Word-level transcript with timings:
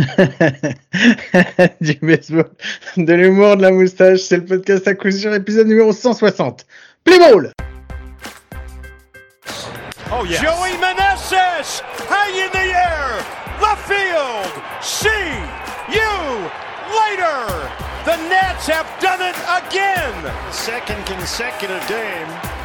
du 1.80 1.94
baseball, 2.02 2.50
de 2.96 3.12
l'humour, 3.12 3.56
de 3.56 3.62
la 3.62 3.70
moustache, 3.70 4.20
c'est 4.20 4.38
le 4.38 4.44
podcast 4.44 4.86
à 4.88 4.94
coup 4.94 5.10
sûr, 5.10 5.34
épisode 5.34 5.66
numéro 5.66 5.92
160. 5.92 6.66
Play 7.04 7.18
ball! 7.18 7.52
Oh 10.12 10.24
yeah. 10.24 10.40
Joey 10.40 10.76
Meneses, 10.78 11.82
high 12.08 12.34
in 12.34 12.50
the 12.50 12.74
air, 12.74 13.22
left 13.60 13.86
field. 13.86 14.50
See 14.80 15.08
you 15.92 16.50
later. 16.90 17.46
The 18.04 18.16
Nets 18.28 18.66
have 18.66 18.88
done 19.00 19.20
it 19.20 19.36
again. 19.46 20.32
Second 20.50 21.04
consecutive 21.06 21.86
game. 21.86 22.59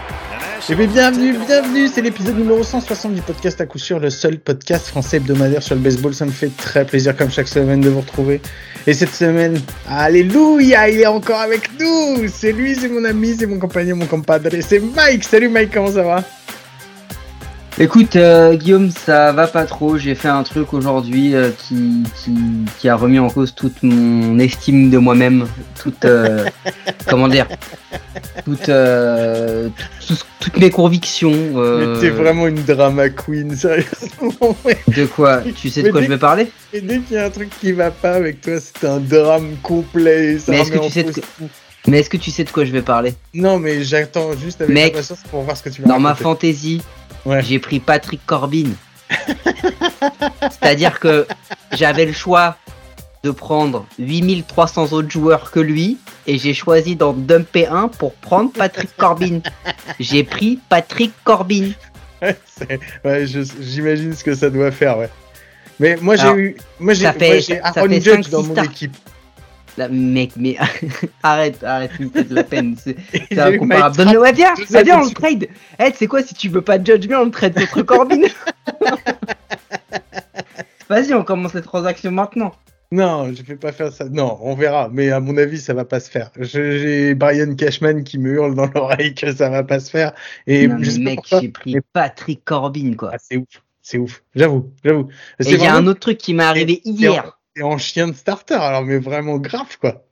Eh 0.70 0.76
bien, 0.76 0.88
bienvenue, 0.88 1.38
bienvenue, 1.46 1.88
c'est 1.88 2.02
l'épisode 2.02 2.38
numéro 2.38 2.64
160 2.64 3.14
du 3.14 3.22
podcast 3.22 3.62
à 3.62 3.66
coup 3.66 3.78
sûr, 3.78 4.00
le 4.00 4.10
seul 4.10 4.40
podcast 4.40 4.88
français 4.88 5.18
hebdomadaire 5.18 5.62
sur 5.62 5.76
le 5.76 5.82
baseball. 5.82 6.14
Ça 6.14 6.26
me 6.26 6.32
fait 6.32 6.50
très 6.58 6.86
plaisir 6.86 7.16
comme 7.16 7.30
chaque 7.30 7.48
semaine 7.48 7.82
de 7.82 7.90
vous 7.90 8.02
retrouver. 8.02 8.42
Et 8.88 8.94
cette 8.94 9.14
semaine, 9.14 9.60
alléluia, 9.88 10.90
il 10.90 11.02
est 11.02 11.08
encore 11.08 11.40
avec 11.40 11.70
nous. 11.80 12.28
C'est 12.28 12.52
lui, 12.52 12.76
c'est 12.76 12.90
mon 12.90 13.04
ami, 13.06 13.36
c'est 13.38 13.46
mon 13.46 13.60
compagnon, 13.60 13.96
mon 13.96 14.06
compadre, 14.06 14.50
c'est 14.62 14.80
Mike. 14.80 15.24
Salut 15.24 15.50
Mike, 15.50 15.72
comment 15.74 15.92
ça 15.92 16.04
va? 16.04 16.24
Écoute, 17.78 18.16
euh, 18.16 18.56
Guillaume, 18.56 18.90
ça 18.90 19.34
va 19.34 19.48
pas 19.48 19.66
trop. 19.66 19.98
J'ai 19.98 20.16
fait 20.16 20.30
un 20.30 20.44
truc 20.44 20.74
aujourd'hui 20.74 21.36
euh, 21.36 21.52
qui, 21.52 22.04
qui, 22.16 22.34
qui, 22.80 22.88
a 22.88 22.96
remis 22.96 23.20
en 23.20 23.30
cause 23.30 23.54
toute 23.54 23.84
mon 23.84 24.40
estime 24.40 24.90
de 24.90 24.98
moi-même, 24.98 25.46
toute 25.82 26.06
euh, 26.06 26.46
comment 27.10 27.28
dire, 27.28 27.48
toute, 28.46 28.72
tout, 30.08 30.18
toutes 30.40 30.58
mes 30.58 30.70
convictions. 30.70 31.34
Mais 31.34 32.00
t'es 32.00 32.12
vraiment 32.12 32.48
une 32.48 32.64
drama 32.64 33.10
queen, 33.10 33.54
sérieusement. 33.54 34.56
De 34.88 35.06
quoi? 35.06 35.42
Tu 35.58 35.70
sais 35.70 35.84
de 35.84 35.92
quoi 35.92 36.02
je 36.02 36.08
vais 36.08 36.18
parler? 36.18 36.50
Et 36.72 36.80
dès 36.80 37.00
qu'il 37.00 37.18
y 37.18 37.20
a 37.20 37.26
un 37.26 37.30
truc 37.30 37.50
qui 37.60 37.74
va 37.74 37.92
pas 37.92 38.14
avec 38.14 38.40
toi, 38.40 38.54
c'est 38.62 38.88
un 38.88 39.02
drame 39.02 39.58
complet. 39.62 40.40
Ça 40.40 40.54
Mais 40.54 40.60
est-ce 40.60 40.72
que 40.72 40.78
tu 40.78 40.92
sais 40.92 41.04
de... 41.04 41.14
Mais 41.88 42.00
est-ce 42.00 42.10
que 42.10 42.18
tu 42.18 42.32
sais 42.32 42.44
de 42.46 42.50
quoi 42.50 42.64
je 42.66 42.72
vais 42.72 42.82
parler? 42.82 43.14
Non, 43.34 43.60
mais 43.60 43.84
j'attends 43.84 44.32
juste 44.34 44.62
avec 44.62 44.76
impatience 44.76 45.20
pour 45.30 45.42
voir 45.42 45.56
ce 45.56 45.64
que 45.64 45.70
tu 45.70 45.82
vas 45.82 45.88
Dans 45.88 46.00
ma 46.00 46.16
fantaisie, 46.16 46.82
Ouais. 47.26 47.42
j'ai 47.42 47.60
pris 47.60 47.80
Patrick 47.80 48.26
Corbin. 48.26 48.70
C'est-à-dire 50.42 51.00
que 51.00 51.28
j'avais 51.74 52.06
le 52.06 52.14
choix 52.14 52.58
de 53.24 53.32
prendre 53.32 53.86
8300 53.98 54.94
autres 54.94 55.10
joueurs 55.10 55.52
que 55.52 55.60
lui 55.60 55.98
et 56.28 56.38
j'ai 56.38 56.54
choisi 56.54 56.96
d'en 56.96 57.14
dumper 57.14 57.68
un 57.68 57.88
pour 57.88 58.14
prendre 58.14 58.52
Patrick 58.52 58.96
Corbin. 58.98 59.40
J'ai 60.00 60.24
pris 60.24 60.60
Patrick 60.70 61.12
Corbin. 61.24 61.72
Ouais, 63.04 63.26
j'imagine 63.26 64.14
ce 64.16 64.24
que 64.24 64.34
ça 64.34 64.50
doit 64.50 64.72
faire, 64.72 64.98
ouais. 64.98 65.10
Mais 65.80 65.98
moi 66.02 66.16
j'ai 66.16 66.32
eu, 66.32 66.56
moi 66.80 66.94
j'ai, 66.94 67.06
Aaron 67.06 68.00
Judge 68.00 68.30
dans 68.30 68.44
mon 68.44 68.54
stars. 68.54 68.66
équipe. 68.66 68.96
Là, 69.78 69.90
mec, 69.90 70.32
mais 70.38 70.56
arrête, 71.24 71.64
arrête, 71.64 71.92
tu 71.98 72.06
me 72.06 72.10
fais 72.10 72.24
de 72.24 72.34
la 72.34 72.44
peine. 72.44 72.76
C'est 72.78 72.96
c'est 73.32 73.40
incomparable. 73.40 73.98
Donne-le, 73.98 74.20
ouais, 74.20 74.32
viens, 74.32 74.54
on 74.54 75.06
le 75.06 75.14
trade. 75.14 75.48
Eh, 75.80 75.92
sais 75.92 76.08
quoi, 76.08 76.24
si 76.24 76.34
tu 76.34 76.50
veux 76.50 76.62
pas 76.62 76.78
de 76.78 76.86
Judge, 76.86 77.08
on 77.12 77.26
le 77.26 77.32
trade 77.32 77.54
contre 77.54 77.82
Corbin. 77.82 78.22
Vas-y, 80.90 81.14
on 81.14 81.24
commence 81.24 81.54
les 81.54 81.62
transactions 81.62 82.12
maintenant. 82.12 82.54
Non, 82.92 83.34
je 83.34 83.42
vais 83.42 83.56
pas 83.56 83.72
faire 83.72 83.92
ça. 83.92 84.06
Non, 84.06 84.38
on 84.42 84.56
verra. 84.56 84.90
Mais 84.92 85.10
à 85.10 85.20
mon 85.20 85.36
avis, 85.38 85.58
ça 85.58 85.74
va 85.74 85.84
pas 85.84 86.00
se 86.00 86.10
faire. 86.10 86.30
J'ai 86.40 87.16
Brian 87.16 87.56
Cashman 87.56 88.04
qui 88.04 88.20
me 88.20 88.34
hurle 88.34 88.56
dans 88.56 88.70
l'oreille 88.74 89.16
que 89.16 89.34
ça 89.34 89.50
va 89.50 89.64
pas 89.64 89.80
se 89.80 89.90
faire. 89.90 90.14
Et 90.48 90.68
Non, 90.68 90.78
mais 90.80 90.98
mec, 91.00 91.20
j'ai 91.26 91.50
pris 91.50 91.78
Patrick 91.92 92.46
Corbin, 92.46 92.94
quoi. 92.94 93.12
Ah, 93.14 93.18
c'est 93.20 93.38
ouf, 93.38 93.64
c'est 93.82 93.98
ouf. 93.98 94.24
J'avoue, 94.36 94.72
j'avoue. 94.84 95.10
Et 95.40 95.44
C'est 95.44 95.54
il 95.54 95.62
y 95.62 95.66
a 95.66 95.76
un 95.76 95.88
autre 95.88 96.00
truc 96.00 96.20
qui 96.20 96.34
m'est 96.34 96.44
arrivé 96.44 96.82
c'est 96.86 96.92
hier. 96.92 97.35
C'est 97.56 97.64
en 97.64 97.78
chien 97.78 98.08
de 98.08 98.14
starter, 98.14 98.56
alors 98.56 98.84
mais 98.84 98.98
vraiment 98.98 99.38
grave 99.38 99.78
quoi. 99.80 100.04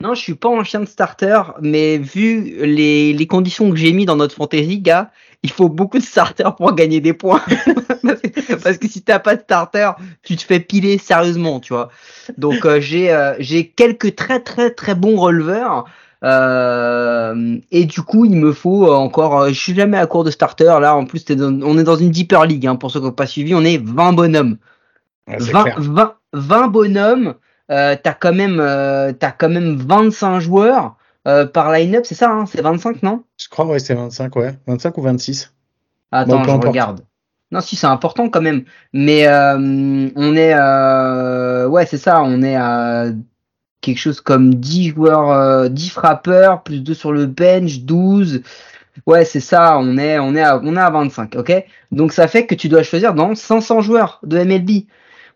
Non, 0.00 0.14
je 0.14 0.20
suis 0.20 0.34
pas 0.34 0.48
en 0.48 0.64
chien 0.64 0.80
de 0.80 0.86
starter, 0.86 1.40
mais 1.60 1.96
vu 1.96 2.56
les, 2.66 3.12
les 3.12 3.26
conditions 3.28 3.70
que 3.70 3.76
j'ai 3.76 3.92
mis 3.92 4.04
dans 4.04 4.16
notre 4.16 4.34
fantasy, 4.34 4.80
gars, 4.80 5.12
il 5.44 5.50
faut 5.50 5.68
beaucoup 5.68 5.98
de 5.98 6.02
starters 6.02 6.56
pour 6.56 6.74
gagner 6.74 7.00
des 7.00 7.12
points. 7.12 7.40
parce, 8.02 8.20
que, 8.20 8.54
parce 8.56 8.78
que 8.78 8.88
si 8.88 9.02
t'as 9.02 9.20
pas 9.20 9.36
de 9.36 9.42
starter, 9.42 9.90
tu 10.24 10.34
te 10.34 10.42
fais 10.42 10.58
piler 10.58 10.98
sérieusement, 10.98 11.60
tu 11.60 11.72
vois. 11.72 11.88
Donc 12.36 12.64
euh, 12.66 12.80
j'ai 12.80 13.12
euh, 13.12 13.34
j'ai 13.38 13.68
quelques 13.68 14.16
très 14.16 14.40
très 14.40 14.70
très 14.70 14.96
bons 14.96 15.16
releveurs. 15.20 15.84
Euh, 16.24 17.58
et 17.70 17.84
du 17.84 18.02
coup, 18.02 18.24
il 18.24 18.36
me 18.36 18.52
faut 18.52 18.86
euh, 18.88 18.94
encore. 18.94 19.40
euh, 19.40 19.48
je 19.48 19.58
suis 19.60 19.74
jamais 19.74 19.98
à 19.98 20.06
court 20.06 20.24
de 20.24 20.30
starter. 20.30 20.64
Là, 20.80 20.96
en 20.96 21.04
plus, 21.04 21.24
t'es 21.24 21.34
dans- 21.36 21.60
on 21.62 21.78
est 21.78 21.84
dans 21.84 21.96
une 21.96 22.10
deeper 22.10 22.46
league. 22.46 22.66
Hein, 22.66 22.76
pour 22.76 22.90
ceux 22.90 23.00
qui 23.00 23.06
n'ont 23.06 23.12
pas 23.12 23.26
suivi, 23.26 23.54
on 23.54 23.64
est 23.64 23.78
20 23.82 24.12
bonhommes. 24.12 24.56
Ouais, 25.28 25.36
c'est 25.40 25.52
20, 25.52 25.62
clair. 25.64 25.80
20, 25.80 26.14
20 26.32 26.68
bonhommes, 26.68 27.34
euh, 27.70 27.96
t'as 28.02 28.14
quand 28.14 28.34
même 28.34 28.58
euh, 28.60 29.12
t'as 29.12 29.32
quand 29.32 29.48
même 29.48 29.76
25 29.76 30.40
joueurs 30.40 30.96
euh, 31.28 31.46
par 31.46 31.72
line-up, 31.72 32.04
c'est 32.06 32.14
ça, 32.14 32.30
hein 32.30 32.46
c'est 32.46 32.62
25 32.62 33.02
non? 33.02 33.24
Je 33.38 33.48
crois 33.48 33.66
ouais, 33.66 33.78
c'est 33.78 33.94
25 33.94 34.34
ouais, 34.36 34.54
25 34.66 34.98
ou 34.98 35.02
26. 35.02 35.52
Attends, 36.10 36.38
Bon, 36.38 36.44
je 36.44 36.50
importe. 36.50 36.66
regarde. 36.68 37.00
Non, 37.50 37.60
si 37.60 37.76
c'est 37.76 37.86
important 37.86 38.28
quand 38.30 38.40
même, 38.40 38.64
mais 38.92 39.28
on 39.28 40.36
est 40.36 40.54
ouais 41.66 41.86
c'est 41.86 41.98
ça, 41.98 42.22
on 42.22 42.42
est 42.42 42.56
à 42.56 43.06
quelque 43.82 43.98
chose 43.98 44.20
comme 44.22 44.54
10 44.54 44.90
joueurs, 44.90 45.30
euh, 45.30 45.68
10 45.68 45.90
frappeurs 45.90 46.62
plus 46.62 46.80
2 46.80 46.94
sur 46.94 47.12
le 47.12 47.26
bench, 47.26 47.80
12. 47.80 48.42
Ouais, 49.06 49.24
c'est 49.24 49.40
ça, 49.40 49.78
on 49.78 49.98
est 49.98 50.18
on 50.18 50.34
est 50.34 50.42
à 50.42 50.58
on 50.62 50.76
est 50.76 50.80
à 50.80 50.90
25, 50.90 51.36
OK? 51.36 51.52
Donc 51.90 52.12
ça 52.12 52.28
fait 52.28 52.46
que 52.46 52.54
tu 52.54 52.68
dois 52.68 52.82
choisir 52.82 53.14
dans 53.14 53.34
500 53.34 53.80
joueurs 53.82 54.20
de 54.22 54.38
MLB. 54.38 54.86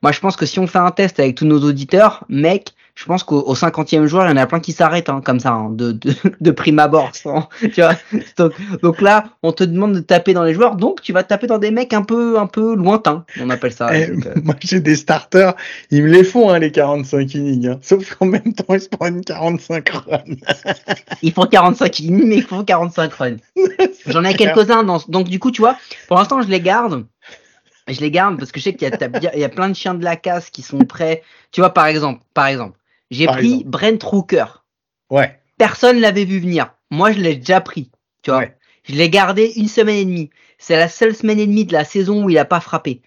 Moi, 0.03 0.13
je 0.13 0.21
pense 0.21 0.37
que 0.37 0.47
si 0.47 0.59
on 0.59 0.67
fait 0.67 0.79
un 0.79 0.91
test 0.91 1.19
avec 1.21 1.35
tous 1.37 1.47
nos 1.47 1.61
auditeurs, 1.63 2.25
mec, 2.29 2.73
je 2.95 3.05
pense 3.05 3.25
qu'au 3.25 3.41
au 3.43 3.55
50e 3.55 4.07
joueur, 4.07 4.25
il 4.27 4.31
y 4.31 4.33
en 4.33 4.37
a 4.39 4.47
plein 4.47 4.59
qui 4.61 4.73
s'arrêtent 4.73 5.11
hein, 5.11 5.21
comme 5.23 5.39
ça, 5.39 5.51
hein, 5.53 5.69
de, 5.71 5.93
de, 5.93 6.15
de 6.41 6.51
prime 6.51 6.79
abord. 6.79 7.13
tu 7.61 7.69
vois 7.83 7.93
donc, 8.39 8.53
donc 8.83 9.01
là, 9.03 9.25
on 9.43 9.53
te 9.53 9.65
demande 9.65 9.93
de 9.95 10.01
taper 10.01 10.33
dans 10.33 10.45
les 10.45 10.55
joueurs, 10.55 10.77
donc 10.77 11.03
tu 11.03 11.13
vas 11.13 11.23
taper 11.23 11.47
dans 11.47 11.59
des 11.59 11.71
mecs 11.71 11.93
un 11.93 12.03
peu, 12.03 12.39
un 12.39 12.47
peu 12.47 12.75
lointains, 12.75 13.27
on 13.39 13.51
appelle 13.51 13.73
ça. 13.73 13.95
Eh, 13.95 14.07
donc, 14.07 14.25
euh, 14.27 14.35
Moi 14.43 14.55
j'ai 14.61 14.81
des 14.81 14.97
starters, 14.97 15.55
ils 15.91 16.03
me 16.05 16.09
les 16.09 16.25
font 16.25 16.49
hein, 16.49 16.59
les 16.59 16.73
45 16.73 17.35
innings. 17.35 17.77
Sauf 17.83 18.15
qu'en 18.15 18.27
même 18.27 18.55
temps 18.55 18.73
ils 18.75 18.81
se 18.81 18.89
prennent 18.89 19.23
45 19.23 19.89
runs. 19.91 20.37
ils 21.23 21.33
font 21.33 21.45
45 21.47 22.01
innings, 22.01 22.27
mais 22.27 22.37
ils 22.37 22.43
font 22.43 22.65
45 22.65 23.13
runs. 23.13 23.37
J'en 24.07 24.25
ai 24.25 24.35
quelques-uns, 24.35 24.85
dans- 24.85 25.03
donc 25.09 25.29
du 25.29 25.39
coup, 25.39 25.51
tu 25.51 25.61
vois, 25.61 25.77
pour 26.09 26.17
l'instant, 26.17 26.41
je 26.41 26.49
les 26.49 26.61
garde. 26.61 27.05
Je 27.89 28.01
les 28.01 28.11
garde 28.11 28.39
parce 28.39 28.51
que 28.53 28.59
je 28.59 28.65
sais 28.65 28.75
qu'il 28.75 28.89
y 28.89 29.27
a, 29.27 29.37
y 29.39 29.49
plein 29.49 29.69
de 29.69 29.75
chiens 29.75 29.95
de 29.95 30.05
la 30.05 30.17
casse 30.17 30.51
qui 30.51 30.63
sont 30.63 30.79
prêts. 30.79 31.23
Tu 31.53 31.61
vois, 31.61 31.71
par 31.71 31.87
exemple, 31.87 32.23
par 32.35 32.47
exemple, 32.47 32.79
j'ai 33.11 33.27
pris 33.27 33.53
exemple. 33.61 33.69
Brent 33.69 34.03
Rooker. 34.03 34.47
Ouais. 35.11 35.39
Personne 35.59 36.01
l'avait 36.01 36.25
vu 36.25 36.41
venir. 36.41 36.73
Moi, 36.91 37.13
je 37.13 37.21
l'ai 37.21 37.37
déjà 37.37 37.61
pris. 37.61 37.91
Tu 38.23 38.31
vois, 38.31 38.41
Ouais. 38.41 38.57
je 38.85 38.95
l'ai 38.95 39.09
gardé 39.09 39.53
une 39.57 39.69
semaine 39.69 39.97
et 39.97 40.05
demie. 40.05 40.31
C'est 40.59 40.77
la 40.77 40.89
seule 40.89 41.15
semaine 41.15 41.39
et 41.39 41.47
demie 41.47 41.65
de 41.65 41.73
la 41.73 41.85
saison 41.85 42.25
où 42.25 42.31
il 42.31 42.39
a 42.39 42.45
pas 42.45 42.61
frappé. 42.61 43.03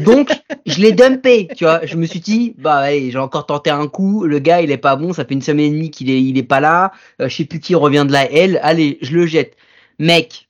Donc, 0.00 0.30
je 0.66 0.80
l'ai 0.80 0.92
dumpé. 0.92 1.48
Tu 1.56 1.64
vois, 1.64 1.84
je 1.84 1.96
me 1.96 2.06
suis 2.06 2.20
dit, 2.20 2.54
bah, 2.58 2.76
allez, 2.76 3.10
j'ai 3.10 3.18
encore 3.18 3.46
tenté 3.46 3.70
un 3.70 3.88
coup. 3.88 4.24
Le 4.24 4.38
gars, 4.38 4.60
il 4.62 4.70
est 4.70 4.76
pas 4.78 4.96
bon. 4.96 5.12
Ça 5.12 5.24
fait 5.24 5.34
une 5.34 5.42
semaine 5.42 5.66
et 5.66 5.70
demie 5.76 5.90
qu'il 5.90 6.10
est, 6.10 6.22
il 6.22 6.38
est 6.38 6.42
pas 6.42 6.60
là. 6.60 6.92
Euh, 7.20 7.28
je 7.28 7.36
sais 7.36 7.44
plus 7.44 7.60
qui 7.60 7.74
revient 7.74 8.04
de 8.06 8.12
la 8.12 8.30
L. 8.30 8.60
Allez, 8.62 8.98
je 9.02 9.14
le 9.14 9.26
jette. 9.26 9.56
Mec, 9.98 10.45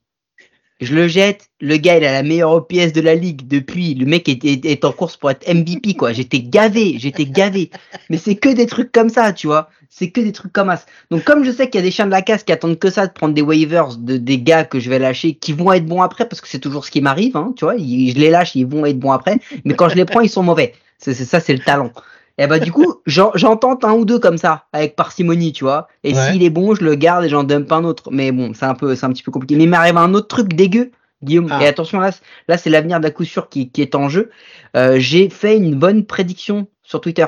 je 0.81 0.94
le 0.94 1.09
jette. 1.09 1.48
Le 1.60 1.76
gars, 1.78 1.97
il 1.97 2.04
a 2.04 2.12
la 2.12 2.22
meilleure 2.22 2.53
OPS 2.53 2.92
de 2.92 3.00
la 3.00 3.14
ligue 3.14 3.48
depuis. 3.48 3.94
Le 3.94 4.04
mec 4.04 4.28
est, 4.28 4.84
en 4.84 4.92
course 4.92 5.16
pour 5.16 5.31
être 5.31 5.48
MVP, 5.48 5.94
quoi. 5.94 6.12
J'étais 6.12 6.41
gavé, 6.41 6.97
j'étais 6.98 7.25
gavé. 7.25 7.70
Mais 8.10 8.19
c'est 8.19 8.37
que 8.37 8.50
des 8.50 8.66
trucs 8.66 8.92
comme 8.92 9.09
ça, 9.09 9.32
tu 9.32 9.47
vois. 9.47 9.70
C'est 9.88 10.10
que 10.10 10.20
des 10.20 10.32
trucs 10.32 10.53
comme 10.53 10.69
ça. 10.69 10.84
Donc, 11.10 11.25
comme 11.25 11.44
je 11.44 11.50
sais 11.50 11.70
qu'il 11.70 11.81
y 11.81 11.82
a 11.82 11.87
des 11.87 11.91
chiens 11.91 12.06
de 12.06 12.10
la 12.10 12.20
casse 12.20 12.42
qui 12.42 12.53
attendent 12.53 12.78
que 12.78 12.91
ça 12.91 13.06
de 13.06 13.12
prendre 13.12 13.32
des 13.32 13.41
waivers 13.41 13.97
de 13.97 14.19
des 14.19 14.38
gars 14.38 14.64
que 14.64 14.78
je 14.78 14.91
vais 14.91 14.98
lâcher, 14.98 15.34
qui 15.34 15.53
vont 15.53 15.72
être 15.72 15.87
bons 15.87 16.03
après, 16.03 16.28
parce 16.28 16.42
que 16.42 16.48
c'est 16.48 16.59
toujours 16.59 16.84
ce 16.84 16.91
qui 16.91 17.00
m'arrive, 17.00 17.37
hein, 17.37 17.54
tu 17.56 17.64
vois. 17.64 17.76
je 17.78 17.82
les 18.19 18.31
lâche, 18.31 18.54
ils 18.54 18.66
vont 18.66 18.84
être 18.84 18.98
bons 18.98 19.12
après. 19.12 19.38
Mais 19.64 19.75
quand 19.75 19.88
je 19.88 19.94
les 19.94 20.04
prends, 20.04 20.20
ils 20.20 20.28
sont 20.28 20.43
mauvais. 20.43 20.75
C'est 20.98 21.14
ça, 21.14 21.41
c'est 21.41 21.54
le 21.54 21.60
talent. 21.60 21.93
Et 22.38 22.47
bah 22.47 22.58
du 22.58 22.70
coup, 22.72 22.96
j'en 23.06 23.56
tente 23.56 23.84
un 23.84 23.93
ou 23.94 24.05
deux 24.05 24.19
comme 24.19 24.37
ça, 24.38 24.66
avec 24.72 24.94
parcimonie, 24.96 25.52
tu 25.52 25.64
vois. 25.64 25.88
Et 26.05 26.14
Ouais. 26.14 26.32
s'il 26.32 26.43
est 26.43 26.50
bon, 26.50 26.75
je 26.75 26.84
le 26.84 26.94
garde 26.94 27.25
et 27.25 27.28
j'en 27.28 27.44
dump 27.44 27.70
un 27.72 27.84
autre. 27.84 28.11
Mais 28.11 28.31
bon, 28.32 28.52
c'est 28.55 28.66
un 28.66 28.75
peu, 28.75 28.94
c'est 28.94 29.06
un 29.06 29.11
petit 29.12 29.22
peu 29.22 29.32
compliqué. 29.32 29.56
Mais 29.56 29.64
il 29.64 29.70
m'arrive 29.70 29.96
un 29.96 30.12
autre 30.14 30.28
truc 30.28 30.52
dégueu, 30.52 30.90
Guillaume. 31.22 31.49
Ah. 31.50 31.62
Et 31.62 31.66
attention 31.66 31.99
là, 31.99 32.11
là 32.49 32.58
c'est 32.58 32.69
l'avenir 32.70 33.00
d'à 33.00 33.11
coup 33.11 33.25
sûr 33.25 33.49
qui, 33.49 33.70
qui 33.70 33.81
est 33.82 33.94
en 33.94 34.08
jeu. 34.11 34.31
Euh, 34.76 34.99
J'ai 34.99 35.31
fait 35.31 35.56
une 35.56 35.75
bonne 35.76 36.05
prédiction 36.05 36.66
sur 36.82 37.00
Twitter. 37.00 37.26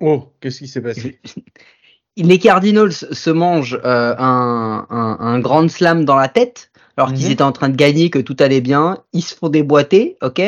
Oh, 0.00 0.32
qu'est-ce 0.40 0.58
qui 0.58 0.68
s'est 0.68 0.82
passé? 0.82 1.20
Les 2.16 2.38
Cardinals 2.38 2.92
se 2.92 3.30
mangent 3.30 3.80
euh, 3.84 4.14
un, 4.18 4.86
un, 4.90 5.16
un 5.20 5.38
grand 5.40 5.70
slam 5.70 6.04
dans 6.04 6.16
la 6.16 6.28
tête, 6.28 6.70
alors 6.98 7.12
qu'ils 7.14 7.26
Mhm. 7.26 7.32
étaient 7.32 7.42
en 7.42 7.52
train 7.52 7.68
de 7.70 7.76
gagner, 7.76 8.10
que 8.10 8.18
tout 8.18 8.36
allait 8.40 8.60
bien. 8.60 8.98
Ils 9.14 9.22
se 9.22 9.34
font 9.34 9.48
déboîter, 9.48 10.18
ok? 10.20 10.42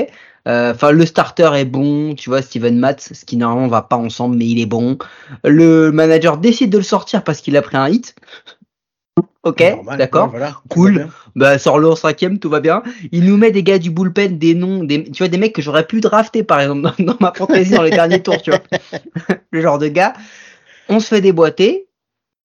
Euh, 0.46 0.72
Enfin, 0.72 0.90
le 0.92 1.06
starter 1.06 1.50
est 1.56 1.64
bon, 1.64 2.14
tu 2.14 2.28
vois, 2.30 2.42
Steven 2.42 2.78
Matz, 2.78 3.12
ce 3.12 3.24
qui 3.24 3.36
normalement 3.36 3.68
va 3.68 3.82
pas 3.82 3.96
ensemble, 3.96 4.36
mais 4.36 4.46
il 4.46 4.60
est 4.60 4.66
bon. 4.66 4.98
Le 5.44 5.90
manager 5.90 6.38
décide 6.38 6.70
de 6.70 6.78
le 6.78 6.84
sortir 6.84 7.24
parce 7.24 7.40
qu'il 7.40 7.56
a 7.56 7.62
pris 7.62 7.76
un 7.76 7.88
hit. 7.88 8.14
Ok, 9.42 9.62
d'accord. 9.98 10.30
voilà, 10.30 10.56
Cool. 10.70 11.08
Bah, 11.36 11.58
sors-le 11.58 11.88
en 11.90 11.96
cinquième, 11.96 12.38
tout 12.38 12.48
va 12.48 12.60
bien. 12.60 12.82
Il 13.12 13.24
nous 13.26 13.36
met 13.36 13.50
des 13.50 13.62
gars 13.62 13.78
du 13.78 13.90
bullpen, 13.90 14.38
des 14.38 14.54
noms, 14.54 14.84
des, 14.84 15.04
tu 15.04 15.18
vois, 15.22 15.28
des 15.28 15.36
mecs 15.36 15.54
que 15.54 15.60
j'aurais 15.60 15.86
pu 15.86 16.00
drafter, 16.00 16.42
par 16.44 16.60
exemple, 16.60 16.80
dans, 16.82 17.04
dans 17.12 17.16
ma 17.20 17.32
fantasy 17.34 17.70
dans 17.72 17.82
les 17.82 17.90
derniers 17.90 18.22
tours, 18.22 18.40
tu 18.40 18.50
vois. 18.50 18.60
Le 19.50 19.60
genre 19.60 19.78
de 19.78 19.88
gars. 19.88 20.14
On 20.88 20.98
se 20.98 21.08
fait 21.08 21.20
déboîter. 21.20 21.88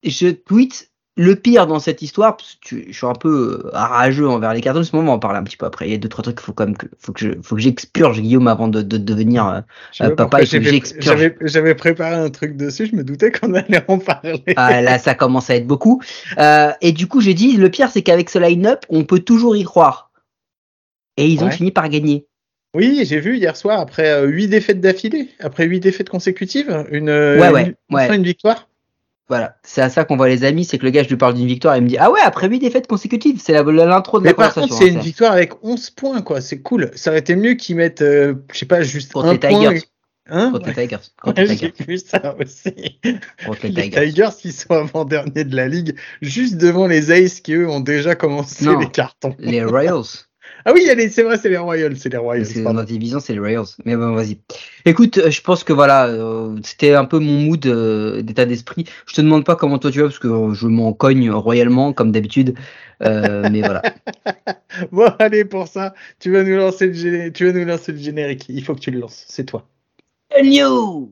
Je 0.02 0.28
tweet 0.28 0.89
le 1.22 1.36
pire 1.36 1.66
dans 1.66 1.80
cette 1.80 2.00
histoire, 2.00 2.36
parce 2.38 2.54
que 2.54 2.58
tu- 2.62 2.84
je 2.88 2.96
suis 2.96 3.06
un 3.06 3.12
peu 3.12 3.62
euh, 3.66 3.70
rageux 3.74 4.26
envers 4.26 4.54
les 4.54 4.62
cartons. 4.62 4.80
En 4.80 4.84
ce 4.84 4.96
moment, 4.96 5.08
on 5.10 5.14
va 5.14 5.16
en 5.16 5.18
parler 5.18 5.38
un 5.38 5.42
petit 5.42 5.58
peu 5.58 5.66
après. 5.66 5.86
Il 5.86 5.90
y 5.92 5.94
a 5.94 5.98
deux, 5.98 6.08
trois 6.08 6.22
trucs 6.22 6.36
qu'il 6.36 6.44
faut 6.46 6.52
quand 6.54 6.64
même 6.64 6.76
que, 6.76 6.86
faut 6.98 7.12
que 7.12 7.20
je, 7.20 7.28
faut 7.42 7.56
que 7.56 7.60
j'expurge, 7.60 8.20
Guillaume, 8.22 8.48
avant 8.48 8.68
de, 8.68 8.80
de 8.80 8.96
devenir, 8.96 9.46
euh, 9.46 10.10
papa, 10.14 10.40
que 10.40 10.46
j'avais- 10.46 10.70
j'expurge. 10.70 11.04
J'avais 11.04 11.36
j'avais 11.42 11.74
préparé 11.74 12.14
un 12.14 12.30
truc 12.30 12.56
dessus, 12.56 12.86
je 12.86 12.96
me 12.96 13.04
doutais 13.04 13.30
qu'on 13.32 13.52
allait 13.54 13.82
en 13.88 13.98
parler. 13.98 14.42
Ah, 14.56 14.80
là, 14.80 14.98
ça 14.98 15.14
commence 15.14 15.50
à 15.50 15.56
être 15.56 15.66
beaucoup. 15.66 16.00
Euh, 16.38 16.70
et 16.80 16.92
du 16.92 17.06
coup, 17.06 17.20
j'ai 17.20 17.34
dit, 17.34 17.56
le 17.58 17.68
pire, 17.70 17.90
c'est 17.90 18.00
qu'avec 18.02 18.30
ce 18.30 18.38
line-up, 18.38 18.86
on 18.88 19.04
peut 19.04 19.20
toujours 19.20 19.56
y 19.56 19.64
croire. 19.64 20.10
Et 21.18 21.26
ils 21.26 21.44
ont 21.44 21.50
fini 21.50 21.70
par 21.70 21.88
gagner. 21.90 22.26
Oui, 22.74 23.02
j'ai 23.04 23.20
vu 23.20 23.36
hier 23.36 23.56
soir, 23.56 23.80
après 23.80 24.24
8 24.26 24.48
défaites 24.48 24.80
d'affilée, 24.80 25.28
après 25.40 25.66
8 25.66 25.80
défaites 25.80 26.08
consécutives, 26.08 26.86
une, 26.92 27.10
Ouais, 27.10 27.50
ouais, 27.50 27.62
une, 27.90 27.94
ouais. 27.94 28.04
enfin 28.04 28.14
une 28.14 28.22
victoire. 28.22 28.68
Voilà, 29.30 29.56
c'est 29.62 29.80
à 29.80 29.88
ça 29.88 30.04
qu'on 30.04 30.16
voit 30.16 30.28
les 30.28 30.42
amis, 30.42 30.64
c'est 30.64 30.76
que 30.76 30.84
le 30.84 30.90
gars, 30.90 31.04
je 31.04 31.08
lui 31.08 31.16
parle 31.16 31.34
d'une 31.34 31.46
victoire, 31.46 31.76
et 31.76 31.78
il 31.78 31.84
me 31.84 31.88
dit 31.88 31.96
Ah 31.98 32.10
ouais, 32.10 32.18
après 32.22 32.48
8 32.48 32.58
défaites 32.58 32.88
consécutives, 32.88 33.40
c'est 33.40 33.52
l'intro 33.52 34.18
de 34.18 34.24
Mais 34.24 34.30
la 34.30 34.34
par 34.34 34.52
contre, 34.52 34.74
c'est 34.74 34.84
hein, 34.90 34.94
une 34.94 34.98
victoire 34.98 35.32
avec 35.32 35.52
11 35.62 35.90
points, 35.90 36.20
quoi. 36.20 36.40
C'est 36.40 36.60
cool. 36.60 36.90
Ça 36.96 37.10
aurait 37.10 37.20
été 37.20 37.36
mieux 37.36 37.54
qu'ils 37.54 37.76
mettent, 37.76 38.02
euh, 38.02 38.34
je 38.52 38.58
sais 38.58 38.66
pas, 38.66 38.82
juste 38.82 39.12
Contre 39.12 39.28
un 39.28 39.32
les 39.34 39.38
point. 39.38 39.68
Tigers. 39.70 39.86
Hein 40.28 40.50
Contre 40.52 40.66
les 40.66 40.74
Tigers. 40.74 40.96
Contre 41.22 41.40
les 41.42 41.46
J'ai 41.46 41.56
Tigers. 41.72 41.84
vu 41.86 41.98
ça 41.98 42.34
aussi. 42.40 43.00
Contre 43.46 43.60
les 43.62 43.68
Les 43.70 43.82
Tigers. 43.90 44.06
Tigers 44.06 44.28
qui 44.40 44.50
sont 44.52 44.70
avant-derniers 44.72 45.44
de 45.44 45.54
la 45.56 45.68
ligue, 45.68 45.96
juste 46.22 46.56
devant 46.56 46.88
les 46.88 47.12
Aces 47.12 47.40
qui 47.40 47.54
eux 47.54 47.68
ont 47.68 47.80
déjà 47.80 48.16
commencé 48.16 48.64
Non. 48.64 48.78
les 48.80 48.88
cartons. 48.90 49.36
Les 49.38 49.62
Royals. 49.64 50.26
Ah 50.64 50.72
oui, 50.74 50.88
allez, 50.90 51.08
c'est 51.08 51.22
vrai, 51.22 51.38
c'est 51.38 51.48
les 51.48 51.56
Royals, 51.56 51.96
c'est 51.96 52.10
les 52.10 52.18
Royals. 52.18 52.46
Que 52.46 52.60
dans 52.60 52.82
division, 52.82 53.20
c'est 53.20 53.32
les 53.32 53.38
Royals. 53.38 53.66
Mais 53.84 53.96
bon, 53.96 54.14
vas-y. 54.14 54.38
Écoute, 54.84 55.18
euh, 55.18 55.30
je 55.30 55.40
pense 55.40 55.64
que 55.64 55.72
voilà, 55.72 56.06
euh, 56.06 56.56
c'était 56.62 56.94
un 56.94 57.04
peu 57.04 57.18
mon 57.18 57.38
mood 57.40 57.64
euh, 57.66 58.22
d'état 58.22 58.44
d'esprit. 58.44 58.84
Je 59.06 59.14
te 59.14 59.20
demande 59.20 59.44
pas 59.44 59.56
comment 59.56 59.78
toi 59.78 59.90
tu 59.90 60.00
vas, 60.00 60.06
parce 60.06 60.18
que 60.18 60.52
je 60.52 60.66
m'en 60.66 60.92
cogne 60.92 61.30
royalement, 61.30 61.92
comme 61.92 62.12
d'habitude. 62.12 62.54
Euh, 63.02 63.48
mais 63.50 63.60
voilà. 63.60 63.82
Bon, 64.92 65.10
allez, 65.18 65.44
pour 65.44 65.66
ça, 65.66 65.94
tu 66.20 66.30
vas 66.30 66.44
nous 66.44 66.56
lancer 66.56 66.86
le, 66.86 67.30
tu 67.30 67.44
vas 67.44 67.52
nous 67.52 67.64
lancer 67.64 67.92
le 67.92 67.98
générique. 67.98 68.46
Il 68.48 68.64
faut 68.64 68.74
que 68.74 68.80
tu 68.80 68.90
le 68.90 69.00
lances, 69.00 69.24
c'est 69.28 69.44
toi. 69.44 69.66
New 70.42 71.10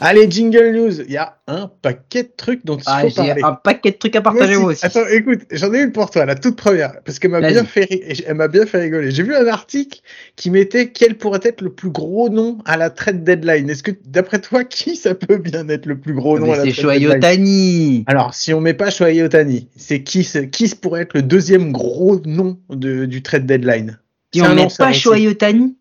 Allez, 0.00 0.30
Jingle 0.30 0.72
News, 0.74 1.00
il 1.02 1.10
y 1.12 1.16
a 1.16 1.36
un 1.46 1.70
paquet 1.82 2.22
de 2.22 2.30
trucs 2.36 2.64
dont 2.64 2.76
il 2.78 2.82
Ah, 2.86 3.00
faut 3.02 3.08
j'ai 3.08 3.14
parler. 3.14 3.42
un 3.42 3.52
paquet 3.52 3.90
de 3.90 3.96
trucs 3.96 4.16
à 4.16 4.20
partager 4.22 4.56
moi 4.56 4.70
aussi. 4.72 4.84
Attends, 4.86 5.06
écoute, 5.10 5.40
j'en 5.50 5.72
ai 5.74 5.82
une 5.82 5.92
pour 5.92 6.10
toi, 6.10 6.24
la 6.24 6.34
toute 6.34 6.56
première, 6.56 7.00
parce 7.04 7.18
qu'elle 7.18 7.30
m'a 7.32 7.40
bien 7.40 7.64
fait, 7.64 7.84
ri- 7.84 8.22
elle 8.26 8.34
m'a 8.36 8.48
bien 8.48 8.64
fait 8.66 8.78
rigoler. 8.80 9.10
J'ai 9.10 9.22
vu 9.22 9.34
un 9.34 9.46
article 9.46 10.00
qui 10.36 10.50
mettait 10.50 10.88
quel 10.90 11.16
pourrait 11.18 11.40
être 11.44 11.60
le 11.60 11.70
plus 11.70 11.90
gros 11.90 12.28
nom 12.30 12.58
à 12.64 12.76
la 12.76 12.88
trade 12.90 13.24
deadline. 13.24 13.68
Est-ce 13.68 13.82
que, 13.82 13.92
d'après 14.06 14.40
toi, 14.40 14.64
qui 14.64 14.96
ça 14.96 15.14
peut 15.14 15.36
bien 15.38 15.68
être 15.68 15.86
le 15.86 15.98
plus 15.98 16.14
gros 16.14 16.38
nom 16.38 16.46
Mais 16.46 16.52
à 16.54 16.56
la 16.56 16.64
c'est 16.64 16.72
trade 16.72 16.84
Shohei 16.84 16.98
deadline 17.00 17.18
Ohtani. 17.18 18.04
Alors, 18.06 18.34
si 18.34 18.54
on 18.54 18.60
met 18.60 18.74
pas 18.74 18.90
Shohei 18.90 19.22
Otani, 19.22 19.68
c'est 19.76 20.02
qui, 20.02 20.26
qui 20.50 20.68
pourrait 20.74 21.02
être 21.02 21.14
le 21.14 21.22
deuxième 21.22 21.72
gros 21.72 22.20
nom 22.24 22.58
de, 22.70 23.04
du 23.04 23.22
trade 23.22 23.44
deadline? 23.46 23.98
Si 24.32 24.40
C'est 24.40 24.46
on 24.46 24.54
met 24.54 24.68
pas. 24.78 24.92
Shohei 24.92 25.28
Otani, 25.28 25.76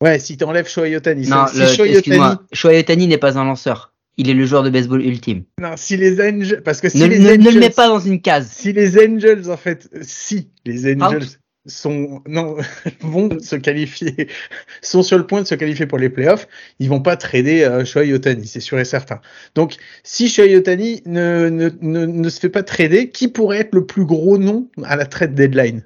Ouais, 0.00 0.18
si 0.20 0.36
t'enlèves 0.36 0.68
Shohei 0.68 0.94
Otani. 0.96 1.26
non, 1.28 1.46
si 1.48 1.58
le- 1.58 1.66
Shohei 1.66 1.92
excuse-moi, 1.92 2.26
Ohtani, 2.32 2.46
Shohei 2.52 2.80
Otani 2.80 3.06
n'est 3.08 3.18
pas 3.18 3.38
un 3.38 3.44
lanceur. 3.44 3.92
Il 4.16 4.28
est 4.28 4.34
le 4.34 4.46
joueur 4.46 4.62
de 4.64 4.70
baseball 4.70 5.00
ultime. 5.04 5.44
non, 5.60 5.72
si 5.76 5.96
les 5.96 6.20
Angels, 6.20 6.62
parce 6.64 6.80
que 6.80 6.88
si 6.88 6.98
ne, 6.98 7.06
les 7.06 7.18
ne- 7.18 7.24
ne 7.36 7.38
Angels, 7.40 7.54
le 7.54 7.60
mets 7.60 7.70
pas 7.70 7.88
dans 7.88 8.00
une 8.00 8.20
case. 8.20 8.48
si 8.52 8.72
les 8.72 8.96
Angels, 8.98 9.48
en 9.50 9.56
fait, 9.56 9.88
si 10.02 10.50
les 10.64 10.92
Angels 10.92 11.24
sont, 11.66 12.22
non, 12.26 12.56
vont 13.00 13.28
se 13.40 13.54
qualifier, 13.56 14.28
sont 14.82 15.02
sur 15.02 15.18
le 15.18 15.26
point 15.26 15.42
de 15.42 15.46
se 15.46 15.54
qualifier 15.54 15.86
pour 15.86 15.98
les 15.98 16.08
playoffs, 16.10 16.48
ils 16.80 16.88
vont 16.88 17.00
pas 17.00 17.16
trader 17.16 17.62
euh, 17.64 17.84
Shohei 17.84 18.12
Otani, 18.12 18.46
c'est 18.46 18.60
sûr 18.60 18.78
et 18.78 18.84
certain. 18.84 19.20
Donc, 19.54 19.76
si 20.04 20.28
Shohei 20.28 20.56
Otani 20.56 21.02
ne, 21.06 21.48
ne, 21.48 21.70
ne, 21.80 22.06
ne 22.06 22.28
se 22.28 22.40
fait 22.40 22.48
pas 22.48 22.62
trader, 22.62 23.10
qui 23.10 23.28
pourrait 23.28 23.58
être 23.58 23.74
le 23.74 23.84
plus 23.86 24.04
gros 24.04 24.38
nom 24.38 24.68
à 24.84 24.96
la 24.96 25.06
trade 25.06 25.34
deadline? 25.34 25.82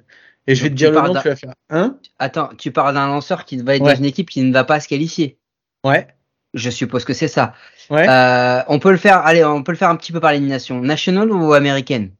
Et 0.47 0.55
je 0.55 0.63
vais 0.63 0.69
Donc, 0.69 0.77
te 0.77 0.83
dire 0.83 0.91
le 0.91 0.99
nom, 1.07 1.21
tu 1.21 1.27
vas 1.29 1.35
faire, 1.35 1.53
hein? 1.69 1.97
Attends, 2.19 2.49
tu 2.57 2.71
parles 2.71 2.93
d'un 2.95 3.07
lanceur 3.07 3.45
qui 3.45 3.57
va 3.57 3.75
être 3.75 3.81
Ouais. 3.83 3.93
dans 3.93 3.97
une 3.99 4.05
équipe 4.05 4.29
qui 4.29 4.41
ne 4.41 4.51
va 4.51 4.63
pas 4.65 4.79
se 4.79 4.87
qualifier. 4.87 5.37
Ouais, 5.85 6.07
Je 6.53 6.69
suppose 6.69 7.05
que 7.05 7.13
c'est 7.13 7.27
ça. 7.29 7.53
ouais, 7.89 8.07
Euh, 8.09 8.61
on 8.67 8.79
peut 8.79 8.91
le 8.91 8.97
faire. 8.97 9.17
Allez, 9.19 9.43
on 9.43 9.63
peut 9.63 9.71
le 9.71 9.77
faire 9.77 9.89
un 9.89 9.95
petit 9.95 10.11
peu 10.11 10.19
par 10.19 10.31
l'élimination. 10.31 10.81
National 10.81 11.31
ou 11.31 11.53
américaine? 11.53 12.11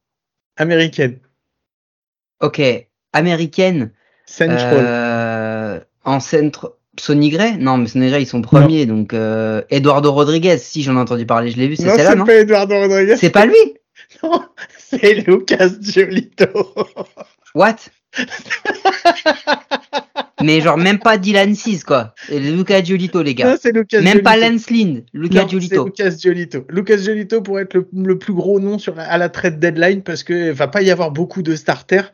Américaine, 0.57 1.19
Ok, 2.41 2.61
américaine. 3.13 3.91
Central. 4.25 4.59
Euh, 4.85 5.79
en 6.05 6.19
centre. 6.19 6.77
Sonny 6.99 7.29
Gray? 7.31 7.57
Non, 7.57 7.77
mais 7.77 7.87
Sonny 7.87 8.09
Gray, 8.09 8.21
ils 8.23 8.27
sont 8.27 8.41
premiers. 8.41 8.85
Donc, 8.85 9.13
euh, 9.13 9.63
Eduardo 9.69 10.11
Rodriguez, 10.13 10.57
si 10.59 10.83
j'en 10.83 10.95
ai 10.95 10.99
entendu 10.99 11.25
parler, 11.25 11.49
je 11.51 11.57
l'ai 11.57 11.67
vu, 11.67 11.75
c'est 11.75 11.85
non, 11.85 11.95
celle-là, 11.95 12.11
c'est 12.11 12.15
non? 12.17 12.25
pas 12.25 12.35
Eduardo 12.35 12.75
Rodriguez. 12.79 13.17
C'est 13.17 13.29
pas 13.31 13.45
lui? 13.45 13.55
Non, 14.23 14.45
c'est 14.77 15.13
Lucas 15.15 15.69
Giolito. 15.81 16.45
What? 17.55 17.75
Mais 20.41 20.59
genre, 20.59 20.77
même 20.77 20.99
pas 20.99 21.17
Dylan 21.17 21.55
Cease, 21.55 21.83
quoi. 21.85 22.13
Et 22.29 22.37
Luca 22.39 22.83
Giolito, 22.83 23.21
les 23.23 23.33
gars. 23.33 23.55
Lucas 23.73 24.01
Même 24.01 24.21
pas. 24.21 24.35
Lance 24.35 24.69
Lynn, 24.69 25.03
Luca 25.13 25.43
Non, 25.43 25.47
Giolito. 25.47 25.89
C'est 25.95 26.03
Lucas 26.05 26.17
Giolito. 26.17 26.65
Lucas 26.69 26.97
Giolito 26.97 27.41
pourrait 27.41 27.63
être 27.63 27.75
le, 27.75 27.87
le 27.95 28.17
plus 28.17 28.33
gros 28.33 28.59
nom 28.59 28.77
sur 28.77 28.95
la- 28.95 29.09
à 29.09 29.17
la 29.17 29.29
trade 29.29 29.59
deadline 29.59 30.01
parce 30.01 30.23
que 30.23 30.51
va 30.51 30.67
pas 30.67 30.81
y 30.81 30.91
avoir 30.91 31.11
beaucoup 31.11 31.43
de 31.43 31.55
starters. 31.55 32.11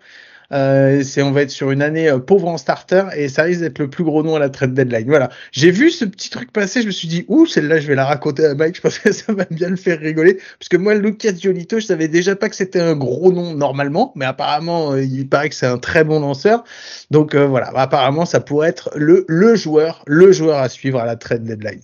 Euh, 0.51 1.03
c'est 1.03 1.21
on 1.21 1.31
va 1.31 1.43
être 1.43 1.51
sur 1.51 1.69
une 1.69 1.83
année 1.83 2.09
euh, 2.09 2.17
pauvre 2.17 2.47
en 2.47 2.57
starter 2.57 3.03
et 3.15 3.29
ça 3.29 3.43
risque 3.43 3.61
d'être 3.61 3.77
le 3.77 3.89
plus 3.89 4.03
gros 4.03 4.23
nom 4.23 4.35
à 4.35 4.39
la 4.39 4.49
trade 4.49 4.73
deadline. 4.73 5.07
Voilà. 5.07 5.29
J'ai 5.51 5.69
vu 5.69 5.91
ce 5.91 6.05
petit 6.05 6.29
truc 6.29 6.51
passer, 6.51 6.81
je 6.81 6.87
me 6.87 6.91
suis 6.91 7.07
dit 7.07 7.23
ouh 7.27 7.45
celle-là 7.45 7.79
je 7.79 7.87
vais 7.87 7.95
la 7.95 8.05
raconter 8.05 8.45
à 8.45 8.55
Mike, 8.55 8.75
je 8.77 8.81
pense 8.81 8.97
que 8.97 9.11
ça 9.13 9.31
va 9.33 9.45
bien 9.51 9.69
le 9.69 9.75
faire 9.75 9.99
rigoler 9.99 10.39
parce 10.57 10.69
que 10.69 10.77
moi 10.77 10.95
Lucas 10.95 11.33
Giolito 11.37 11.79
je 11.79 11.85
savais 11.85 12.07
déjà 12.07 12.35
pas 12.35 12.49
que 12.49 12.55
c'était 12.55 12.79
un 12.79 12.95
gros 12.95 13.31
nom 13.31 13.53
normalement, 13.53 14.11
mais 14.15 14.25
apparemment 14.25 14.93
euh, 14.93 15.03
il 15.03 15.27
paraît 15.29 15.49
que 15.49 15.55
c'est 15.55 15.67
un 15.67 15.77
très 15.77 16.03
bon 16.03 16.19
lanceur. 16.19 16.63
Donc 17.11 17.35
euh, 17.35 17.45
voilà, 17.45 17.71
apparemment 17.75 18.25
ça 18.25 18.39
pourrait 18.39 18.69
être 18.69 18.89
le 18.95 19.25
le 19.27 19.55
joueur, 19.55 20.03
le 20.07 20.31
joueur 20.31 20.57
à 20.57 20.69
suivre 20.69 20.99
à 20.99 21.05
la 21.05 21.15
trade 21.15 21.43
deadline. 21.43 21.81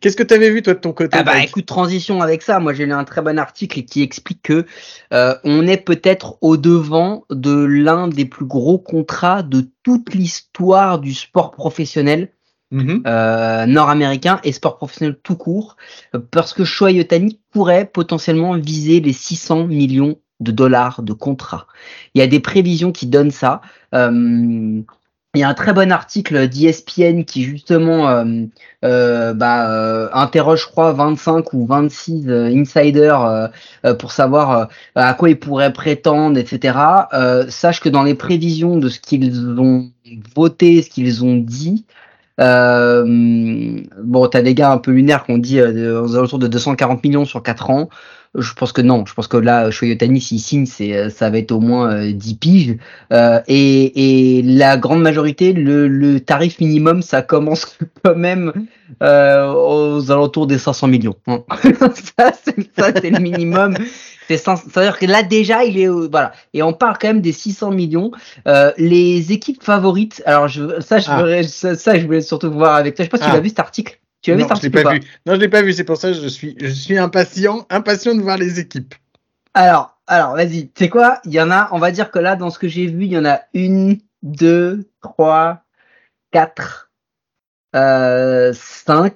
Qu'est-ce 0.00 0.16
que 0.16 0.22
tu 0.22 0.34
avais 0.34 0.50
vu 0.50 0.62
toi 0.62 0.74
de 0.74 0.78
ton 0.78 0.92
côté 0.92 1.16
Ah 1.18 1.24
bah 1.24 1.42
écoute, 1.42 1.66
transition 1.66 2.20
avec 2.20 2.42
ça. 2.42 2.60
Moi 2.60 2.74
j'ai 2.74 2.86
lu 2.86 2.92
un 2.92 3.04
très 3.04 3.22
bon 3.22 3.38
article 3.38 3.82
qui 3.82 4.02
explique 4.02 4.42
que 4.42 4.66
euh, 5.12 5.34
on 5.42 5.66
est 5.66 5.78
peut-être 5.78 6.36
au 6.40 6.56
devant 6.56 7.24
de 7.30 7.64
l'un 7.64 8.03
des 8.08 8.24
plus 8.24 8.46
gros 8.46 8.78
contrats 8.78 9.42
de 9.42 9.70
toute 9.82 10.14
l'histoire 10.14 10.98
du 10.98 11.14
sport 11.14 11.50
professionnel 11.50 12.30
Mhm. 12.70 13.02
euh, 13.06 13.66
nord-américain 13.66 14.40
et 14.42 14.50
sport 14.50 14.76
professionnel 14.76 15.16
tout 15.22 15.36
court, 15.36 15.76
parce 16.32 16.52
que 16.52 16.64
Shohei 16.64 16.98
Ohtani 17.00 17.38
pourrait 17.52 17.84
potentiellement 17.84 18.54
viser 18.56 18.98
les 18.98 19.12
600 19.12 19.66
millions 19.68 20.16
de 20.40 20.50
dollars 20.50 21.02
de 21.02 21.12
contrat. 21.12 21.68
Il 22.14 22.18
y 22.18 22.22
a 22.22 22.26
des 22.26 22.40
prévisions 22.40 22.90
qui 22.90 23.06
donnent 23.06 23.30
ça. 23.30 23.60
Euh, 23.94 24.82
il 25.34 25.40
y 25.40 25.42
a 25.42 25.48
un 25.48 25.54
très 25.54 25.72
bon 25.72 25.90
article 25.90 26.48
d'ESPN 26.48 27.24
qui 27.24 27.42
justement 27.42 28.08
euh, 28.08 28.24
euh, 28.84 29.32
bah, 29.34 29.70
euh, 29.70 30.08
interroge, 30.12 30.62
je 30.62 30.66
crois, 30.68 30.92
25 30.92 31.52
ou 31.54 31.66
26 31.66 32.28
euh, 32.28 32.46
insiders 32.46 33.50
euh, 33.84 33.94
pour 33.94 34.12
savoir 34.12 34.68
à 34.94 35.14
quoi 35.14 35.30
ils 35.30 35.38
pourraient 35.38 35.72
prétendre, 35.72 36.38
etc. 36.38 36.78
Sache 37.48 37.80
que 37.80 37.88
dans 37.88 38.02
les 38.02 38.14
prévisions 38.14 38.76
de 38.76 38.88
ce 38.88 39.00
qu'ils 39.00 39.58
ont 39.58 39.90
voté, 40.36 40.82
ce 40.82 40.90
qu'ils 40.90 41.24
ont 41.24 41.36
dit, 41.36 41.84
bon, 42.38 44.28
t'as 44.30 44.42
des 44.42 44.54
gars 44.54 44.70
un 44.72 44.78
peu 44.78 44.90
lunaires 44.92 45.24
qui 45.24 45.32
ont 45.32 45.38
dit 45.38 45.60
aux 45.60 46.16
alentours 46.16 46.38
de 46.38 46.46
240 46.46 47.02
millions 47.02 47.24
sur 47.24 47.42
4 47.42 47.70
ans. 47.70 47.88
Je 48.36 48.52
pense 48.54 48.72
que 48.72 48.80
non. 48.82 49.04
Je 49.06 49.14
pense 49.14 49.28
que 49.28 49.36
là, 49.36 49.70
Shohei 49.70 49.92
Ohtani, 49.92 50.20
s'il 50.20 50.40
signe, 50.40 50.66
c'est, 50.66 50.92
euh, 50.96 51.08
ça 51.10 51.30
va 51.30 51.38
être 51.38 51.52
au 51.52 51.60
moins 51.60 51.92
euh, 51.92 52.12
10 52.12 52.34
piges. 52.34 52.76
Euh, 53.12 53.40
et, 53.46 54.38
et 54.38 54.42
la 54.42 54.76
grande 54.76 55.02
majorité, 55.02 55.52
le, 55.52 55.86
le 55.86 56.18
tarif 56.20 56.58
minimum, 56.60 57.00
ça 57.02 57.22
commence 57.22 57.78
quand 58.04 58.16
même 58.16 58.52
euh, 59.02 59.52
aux 59.52 60.10
alentours 60.10 60.46
des 60.48 60.58
500 60.58 60.88
millions. 60.88 61.14
hein. 61.28 61.44
ça, 62.18 62.32
c'est, 62.44 62.56
ça, 62.76 62.90
c'est 63.00 63.10
le 63.10 63.20
minimum. 63.20 63.76
C'est 64.26 64.36
500 64.38 64.64
C'est-à-dire 64.72 64.98
que 64.98 65.06
là, 65.06 65.22
déjà, 65.22 65.62
il 65.64 65.78
est... 65.78 65.86
au- 65.88 66.08
Voilà. 66.10 66.32
Et 66.54 66.62
on 66.62 66.72
parle 66.72 66.96
quand 67.00 67.08
même 67.08 67.20
des 67.20 67.32
600 67.32 67.70
millions. 67.70 68.10
Euh, 68.48 68.72
les 68.78 69.30
équipes 69.32 69.62
favorites... 69.62 70.22
Alors, 70.26 70.48
je, 70.48 70.80
ça, 70.80 70.98
je 70.98 71.06
Ah. 71.08 71.16
voudrais, 71.18 71.42
ça, 71.44 71.76
ça, 71.76 71.96
je 71.98 72.04
voulais 72.06 72.20
surtout 72.22 72.50
voir 72.50 72.74
avec 72.74 72.94
toi. 72.96 73.04
Je 73.04 73.06
sais 73.06 73.10
pas 73.10 73.18
si 73.18 73.24
Ah. 73.26 73.30
tu 73.30 73.34
l'as 73.36 73.40
vu 73.42 73.48
cet 73.50 73.60
article. 73.60 74.00
Tu 74.24 74.34
vu 74.34 74.40
non, 74.40 74.48
je 74.54 74.62
l'ai 74.62 74.70
pas 74.70 74.90
vu. 74.90 75.00
Non, 75.26 75.34
je 75.34 75.40
l'ai 75.40 75.50
pas 75.50 75.60
vu. 75.60 75.74
C'est 75.74 75.84
pour 75.84 75.98
ça 75.98 76.08
que 76.08 76.14
je 76.14 76.26
suis, 76.28 76.56
je 76.58 76.68
suis 76.68 76.96
impatient, 76.96 77.66
impatient 77.68 78.14
de 78.14 78.22
voir 78.22 78.38
les 78.38 78.58
équipes. 78.58 78.94
Alors, 79.52 79.98
alors 80.06 80.32
vas-y, 80.32 80.68
tu 80.68 80.84
sais 80.84 80.88
quoi? 80.88 81.20
Il 81.26 81.32
y 81.34 81.40
en 81.42 81.50
a, 81.50 81.68
on 81.72 81.78
va 81.78 81.90
dire 81.90 82.10
que 82.10 82.18
là, 82.18 82.34
dans 82.34 82.48
ce 82.48 82.58
que 82.58 82.66
j'ai 82.66 82.86
vu, 82.86 83.04
il 83.04 83.12
y 83.12 83.18
en 83.18 83.26
a 83.26 83.40
une, 83.52 83.98
deux, 84.22 84.88
trois, 85.02 85.62
quatre, 86.30 86.90
euh, 87.76 88.54
cinq, 88.54 89.14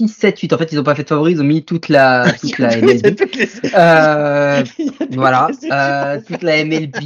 six, 0.00 0.08
sept, 0.08 0.38
huit. 0.40 0.52
En 0.52 0.58
fait, 0.58 0.72
ils 0.72 0.78
ont 0.78 0.84
pas 0.84 0.94
fait 0.94 1.02
de 1.02 1.08
favoris, 1.08 1.34
ils 1.36 1.40
ont 1.40 1.44
mis 1.44 1.64
toute 1.64 1.88
la, 1.88 2.32
toute 2.40 2.58
la 2.58 2.76
MLB. 2.76 3.20
Euh, 3.74 4.64
voilà, 5.10 5.48
euh, 5.70 6.20
toute 6.26 6.42
la 6.42 6.64
MLB. 6.64 6.96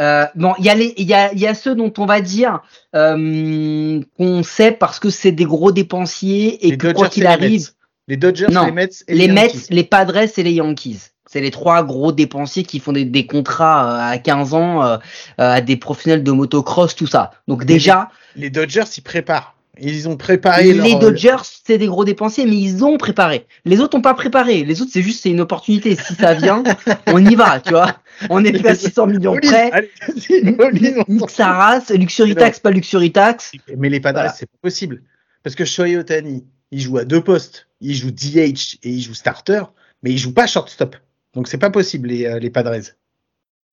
Euh, 0.00 0.26
bon, 0.34 0.54
il 0.58 0.64
y 0.64 0.70
a 0.70 0.74
les, 0.74 0.94
il 0.96 1.06
y 1.06 1.14
a, 1.14 1.32
il 1.32 1.38
y 1.38 1.46
a 1.46 1.54
ceux 1.54 1.74
dont 1.74 1.92
on 1.98 2.06
va 2.06 2.20
dire 2.20 2.60
euh, 2.94 4.00
qu'on 4.16 4.42
sait 4.42 4.72
parce 4.72 4.98
que 4.98 5.10
c'est 5.10 5.32
des 5.32 5.44
gros 5.44 5.72
dépensiers 5.72 6.66
et 6.66 6.70
Les 6.70 6.76
que 6.76 6.88
Dodgers 6.88 6.98
quoi 6.98 7.08
qu'il 7.08 7.26
arrive, 7.26 7.60
Mets. 7.60 7.66
Les 8.08 8.16
Dodgers, 8.16 8.48
Non, 8.50 8.66
les 8.66 8.72
Mets 8.72 8.88
et 9.06 9.14
les 9.14 9.28
Mets, 9.28 9.52
les 9.70 9.84
Padres 9.84 10.28
et 10.36 10.42
les 10.42 10.52
Yankees. 10.52 11.12
C'est 11.26 11.40
les 11.40 11.50
trois 11.50 11.82
gros 11.82 12.12
dépensiers 12.12 12.62
qui 12.62 12.78
font 12.78 12.92
des, 12.92 13.06
des 13.06 13.26
contrats 13.26 14.10
euh, 14.10 14.12
à 14.12 14.18
15 14.18 14.52
ans 14.52 14.82
euh, 14.82 14.96
euh, 15.40 15.54
à 15.54 15.60
des 15.62 15.78
professionnels 15.78 16.22
de 16.22 16.30
motocross, 16.30 16.94
tout 16.94 17.06
ça. 17.06 17.30
Donc 17.48 17.64
déjà, 17.64 18.10
Les 18.36 18.50
Dodgers 18.50 18.84
s'y 18.84 19.00
préparent. 19.00 19.54
Ils 19.84 20.08
ont 20.08 20.16
préparé 20.16 20.72
les 20.72 20.74
leur- 20.74 20.98
Dodgers, 21.00 21.36
c'est 21.64 21.76
des 21.76 21.86
gros 21.86 22.04
dépensiers, 22.04 22.46
mais 22.46 22.56
ils 22.56 22.84
ont 22.84 22.96
préparé. 22.98 23.46
Les 23.64 23.80
autres 23.80 23.96
n'ont 23.96 24.02
pas 24.02 24.14
préparé. 24.14 24.62
Les 24.62 24.80
autres, 24.80 24.92
c'est 24.94 25.02
juste 25.02 25.22
c'est 25.22 25.30
une 25.30 25.40
opportunité. 25.40 25.96
Si 25.96 26.14
ça 26.14 26.34
vient, 26.34 26.62
on 27.08 27.24
y 27.24 27.34
va, 27.34 27.58
tu 27.60 27.70
vois. 27.70 27.96
On 28.30 28.44
est 28.44 28.52
plus 28.52 28.68
à 28.68 28.74
600 28.76 29.08
millions 29.08 29.36
près. 29.36 29.70
allez, 29.72 29.90
on 31.08 31.96
Luxury. 31.98 32.34
Tax, 32.34 32.60
pas 32.60 32.70
Luxury 32.70 33.10
Tax. 33.12 33.52
Mais 33.76 33.88
les 33.88 33.98
Padres, 34.00 34.20
Voilà. 34.20 34.32
c'est 34.32 34.46
pas 34.46 34.58
possible. 34.62 35.02
Parce 35.42 35.56
que 35.56 35.64
Shohei 35.64 35.96
Otani, 35.96 36.44
il 36.70 36.80
joue 36.80 36.98
à 36.98 37.04
deux 37.04 37.20
postes. 37.20 37.66
Il 37.80 37.94
joue 37.96 38.12
DH 38.12 38.78
et 38.84 38.90
il 38.90 39.00
joue 39.02 39.14
starter, 39.14 39.62
mais 40.04 40.12
il 40.12 40.18
joue 40.18 40.32
pas 40.32 40.46
shortstop. 40.46 40.94
Donc 41.34 41.48
c'est 41.48 41.58
pas 41.58 41.70
possible, 41.70 42.08
les, 42.10 42.26
euh, 42.26 42.38
les 42.38 42.50
Padres. 42.50 42.76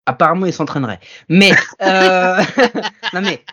Apparemment, 0.09 0.47
ils 0.47 0.53
s'entraîneraient. 0.53 0.99
Mais, 1.29 1.51
euh... 1.83 2.41
non 3.13 3.21
mais, 3.21 3.45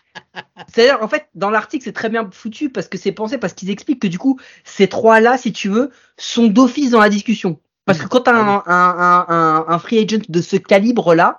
c'est-à-dire, 0.73 1.03
en 1.03 1.09
fait, 1.09 1.27
dans 1.35 1.51
l'article, 1.51 1.85
c'est 1.85 1.93
très 1.93 2.09
bien 2.09 2.27
foutu 2.33 2.71
parce 2.71 2.89
que 2.89 2.97
c'est 2.97 3.13
pensé, 3.13 3.37
parce 3.37 3.53
qu'ils 3.53 3.69
expliquent 3.69 4.01
que 4.01 4.07
du 4.07 4.19
coup, 4.19 4.41
ces 4.65 4.89
trois-là, 4.89 5.37
si 5.37 5.53
tu 5.53 5.69
veux, 5.69 5.91
sont 6.17 6.47
d'office 6.47 6.91
dans 6.91 7.01
la 7.01 7.11
discussion. 7.11 7.61
Parce 7.85 7.99
que 7.99 8.07
quand 8.07 8.23
tu 8.23 8.31
as 8.31 8.37
un, 8.37 8.49
un, 8.49 8.63
un, 8.67 9.27
un, 9.29 9.65
un 9.69 9.79
free 9.79 9.99
agent 9.99 10.23
de 10.27 10.41
ce 10.41 10.57
calibre-là, 10.57 11.37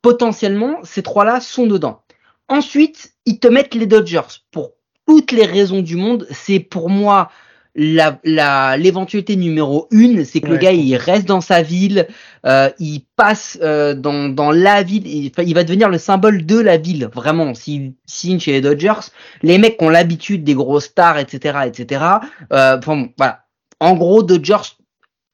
potentiellement, 0.00 0.78
ces 0.84 1.02
trois-là 1.02 1.40
sont 1.40 1.66
dedans. 1.66 2.02
Ensuite, 2.48 3.12
ils 3.26 3.40
te 3.40 3.46
mettent 3.46 3.74
les 3.74 3.86
Dodgers. 3.86 4.40
Pour 4.50 4.72
toutes 5.06 5.32
les 5.32 5.44
raisons 5.44 5.82
du 5.82 5.96
monde, 5.96 6.26
c'est 6.30 6.60
pour 6.60 6.88
moi 6.88 7.30
la 7.74 8.18
la- 8.24 8.76
l'éventualité 8.76 9.36
numéro 9.36 9.86
une, 9.90 10.24
c'est 10.24 10.40
que 10.40 10.48
le 10.48 10.56
gars 10.56 10.72
il 10.72 10.96
reste 10.96 11.26
dans 11.26 11.40
sa 11.40 11.62
ville, 11.62 12.08
euh, 12.46 12.68
il 12.78 13.04
passe 13.16 13.58
euh, 13.62 13.94
dans, 13.94 14.28
dans 14.28 14.50
la 14.50 14.82
ville, 14.82 15.06
il, 15.06 15.54
va 15.54 15.64
devenir 15.64 15.88
le 15.88 15.98
symbole 15.98 16.44
de 16.46 16.58
la 16.58 16.76
ville, 16.76 17.08
vraiment. 17.14 17.54
S'il 17.54 17.94
signe 18.06 18.40
chez 18.40 18.52
les 18.52 18.60
Dodgers, 18.60 19.10
les 19.42 19.58
mecs 19.58 19.78
qui 19.78 19.84
ont 19.84 19.88
l'habitude 19.88 20.42
des 20.44 20.54
grosses 20.54 20.86
stars, 20.86 21.18
etc., 21.18 21.60
etc. 21.66 22.04
Euh, 22.52 22.78
enfin, 22.78 22.96
bon, 22.96 23.08
voilà. 23.16 23.44
En 23.78 23.94
gros, 23.94 24.22
Dodgers 24.22 24.76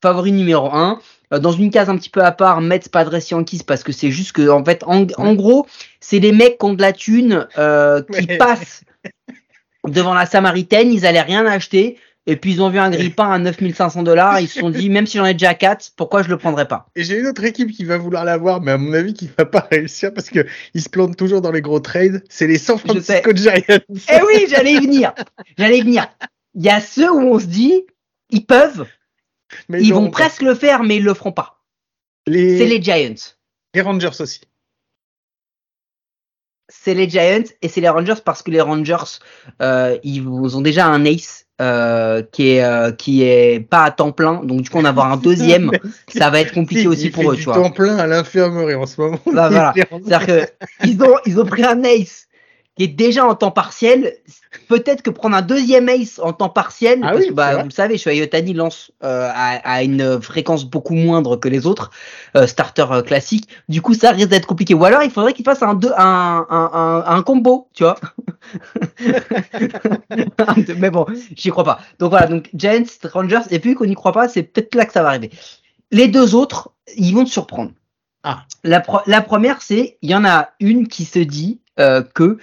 favori 0.03 0.33
numéro 0.33 0.73
un. 0.73 1.01
Euh, 1.33 1.39
Dans 1.41 1.51
une 1.53 1.71
case 1.71 1.89
un 1.91 1.97
petit 1.97 2.11
peu 2.11 2.23
à 2.23 2.31
part, 2.33 2.61
Mets, 2.61 2.81
Padres, 2.93 3.19
Yankees, 3.31 3.63
parce 3.67 3.83
que 3.83 3.91
c'est 3.93 4.11
juste 4.13 4.33
que, 4.33 4.49
en 4.49 4.65
fait, 4.65 4.85
en, 4.87 5.07
en 5.17 5.35
gros, 5.35 5.67
c'est 6.01 6.19
les 6.21 6.31
mecs 6.33 6.59
qui 6.59 6.67
ont 6.67 6.75
de 6.75 6.83
la 6.83 6.93
thune, 6.93 7.49
euh, 7.59 8.03
qui 8.03 8.27
Ouais. 8.27 8.37
passent 8.37 8.85
devant 9.89 10.15
la 10.15 10.27
Samaritaine, 10.27 10.93
ils 10.93 11.07
allaient 11.07 11.21
rien 11.23 11.47
acheter, 11.47 11.97
et 12.29 12.37
puis 12.37 12.53
ils 12.53 12.63
ont 12.63 12.71
vu 12.71 12.79
un 12.79 12.91
grippin 12.91 13.31
à 13.31 13.39
9500 13.39 14.03
dollars, 14.03 14.41
ils 14.41 14.49
se 14.49 14.59
sont 14.59 14.71
dit, 14.71 14.91
même 14.91 15.07
si 15.07 15.17
j'en 15.17 15.25
ai 15.25 15.33
déjà 15.33 15.55
4, 15.55 15.93
pourquoi 15.97 16.23
je 16.23 16.29
le 16.29 16.37
prendrais 16.37 16.67
pas? 16.67 16.89
Et 16.97 17.05
j'ai 17.05 17.21
une 17.21 17.27
autre 17.27 17.45
équipe 17.45 17.71
qui 17.71 17.85
va 17.85 17.99
vouloir 17.99 18.25
l'avoir, 18.25 18.61
mais 18.61 18.73
à 18.73 18.79
mon 18.79 18.93
avis, 18.95 19.15
qui 19.15 19.31
va 19.39 19.45
pas 19.45 19.61
réussir 19.71 20.13
parce 20.13 20.29
que 20.29 20.45
ils 20.75 20.83
se 20.83 20.89
plantent 20.89 21.17
toujours 21.17 21.41
dans 21.41 21.53
les 21.53 21.63
gros 21.63 21.79
trades. 21.79 22.25
C'est 22.29 22.49
les 22.49 22.59
San. 22.59 22.79
Francisco 22.79 23.31
Giants. 23.33 23.63
Eh 23.69 24.23
oui, 24.27 24.47
j'allais 24.49 24.73
y 24.73 24.81
venir. 24.81 25.15
J'allais 25.57 25.79
y 25.79 25.83
venir. 25.83 26.09
Il 26.55 26.65
y 26.65 26.69
a 26.69 26.81
ceux 26.81 27.11
où 27.13 27.21
on 27.21 27.39
se 27.39 27.47
dit, 27.47 27.87
ils 28.31 28.45
peuvent, 28.45 28.87
Mais 29.69 29.81
ils 29.83 29.91
non, 29.91 30.03
vont 30.03 30.11
presque 30.11 30.43
le 30.43 30.55
faire, 30.55 30.83
mais 30.83 30.97
ils 30.97 31.05
le 31.05 31.15
feront 31.15 31.33
pas. 31.33 31.63
Les... 32.27 32.59
C'est 32.59 32.67
les 32.67 32.83
Giants. 32.83 33.15
les 33.73 33.81
Rangers 33.83 34.11
aussi. 34.19 34.41
C'est 36.69 36.95
les 36.95 37.09
Giants 37.09 37.45
et 37.63 37.69
c'est 37.69 37.81
les 37.81 37.89
Rangers 37.89 38.21
parce 38.25 38.43
que 38.43 38.51
les 38.51 38.61
Rangers, 38.61 39.21
euh, 39.63 39.97
ils 40.03 40.27
ont 40.27 40.61
déjà 40.61 40.87
un 40.87 41.05
ace 41.05 41.46
euh, 41.61 42.23
qui 42.33 42.51
est 42.51 42.63
euh, 42.65 42.93
qui 42.93 43.23
est 43.23 43.61
pas 43.61 43.85
à 43.85 43.91
temps 43.91 44.13
plein, 44.13 44.45
donc 44.45 44.61
du 44.63 44.69
coup 44.71 44.79
en 44.79 44.85
avoir 44.85 45.11
un 45.11 45.17
deuxième, 45.29 45.71
ça 46.09 46.31
va 46.31 46.41
être 46.41 46.53
compliqué 46.53 46.83
Si, 46.83 46.89
aussi 46.89 47.05
il 47.07 47.13
pour 47.13 47.23
fait 47.23 47.29
eux, 47.31 47.37
du 47.37 47.43
tu 47.43 47.45
vois. 47.47 47.55
temps 47.55 47.71
plein 47.71 47.97
à 47.97 48.07
l'infirmerie 48.07 48.75
en 48.75 48.87
ce 48.87 49.01
moment. 49.01 49.19
Bah, 49.33 49.49
voilà. 49.51 49.73
Les 49.75 49.83
Rangers. 49.83 50.05
C'est-à-dire 50.07 50.27
que 50.27 50.87
ils 50.87 51.03
ont 51.03 51.17
ils 51.25 51.41
ont 51.41 51.47
pris 51.47 51.65
un 51.65 51.83
ace 51.85 52.27
qui 52.77 52.85
est 52.85 52.89
déjà 52.89 53.27
en 53.27 53.35
temps 53.35 53.51
partiel. 53.51 54.15
Peut-être 54.69 55.03
que 55.03 55.11
prendre 55.11 55.37
un 55.37 55.43
deuxième 55.43 55.89
ace 55.89 56.19
en 56.19 56.33
temps 56.33 56.49
partiel, 56.49 57.01
Ah 57.03 57.09
parce 57.13 57.21
oui, 57.21 57.29
que 57.29 57.33
bah, 57.35 57.57
vous 57.59 57.65
le 57.65 57.71
savez, 57.71 57.99
Shohei 57.99 58.23
Otani 58.23 58.53
lance 58.55 58.91
euh, 59.05 59.29
à, 59.33 59.57
à 59.71 59.83
une 59.83 60.21
fréquence 60.21 60.65
beaucoup 60.65 60.95
moindre 60.95 61.37
que 61.37 61.49
les 61.49 61.67
autres 61.67 61.91
euh, 62.37 62.47
starters 62.47 62.93
euh, 62.93 63.03
classiques. 63.03 63.49
Du 63.69 63.83
coup, 63.83 63.95
ça 63.95 64.11
risque 64.13 64.29
d'être 64.29 64.47
compliqué. 64.47 64.75
Ou 64.75 64.85
alors, 64.85 65.03
il 65.03 65.11
faudrait 65.11 65.33
qu'il 65.35 65.45
fasse 65.45 65.63
un, 65.63 65.75
deux, 65.75 65.93
un, 65.97 66.47
un, 66.51 66.71
un, 66.73 67.05
un 67.17 67.23
combo, 67.23 67.69
tu 67.75 67.85
vois. 67.85 67.97
Mais 70.79 70.91
bon, 70.91 71.07
j'y 71.35 71.51
crois 71.51 71.65
pas. 71.65 71.81
Donc 71.99 72.11
voilà, 72.11 72.27
donc 72.27 72.49
Giants, 72.55 72.85
Rangers, 73.13 73.41
et 73.51 73.59
vu 73.59 73.75
qu'on 73.75 73.87
n'y 73.87 73.95
croit 73.95 74.13
pas, 74.13 74.29
c'est 74.29 74.43
peut-être 74.43 74.75
là 74.75 74.85
que 74.87 74.93
ça 74.93 75.03
va 75.03 75.09
arriver. 75.11 75.31
Les 75.91 76.09
deux 76.09 76.35
autres, 76.35 76.73
ils 76.97 77.15
vont 77.15 77.25
te 77.25 77.31
surprendre. 77.31 77.73
Ah. 78.23 78.45
La, 78.65 78.81
pro- 78.81 79.01
la 79.07 79.21
première, 79.21 79.63
c'est, 79.63 79.99
il 80.03 80.11
y 80.11 80.15
en 80.15 80.25
a 80.25 80.51
une 80.61 80.89
qui 80.89 81.05
se 81.05 81.19
dit 81.21 81.61
euh, 81.79 82.03
que 82.15 82.39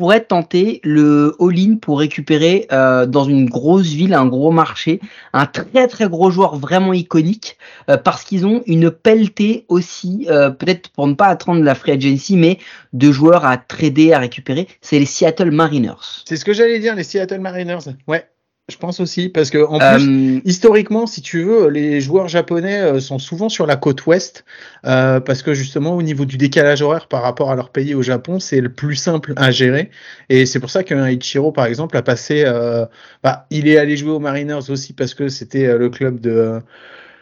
pourrait 0.00 0.24
tenter 0.24 0.80
le 0.82 1.36
all-in 1.40 1.76
pour 1.76 1.98
récupérer 1.98 2.66
euh, 2.72 3.04
dans 3.04 3.24
une 3.24 3.50
grosse 3.50 3.88
ville, 3.88 4.14
un 4.14 4.24
gros 4.24 4.50
marché, 4.50 4.98
un 5.34 5.44
très 5.44 5.88
très 5.88 6.08
gros 6.08 6.30
joueur 6.30 6.56
vraiment 6.56 6.94
iconique, 6.94 7.58
euh, 7.90 7.98
parce 7.98 8.24
qu'ils 8.24 8.46
ont 8.46 8.62
une 8.66 8.90
pelletée 8.90 9.66
aussi, 9.68 10.26
euh, 10.30 10.48
peut-être 10.48 10.88
pour 10.88 11.06
ne 11.06 11.12
pas 11.12 11.26
attendre 11.26 11.62
la 11.62 11.74
free 11.74 11.92
agency, 11.92 12.36
mais 12.36 12.58
de 12.94 13.12
joueurs 13.12 13.44
à 13.44 13.58
trader, 13.58 14.14
à 14.14 14.18
récupérer, 14.18 14.68
c'est 14.80 14.98
les 14.98 15.04
Seattle 15.04 15.50
Mariners. 15.50 16.24
C'est 16.24 16.36
ce 16.36 16.46
que 16.46 16.54
j'allais 16.54 16.78
dire, 16.78 16.94
les 16.94 17.04
Seattle 17.04 17.40
Mariners. 17.40 17.90
Ouais, 18.08 18.26
je 18.70 18.78
pense 18.78 19.00
aussi 19.00 19.28
parce 19.28 19.50
que 19.50 19.58
en 19.58 19.78
plus. 19.78 20.36
Euh, 20.36 20.40
Historiquement, 20.44 21.06
si 21.06 21.20
tu 21.20 21.42
veux, 21.42 21.68
les 21.68 22.00
joueurs 22.00 22.28
japonais 22.28 22.80
euh, 22.80 23.00
sont 23.00 23.18
souvent 23.18 23.48
sur 23.48 23.66
la 23.66 23.76
côte 23.76 24.06
ouest 24.06 24.44
euh, 24.86 25.20
parce 25.20 25.42
que 25.42 25.52
justement 25.54 25.96
au 25.96 26.02
niveau 26.02 26.24
du 26.24 26.36
décalage 26.36 26.82
horaire 26.82 27.08
par 27.08 27.22
rapport 27.22 27.50
à 27.50 27.56
leur 27.56 27.70
pays 27.70 27.94
au 27.94 28.02
Japon, 28.02 28.40
c'est 28.40 28.60
le 28.60 28.72
plus 28.72 28.96
simple 28.96 29.34
à 29.36 29.50
gérer 29.50 29.90
et 30.28 30.46
c'est 30.46 30.60
pour 30.60 30.70
ça 30.70 30.84
qu'un 30.84 31.10
Ichiro 31.10 31.52
par 31.52 31.66
exemple 31.66 31.96
a 31.96 32.02
passé, 32.02 32.44
euh, 32.46 32.86
bah, 33.22 33.46
il 33.50 33.68
est 33.68 33.76
allé 33.76 33.96
jouer 33.96 34.12
aux 34.12 34.20
Mariners 34.20 34.70
aussi 34.70 34.92
parce 34.92 35.14
que 35.14 35.28
c'était 35.28 35.76
le 35.76 35.90
club 35.90 36.20
de 36.20 36.62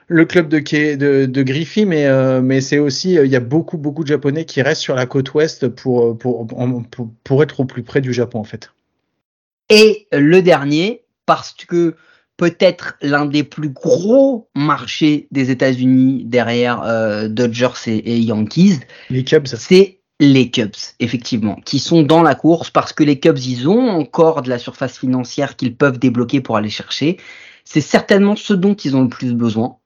le 0.09 0.25
club 0.25 0.49
de 0.49 0.59
de, 0.97 1.27
de 1.27 1.43
Griffey, 1.43 1.85
mais 1.85 2.07
euh, 2.07 2.41
mais 2.41 2.61
c'est 2.61 2.79
aussi 2.79 3.19
euh, 3.19 3.27
il 3.27 3.31
y 3.31 3.37
a 3.37 3.41
beaucoup 3.41 3.77
beaucoup 3.77 4.03
de 4.03 4.09
japonais 4.09 4.45
qui 4.45 4.63
restent 4.63 4.83
sur 4.83 4.95
la 4.95 5.07
côte 5.07 5.33
ouest 5.35 5.69
pour, 5.69 6.19
pour, 6.19 6.47
pour 7.25 7.43
être 7.43 7.61
au 7.61 7.65
plus 7.65 7.83
près 7.83 8.01
du 8.01 8.13
Japon 8.13 8.41
en 8.41 8.45
fait. 8.45 8.73
Et 9.71 10.07
le 10.13 10.41
dernier, 10.41 11.03
parce 11.29 11.53
que 11.53 11.95
peut-être 12.39 12.95
l'un 13.03 13.27
des 13.27 13.45
plus 13.45 13.69
gros 13.69 14.49
marchés 14.57 15.29
des 15.31 15.51
États-Unis 15.51 16.25
derrière 16.25 16.83
euh, 16.85 17.29
Dodgers 17.29 17.77
et, 17.87 17.99
et 18.15 18.19
Yankees, 18.21 18.79
Les 19.11 19.25
Cubs. 19.25 19.47
c'est 19.47 20.01
les 20.21 20.51
Cubs, 20.51 20.75
effectivement, 21.01 21.57
qui 21.65 21.79
sont 21.79 22.03
dans 22.03 22.23
la 22.23 22.35
course 22.35 22.71
parce 22.71 22.93
que 22.93 23.05
les 23.05 23.21
Cubs, 23.21 23.39
ils 23.39 23.69
ont 23.69 23.89
encore 23.91 24.43
de 24.43 24.49
la 24.49 24.59
surface 24.59 24.99
financière 24.99 25.55
qu'ils 25.57 25.77
peuvent 25.77 25.99
débloquer 25.99 26.41
pour 26.41 26.57
aller 26.57 26.71
chercher. 26.71 27.19
C'est 27.65 27.81
certainement 27.83 28.35
ce 28.35 28.55
dont 28.55 28.75
ils 28.75 28.97
ont 28.97 29.03
le 29.03 29.09
plus 29.11 29.35
besoin 29.35 29.77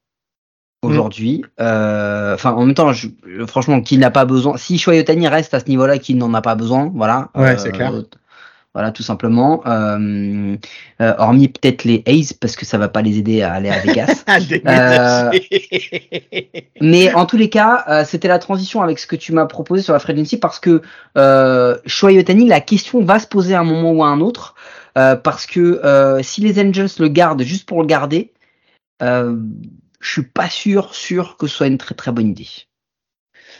aujourd'hui. 0.82 1.44
Euh, 1.60 2.34
Enfin, 2.34 2.52
en 2.52 2.64
même 2.64 2.74
temps, 2.74 2.92
je- 2.92 3.08
franchement, 3.46 3.80
qui 3.82 3.98
n'a 3.98 4.10
pas 4.10 4.24
besoin 4.24 4.56
Si 4.56 4.78
Shohei 4.78 5.00
Ohtani 5.00 5.28
reste 5.28 5.54
à 5.54 5.60
ce 5.60 5.66
niveau-là, 5.66 5.98
qui 5.98 6.14
n'en 6.14 6.32
a 6.34 6.40
pas 6.42 6.54
besoin, 6.54 6.90
voilà. 6.94 7.30
Ouais, 7.34 7.58
c'est 7.58 7.72
clair. 7.72 7.92
Voilà, 8.74 8.90
tout 8.90 9.02
simplement. 9.02 9.62
Euh, 9.66 10.56
euh, 11.02 11.14
hormis 11.18 11.48
peut-être 11.48 11.84
les 11.84 12.02
A's, 12.06 12.32
parce 12.32 12.56
que 12.56 12.64
ça 12.64 12.78
va 12.78 12.88
pas 12.88 13.02
les 13.02 13.18
aider 13.18 13.42
à 13.42 13.52
aller 13.52 13.68
à 13.68 13.80
Vegas. 13.80 14.24
Déménager. 14.48 16.70
Mais 16.80 17.12
en 17.12 17.26
tous 17.26 17.36
les 17.36 17.50
cas, 17.50 17.84
euh, 17.88 18.04
c'était 18.06 18.28
la 18.28 18.38
transition 18.38 18.80
avec 18.80 18.98
ce 18.98 19.06
que 19.06 19.16
tu 19.16 19.32
m'as 19.32 19.44
proposé 19.44 19.82
sur 19.82 19.92
la 19.92 19.98
free 19.98 20.14
agency 20.14 20.38
parce 20.38 20.58
que 20.58 20.80
euh, 21.18 21.76
Shohei 21.84 22.18
Ohtani, 22.18 22.46
la 22.46 22.62
question 22.62 23.04
va 23.04 23.18
se 23.18 23.26
poser 23.26 23.54
à 23.54 23.60
un 23.60 23.64
moment 23.64 23.92
ou 23.92 24.04
à 24.04 24.08
un 24.08 24.20
autre 24.20 24.54
euh, 24.96 25.16
parce 25.16 25.44
que 25.46 25.60
euh, 25.60 26.22
si 26.22 26.40
les 26.40 26.58
Angels 26.58 26.88
le 26.98 27.08
gardent 27.08 27.42
juste 27.42 27.68
pour 27.68 27.82
le 27.82 27.86
garder, 27.86 28.32
euh, 29.02 29.36
je 30.00 30.10
suis 30.10 30.22
pas 30.22 30.48
sûr 30.48 30.94
sûr 30.94 31.36
que 31.36 31.46
ce 31.46 31.56
soit 31.56 31.66
une 31.66 31.78
très 31.78 31.94
très 31.94 32.12
bonne 32.12 32.28
idée. 32.28 32.48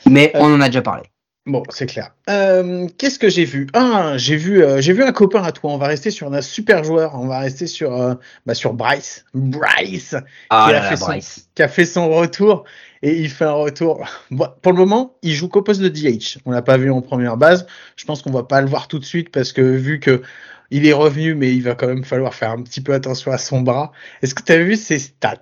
Mais 0.08 0.32
Euh, 0.34 0.40
on 0.40 0.54
en 0.54 0.60
a 0.60 0.66
déjà 0.66 0.82
parlé. 0.82 1.04
Bon, 1.44 1.64
c'est 1.70 1.86
clair. 1.86 2.14
Euh, 2.30 2.86
Qu'est-ce 2.98 3.18
que 3.18 3.28
j'ai 3.28 3.44
vu? 3.44 3.66
Ah, 3.74 4.12
j'ai 4.16 4.36
vu, 4.36 4.62
euh, 4.62 4.80
j'ai 4.80 4.92
vu 4.92 5.02
un 5.02 5.10
copain 5.10 5.42
à 5.42 5.50
toi. 5.50 5.72
On 5.72 5.76
va 5.76 5.88
rester 5.88 6.12
sur 6.12 6.32
un 6.32 6.40
super 6.40 6.84
joueur. 6.84 7.16
On 7.16 7.26
va 7.26 7.40
rester 7.40 7.66
sur, 7.66 8.00
euh, 8.00 8.14
bah, 8.46 8.54
sur 8.54 8.74
Bryce. 8.74 9.24
Bryce, 9.34 10.14
Ah 10.50 10.66
qui, 10.68 10.72
là 10.72 10.78
a 10.78 10.82
là, 10.84 10.88
fait 10.90 10.96
son, 10.96 11.06
Bryce. 11.06 11.48
qui 11.56 11.62
a 11.64 11.68
fait 11.68 11.84
son 11.84 12.08
retour 12.10 12.62
et 13.02 13.16
il 13.18 13.28
fait 13.28 13.44
un 13.44 13.52
retour. 13.54 14.06
Bon, 14.30 14.46
pour 14.62 14.70
le 14.72 14.78
moment, 14.78 15.16
il 15.22 15.32
joue 15.34 15.48
qu'au 15.48 15.62
poste 15.62 15.80
de 15.80 15.88
DH. 15.88 16.38
On 16.46 16.52
l'a 16.52 16.62
pas 16.62 16.76
vu 16.76 16.92
en 16.92 17.02
première 17.02 17.36
base. 17.36 17.66
Je 17.96 18.04
pense 18.04 18.22
qu'on 18.22 18.30
va 18.30 18.44
pas 18.44 18.60
le 18.60 18.68
voir 18.68 18.86
tout 18.86 19.00
de 19.00 19.04
suite 19.04 19.30
parce 19.32 19.52
que 19.52 19.62
vu 19.62 19.98
que 19.98 20.22
il 20.70 20.86
est 20.86 20.92
revenu, 20.92 21.34
mais 21.34 21.52
il 21.52 21.62
va 21.64 21.74
quand 21.74 21.88
même 21.88 22.04
falloir 22.04 22.34
faire 22.34 22.50
un 22.52 22.62
petit 22.62 22.80
peu 22.80 22.94
attention 22.94 23.32
à 23.32 23.38
son 23.38 23.62
bras. 23.62 23.90
Est-ce 24.22 24.34
que 24.36 24.42
tu 24.44 24.52
as 24.52 24.62
vu 24.62 24.76
ses 24.76 25.00
stats? 25.00 25.36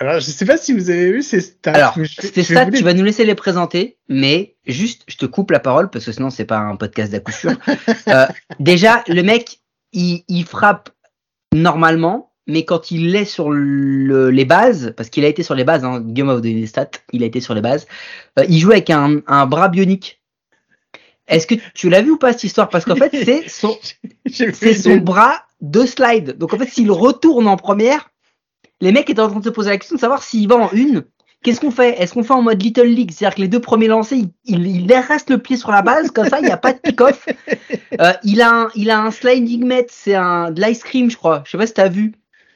Alors, 0.00 0.20
je 0.20 0.30
sais 0.30 0.44
pas 0.44 0.56
si 0.56 0.72
vous 0.72 0.90
avez 0.90 1.10
vu 1.12 1.22
ses 1.22 1.40
stats. 1.40 1.72
Alors, 1.72 1.94
mais 1.98 2.04
je 2.04 2.20
je 2.20 2.26
vous 2.54 2.54
les- 2.70 2.78
tu 2.78 2.84
vas 2.84 2.94
nous 2.94 3.04
laisser 3.04 3.24
les 3.24 3.34
présenter, 3.34 3.98
mais 4.08 4.56
juste, 4.66 5.02
je 5.08 5.16
te 5.16 5.26
coupe 5.26 5.50
la 5.50 5.58
parole 5.60 5.90
parce 5.90 6.04
que 6.04 6.12
sinon 6.12 6.30
c'est 6.30 6.44
pas 6.44 6.58
un 6.58 6.76
podcast 6.76 7.12
sûr. 7.32 7.52
Euh, 8.08 8.26
déjà, 8.60 9.02
le 9.08 9.22
mec, 9.22 9.60
il, 9.92 10.22
il 10.28 10.44
frappe 10.44 10.90
normalement, 11.54 12.32
mais 12.46 12.64
quand 12.64 12.90
il 12.90 13.14
est 13.16 13.24
sur 13.24 13.50
le- 13.50 14.30
les 14.30 14.44
bases, 14.44 14.94
parce 14.96 15.10
qu'il 15.10 15.24
a 15.24 15.28
été 15.28 15.42
sur 15.42 15.54
les 15.54 15.64
bases, 15.64 15.84
hein, 15.84 16.00
Game 16.04 16.28
of 16.28 16.42
the 16.42 16.66
stats, 16.66 16.90
il 17.12 17.22
a 17.22 17.26
été 17.26 17.40
sur 17.40 17.54
les 17.54 17.60
bases, 17.60 17.86
euh, 18.38 18.44
il 18.48 18.58
joue 18.60 18.70
avec 18.70 18.90
un, 18.90 19.20
un 19.26 19.46
bras 19.46 19.68
bionique. 19.68 20.22
Est-ce 21.26 21.46
que 21.46 21.56
tu 21.74 21.90
l'as 21.90 22.00
vu 22.02 22.12
ou 22.12 22.16
pas 22.18 22.32
cette 22.32 22.44
histoire? 22.44 22.68
Parce 22.70 22.84
qu'en 22.84 22.96
fait, 22.96 23.10
c'est 23.24 23.48
son, 23.48 23.76
c'est 24.30 24.74
son 24.74 24.96
bras 24.96 25.42
de 25.60 25.84
slide. 25.84 26.38
Donc 26.38 26.54
en 26.54 26.58
fait, 26.58 26.68
s'il 26.70 26.90
retourne 26.90 27.46
en 27.48 27.56
première, 27.56 28.10
les 28.80 28.92
mecs 28.92 29.08
étaient 29.10 29.20
en 29.20 29.28
train 29.28 29.40
de 29.40 29.44
se 29.44 29.50
poser 29.50 29.70
la 29.70 29.78
question 29.78 29.96
de 29.96 30.00
savoir 30.00 30.22
s'il 30.22 30.48
va 30.48 30.56
en 30.56 30.70
une. 30.72 31.04
Qu'est-ce 31.42 31.60
qu'on 31.60 31.70
fait? 31.70 32.00
Est-ce 32.00 32.14
qu'on 32.14 32.24
fait 32.24 32.32
en 32.32 32.42
mode 32.42 32.60
Little 32.60 32.86
League? 32.86 33.12
C'est-à-dire 33.12 33.36
que 33.36 33.40
les 33.42 33.48
deux 33.48 33.60
premiers 33.60 33.86
lancés, 33.86 34.16
il, 34.16 34.30
il, 34.44 34.66
il 34.66 34.92
reste 34.92 35.30
le 35.30 35.38
pied 35.38 35.56
sur 35.56 35.70
la 35.70 35.82
base, 35.82 36.10
comme 36.10 36.28
ça, 36.28 36.40
il 36.40 36.46
n'y 36.46 36.50
a 36.50 36.56
pas 36.56 36.72
de 36.72 36.78
pick-off. 36.78 37.26
Euh, 38.00 38.12
il, 38.22 38.42
a 38.42 38.50
un, 38.52 38.68
il 38.76 38.90
a 38.90 39.00
un 39.00 39.10
sliding 39.10 39.64
met, 39.64 39.86
c'est 39.90 40.14
un 40.14 40.52
de 40.52 40.60
l'ice 40.60 40.84
cream, 40.84 41.10
je 41.10 41.16
crois. 41.16 41.42
Je 41.44 41.50
sais 41.50 41.58
pas 41.58 41.66
si 41.66 41.72
t'as 41.72 41.88
vu. 41.88 42.12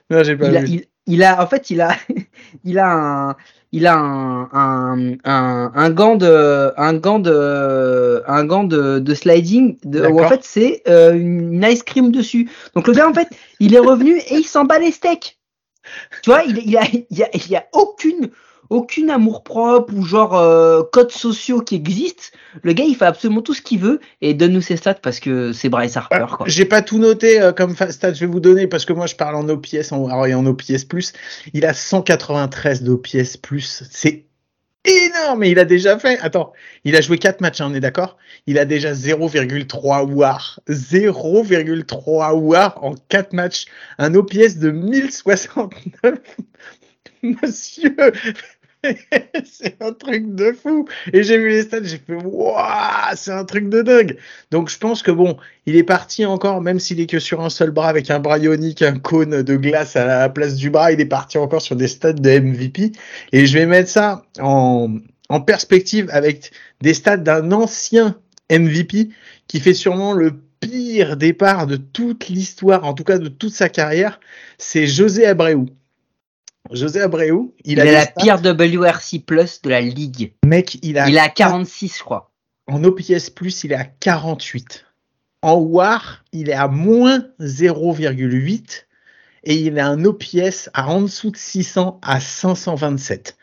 Non, 0.08 0.22
j'ai 0.22 0.36
pas 0.36 0.46
Il 0.48 0.56
a, 0.56 0.60
vu. 0.60 0.68
il, 0.68 0.84
il 1.06 1.22
a, 1.24 1.42
en 1.42 1.46
fait, 1.48 1.70
il 1.70 1.80
a, 1.80 1.96
il 2.64 2.78
a 2.78 2.92
un, 2.92 3.36
il 3.72 3.86
a 3.86 3.94
un, 3.96 4.42
un, 4.52 5.16
un, 5.24 5.72
un 5.74 5.90
gant 5.90 6.14
de, 6.16 6.70
un 6.76 6.94
gant 6.94 7.18
de, 7.18 8.22
un 8.28 8.44
gant 8.44 8.64
de, 8.64 8.98
de 9.00 9.14
sliding, 9.14 9.78
de, 9.84 10.06
où 10.06 10.20
en 10.20 10.28
fait 10.28 10.44
c'est 10.44 10.82
euh, 10.86 11.14
une 11.14 11.64
ice 11.64 11.82
cream 11.82 12.12
dessus. 12.12 12.50
Donc 12.76 12.86
le 12.86 12.92
gars 12.92 13.08
en 13.08 13.14
fait, 13.14 13.28
il 13.58 13.74
est 13.74 13.80
revenu 13.80 14.18
et 14.18 14.34
il 14.36 14.44
s'en 14.44 14.64
bat 14.64 14.78
les 14.78 14.92
steaks. 14.92 15.38
Tu 16.22 16.30
vois, 16.30 16.42
il, 16.44 16.58
il 16.58 16.76
a, 16.76 16.82
il 16.92 17.06
y 17.18 17.22
a, 17.22 17.28
il 17.34 17.56
a 17.56 17.64
aucune, 17.72 18.30
aucune 18.70 19.10
amour 19.10 19.42
propre 19.42 19.92
ou 19.94 20.02
genre 20.04 20.36
euh, 20.36 20.82
codes 20.92 21.10
sociaux 21.12 21.60
qui 21.60 21.74
existent. 21.74 22.24
Le 22.62 22.72
gars, 22.72 22.84
il 22.84 22.96
fait 22.96 23.04
absolument 23.04 23.42
tout 23.42 23.54
ce 23.54 23.62
qu'il 23.62 23.78
veut 23.80 24.00
et 24.20 24.34
donne-nous 24.34 24.60
ses 24.62 24.76
stats 24.76 24.94
parce 24.94 25.20
que 25.20 25.52
c'est 25.52 25.68
Bryce 25.68 25.96
Harper. 25.96 26.24
Ah, 26.30 26.36
Quoi. 26.36 26.46
J'ai 26.48 26.64
pas 26.64 26.80
tout 26.82 26.98
noté 26.98 27.40
euh, 27.40 27.52
comme 27.52 27.74
fa- 27.74 27.90
stat, 27.92 28.14
je 28.14 28.20
vais 28.20 28.26
vous 28.32 28.40
donner 28.40 28.66
parce 28.66 28.84
que 28.84 28.92
moi 28.92 29.06
je 29.06 29.14
parle 29.16 29.36
en 29.36 29.48
OPS 29.48 29.92
en, 29.92 30.24
et 30.24 30.34
en 30.34 30.46
OPS 30.46 30.84
plus. 30.88 31.12
Il 31.52 31.66
a 31.66 31.74
193 31.74 32.82
d'OPS 32.82 33.36
plus. 33.36 33.84
C'est 33.90 34.24
énorme 34.84 35.44
et 35.44 35.50
il 35.50 35.58
a 35.58 35.64
déjà 35.64 35.98
fait. 35.98 36.18
Attends, 36.20 36.52
il 36.84 36.96
a 36.96 37.00
joué 37.00 37.18
4 37.18 37.40
matchs, 37.40 37.60
hein, 37.60 37.68
on 37.70 37.74
est 37.74 37.80
d'accord? 37.80 38.16
Il 38.46 38.58
a 38.58 38.64
déjà 38.64 38.92
0,3 38.92 40.04
war. 40.04 40.60
0,3 40.68 42.32
war 42.34 42.84
en 42.84 42.94
4 43.08 43.32
matchs. 43.32 43.66
Un 43.98 44.14
OPS 44.14 44.56
de 44.56 44.70
1069. 44.70 46.18
Monsieur 47.22 47.94
c'est 49.44 49.80
un 49.80 49.92
truc 49.92 50.34
de 50.34 50.52
fou. 50.52 50.86
Et 51.12 51.22
j'ai 51.22 51.38
vu 51.38 51.48
les 51.48 51.62
stats, 51.62 51.82
j'ai 51.82 51.98
fait 51.98 52.14
waouh, 52.14 53.14
c'est 53.14 53.32
un 53.32 53.44
truc 53.44 53.68
de 53.68 53.82
dingue. 53.82 54.16
Donc 54.50 54.68
je 54.68 54.78
pense 54.78 55.02
que 55.02 55.10
bon, 55.10 55.36
il 55.66 55.76
est 55.76 55.84
parti 55.84 56.24
encore, 56.26 56.60
même 56.60 56.80
s'il 56.80 57.00
est 57.00 57.06
que 57.06 57.18
sur 57.18 57.40
un 57.40 57.50
seul 57.50 57.70
bras 57.70 57.88
avec 57.88 58.10
un 58.10 58.18
bras 58.18 58.38
ionique, 58.38 58.82
un 58.82 58.98
cône 58.98 59.42
de 59.42 59.56
glace 59.56 59.96
à 59.96 60.04
la 60.04 60.28
place 60.28 60.56
du 60.56 60.70
bras, 60.70 60.92
il 60.92 61.00
est 61.00 61.06
parti 61.06 61.38
encore 61.38 61.62
sur 61.62 61.76
des 61.76 61.88
stats 61.88 62.12
de 62.12 62.38
MVP. 62.38 62.92
Et 63.32 63.46
je 63.46 63.58
vais 63.58 63.66
mettre 63.66 63.90
ça 63.90 64.24
en, 64.40 64.96
en 65.28 65.40
perspective 65.40 66.08
avec 66.10 66.52
des 66.80 66.94
stats 66.94 67.16
d'un 67.16 67.52
ancien 67.52 68.16
MVP 68.50 69.10
qui 69.46 69.60
fait 69.60 69.74
sûrement 69.74 70.12
le 70.12 70.32
pire 70.60 71.16
départ 71.16 71.66
de 71.66 71.76
toute 71.76 72.28
l'histoire, 72.28 72.84
en 72.84 72.94
tout 72.94 73.04
cas 73.04 73.18
de 73.18 73.28
toute 73.28 73.52
sa 73.52 73.68
carrière, 73.68 74.20
c'est 74.58 74.86
José 74.86 75.26
Abreu. 75.26 75.66
José 76.70 77.00
Abreu, 77.00 77.52
il, 77.64 77.72
Il, 77.72 77.80
a, 77.80 77.82
a 77.82 77.86
la 77.92 78.02
stats. 78.02 78.12
pire 78.22 78.36
WRC 78.40 79.18
plus 79.26 79.60
de 79.62 79.70
la 79.70 79.80
ligue. 79.80 80.32
Mec, 80.44 80.78
il 80.82 80.98
a 80.98 81.08
Il 81.08 81.16
est 81.16 81.20
à 81.20 81.28
46, 81.28 81.98
je 81.98 82.02
crois. 82.02 82.30
en 82.68 82.82
OPS 82.84 83.30
plus, 83.30 83.64
il 83.64 83.72
est 83.72 83.76
à 83.76 83.84
48. 83.84 84.86
En 85.42 85.56
WAR, 85.56 86.22
il 86.32 86.48
est 86.48 86.54
à 86.54 86.68
moins 86.68 87.26
0,8 87.40 88.86
et 89.44 89.54
il 89.56 89.78
a 89.80 89.88
un 89.88 90.04
OPS 90.04 90.70
à 90.72 90.88
en 90.88 91.02
dessous 91.02 91.32
de 91.32 91.36
600 91.36 91.98
à 92.02 92.20
527. 92.20 93.36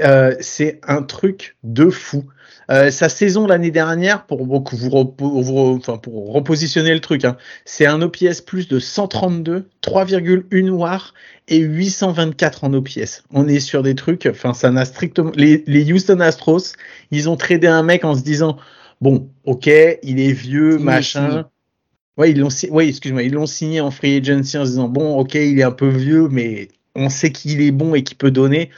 Euh, 0.00 0.34
c'est 0.40 0.80
un 0.86 1.02
truc 1.02 1.56
de 1.62 1.88
fou. 1.88 2.24
Euh, 2.70 2.90
sa 2.90 3.08
saison 3.08 3.46
l'année 3.46 3.70
dernière, 3.70 4.26
pour, 4.26 4.44
vous, 4.44 4.56
repo- 4.58 5.42
vous- 5.42 5.78
enfin, 5.78 5.98
pour 5.98 6.32
repositionner 6.32 6.92
le 6.92 7.00
truc, 7.00 7.24
hein, 7.24 7.36
c'est 7.64 7.86
un 7.86 8.02
OPS 8.02 8.40
plus 8.40 8.66
de 8.68 8.78
132, 8.78 9.68
3,1 9.82 10.70
WAR 10.70 11.14
et 11.48 11.58
824 11.58 12.64
en 12.64 12.74
OPS. 12.74 13.22
On 13.32 13.46
est 13.48 13.60
sur 13.60 13.82
des 13.82 13.94
trucs, 13.94 14.26
enfin 14.30 14.52
ça 14.52 14.70
n'a 14.70 14.84
strictement... 14.84 15.30
Les, 15.36 15.62
les 15.66 15.92
Houston 15.92 16.20
Astros, 16.20 16.72
ils 17.12 17.30
ont 17.30 17.36
tradé 17.36 17.68
un 17.68 17.84
mec 17.84 18.04
en 18.04 18.14
se 18.16 18.22
disant, 18.22 18.56
bon, 19.00 19.30
ok, 19.44 19.66
il 20.02 20.20
est 20.20 20.32
vieux, 20.32 20.78
machin. 20.78 21.28
Ouais, 22.18 22.30
ils 22.32 22.38
l'ont 22.40 22.48
ouais, 22.70 22.88
excuse-moi, 22.88 23.22
ils 23.22 23.32
l'ont 23.32 23.46
signé 23.46 23.80
en 23.80 23.90
free 23.90 24.16
agency 24.16 24.58
en 24.58 24.64
se 24.64 24.70
disant, 24.70 24.88
bon, 24.88 25.16
ok, 25.18 25.34
il 25.34 25.58
est 25.60 25.62
un 25.62 25.70
peu 25.70 25.88
vieux, 25.88 26.28
mais 26.30 26.68
on 26.96 27.08
sait 27.08 27.30
qu'il 27.30 27.60
est 27.60 27.70
bon 27.70 27.94
et 27.94 28.02
qu'il 28.02 28.16
peut 28.16 28.30
donner. 28.30 28.70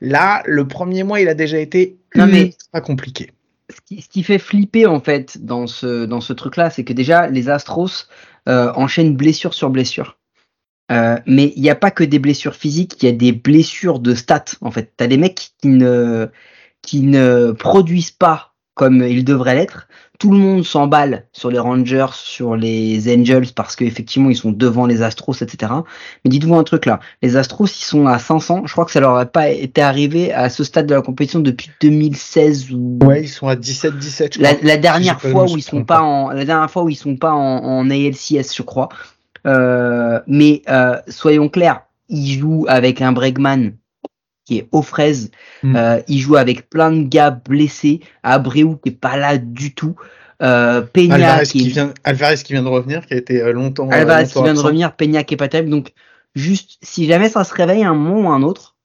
Là, 0.00 0.42
le 0.46 0.66
premier 0.68 1.02
mois, 1.02 1.20
il 1.20 1.28
a 1.28 1.34
déjà 1.34 1.58
été 1.58 1.96
Non, 2.14 2.26
mais- 2.26 2.54
compliqué. 2.82 3.32
Ce 3.70 3.80
qui, 3.86 4.02
ce 4.02 4.08
qui 4.08 4.22
fait 4.22 4.38
flipper 4.38 4.86
en 4.86 5.00
fait 5.00 5.42
dans 5.44 5.66
ce, 5.66 6.04
dans 6.04 6.20
ce 6.20 6.34
truc-là, 6.34 6.68
c'est 6.68 6.84
que 6.84 6.92
déjà 6.92 7.28
les 7.28 7.48
Astros 7.48 8.08
euh, 8.46 8.70
enchaînent 8.74 9.16
blessure 9.16 9.54
sur 9.54 9.70
blessure. 9.70 10.18
Euh, 10.92 11.16
mais 11.26 11.52
il 11.56 11.62
n'y 11.62 11.70
a 11.70 11.74
pas 11.74 11.90
que 11.90 12.04
des 12.04 12.18
blessures 12.18 12.54
physiques, 12.54 13.02
il 13.02 13.06
y 13.06 13.08
a 13.08 13.12
des 13.12 13.32
blessures 13.32 14.00
de 14.00 14.14
stats 14.14 14.44
en 14.60 14.70
fait. 14.70 14.92
T'as 14.98 15.06
des 15.06 15.16
mecs 15.16 15.52
qui 15.62 15.68
ne, 15.68 16.28
qui 16.82 17.00
ne 17.00 17.52
produisent 17.52 18.10
pas 18.10 18.52
comme 18.74 19.02
ils 19.02 19.24
devraient 19.24 19.54
l'être. 19.54 19.88
Tout 20.18 20.30
le 20.30 20.38
monde 20.38 20.64
s'emballe 20.64 21.26
sur 21.32 21.50
les 21.50 21.58
Rangers, 21.58 22.06
sur 22.14 22.54
les 22.56 23.12
Angels 23.12 23.48
parce 23.54 23.74
qu'effectivement 23.74 24.30
ils 24.30 24.36
sont 24.36 24.52
devant 24.52 24.86
les 24.86 25.02
Astros, 25.02 25.34
etc. 25.42 25.72
Mais 26.24 26.30
dites-vous 26.30 26.54
un 26.54 26.62
truc 26.62 26.86
là, 26.86 27.00
les 27.20 27.36
Astros 27.36 27.66
ils 27.66 27.84
sont 27.84 28.06
à 28.06 28.18
500. 28.18 28.62
Je 28.66 28.72
crois 28.72 28.84
que 28.84 28.92
ça 28.92 29.00
leur 29.00 29.16
a 29.16 29.26
pas 29.26 29.48
été 29.50 29.82
arrivé 29.82 30.32
à 30.32 30.48
ce 30.50 30.62
stade 30.62 30.86
de 30.86 30.94
la 30.94 31.02
compétition 31.02 31.40
depuis 31.40 31.70
2016 31.80 32.70
ou 32.72 32.98
Ouais, 33.02 33.22
ils 33.24 33.28
sont 33.28 33.48
à 33.48 33.56
17-17, 33.56 34.34
je 34.36 34.40
la, 34.40 34.54
crois. 34.54 34.66
la 34.68 34.76
dernière 34.76 35.20
Si 35.20 35.28
fois 35.30 35.44
où 35.44 35.56
ils 35.56 35.62
sont 35.62 35.84
pas 35.84 36.00
en 36.00 36.30
la 36.30 36.44
dernière 36.44 36.70
fois 36.70 36.84
où 36.84 36.88
ils 36.88 36.94
sont 36.96 37.16
pas 37.16 37.32
en, 37.32 37.64
en 37.64 37.90
ALCS 37.90 38.54
je 38.56 38.62
crois 38.62 38.88
euh, 39.46 40.20
mais 40.26 40.62
euh, 40.70 40.96
soyons 41.08 41.48
clairs 41.48 41.82
ils 42.08 42.38
jouent 42.38 42.66
avec 42.68 43.02
un 43.02 43.12
Bregman 43.12 43.72
qui 44.44 44.58
est 44.58 44.68
aux 44.72 44.82
fraises 44.82 45.30
Mm. 45.62 45.76
euh, 45.76 46.02
ils 46.08 46.18
jouent 46.20 46.36
avec 46.36 46.68
plein 46.68 46.90
de 46.90 47.02
gars 47.04 47.30
blessés 47.30 48.00
Abreu 48.22 48.78
qui 48.82 48.90
est 48.90 48.98
pas 49.00 49.16
là 49.16 49.38
du 49.38 49.74
tout 49.74 49.96
euh, 50.42 50.82
Peña 50.82 51.14
Alvarez 51.14 51.46
qui 51.46 51.68
vient, 51.68 51.94
Alvarez 52.04 52.36
qui 52.36 52.52
vient 52.52 52.62
de 52.62 52.68
revenir, 52.68 53.06
qui 53.06 53.14
a 53.14 53.16
été 53.16 53.40
euh, 53.40 53.52
longtemps. 53.52 53.88
euh, 53.88 53.94
Alvarez 53.94 54.26
qui 54.26 54.42
vient 54.42 54.52
de 54.54 54.58
revenir 54.58 54.94
Peña 54.96 55.24
qui 55.24 55.34
est 55.34 55.38
pas 55.38 55.48
terrible 55.48 55.70
donc 55.70 55.92
juste 56.34 56.78
si 56.82 57.06
jamais 57.06 57.28
ça 57.28 57.44
se 57.44 57.54
réveille 57.54 57.84
un 57.84 57.94
moment 57.94 58.28
ou 58.28 58.32
un 58.32 58.42
autre 58.42 58.76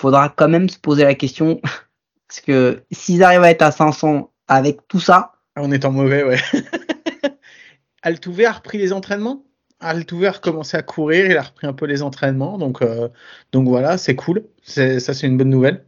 faudra 0.00 0.28
quand 0.28 0.48
même 0.48 0.68
se 0.68 0.78
poser 0.78 1.04
la 1.04 1.14
question 1.14 1.60
parce 2.28 2.40
que 2.40 2.82
s'ils 2.92 3.22
arrivent 3.22 3.42
à 3.42 3.50
être 3.50 3.62
à 3.62 3.70
500 3.72 4.30
avec 4.48 4.86
tout 4.88 5.00
ça 5.00 5.32
Ah, 5.56 5.62
en 5.62 5.90
mauvais, 5.92 6.22
ouais. 6.24 6.38
Altuve 8.02 8.44
a 8.44 8.52
repris 8.52 8.78
les 8.78 8.92
entraînements? 8.92 9.44
Altuve 9.84 10.24
a 10.24 10.32
recommencé 10.32 10.76
à 10.76 10.82
courir, 10.82 11.26
il 11.30 11.36
a 11.36 11.42
repris 11.42 11.66
un 11.66 11.72
peu 11.72 11.86
les 11.86 12.02
entraînements, 12.02 12.58
donc, 12.58 12.82
euh, 12.82 13.08
donc 13.52 13.68
voilà, 13.68 13.98
c'est 13.98 14.16
cool. 14.16 14.44
Ça, 14.62 14.98
c'est 14.98 15.26
une 15.26 15.36
bonne 15.36 15.50
nouvelle. 15.50 15.84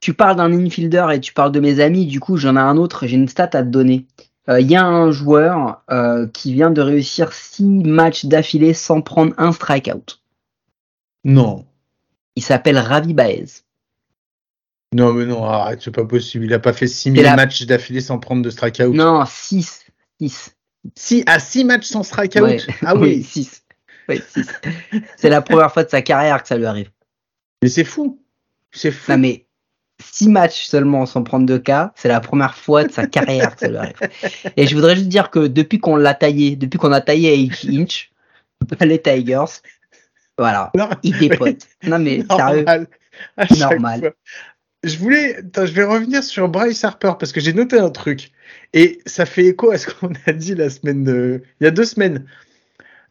tu 0.00 0.14
parles 0.14 0.36
d'un 0.36 0.52
infielder 0.52 1.06
et 1.14 1.20
tu 1.20 1.32
parles 1.32 1.52
de 1.52 1.60
mes 1.60 1.80
amis, 1.80 2.06
du 2.06 2.20
coup 2.20 2.36
j'en 2.36 2.56
ai 2.56 2.60
un 2.60 2.76
autre, 2.76 3.06
j'ai 3.06 3.16
une 3.16 3.28
stat 3.28 3.44
à 3.52 3.62
te 3.62 3.68
donner. 3.68 4.06
Euh, 4.48 4.60
Il 4.60 4.68
y 4.70 4.74
a 4.76 4.84
un 4.84 5.10
joueur 5.12 5.82
euh, 5.90 6.26
qui 6.26 6.52
vient 6.52 6.70
de 6.70 6.80
réussir 6.82 7.32
six 7.32 7.64
matchs 7.64 8.24
d'affilée 8.26 8.74
sans 8.74 9.00
prendre 9.00 9.32
un 9.38 9.52
strikeout. 9.52 10.18
Non. 11.24 11.64
Il 12.34 12.42
s'appelle 12.42 12.78
Ravi 12.78 13.14
Baez. 13.14 13.44
Non, 14.94 15.12
mais 15.14 15.24
non, 15.24 15.44
arrête, 15.44 15.80
c'est 15.82 15.90
pas 15.94 16.04
possible. 16.04 16.44
Il 16.44 16.52
a 16.52 16.58
pas 16.58 16.72
fait 16.72 16.86
6000 16.86 17.20
C'est 17.20 17.24
la- 17.24 17.36
matchs 17.36 17.62
d'affilée 17.66 18.00
sans 18.00 18.18
prendre 18.18 18.42
de 18.42 18.50
strikeout. 18.50 18.92
Non, 18.92 19.24
6. 19.26 19.84
6. 20.20 20.54
Si, 20.96 21.22
à 21.26 21.38
6 21.38 21.64
matchs 21.64 21.86
sans 21.86 22.02
strikeout? 22.02 22.40
Ouais. 22.42 22.58
Ah 22.84 22.96
oui, 22.96 23.22
6. 23.28 23.62
C'est 25.16 25.28
la 25.30 25.40
première 25.42 25.72
fois 25.72 25.84
de 25.84 25.90
sa 25.90 26.02
carrière 26.02 26.42
que 26.42 26.48
ça 26.48 26.56
lui 26.58 26.66
arrive. 26.66 26.90
mais 27.62 27.68
c'est 27.68 27.84
fou. 27.84 28.20
C'est 28.72 28.90
fou. 28.90 29.12
Non 29.12 29.18
mais 29.18 29.46
six 30.02 30.28
matchs 30.28 30.64
seulement 30.66 31.06
sans 31.06 31.22
prendre 31.22 31.46
de 31.46 31.56
cas. 31.56 31.92
C'est 31.94 32.08
la 32.08 32.20
première 32.20 32.56
fois 32.56 32.84
de 32.84 32.92
sa 32.92 33.06
carrière 33.06 33.54
que 33.54 33.60
ça 33.60 33.68
lui 33.68 33.76
arrive. 33.76 33.94
Et 34.56 34.66
je 34.66 34.74
voudrais 34.74 34.96
juste 34.96 35.08
dire 35.08 35.30
que 35.30 35.46
depuis 35.46 35.78
qu'on 35.78 35.96
l'a 35.96 36.14
taillé, 36.14 36.56
depuis 36.56 36.78
qu'on 36.78 36.92
a 36.92 37.00
taillé 37.00 37.32
à 37.32 37.48
80 37.54 37.80
inch, 37.80 38.10
les 38.80 39.00
Tigers, 39.00 39.44
voilà, 40.36 40.70
Non, 40.74 40.90
ils 41.02 41.16
dépotent. 41.18 41.66
Non 41.84 41.98
mais 42.00 42.24
sérieux, 42.28 42.64
normal. 42.64 42.86
Chaque 43.38 43.58
Normal. 43.58 44.00
fois. 44.00 44.10
Je 44.84 44.96
voulais, 44.98 45.36
attends, 45.36 45.66
je 45.66 45.72
vais 45.72 45.84
revenir 45.84 46.24
sur 46.24 46.48
Bryce 46.48 46.82
Harper 46.84 47.12
parce 47.18 47.32
que 47.32 47.40
j'ai 47.40 47.52
noté 47.52 47.78
un 47.78 47.90
truc 47.90 48.32
et 48.72 48.98
ça 49.06 49.26
fait 49.26 49.44
écho 49.46 49.70
à 49.70 49.78
ce 49.78 49.88
qu'on 49.88 50.12
a 50.26 50.32
dit 50.32 50.54
la 50.56 50.70
semaine 50.70 51.04
de, 51.04 51.42
il 51.60 51.64
y 51.64 51.66
a 51.68 51.70
deux 51.70 51.84
semaines. 51.84 52.26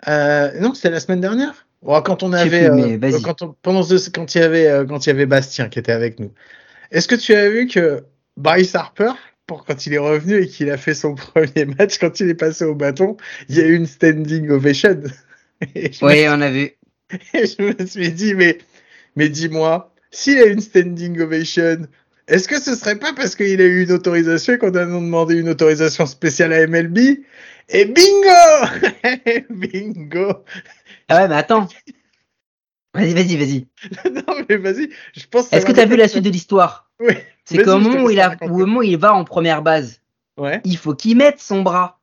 Euh, 0.08 0.60
non, 0.60 0.74
c'était 0.74 0.90
la 0.90 1.00
semaine 1.00 1.22
dernière? 1.22 1.68
Oh, 1.84 2.02
quand 2.02 2.24
on 2.24 2.34
avait, 2.34 2.70
plus, 2.70 3.16
euh, 3.16 3.20
quand 3.24 3.42
on, 3.42 3.56
pendant 3.62 3.84
ce- 3.84 4.10
quand 4.10 4.36
il 4.36 4.40
y 4.40 4.44
avait, 4.44 4.68
euh, 4.68 4.86
quand 4.86 5.06
il 5.06 5.10
y 5.10 5.12
avait 5.12 5.26
Bastien 5.26 5.70
qui 5.70 5.80
était 5.80 5.92
avec 5.92 6.20
nous. 6.20 6.32
Est-ce 6.92 7.08
que 7.08 7.16
tu 7.16 7.34
as 7.36 7.50
vu 7.50 7.68
que 7.68 8.04
Bryce 8.38 8.76
Harper, 8.76 9.14
pour 9.48 9.66
quand 9.66 9.86
il 9.88 9.94
est 9.94 9.98
revenu 10.00 10.42
et 10.44 10.48
qu'il 10.48 10.70
a 10.72 10.78
fait 10.78 10.96
son 10.96 11.16
premier 11.16 11.66
match, 11.66 12.00
quand 12.00 12.20
il 12.20 12.30
est 12.30 12.36
passé 12.36 12.66
au 12.66 12.76
bâton, 12.76 13.18
il 13.50 13.58
y 13.58 13.62
a 13.62 13.66
eu 13.66 13.76
une 13.76 13.88
standing 13.88 14.50
ovation? 14.50 15.02
Oui, 16.02 16.26
on 16.28 16.42
a 16.42 16.50
vu. 16.50 16.72
et 17.34 17.46
je 17.46 17.62
me 17.62 17.86
suis 17.88 18.12
dit, 18.12 18.34
mais, 18.34 18.58
mais 19.16 19.30
dis-moi, 19.30 19.91
s'il 20.12 20.38
a 20.40 20.46
une 20.46 20.60
standing 20.62 21.20
ovation, 21.22 21.88
est-ce 22.28 22.48
que 22.48 22.60
ce 22.60 22.76
serait 22.76 23.00
pas 23.00 23.14
parce 23.14 23.36
qu'il 23.36 23.60
a 23.62 23.66
eu 23.66 23.84
une 23.84 23.92
autorisation 23.92 24.54
et 24.54 24.58
qu'on 24.58 24.68
a 24.76 24.86
demandé 24.86 25.36
une 25.36 25.50
autorisation 25.50 26.06
spéciale 26.06 26.54
à 26.54 26.66
MLB 26.68 26.98
Et 27.70 27.86
bingo 27.86 29.46
Bingo 29.50 30.44
Ah 31.10 31.22
ouais, 31.24 31.28
mais 31.28 31.36
attends. 31.36 31.68
Vas-y, 32.94 33.14
vas-y, 33.14 33.38
vas-y. 33.38 33.68
Non 34.12 34.36
mais 34.50 34.58
vas-y, 34.58 34.90
je 35.16 35.26
pense 35.28 35.52
Est-ce 35.54 35.66
que 35.66 35.72
tu 35.72 35.80
as 35.80 35.86
vu 35.86 35.96
la 35.96 36.08
suite 36.08 36.24
de 36.26 36.30
l'histoire? 36.30 36.92
Oui. 37.00 37.14
C'est 37.46 37.64
qu'au 37.64 37.80
moment 37.80 38.04
où 38.04 38.10
il 38.10 38.20
a, 38.20 38.30
raconter. 38.30 38.52
au 38.52 38.58
moment 38.58 38.80
où 38.80 38.84
il 38.84 38.98
va 38.98 39.14
en 39.14 39.24
première 39.24 39.62
base, 39.62 40.02
Ouais. 40.38 40.62
il 40.64 40.78
faut 40.78 40.94
qu'il 40.96 41.18
mette 41.18 41.40
son 41.40 41.62
bras. 41.62 42.00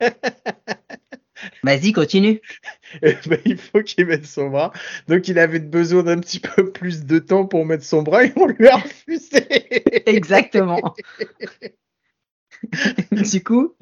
Vas-y, 1.62 1.92
continue. 1.92 2.40
Eh 3.02 3.16
ben, 3.26 3.38
il 3.44 3.58
faut 3.58 3.82
qu'il 3.82 4.06
mette 4.06 4.26
son 4.26 4.48
bras. 4.48 4.72
Donc 5.08 5.28
il 5.28 5.38
avait 5.38 5.58
besoin 5.58 6.04
d'un 6.04 6.18
petit 6.20 6.40
peu 6.40 6.70
plus 6.70 7.04
de 7.04 7.18
temps 7.18 7.46
pour 7.46 7.64
mettre 7.66 7.84
son 7.84 8.02
bras 8.02 8.24
et 8.24 8.32
on 8.36 8.46
lui 8.46 8.68
a 8.68 8.76
refusé. 8.76 9.46
Exactement. 10.06 10.94
du 13.10 13.42
coup, 13.42 13.74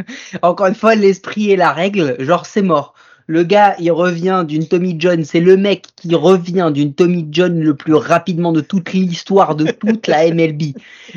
encore 0.43 0.67
une 0.67 0.75
fois, 0.75 0.95
l'esprit 0.95 1.51
et 1.51 1.57
la 1.57 1.73
règle, 1.73 2.17
genre 2.21 2.47
c'est 2.47 2.63
mort. 2.63 2.95
Le 3.27 3.43
gars, 3.43 3.75
il 3.79 3.91
revient 3.91 4.45
d'une 4.47 4.69
Tommy 4.69 4.97
John, 4.99 5.25
c'est 5.25 5.41
le 5.41 5.57
mec 5.57 5.87
qui 5.97 6.15
revient 6.15 6.71
d'une 6.73 6.93
Tommy 6.93 7.27
John 7.31 7.59
le 7.59 7.75
plus 7.75 7.95
rapidement 7.95 8.53
de 8.53 8.61
toute 8.61 8.93
l'histoire 8.93 9.55
de 9.57 9.71
toute 9.71 10.07
la 10.07 10.31
MLB. 10.31 10.75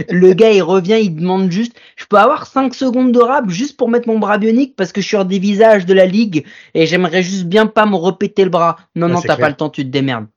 Le 0.09 0.33
gars, 0.33 0.51
il 0.51 0.61
revient, 0.61 0.99
il 1.01 1.15
demande 1.15 1.51
juste, 1.51 1.73
je 1.97 2.05
peux 2.05 2.17
avoir 2.17 2.47
5 2.47 2.73
secondes 2.73 3.11
de 3.11 3.19
rap 3.19 3.49
juste 3.49 3.77
pour 3.77 3.89
mettre 3.89 4.07
mon 4.07 4.19
bras 4.19 4.37
bionique 4.37 4.75
parce 4.75 4.91
que 4.91 5.01
je 5.01 5.07
suis 5.07 5.17
un 5.17 5.25
des 5.25 5.39
visages 5.39 5.85
de 5.85 5.93
la 5.93 6.05
ligue 6.05 6.45
et 6.73 6.85
j'aimerais 6.85 7.23
juste 7.23 7.45
bien 7.45 7.67
pas 7.67 7.85
me 7.85 7.95
repéter 7.95 8.43
le 8.43 8.49
bras. 8.49 8.77
Non, 8.95 9.09
non, 9.09 9.21
t'as 9.21 9.37
pas 9.37 9.49
le 9.49 9.55
temps, 9.55 9.69
tu 9.69 9.83
te 9.83 9.89
démerdes. 9.89 10.27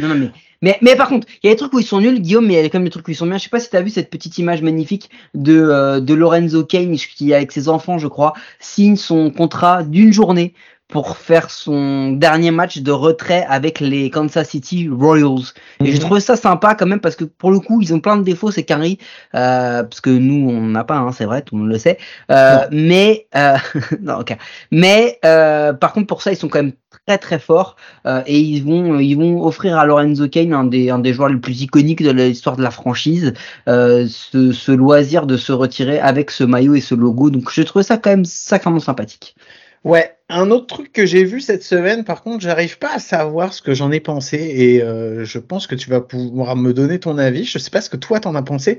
Non, 0.00 0.08
non, 0.08 0.14
mais 0.16 0.30
mais, 0.62 0.78
mais 0.82 0.94
par 0.94 1.08
contre, 1.08 1.26
il 1.42 1.46
y 1.46 1.50
a 1.50 1.54
des 1.54 1.56
trucs 1.56 1.72
où 1.72 1.78
ils 1.78 1.86
sont 1.86 2.00
nuls, 2.00 2.20
Guillaume, 2.20 2.46
mais 2.46 2.54
il 2.54 2.62
y 2.62 2.64
a 2.64 2.68
quand 2.68 2.78
même 2.78 2.84
des 2.84 2.90
trucs 2.90 3.08
où 3.08 3.10
ils 3.10 3.16
sont 3.16 3.26
bien. 3.26 3.38
Je 3.38 3.44
sais 3.44 3.48
pas 3.48 3.60
si 3.60 3.70
tu 3.70 3.76
as 3.76 3.82
vu 3.82 3.88
cette 3.88 4.10
petite 4.10 4.36
image 4.36 4.60
magnifique 4.60 5.08
de, 5.34 5.58
euh, 5.58 6.00
de 6.00 6.12
Lorenzo 6.12 6.64
Kane, 6.64 6.96
qui, 6.96 7.32
avec 7.32 7.50
ses 7.50 7.68
enfants, 7.68 7.96
je 7.98 8.08
crois, 8.08 8.34
signe 8.58 8.96
son 8.96 9.30
contrat 9.30 9.82
d'une 9.82 10.12
journée 10.12 10.54
pour 10.90 11.16
faire 11.16 11.50
son 11.50 12.12
dernier 12.12 12.50
match 12.50 12.78
de 12.78 12.90
retrait 12.92 13.44
avec 13.48 13.80
les 13.80 14.10
Kansas 14.10 14.48
City 14.50 14.88
Royals. 14.90 15.52
Et 15.84 15.92
j'ai 15.92 15.98
Mhm. 15.98 16.00
trouvé 16.00 16.20
ça 16.20 16.36
sympa 16.36 16.74
quand 16.74 16.86
même 16.86 17.00
parce 17.00 17.16
que 17.16 17.24
pour 17.24 17.50
le 17.50 17.60
coup, 17.60 17.80
ils 17.80 17.94
ont 17.94 18.00
plein 18.00 18.16
de 18.16 18.22
défauts, 18.22 18.50
ces 18.50 18.64
Carrie, 18.64 18.98
euh, 19.34 19.82
parce 19.84 20.00
que 20.00 20.10
nous, 20.10 20.48
on 20.50 20.60
n'a 20.66 20.84
pas, 20.84 20.96
hein, 20.96 21.12
c'est 21.12 21.24
vrai, 21.24 21.42
tout 21.42 21.54
le 21.56 21.62
monde 21.62 21.70
le 21.70 21.78
sait. 21.78 21.98
Euh, 22.30 22.66
mais, 22.72 23.26
euh, 23.36 23.56
non, 24.02 24.18
ok. 24.20 24.36
Mais, 24.72 25.18
euh, 25.24 25.72
par 25.72 25.92
contre, 25.92 26.06
pour 26.08 26.22
ça, 26.22 26.32
ils 26.32 26.36
sont 26.36 26.48
quand 26.48 26.62
même 26.62 26.72
très 27.06 27.18
très 27.18 27.38
forts 27.38 27.76
euh, 28.06 28.22
et 28.26 28.38
ils 28.40 28.62
vont, 28.64 28.98
ils 28.98 29.14
vont 29.14 29.44
offrir 29.44 29.78
à 29.78 29.86
Lorenzo 29.86 30.28
Kane, 30.28 30.52
un 30.52 30.64
des, 30.64 30.90
un 30.90 30.98
des 30.98 31.12
joueurs 31.14 31.28
les 31.28 31.36
plus 31.38 31.62
iconiques 31.62 32.02
de 32.02 32.10
l'histoire 32.10 32.56
de 32.56 32.62
la 32.62 32.70
franchise, 32.72 33.32
euh, 33.68 34.06
ce, 34.08 34.52
ce 34.52 34.72
loisir 34.72 35.26
de 35.26 35.36
se 35.36 35.52
retirer 35.52 35.98
avec 36.00 36.30
ce 36.30 36.44
maillot 36.44 36.74
et 36.74 36.80
ce 36.80 36.94
logo. 36.96 37.30
Donc, 37.30 37.50
j'ai 37.52 37.64
trouvé 37.64 37.84
ça 37.84 37.96
quand 37.96 38.10
même 38.10 38.24
sacrément 38.24 38.80
sympathique. 38.80 39.36
Ouais, 39.84 40.14
un 40.30 40.50
autre 40.50 40.66
truc 40.66 40.92
que 40.92 41.04
j'ai 41.06 41.24
vu 41.24 41.40
cette 41.40 41.62
semaine, 41.62 42.04
par 42.04 42.22
contre, 42.22 42.40
j'arrive 42.40 42.78
pas 42.78 42.94
à 42.94 42.98
savoir 42.98 43.52
ce 43.52 43.62
que 43.62 43.74
j'en 43.74 43.90
ai 43.90 44.00
pensé 44.00 44.36
et 44.36 44.82
euh, 44.82 45.24
je 45.24 45.38
pense 45.38 45.66
que 45.66 45.74
tu 45.74 45.90
vas 45.90 46.00
pouvoir 46.00 46.56
me 46.56 46.72
donner 46.72 46.98
ton 47.00 47.18
avis. 47.18 47.44
Je 47.44 47.58
sais 47.58 47.70
pas 47.70 47.80
ce 47.80 47.90
que 47.90 47.96
toi 47.96 48.20
t'en 48.20 48.34
as 48.34 48.42
pensé. 48.42 48.78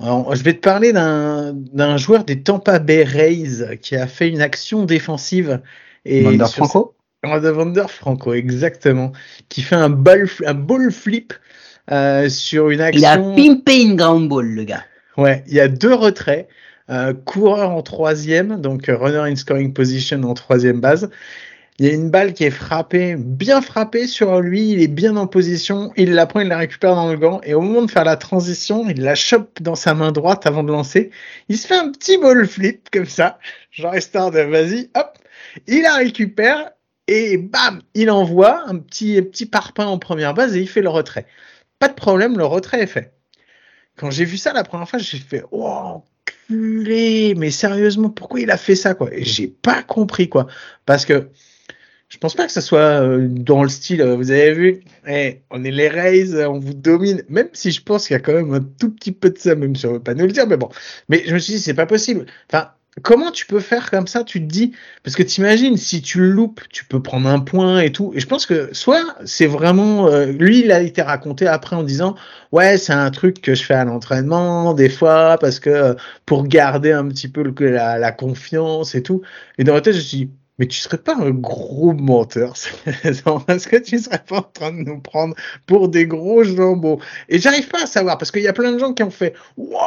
Alors, 0.00 0.34
je 0.34 0.42
vais 0.42 0.54
te 0.54 0.60
parler 0.60 0.92
d'un 0.92 1.96
joueur 1.96 2.24
des 2.24 2.42
Tampa 2.42 2.78
Bay 2.80 3.04
Rays 3.04 3.78
qui 3.80 3.96
a 3.96 4.06
fait 4.06 4.28
une 4.28 4.40
action 4.40 4.84
défensive 4.84 5.60
et 6.04 6.24
Wander 6.24 6.46
sur 6.46 6.66
Franco? 6.66 6.94
Wander 7.24 7.86
Franco, 7.88 8.34
exactement, 8.34 9.12
qui 9.48 9.62
fait 9.62 9.76
un 9.76 9.88
ball 9.90 10.28
un 10.44 10.54
ball 10.54 10.92
flip 10.92 11.32
euh, 11.90 12.28
sur 12.28 12.70
une 12.70 12.80
Il 12.92 13.04
a 13.04 13.12
action. 13.12 13.34
pimpé 13.34 13.82
une 13.82 13.96
ground 13.96 14.28
ball, 14.28 14.46
le 14.46 14.64
gars. 14.64 14.84
Ouais, 15.16 15.44
il 15.46 15.54
y 15.54 15.60
a 15.60 15.68
deux 15.68 15.94
retraits. 15.94 16.48
Euh, 16.90 17.14
coureur 17.14 17.70
en 17.70 17.82
troisième, 17.82 18.60
donc 18.60 18.90
euh, 18.90 18.96
runner 18.96 19.30
in 19.30 19.36
scoring 19.36 19.72
position 19.72 20.22
en 20.24 20.34
troisième 20.34 20.80
base. 20.80 21.08
Il 21.78 21.86
y 21.86 21.90
a 21.90 21.94
une 21.94 22.10
balle 22.10 22.34
qui 22.34 22.44
est 22.44 22.50
frappée, 22.50 23.16
bien 23.16 23.62
frappée 23.62 24.06
sur 24.06 24.40
lui, 24.40 24.70
il 24.70 24.82
est 24.82 24.88
bien 24.88 25.16
en 25.16 25.26
position, 25.26 25.92
il 25.96 26.12
la 26.12 26.26
prend, 26.26 26.40
il 26.40 26.48
la 26.48 26.58
récupère 26.58 26.94
dans 26.94 27.10
le 27.10 27.16
gant, 27.16 27.40
et 27.42 27.54
au 27.54 27.62
moment 27.62 27.82
de 27.82 27.90
faire 27.90 28.04
la 28.04 28.16
transition, 28.16 28.88
il 28.88 29.02
la 29.02 29.14
chope 29.14 29.62
dans 29.62 29.74
sa 29.74 29.94
main 29.94 30.12
droite 30.12 30.46
avant 30.46 30.62
de 30.62 30.70
lancer. 30.70 31.10
Il 31.48 31.56
se 31.58 31.66
fait 31.66 31.74
un 31.74 31.90
petit 31.90 32.18
ball 32.18 32.46
flip 32.46 32.90
comme 32.92 33.06
ça, 33.06 33.38
genre 33.70 33.96
histoire 33.96 34.30
de 34.30 34.40
vas-y, 34.40 34.90
hop, 34.94 35.18
il 35.66 35.82
la 35.82 35.96
récupère, 35.96 36.70
et 37.08 37.38
bam, 37.38 37.80
il 37.94 38.10
envoie 38.10 38.68
un 38.68 38.76
petit, 38.76 39.20
petit 39.22 39.46
parpaing 39.46 39.86
en 39.86 39.98
première 39.98 40.34
base 40.34 40.56
et 40.56 40.60
il 40.60 40.68
fait 40.68 40.82
le 40.82 40.90
retrait. 40.90 41.26
Pas 41.78 41.88
de 41.88 41.94
problème, 41.94 42.38
le 42.38 42.44
retrait 42.44 42.82
est 42.82 42.86
fait. 42.86 43.14
Quand 43.96 44.10
j'ai 44.10 44.24
vu 44.24 44.36
ça 44.36 44.52
la 44.52 44.64
première 44.64 44.88
fois, 44.88 44.98
j'ai 44.98 45.18
fait 45.18 45.44
oh 45.50 46.02
mais 46.50 47.50
sérieusement, 47.50 48.10
pourquoi 48.10 48.40
il 48.40 48.50
a 48.50 48.56
fait 48.56 48.74
ça 48.74 48.94
quoi? 48.94 49.10
J'ai 49.16 49.48
pas 49.48 49.82
compris 49.82 50.28
quoi, 50.28 50.46
parce 50.86 51.04
que 51.06 51.28
je 52.08 52.18
pense 52.18 52.34
pas 52.34 52.46
que 52.46 52.52
ça 52.52 52.60
soit 52.60 53.02
euh, 53.02 53.26
dans 53.28 53.62
le 53.62 53.68
style. 53.68 54.00
euh, 54.00 54.14
vous 54.14 54.30
avez 54.30 54.52
vu, 54.52 54.84
eh, 55.08 55.42
on 55.50 55.64
est 55.64 55.70
les 55.72 55.88
Rays, 55.88 56.34
euh, 56.34 56.48
on 56.48 56.60
vous 56.60 56.74
domine. 56.74 57.22
Même 57.28 57.48
si 57.54 57.72
je 57.72 57.82
pense 57.82 58.06
qu'il 58.06 58.14
y 58.14 58.16
a 58.16 58.20
quand 58.20 58.34
même 58.34 58.54
un 58.54 58.60
tout 58.60 58.90
petit 58.92 59.10
peu 59.10 59.30
de 59.30 59.38
ça, 59.38 59.56
même 59.56 59.74
si 59.74 59.86
on 59.86 59.94
veut 59.94 60.00
pas 60.02 60.14
nous 60.14 60.26
le 60.26 60.32
dire, 60.32 60.46
mais 60.46 60.56
bon. 60.56 60.68
Mais 61.08 61.24
je 61.26 61.34
me 61.34 61.38
suis 61.40 61.54
dit 61.54 61.58
c'est 61.58 61.74
pas 61.74 61.86
possible. 61.86 62.26
Enfin, 62.52 62.70
comment 63.02 63.30
tu 63.30 63.46
peux 63.46 63.60
faire 63.60 63.90
comme 63.90 64.06
ça 64.06 64.24
Tu 64.24 64.40
te 64.40 64.46
dis 64.46 64.72
parce 65.02 65.16
que 65.16 65.22
t'imagines 65.22 65.76
si 65.76 66.02
tu 66.02 66.20
le 66.20 66.30
loupes, 66.30 66.60
tu 66.70 66.84
peux 66.84 67.02
prendre 67.02 67.28
un 67.28 67.40
point 67.40 67.80
et 67.80 67.92
tout. 67.92 68.12
Et 68.14 68.20
je 68.20 68.26
pense 68.26 68.46
que 68.46 68.70
soit 68.72 69.04
c'est 69.24 69.46
vraiment 69.46 70.08
euh, 70.08 70.26
lui, 70.26 70.60
il 70.60 70.72
a 70.72 70.80
été 70.80 71.02
raconté 71.02 71.46
après 71.46 71.76
en 71.76 71.82
disant 71.82 72.14
ouais 72.52 72.78
c'est 72.78 72.92
un 72.92 73.10
truc 73.10 73.40
que 73.40 73.54
je 73.54 73.64
fais 73.64 73.74
à 73.74 73.84
l'entraînement 73.84 74.74
des 74.74 74.88
fois 74.88 75.38
parce 75.38 75.60
que 75.60 75.70
euh, 75.70 75.94
pour 76.26 76.46
garder 76.46 76.92
un 76.92 77.08
petit 77.08 77.28
peu 77.28 77.42
la, 77.60 78.12
confiance 78.12 78.94
et 78.94 79.02
tout. 79.02 79.22
Et 79.58 79.64
dans 79.64 79.74
la 79.74 79.80
tête 79.80 79.94
je 79.94 80.00
suis 80.00 80.30
mais 80.58 80.66
tu 80.66 80.78
serais 80.78 80.98
pas 80.98 81.16
un 81.16 81.30
gros 81.30 81.92
menteur 81.92 82.54
Est-ce 83.04 83.68
que 83.68 83.76
tu 83.76 83.98
serais 83.98 84.22
pas 84.26 84.38
en 84.38 84.42
train 84.42 84.72
de 84.72 84.78
nous 84.82 85.00
prendre 85.00 85.34
pour 85.66 85.88
des 85.88 86.06
gros 86.06 86.44
jambons 86.44 86.98
Et 87.28 87.38
j'arrive 87.38 87.68
pas 87.68 87.82
à 87.82 87.86
savoir 87.86 88.18
parce 88.18 88.30
qu'il 88.30 88.42
y 88.42 88.48
a 88.48 88.52
plein 88.52 88.72
de 88.72 88.78
gens 88.78 88.92
qui 88.92 89.02
ont 89.02 89.10
fait 89.10 89.34
waouh 89.56 89.80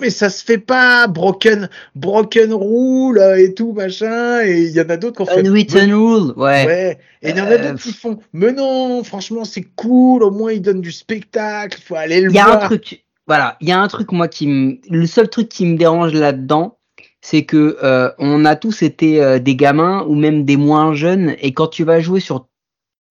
mais 0.00 0.10
ça 0.10 0.28
se 0.28 0.44
fait 0.44 0.58
pas 0.58 1.06
broken 1.06 1.68
broken 1.94 2.52
rule 2.52 3.18
euh, 3.18 3.36
et 3.40 3.54
tout 3.54 3.72
machin 3.72 4.42
et 4.44 4.62
il 4.62 4.70
y 4.72 4.80
en 4.80 4.88
a 4.90 4.96
d'autres 4.96 5.16
qui 5.16 5.22
ont 5.22 5.26
fait 5.34 5.46
Unwritten 5.46 5.92
rule, 5.92 6.32
ouais. 6.36 6.66
Ouais. 6.66 6.98
Et 7.22 7.30
il 7.30 7.36
y 7.36 7.40
en 7.40 7.46
a 7.46 7.50
Euh, 7.52 7.72
d'autres 7.72 7.82
qui 7.82 7.92
font, 7.92 8.18
mais 8.32 8.52
non, 8.52 9.02
franchement, 9.04 9.44
c'est 9.44 9.62
cool, 9.76 10.22
au 10.22 10.30
moins 10.30 10.52
ils 10.52 10.60
donnent 10.60 10.80
du 10.80 10.92
spectacle, 10.92 11.78
il 11.80 11.84
faut 11.84 11.94
aller 11.94 12.20
le 12.20 12.30
Il 12.30 12.34
y 12.34 12.38
a 12.38 12.44
voir. 12.44 12.64
un 12.64 12.66
truc, 12.66 13.04
voilà, 13.26 13.56
il 13.60 13.68
y 13.68 13.72
a 13.72 13.80
un 13.80 13.88
truc 13.88 14.12
moi 14.12 14.28
qui 14.28 14.46
me, 14.46 14.78
le 14.90 15.06
seul 15.06 15.28
truc 15.28 15.48
qui 15.48 15.64
me 15.64 15.76
dérange 15.78 16.12
là-dedans, 16.12 16.76
c'est 17.24 17.46
que 17.46 17.78
euh, 17.82 18.10
on 18.18 18.44
a 18.44 18.54
tous 18.54 18.82
été 18.82 19.22
euh, 19.22 19.38
des 19.38 19.56
gamins 19.56 20.04
ou 20.06 20.14
même 20.14 20.44
des 20.44 20.58
moins 20.58 20.92
jeunes, 20.92 21.34
et 21.40 21.54
quand 21.54 21.68
tu 21.68 21.82
vas 21.82 21.98
jouer 21.98 22.20
sur 22.20 22.48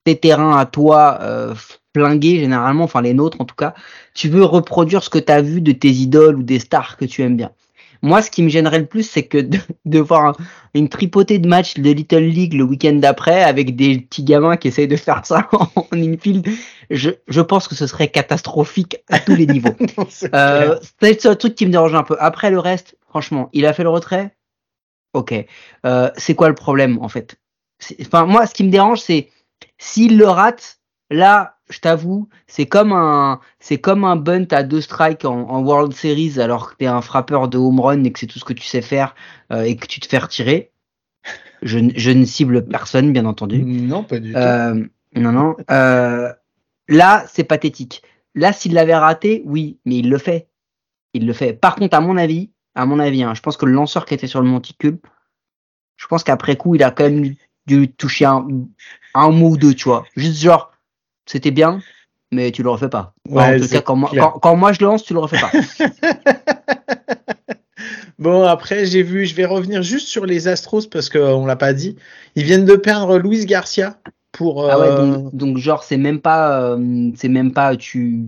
tes 0.04 0.16
terrains 0.16 0.56
à 0.56 0.68
toi 0.68 1.18
euh, 1.22 1.56
flingués 1.96 2.38
généralement, 2.38 2.84
enfin 2.84 3.02
les 3.02 3.16
nôtres 3.16 3.42
en 3.42 3.46
tout 3.46 3.56
cas, 3.56 3.74
tu 4.14 4.30
veux 4.30 4.44
reproduire 4.44 5.04
ce 5.04 5.10
que 5.10 5.18
tu 5.18 5.32
as 5.32 5.42
vu 5.42 5.62
de 5.62 5.72
tes 5.72 5.90
idoles 5.90 6.38
ou 6.38 6.44
des 6.44 6.60
stars 6.60 6.96
que 6.98 7.06
tu 7.06 7.24
aimes 7.24 7.38
bien. 7.38 7.50
Moi, 8.04 8.22
ce 8.22 8.30
qui 8.30 8.44
me 8.44 8.50
gênerait 8.50 8.80
le 8.80 8.86
plus, 8.86 9.10
c'est 9.10 9.24
que 9.24 9.38
de, 9.40 9.58
de 9.86 10.00
voir 10.00 10.26
un- 10.26 10.34
une 10.76 10.90
tripotée 10.90 11.40
de 11.40 11.48
matchs 11.48 11.76
de 11.80 11.90
Little 11.90 12.20
League 12.20 12.54
le 12.54 12.64
week-end 12.64 12.94
d'après 12.94 13.44
avec 13.44 13.76
des 13.76 13.98
petits 14.00 14.24
gamins 14.24 14.58
qui 14.58 14.68
essayent 14.68 14.88
de 14.88 14.96
faire 14.96 15.26
ça 15.26 15.48
en 15.54 15.88
infield. 15.94 16.48
Je, 16.92 17.10
je 17.28 17.42
pense 17.42 17.68
que 17.68 17.76
ce 17.76 17.88
serait 17.88 18.10
catastrophique 18.10 18.98
à 19.10 19.20
tous 19.20 19.36
les 19.36 19.48
niveaux. 19.48 19.76
Non, 19.98 20.06
c'est 20.10 20.30
Euh, 20.36 20.78
c'est 21.02 21.14
le 21.14 21.20
seul 21.20 21.38
truc 21.38 21.56
qui 21.56 21.66
me 21.66 21.72
dérange 21.72 21.96
un 21.96 22.04
peu. 22.04 22.16
Après 22.20 22.52
le 22.52 22.60
reste, 22.60 22.96
franchement, 23.08 23.50
il 23.54 23.66
a 23.66 23.74
fait 23.74 23.84
le 23.84 23.90
retrait. 23.90 24.36
Ok. 25.14 25.34
Euh, 25.86 26.10
c'est 26.18 26.36
quoi 26.36 26.50
le 26.50 26.56
problème 26.56 27.00
en 27.02 27.08
fait? 27.10 27.36
Enfin, 28.02 28.26
moi, 28.26 28.46
ce 28.48 28.54
qui 28.54 28.64
me 28.64 28.70
dérange, 28.72 29.00
c'est 29.00 29.30
s'il 29.78 30.18
le 30.18 30.28
rate, 30.28 30.80
là, 31.10 31.58
je 31.74 31.80
t'avoue, 31.80 32.30
c'est 32.46 32.68
comme 32.68 32.94
un, 32.94 33.40
c'est 33.60 33.80
comme 33.80 34.04
un 34.04 34.16
bunt 34.16 34.46
à 34.52 34.62
deux 34.62 34.82
strikes 34.82 35.26
en, 35.26 35.50
en 35.50 35.64
World 35.64 35.94
Series 35.94 36.40
alors 36.40 36.72
que 36.72 36.76
t'es 36.78 36.86
un 36.86 37.02
frappeur 37.02 37.48
de 37.48 37.58
home 37.58 37.80
run 37.80 38.04
et 38.04 38.12
que 38.12 38.20
c'est 38.20 38.28
tout 38.28 38.38
ce 38.38 38.46
que 38.46 38.54
tu 38.54 38.64
sais 38.64 38.84
faire 38.84 39.16
euh, 39.52 39.64
et 39.64 39.76
que 39.76 39.88
tu 39.88 40.00
te 40.00 40.08
fais 40.08 40.20
retirer. 40.20 40.72
Je, 41.64 41.80
ne 41.80 42.26
cible 42.26 42.66
personne, 42.66 43.12
bien 43.12 43.26
entendu. 43.26 43.64
Non, 43.64 44.04
pas 44.04 44.20
du 44.20 44.34
tout. 44.34 44.38
Euh, 44.38 44.86
non, 45.16 45.32
non. 45.32 45.56
Euh, 45.72 46.32
là, 46.90 47.26
c'est 47.28 47.46
pathétique. 47.46 48.04
Là, 48.36 48.54
s'il 48.54 48.74
l'avait 48.74 48.96
raté, 48.96 49.42
oui, 49.46 49.80
mais 49.86 49.96
il 49.98 50.10
le 50.10 50.18
fait. 50.18 50.50
Il 51.14 51.26
le 51.26 51.34
fait. 51.34 51.54
Par 51.54 51.76
contre, 51.76 51.96
à 51.96 52.02
mon 52.02 52.18
avis, 52.18 52.52
à 52.76 52.86
mon 52.86 53.00
avis, 53.00 53.24
hein, 53.24 53.34
je 53.34 53.42
pense 53.42 53.56
que 53.58 53.66
le 53.66 53.72
lanceur 53.72 54.06
qui 54.06 54.14
était 54.14 54.28
sur 54.28 54.42
le 54.42 54.48
monticule, 54.48 55.00
je 55.96 56.06
pense 56.08 56.24
qu'après 56.24 56.58
coup, 56.58 56.76
il 56.76 56.84
a 56.84 56.92
quand 56.92 57.06
même 57.06 57.34
dû 57.66 57.88
toucher 57.88 58.26
un, 58.26 58.46
un 59.16 59.30
mot 59.30 59.52
ou 59.52 59.58
deux, 59.58 59.74
tu 59.74 59.86
vois. 59.86 60.04
Juste 60.18 60.42
genre, 60.42 60.73
c'était 61.26 61.52
bien, 61.52 61.82
mais 62.32 62.52
tu 62.52 62.64
le 62.64 62.70
refais 62.70 62.90
pas. 62.90 63.14
Enfin, 63.30 63.52
Ouais, 63.52 63.56
en 63.56 63.60
tout 63.60 63.64
c'est 63.66 63.76
cas, 63.76 63.82
quand 63.82 63.96
moi, 63.96 64.10
clair. 64.10 64.32
quand, 64.34 64.40
quand 64.40 64.56
moi 64.56 64.74
je 64.74 64.80
le 64.80 64.86
lance, 64.88 65.04
tu 65.04 65.14
le 65.14 65.20
refais 65.20 65.40
pas. 65.40 65.52
Bon, 68.20 68.44
après, 68.44 68.86
j'ai 68.86 69.04
vu, 69.04 69.26
je 69.26 69.36
vais 69.36 69.46
revenir 69.46 69.82
juste 69.82 70.08
sur 70.08 70.26
les 70.26 70.48
Astros 70.48 70.88
parce 70.90 71.10
qu'on 71.10 71.46
l'a 71.46 71.56
pas 71.56 71.74
dit. 71.74 71.98
Ils 72.36 72.44
viennent 72.44 72.64
de 72.64 72.76
perdre 72.76 73.18
Luis 73.18 73.46
Garcia 73.46 73.98
pour. 74.32 74.70
Ah 74.70 74.80
ouais, 74.80 74.86
euh, 74.88 74.98
donc, 75.18 75.36
donc 75.36 75.58
genre, 75.58 75.84
c'est 75.84 75.98
même 75.98 76.22
pas, 76.22 76.62
euh, 76.62 77.12
c'est 77.16 77.28
même 77.28 77.52
pas, 77.52 77.76
tu, 77.76 78.28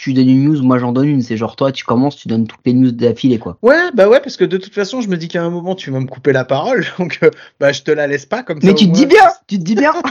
tu, 0.00 0.14
donnes 0.14 0.30
une 0.30 0.44
news, 0.44 0.62
moi 0.62 0.78
j'en 0.78 0.92
donne 0.92 1.08
une. 1.08 1.22
C'est 1.22 1.36
genre, 1.36 1.56
toi, 1.56 1.72
tu 1.72 1.84
commences, 1.84 2.16
tu 2.16 2.28
donnes 2.28 2.46
toutes 2.46 2.60
les 2.64 2.72
news 2.72 2.90
d'affilée, 2.90 3.38
quoi. 3.38 3.58
Ouais, 3.60 3.90
bah 3.92 4.08
ouais, 4.08 4.20
parce 4.20 4.38
que 4.38 4.44
de 4.44 4.56
toute 4.56 4.74
façon, 4.74 5.02
je 5.02 5.08
me 5.08 5.16
dis 5.16 5.28
qu'à 5.28 5.42
un 5.42 5.50
moment, 5.50 5.74
tu 5.74 5.90
vas 5.90 6.00
me 6.00 6.06
couper 6.06 6.32
la 6.32 6.44
parole, 6.44 6.86
donc 6.98 7.18
euh, 7.22 7.30
bah 7.60 7.72
je 7.72 7.82
te 7.82 7.90
la 7.90 8.06
laisse 8.06 8.24
pas 8.24 8.42
comme 8.42 8.60
ça. 8.60 8.66
Mais 8.66 8.74
tu 8.74 8.86
te 8.86 8.92
dis 8.92 9.06
bien, 9.06 9.28
tu 9.46 9.58
te 9.58 9.64
dis 9.64 9.74
bien. 9.74 9.92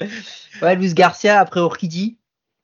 Oui. 0.00 0.08
Ouais, 0.62 0.76
Luis 0.76 0.94
Garcia 0.94 1.40
après 1.40 1.58
Orchidie. 1.58 2.18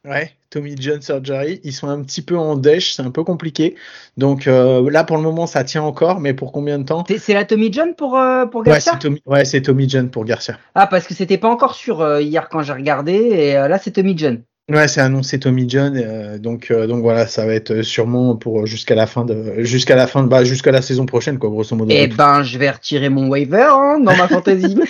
Ouais, 0.04 0.30
Tommy 0.50 0.74
John 0.78 1.00
Surgery, 1.02 1.60
ils 1.64 1.72
sont 1.72 1.88
un 1.88 2.02
petit 2.02 2.22
peu 2.22 2.36
en 2.38 2.56
dèche, 2.56 2.94
c'est 2.94 3.02
un 3.02 3.10
peu 3.10 3.24
compliqué. 3.24 3.74
Donc 4.16 4.46
euh, 4.46 4.88
là, 4.90 5.04
pour 5.04 5.16
le 5.16 5.22
moment, 5.22 5.46
ça 5.46 5.64
tient 5.64 5.82
encore, 5.82 6.20
mais 6.20 6.34
pour 6.34 6.52
combien 6.52 6.78
de 6.78 6.84
temps? 6.84 7.04
C'est 7.18 7.34
la 7.34 7.44
Tommy 7.44 7.72
John 7.72 7.94
pour, 7.94 8.16
euh, 8.16 8.46
pour 8.46 8.60
Ouais, 8.60 8.66
Garcia? 8.74 8.92
c'est 8.92 8.98
Tommy, 9.00 9.22
ouais, 9.26 9.44
c'est 9.44 9.62
Tommy 9.62 9.88
John 9.88 10.10
pour 10.10 10.24
Garcia. 10.24 10.58
Ah, 10.74 10.86
parce 10.86 11.06
que 11.06 11.14
c'était 11.14 11.38
pas 11.38 11.48
encore 11.48 11.74
sûr 11.74 12.00
euh, 12.00 12.20
hier 12.22 12.48
quand 12.48 12.62
j'ai 12.62 12.72
regardé, 12.72 13.12
et 13.14 13.54
là 13.54 13.78
c'est 13.78 13.90
Tommy 13.92 14.16
John. 14.16 14.42
Ouais, 14.70 14.88
c'est 14.88 15.02
annoncé 15.02 15.38
Tommy 15.38 15.68
John, 15.68 16.38
donc 16.38 16.72
donc 16.72 17.02
voilà, 17.02 17.26
ça 17.26 17.44
va 17.44 17.52
être 17.52 17.82
sûrement 17.82 18.34
pour 18.34 18.64
jusqu'à 18.64 18.94
la 18.94 19.06
fin 19.06 19.26
de 19.26 19.56
jusqu'à 19.62 19.94
la 19.94 20.06
fin 20.06 20.22
de 20.22 20.28
bah 20.28 20.42
jusqu'à 20.42 20.72
la 20.72 20.80
saison 20.80 21.04
prochaine 21.04 21.38
quoi, 21.38 21.50
grosso 21.50 21.76
modo. 21.76 21.92
Eh 21.94 22.06
ben, 22.06 22.42
je 22.42 22.56
vais 22.56 22.70
retirer 22.70 23.10
mon 23.10 23.28
waiver 23.28 23.68
hein, 23.68 24.00
dans 24.00 24.16
ma 24.16 24.26
fantasy. 24.26 24.74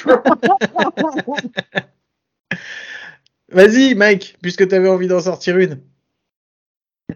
Vas-y, 3.55 3.95
Mike, 3.95 4.37
puisque 4.43 4.69
tu 4.69 4.75
avais 4.75 4.89
envie 4.91 5.07
d'en 5.09 5.21
sortir 5.21 5.57
une. 5.57 5.81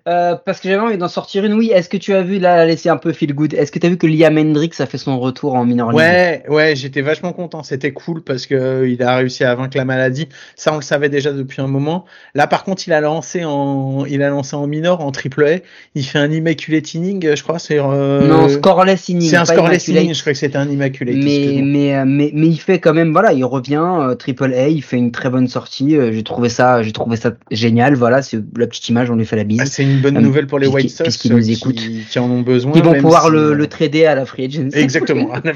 Euh, 0.09 0.37
parce 0.43 0.61
que 0.61 0.69
j'avais 0.69 0.81
envie 0.81 0.97
d'en 0.97 1.09
sortir 1.09 1.45
une. 1.45 1.53
Oui, 1.53 1.71
est-ce 1.73 1.89
que 1.89 1.99
tu 1.99 2.15
as 2.15 2.23
vu, 2.23 2.39
là, 2.39 2.65
laisser 2.65 2.89
un 2.89 2.97
peu 2.97 3.13
feel 3.13 3.35
good, 3.35 3.53
est-ce 3.53 3.71
que 3.71 3.79
tu 3.79 3.87
as 3.87 3.91
vu 3.91 3.99
que 3.99 4.07
Liam 4.07 4.39
Hendricks 4.39 4.81
a 4.81 4.87
fait 4.87 4.97
son 4.97 5.19
retour 5.21 5.55
en 5.55 5.67
minor 5.67 5.91
league 5.91 5.99
Ouais, 5.99 6.43
ouais, 6.49 6.77
j'étais 6.77 7.03
vachement 7.03 7.33
content. 7.33 7.63
C'était 7.63 7.93
cool 7.93 8.23
parce 8.23 8.47
que 8.47 8.55
euh, 8.55 8.89
il 8.89 9.03
a 9.03 9.17
réussi 9.17 9.45
à 9.45 9.55
vaincre 9.55 9.77
la 9.77 9.85
maladie. 9.85 10.29
Ça, 10.57 10.73
on 10.73 10.77
le 10.77 10.83
savait 10.83 11.11
déjà 11.11 11.33
depuis 11.33 11.61
un 11.61 11.67
moment. 11.67 12.07
Là, 12.35 12.47
par 12.47 12.65
contre, 12.65 12.85
il 12.87 12.93
a 12.95 13.01
lancé 13.03 13.45
en, 13.45 14.07
il 14.07 14.23
a 14.23 14.31
lancé 14.31 14.57
en 14.57 14.67
minor, 14.67 15.05
en 15.05 15.11
triple 15.13 15.45
A. 15.45 15.57
Il 15.95 16.05
fait 16.05 16.19
un 16.19 16.31
immaculate 16.31 16.95
inning, 16.95 17.35
je 17.35 17.43
crois. 17.43 17.59
Euh, 17.71 18.27
Non, 18.27 18.49
scoreless 18.49 19.11
inning. 19.11 19.29
C'est 19.29 19.37
un 19.37 19.45
scoreless 19.45 19.89
immaculate. 19.89 20.05
inning. 20.05 20.15
Je 20.15 20.21
crois 20.23 20.33
que 20.33 20.39
c'était 20.39 20.57
un 20.59 20.71
immaculate. 20.71 21.17
Mais, 21.17 21.61
mais, 21.63 21.95
euh, 21.95 22.05
mais, 22.07 22.31
mais 22.33 22.47
il 22.47 22.59
fait 22.59 22.79
quand 22.79 22.95
même, 22.95 23.13
voilà, 23.13 23.35
il 23.35 23.45
revient, 23.45 24.15
Triple 24.19 24.55
A, 24.55 24.69
il 24.69 24.83
fait 24.83 24.97
une 24.97 25.13
très 25.13 25.29
bonne 25.29 25.49
sortie. 25.49 25.97
j'ai 26.13 26.23
trouvé 26.23 26.49
ça, 26.49 26.83
j'ai 26.83 26.93
trouvé 26.93 27.17
ça 27.17 27.33
génial. 27.51 27.95
Voilà, 27.95 28.23
c'est 28.23 28.39
la 28.57 28.67
petite 28.67 28.89
image, 28.89 29.11
on 29.11 29.17
lui 29.17 29.27
fait 29.27 29.37
la 29.37 29.45
bise. 29.45 29.61
Ah, 29.61 29.67
une 29.99 30.03
bonne 30.03 30.17
Euh, 30.17 30.21
nouvelle 30.21 30.47
pour 30.47 30.59
les 30.59 30.67
White 30.67 30.91
Sox 30.91 31.05
puisqu'il 31.05 31.33
nous 31.33 31.51
euh, 31.51 31.73
qui, 31.73 32.05
qui 32.09 32.19
en 32.19 32.31
ont 32.31 32.43
besoin. 32.43 32.73
Ils 32.75 32.83
vont 32.83 32.95
pouvoir 32.95 33.27
si, 33.27 33.31
le, 33.31 33.39
euh, 33.39 33.55
le 33.55 33.67
trader 33.67 34.07
à 34.07 34.15
la 34.15 34.25
free 34.25 34.45
agency. 34.47 34.79
Exactement, 34.79 35.33
à 35.33 35.41
la, 35.45 35.53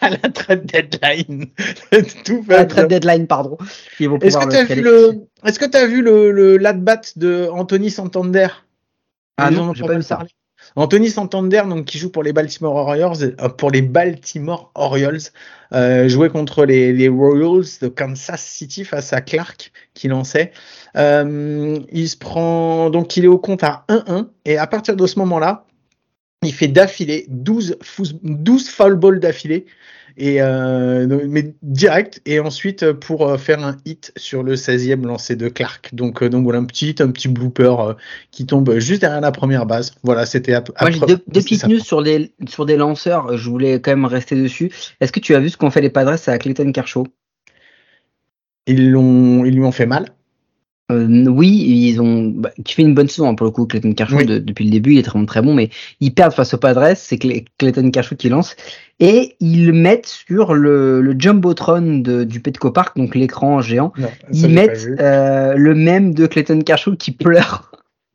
à 0.00 0.10
la 0.10 0.16
trade 0.30 0.66
deadline. 0.66 1.46
Tout 2.24 2.44
À 2.48 2.58
la 2.58 2.64
trade 2.66 2.88
deadline, 2.88 3.26
pardon. 3.26 3.58
Ils 4.00 4.08
vont 4.08 4.18
Est-ce 4.18 4.38
que 4.38 4.50
tu 4.50 4.56
as 4.56 4.64
vu 4.64 4.82
le, 4.82 5.26
est-ce 5.44 5.58
que 5.58 5.66
tu 5.66 5.76
as 5.76 5.86
vu 5.86 6.02
le, 6.02 6.30
le 6.30 6.56
lat-bat 6.56 7.12
de 7.16 7.48
Anthony 7.52 7.90
Santander? 7.90 8.48
Ah 9.36 9.48
Ils 9.50 9.56
non, 9.56 9.74
j'ai 9.74 9.82
pas 9.82 9.88
pas 9.88 9.96
vu 9.96 10.02
ça. 10.02 10.20
Anthony 10.76 11.10
Santander, 11.10 11.62
donc 11.68 11.84
qui 11.84 11.98
joue 11.98 12.10
pour 12.10 12.22
les 12.22 12.32
Baltimore 12.32 12.74
Orioles, 12.74 13.36
euh, 13.40 13.48
pour 13.48 13.70
les 13.70 13.82
Baltimore 13.82 14.70
Orioles, 14.74 15.20
euh, 15.72 16.08
jouait 16.08 16.30
contre 16.30 16.64
les, 16.64 16.92
les 16.92 17.08
Royals 17.08 17.64
de 17.80 17.88
Kansas 17.88 18.42
City 18.42 18.84
face 18.84 19.12
à 19.12 19.20
Clark 19.20 19.72
qui 19.94 20.08
lançait. 20.08 20.52
Euh, 20.96 21.78
il 21.92 22.08
se 22.08 22.16
prend 22.16 22.90
donc 22.90 23.16
il 23.16 23.24
est 23.24 23.28
au 23.28 23.38
compte 23.38 23.62
à 23.64 23.84
1-1 23.88 24.28
et 24.44 24.58
à 24.58 24.66
partir 24.66 24.96
de 24.96 25.06
ce 25.06 25.18
moment-là, 25.20 25.64
il 26.42 26.52
fait 26.52 26.68
d'affilée 26.68 27.26
12 27.28 27.76
fous- 27.82 28.18
12 28.22 28.68
foul 28.68 28.96
balls 28.96 29.20
d'affilée 29.20 29.66
et 30.16 30.40
euh, 30.40 31.06
mais 31.28 31.54
direct 31.62 32.20
et 32.24 32.38
ensuite 32.38 32.84
euh, 32.84 32.94
pour 32.94 33.28
euh, 33.28 33.36
faire 33.36 33.64
un 33.64 33.76
hit 33.84 34.12
sur 34.16 34.42
le 34.42 34.54
16e 34.54 35.04
lancé 35.04 35.34
de 35.34 35.48
Clark. 35.48 35.94
Donc 35.94 36.22
donc 36.22 36.44
voilà 36.44 36.60
un 36.60 36.64
petit 36.64 36.94
un 37.00 37.10
petit 37.10 37.28
blooper 37.28 37.96
qui 38.30 38.46
tombe 38.46 38.78
juste 38.78 39.00
derrière 39.00 39.20
la 39.20 39.32
première 39.32 39.66
base. 39.66 39.94
Voilà, 40.02 40.26
c'était 40.26 40.54
à, 40.54 40.62
à 40.76 40.84
Moi, 40.84 40.90
j'ai 40.92 41.00
deux, 41.00 41.18
petites 41.18 41.66
news 41.66 41.80
sur 41.80 42.02
des, 42.02 42.32
sur 42.48 42.64
des 42.66 42.76
lanceurs. 42.76 43.36
Je 43.36 43.50
voulais 43.50 43.80
quand 43.80 43.90
même 43.90 44.04
rester 44.04 44.36
dessus. 44.36 44.70
Est-ce 45.00 45.12
que 45.12 45.20
tu 45.20 45.34
as 45.34 45.40
vu 45.40 45.48
ce 45.48 45.56
qu'ont 45.56 45.70
fait 45.70 45.80
les 45.80 45.90
Padres 45.90 46.16
à 46.26 46.38
Clayton 46.38 46.70
Kershaw? 46.70 47.06
Ils 48.66 48.90
l'ont 48.90 49.44
ils 49.44 49.54
lui 49.54 49.64
ont 49.64 49.72
fait 49.72 49.86
mal. 49.86 50.06
Euh, 50.92 51.24
oui, 51.28 51.48
ils 51.48 51.98
ont, 52.02 52.24
bah, 52.28 52.50
qui 52.62 52.74
fait 52.74 52.82
une 52.82 52.94
bonne 52.94 53.08
saison 53.08 53.28
hein, 53.30 53.34
pour 53.34 53.46
le 53.46 53.50
coup. 53.52 53.64
Clayton 53.66 53.94
Kershaw 53.94 54.16
Oui. 54.18 54.26
de- 54.26 54.38
depuis 54.38 54.66
le 54.66 54.70
début, 54.70 54.92
il 54.92 54.98
est 54.98 55.02
très, 55.02 55.24
très 55.24 55.40
bon, 55.40 55.54
mais 55.54 55.70
ils 56.00 56.12
perdent 56.12 56.34
face 56.34 56.52
aux 56.52 56.58
Padres. 56.58 56.92
C'est 56.94 57.16
Clay- 57.16 57.46
Clayton 57.58 57.90
Kershaw 57.90 58.16
qui 58.16 58.28
lance 58.28 58.54
et 59.00 59.34
ils 59.40 59.72
mettent 59.72 60.06
sur 60.06 60.52
le, 60.52 61.00
le 61.00 61.16
jumbotron 61.18 62.00
de, 62.00 62.24
du 62.24 62.40
Petco 62.40 62.70
Park, 62.70 62.98
donc 62.98 63.14
l'écran 63.14 63.62
géant. 63.62 63.92
Non, 63.96 64.10
Ils 64.30 64.50
mettent 64.50 64.86
euh, 65.00 65.54
le 65.56 65.74
même 65.74 66.12
de 66.12 66.26
Clayton 66.26 66.60
Kershaw 66.60 66.96
qui 66.96 67.12
pleure 67.12 67.70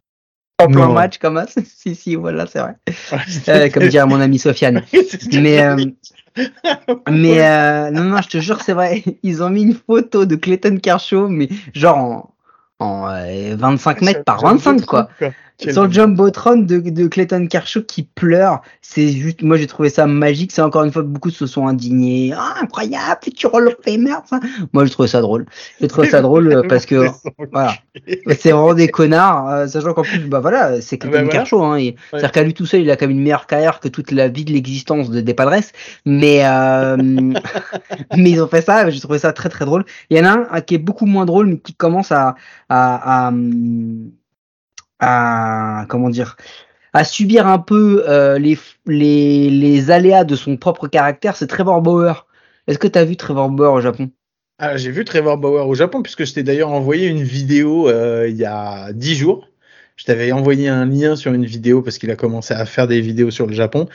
en 0.62 0.68
plein 0.68 0.88
Non. 0.90 0.94
match 0.94 1.18
comme 1.18 1.38
ça. 1.48 1.62
si 1.66 1.96
si, 1.96 2.14
voilà, 2.16 2.46
c'est 2.46 2.60
vrai. 2.60 2.76
Ouais, 3.12 3.18
Euh, 3.50 3.70
comme 3.70 3.88
dirait 3.88 4.06
mon 4.06 4.20
ami 4.22 4.38
Sofiane. 4.38 4.84
Mais, 5.34 5.60
euh. 5.64 5.76
Mais 7.10 7.42
euh, 7.44 7.90
non, 7.92 8.04
non, 8.04 8.22
je 8.22 8.30
te 8.30 8.38
jure, 8.38 8.62
c'est 8.62 8.74
vrai. 8.74 9.04
Ils 9.24 9.42
ont 9.42 9.50
mis 9.50 9.64
une 9.64 9.74
photo 9.74 10.26
de 10.26 10.36
Clayton 10.36 10.78
Kershaw, 10.78 11.28
mais 11.28 11.50
genre 11.74 11.98
en, 11.98 12.34
en 12.80 13.08
euh, 13.10 13.56
25 13.58 14.02
mètres 14.02 14.24
par 14.24 14.42
25, 14.42 14.86
quoi. 14.86 15.10
Le 15.65 15.91
jumbotron 15.91 16.58
de, 16.58 16.78
de 16.80 17.08
Clayton 17.08 17.48
Kershaw 17.48 17.84
qui 17.84 18.04
pleure. 18.04 18.62
C'est 18.82 19.10
juste, 19.10 19.41
moi 19.41 19.58
j'ai 19.58 19.67
trouvé 19.67 19.89
ça 19.89 20.08
magique. 20.08 20.52
C'est 20.52 20.62
encore 20.62 20.84
une 20.84 20.91
fois, 20.91 21.02
beaucoup 21.02 21.30
se 21.30 21.45
sont 21.48 21.67
indignés. 21.67 22.34
Ah, 22.36 22.56
incroyable, 22.62 23.19
futur 23.24 23.54
Hall 23.54 23.67
of 23.67 23.76
Famer, 23.84 24.15
ça. 24.26 24.39
Moi 24.72 24.86
j'ai 24.86 24.91
trouvé 24.91 25.08
ça 25.10 25.22
drôle. 25.22 25.45
J'ai 25.82 25.88
trouvé 25.88 26.08
ça 26.08 26.22
drôle 26.22 26.52
euh, 26.52 26.62
parce 26.67 26.86
que 26.86 27.08
voilà. 27.52 27.74
c'est 28.39 28.52
vraiment 28.52 28.74
des 28.74 28.88
connards, 28.88 29.50
euh, 29.50 29.67
sachant 29.67 29.93
qu'en 29.93 30.04
plus, 30.04 30.19
bah 30.19 30.39
voilà, 30.39 30.80
c'est 30.82 30.98
Clayton 30.98 31.17
Ah 31.17 31.22
bah 31.22 31.26
voilà. 31.26 31.39
Kershaw. 31.39 31.63
Hein, 31.63 31.91
C'est-à-dire 32.12 32.32
qu'à 32.32 32.43
lui 32.43 32.54
tout 32.54 32.65
seul, 32.65 32.82
il 32.82 32.91
a 32.91 32.95
quand 32.95 33.08
même 33.08 33.17
une 33.17 33.24
meilleure 33.24 33.48
carrière 33.48 33.80
que 33.82 33.89
toute 33.89 34.12
la 34.12 34.30
vie 34.30 34.45
de 34.45 34.54
l'existence 34.54 35.10
de, 35.10 35.19
des 35.19 35.34
Padres. 35.34 35.50
Mais, 36.06 36.45
euh, 36.45 36.95
mais 38.17 38.32
ils 38.32 38.41
ont 38.41 38.48
fait 38.48 38.62
ça, 38.62 38.89
j'ai 38.89 39.00
trouvé 39.00 39.19
ça 39.19 39.34
très 39.34 39.50
très 39.50 39.65
drôle. 39.65 39.84
Il 40.10 40.17
y 40.17 40.22
en 40.22 40.26
a 40.26 40.48
un 40.52 40.62
qui 40.62 40.76
est 40.76 40.80
beaucoup 40.80 41.06
moins 41.06 41.26
drôle, 41.26 41.48
mais 41.48 41.58
qui 41.58 41.74
commence 41.74 42.12
à, 42.12 42.36
à, 42.69 43.28
à, 43.28 43.32
à- 45.00 45.86
comment 45.90 46.10
dire, 46.10 46.36
à 46.94 47.04
subir 47.06 47.48
un 47.48 47.60
peu 47.60 48.06
euh, 48.10 48.40
les, 48.40 48.58
les, 48.88 49.50
les 49.50 49.92
aléas 49.92 50.24
de 50.26 50.36
son 50.36 50.58
propre 50.58 50.88
caractère, 50.88 51.36
c'est 51.38 51.48
Trevor 51.48 51.82
Bauer. 51.82 52.28
Est-ce 52.68 52.80
que 52.80 52.88
tu 52.88 53.00
as 53.00 53.06
vu 53.06 53.18
Trevor 53.18 53.50
Bauer 53.50 53.74
au 53.74 53.82
Japon? 53.82 54.12
Ah, 54.58 54.76
j'ai 54.78 54.92
vu 54.92 55.06
Trevor 55.06 55.38
Bauer 55.38 55.68
au 55.68 55.74
Japon, 55.76 56.02
puisque 56.02 56.26
je 56.26 56.34
t'ai 56.34 56.44
d'ailleurs 56.44 56.70
envoyé 56.70 57.08
une 57.08 57.24
vidéo 57.24 57.88
euh, 57.90 58.28
il 58.30 58.36
y 58.36 58.46
a 58.46 58.92
10 58.94 59.16
jours. 59.16 59.48
Je 59.96 60.06
t'avais 60.06 60.32
envoyé 60.32 60.68
un 60.68 60.86
lien 60.86 61.16
sur 61.16 61.34
une 61.34 61.46
vidéo 61.46 61.82
parce 61.82 61.98
qu'il 61.98 62.12
a 62.12 62.16
commencé 62.16 62.54
à 62.54 62.66
faire 62.66 62.88
des 62.88 63.02
vidéos 63.02 63.32
sur 63.32 63.48
le 63.48 63.54
Japon. 63.54 63.88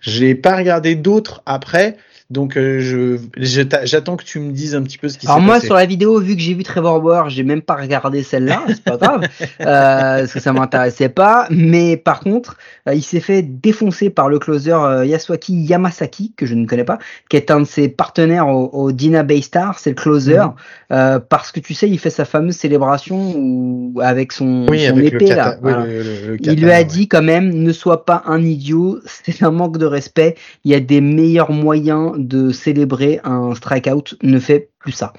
J'ai 0.00 0.34
pas 0.34 0.56
regardé 0.56 0.94
d'autres 0.96 1.42
après, 1.46 1.96
donc 2.32 2.56
euh, 2.56 3.18
j'attends 3.36 4.16
que 4.16 4.24
tu 4.24 4.40
me 4.40 4.52
dises 4.52 4.74
un 4.74 4.82
petit 4.82 4.98
peu 4.98 5.08
ce 5.08 5.18
qui 5.18 5.26
s'est 5.26 5.30
Alors 5.32 5.42
moi 5.42 5.54
passé. 5.56 5.66
sur 5.66 5.74
la 5.76 5.86
vidéo, 5.86 6.18
vu 6.20 6.34
que 6.34 6.40
j'ai 6.42 6.54
vu 6.54 6.62
Trevor 6.62 7.00
Bauer, 7.00 7.28
j'ai 7.30 7.42
même 7.44 7.62
pas 7.62 7.74
regardé 7.76 8.22
celle-là, 8.22 8.62
c'est 8.68 8.82
pas 8.82 8.96
grave, 8.96 9.22
euh, 9.60 10.18
parce 10.20 10.32
que 10.32 10.40
ça 10.40 10.52
m'intéressait 10.52 11.08
pas. 11.08 11.46
Mais 11.50 11.96
par 11.96 12.20
contre, 12.20 12.56
euh, 12.88 12.94
il 12.94 13.02
s'est 13.02 13.20
fait 13.20 13.42
défoncer 13.42 14.10
par 14.10 14.28
le 14.28 14.38
closer 14.38 14.72
euh, 14.72 15.04
Yasuaki 15.04 15.54
Yamasaki, 15.62 16.32
que 16.36 16.46
je 16.46 16.54
ne 16.54 16.66
connais 16.66 16.84
pas, 16.84 16.98
qui 17.28 17.36
est 17.36 17.50
un 17.50 17.60
de 17.60 17.64
ses 17.66 17.88
partenaires 17.88 18.48
au, 18.48 18.68
au 18.72 18.92
Dina 18.92 19.22
Baystar, 19.22 19.78
c'est 19.78 19.90
le 19.90 19.96
closer, 19.96 20.38
Mhm. 20.38 20.52
euh, 20.92 21.18
parce 21.20 21.52
que 21.52 21.60
tu 21.60 21.74
sais, 21.74 21.88
il 21.88 21.98
fait 21.98 22.10
sa 22.10 22.24
fameuse 22.24 22.56
célébration 22.56 23.34
où, 23.36 24.00
avec 24.02 24.32
son, 24.32 24.66
Oui, 24.68 24.86
son 24.86 24.92
avec 24.96 25.12
épée 25.14 25.28
le, 25.28 25.34
là. 25.34 25.36
kata- 25.36 25.50
oui, 25.54 25.58
voilà. 25.62 25.86
le- 25.86 26.02
le- 26.02 26.26
le 26.28 26.36
Il 26.40 26.60
lui 26.62 26.70
a 26.70 26.78
ouais. 26.78 26.84
dit 26.84 27.08
quand 27.08 27.22
même, 27.22 27.50
ne 27.50 27.72
sois 27.72 28.04
pas 28.04 28.22
un 28.26 28.42
idiot, 28.42 28.98
c'est 29.24 29.42
un 29.42 29.50
manque 29.50 29.78
de 29.78 29.86
respect. 29.86 30.36
Il 30.64 30.70
y 30.70 30.74
a 30.74 30.80
des 30.80 31.00
meilleurs 31.00 31.50
moyens 31.52 32.12
de 32.26 32.50
célébrer 32.50 33.20
un 33.24 33.54
strikeout 33.54 34.16
ne 34.22 34.38
fait 34.38 34.70
plus 34.78 34.92
ça. 34.92 35.12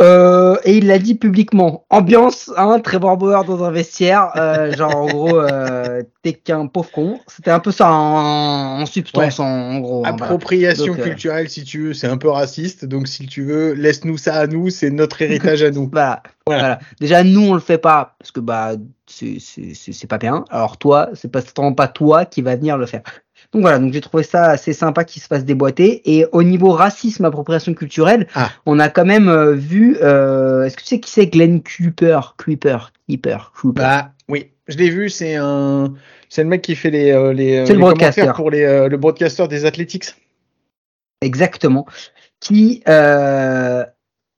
Euh, 0.00 0.56
et 0.64 0.78
il 0.78 0.86
l'a 0.86 0.98
dit 0.98 1.14
publiquement. 1.14 1.84
Ambiance, 1.90 2.50
hein, 2.56 2.80
Trevor 2.80 3.16
Bauer 3.18 3.44
dans 3.44 3.62
un 3.62 3.70
vestiaire, 3.70 4.30
euh, 4.36 4.72
genre 4.76 4.96
en 4.96 5.06
gros, 5.06 5.38
euh, 5.38 6.02
t'es 6.22 6.32
qu'un 6.32 6.66
pauvre 6.66 6.90
con. 6.90 7.20
C'était 7.28 7.50
un 7.52 7.60
peu 7.60 7.70
ça 7.70 7.92
en, 7.92 8.80
en 8.80 8.86
substance, 8.86 9.38
Ouais. 9.38 9.44
en, 9.44 9.48
en 9.48 9.78
gros. 9.80 9.98
hein, 10.04 10.10
voilà. 10.10 10.24
Appropriation 10.24 10.86
Donc, 10.94 10.98
euh, 11.00 11.04
culturelle, 11.04 11.48
si 11.50 11.62
tu 11.62 11.84
veux, 11.88 11.94
c'est 11.94 12.08
un 12.08 12.16
peu 12.16 12.30
raciste. 12.30 12.84
Donc, 12.86 13.06
si 13.06 13.26
tu 13.26 13.44
veux, 13.44 13.74
laisse-nous 13.74 14.16
ça 14.16 14.34
à 14.36 14.46
nous, 14.48 14.70
c'est 14.70 14.90
notre 14.90 15.20
héritage 15.22 15.62
à 15.62 15.70
nous. 15.70 15.88
Voilà. 15.92 16.22
Voilà. 16.46 16.60
Voilà. 16.62 16.78
Déjà, 16.98 17.22
nous, 17.22 17.42
on 17.50 17.54
le 17.54 17.60
fait 17.60 17.78
pas 17.78 18.16
parce 18.18 18.32
que 18.32 18.40
bah, 18.40 18.72
c'est 19.06 20.08
pas 20.08 20.18
bien. 20.18 20.44
Alors 20.50 20.78
toi, 20.78 21.10
c'est 21.14 21.30
pas 21.30 21.42
pas 21.76 21.88
toi 21.88 22.24
qui 22.24 22.40
va 22.42 22.56
venir 22.56 22.76
le 22.78 22.86
faire. 22.86 23.02
Donc 23.52 23.62
voilà. 23.62 23.78
Donc 23.78 23.92
j'ai 23.92 24.00
trouvé 24.00 24.22
ça 24.22 24.44
assez 24.50 24.72
sympa 24.72 25.04
qu'il 25.04 25.20
se 25.22 25.26
fasse 25.26 25.44
déboîter. 25.44 26.02
Et 26.10 26.26
au 26.32 26.42
niveau 26.42 26.70
racisme, 26.70 27.24
appropriation 27.26 27.74
culturelle, 27.74 28.26
Ah. 28.34 28.50
on 28.66 28.78
a 28.78 28.88
quand 28.88 29.04
même 29.04 29.28
euh, 29.28 29.52
vu. 29.52 29.96
euh, 30.02 30.64
Est-ce 30.64 30.76
que 30.76 30.82
tu 30.82 30.88
sais 30.88 31.00
qui 31.00 31.10
c'est 31.10 31.26
Glenn 31.26 31.62
Cooper, 31.62 32.20
Cooper, 32.38 32.78
Cooper, 33.08 33.36
Cooper. 33.54 33.80
Bah, 33.82 34.12
oui, 34.28 34.50
je 34.68 34.76
l'ai 34.78 34.88
vu, 34.90 35.10
c'est 35.10 35.36
un. 35.36 35.92
C'est 36.30 36.42
le 36.42 36.48
mec 36.48 36.62
qui 36.62 36.74
fait 36.76 36.88
les, 36.90 37.10
euh, 37.10 37.34
les, 37.34 37.58
euh, 37.58 37.66
C'est 37.66 37.72
le 37.74 37.78
les 37.78 37.82
broadcaster. 37.84 38.20
commentaires 38.22 38.36
pour 38.36 38.50
les, 38.50 38.62
euh, 38.62 38.88
le 38.88 38.96
broadcaster 38.96 39.46
des 39.48 39.66
Athletics. 39.66 40.14
Exactement. 41.20 41.86
Qui 42.40 42.82
euh, 42.88 43.84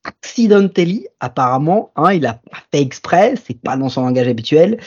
accidentally, 0.03 1.07
apparemment, 1.19 1.91
hein, 1.95 2.11
il 2.13 2.25
a 2.25 2.33
pas 2.33 2.57
fait 2.71 2.81
exprès, 2.81 3.35
c'est 3.47 3.59
pas 3.59 3.77
dans 3.77 3.89
son 3.89 4.03
langage 4.03 4.27
habituel. 4.27 4.77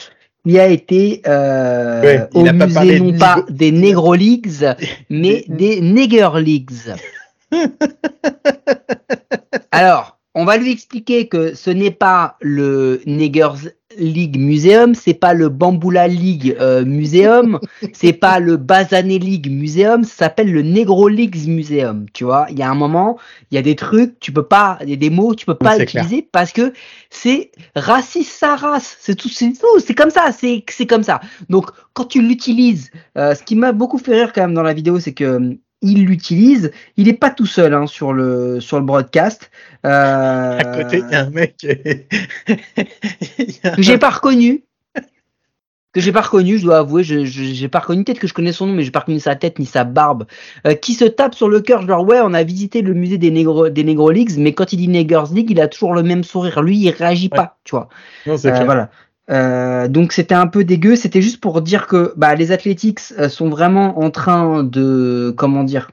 Il 0.49 0.59
a 0.59 0.67
été 0.67 1.21
euh, 1.27 2.01
Ouais, 2.01 2.27
au 2.33 2.43
musée 2.43 2.99
non 2.99 3.15
pas 3.19 3.45
des 3.49 3.71
Negro 3.71 4.15
Leagues, 4.15 4.65
mais 5.11 5.45
des 5.47 5.79
Nigger 5.79 6.29
Leagues. 6.37 6.95
Alors, 9.71 10.17
on 10.33 10.45
va 10.45 10.57
lui 10.57 10.71
expliquer 10.71 11.27
que 11.27 11.53
ce 11.53 11.69
n'est 11.69 11.91
pas 11.91 12.35
le 12.41 13.03
Niggers 13.05 13.69
League 13.97 14.39
Museum, 14.39 14.93
c'est 14.93 15.15
pas 15.15 15.33
le 15.33 15.49
Bamboula 15.49 16.07
League 16.07 16.55
euh, 16.59 16.85
Museum, 16.85 17.59
c'est 17.93 18.13
pas 18.13 18.39
le 18.39 18.55
Bazané 18.55 19.17
League 19.17 19.51
Museum, 19.51 20.03
ça 20.03 20.25
s'appelle 20.25 20.51
le 20.51 20.61
Negro 20.61 21.07
Leagues 21.07 21.47
Museum. 21.47 22.05
Tu 22.13 22.23
vois, 22.23 22.45
il 22.51 22.59
y 22.59 22.61
a 22.61 22.69
un 22.69 22.75
moment, 22.75 23.17
il 23.49 23.55
y 23.55 23.57
a 23.57 23.61
des 23.63 23.75
trucs, 23.75 24.19
tu 24.19 24.31
peux 24.31 24.45
pas, 24.45 24.77
il 24.83 24.89
y 24.89 24.93
a 24.93 24.95
des 24.95 25.09
mots, 25.09 25.33
tu 25.33 25.45
peux 25.45 25.55
pas 25.55 25.75
clair. 25.75 26.03
utiliser 26.03 26.27
parce 26.31 26.53
que 26.53 26.73
c'est 27.09 27.51
raciste 27.75 28.31
sa 28.31 28.55
race. 28.55 28.97
C'est 28.99 29.15
tout, 29.15 29.29
c'est 29.29 29.53
tout, 29.53 29.79
c'est 29.79 29.95
comme 29.95 30.11
ça, 30.11 30.31
c'est 30.37 30.63
c'est 30.69 30.87
comme 30.87 31.03
ça. 31.03 31.19
Donc, 31.49 31.71
quand 31.93 32.05
tu 32.05 32.21
l'utilises, 32.21 32.91
euh, 33.17 33.33
ce 33.33 33.43
qui 33.43 33.55
m'a 33.55 33.71
beaucoup 33.71 33.97
fait 33.97 34.13
rire 34.13 34.33
quand 34.33 34.41
même 34.41 34.53
dans 34.53 34.63
la 34.63 34.73
vidéo, 34.73 34.99
c'est 34.99 35.13
que 35.13 35.57
il 35.81 36.05
l'utilise. 36.05 36.71
Il 36.97 37.07
est 37.07 37.13
pas 37.13 37.29
tout 37.29 37.45
seul 37.45 37.73
hein, 37.73 37.87
sur 37.87 38.13
le 38.13 38.59
sur 38.59 38.79
le 38.79 38.85
broadcast. 38.85 39.49
Euh, 39.85 40.59
À 40.59 40.63
côté, 40.65 41.03
il 41.07 41.11
y 41.11 41.15
a 41.15 41.21
un 41.25 41.29
mec. 41.29 41.55
a 43.63 43.69
que 43.75 43.81
j'ai 43.81 43.97
pas 43.97 44.09
reconnu. 44.09 44.63
Que 45.91 46.01
j'ai 46.01 46.11
pas 46.11 46.21
reconnu, 46.21 46.59
je 46.59 46.65
dois 46.65 46.77
avouer, 46.77 47.03
je 47.03 47.25
j'ai 47.25 47.67
pas 47.67 47.79
reconnu. 47.79 48.03
Peut-être 48.03 48.19
que 48.19 48.27
je 48.27 48.33
connais 48.35 48.51
son 48.51 48.67
nom, 48.67 48.73
mais 48.73 48.83
j'ai 48.83 48.91
pas 48.91 48.99
reconnu 48.99 49.19
sa 49.19 49.35
tête 49.35 49.57
ni 49.57 49.65
sa 49.65 49.85
barbe. 49.85 50.25
Euh, 50.67 50.75
qui 50.75 50.93
se 50.93 51.03
tape 51.05 51.33
sur 51.33 51.49
le 51.49 51.61
cœur, 51.61 51.81
genre 51.87 52.05
ouais, 52.07 52.19
on 52.21 52.35
a 52.35 52.43
visité 52.43 52.83
le 52.83 52.93
musée 52.93 53.17
des 53.17 53.31
Negro 53.31 53.69
des 53.69 53.83
Negro 53.83 54.11
Leagues, 54.11 54.37
mais 54.37 54.53
quand 54.53 54.71
il 54.71 54.77
dit 54.77 54.87
Neggers 54.87 55.33
League, 55.33 55.49
il 55.49 55.59
a 55.59 55.67
toujours 55.67 55.95
le 55.95 56.03
même 56.03 56.23
sourire. 56.23 56.61
Lui, 56.61 56.77
il 56.77 56.91
réagit 56.91 57.29
Ouais. 57.31 57.37
pas, 57.37 57.57
tu 57.63 57.71
vois. 57.71 57.89
Non, 58.27 58.37
c'est 58.37 58.51
Euh, 58.51 58.65
voilà. 58.65 58.91
Euh, 59.29 59.87
donc 59.87 60.11
c'était 60.11 60.35
un 60.35 60.47
peu 60.47 60.63
dégueu. 60.63 60.95
C'était 60.95 61.21
juste 61.21 61.39
pour 61.39 61.61
dire 61.61 61.87
que 61.87 62.13
bah, 62.17 62.35
les 62.35 62.51
Athletics 62.51 63.13
euh, 63.17 63.29
sont 63.29 63.49
vraiment 63.49 63.99
en 63.99 64.09
train 64.11 64.63
de 64.63 65.33
comment 65.37 65.63
dire 65.63 65.91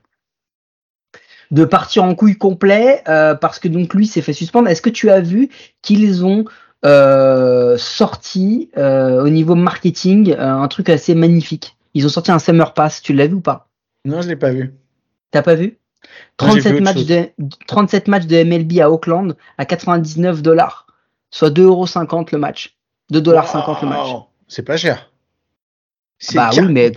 de 1.51 1.65
partir 1.65 2.03
en 2.05 2.15
couille 2.15 2.37
complet 2.37 3.03
euh, 3.09 3.35
parce 3.35 3.59
que 3.59 3.69
donc 3.69 3.95
lui 3.95 4.07
s'est 4.07 4.23
fait 4.23 4.33
suspendre. 4.33 4.69
Est-ce 4.69 4.83
que 4.83 4.91
tu 4.91 5.11
as 5.11 5.21
vu 5.21 5.49
qu'ils 5.83 6.25
ont 6.25 6.45
euh, 6.85 7.77
sorti 7.79 8.71
euh, 8.77 9.25
au 9.25 9.29
niveau 9.29 9.55
marketing 9.55 10.33
euh, 10.33 10.41
un 10.41 10.69
truc 10.69 10.89
assez 10.89 11.15
magnifique? 11.15 11.77
Ils 11.95 12.07
ont 12.07 12.11
sorti 12.11 12.33
un 12.33 12.39
Summer 12.39 12.75
Pass. 12.75 13.01
Tu 13.01 13.13
l'as 13.13 13.27
vu 13.27 13.35
ou 13.35 13.41
pas? 13.41 13.69
Non, 14.05 14.23
je 14.23 14.29
l'ai 14.29 14.37
pas 14.37 14.51
vu. 14.51 14.75
T'as 15.31 15.43
pas 15.43 15.55
vu? 15.55 15.79
Moi, 16.41 16.51
j'ai 16.51 16.61
vu 16.61 16.63
37 16.63 16.73
autre 16.75 16.83
matchs 16.83 17.07
de 17.07 17.29
37 17.67 18.09
matchs 18.09 18.27
de 18.27 18.43
MLB 18.45 18.81
à 18.81 18.91
Auckland 18.91 19.37
à 19.59 19.65
99 19.65 20.43
dollars, 20.43 20.87
soit 21.31 21.51
2,50€ 21.51 22.29
le 22.33 22.39
match. 22.39 22.76
2,50$ 23.13 23.83
le 23.83 23.89
match. 23.89 24.09
C'est 24.49 24.63
pas 24.63 24.77
cher. 24.77 25.11
Bah 26.35 26.49
oui, 26.57 26.63
mais 26.71 26.91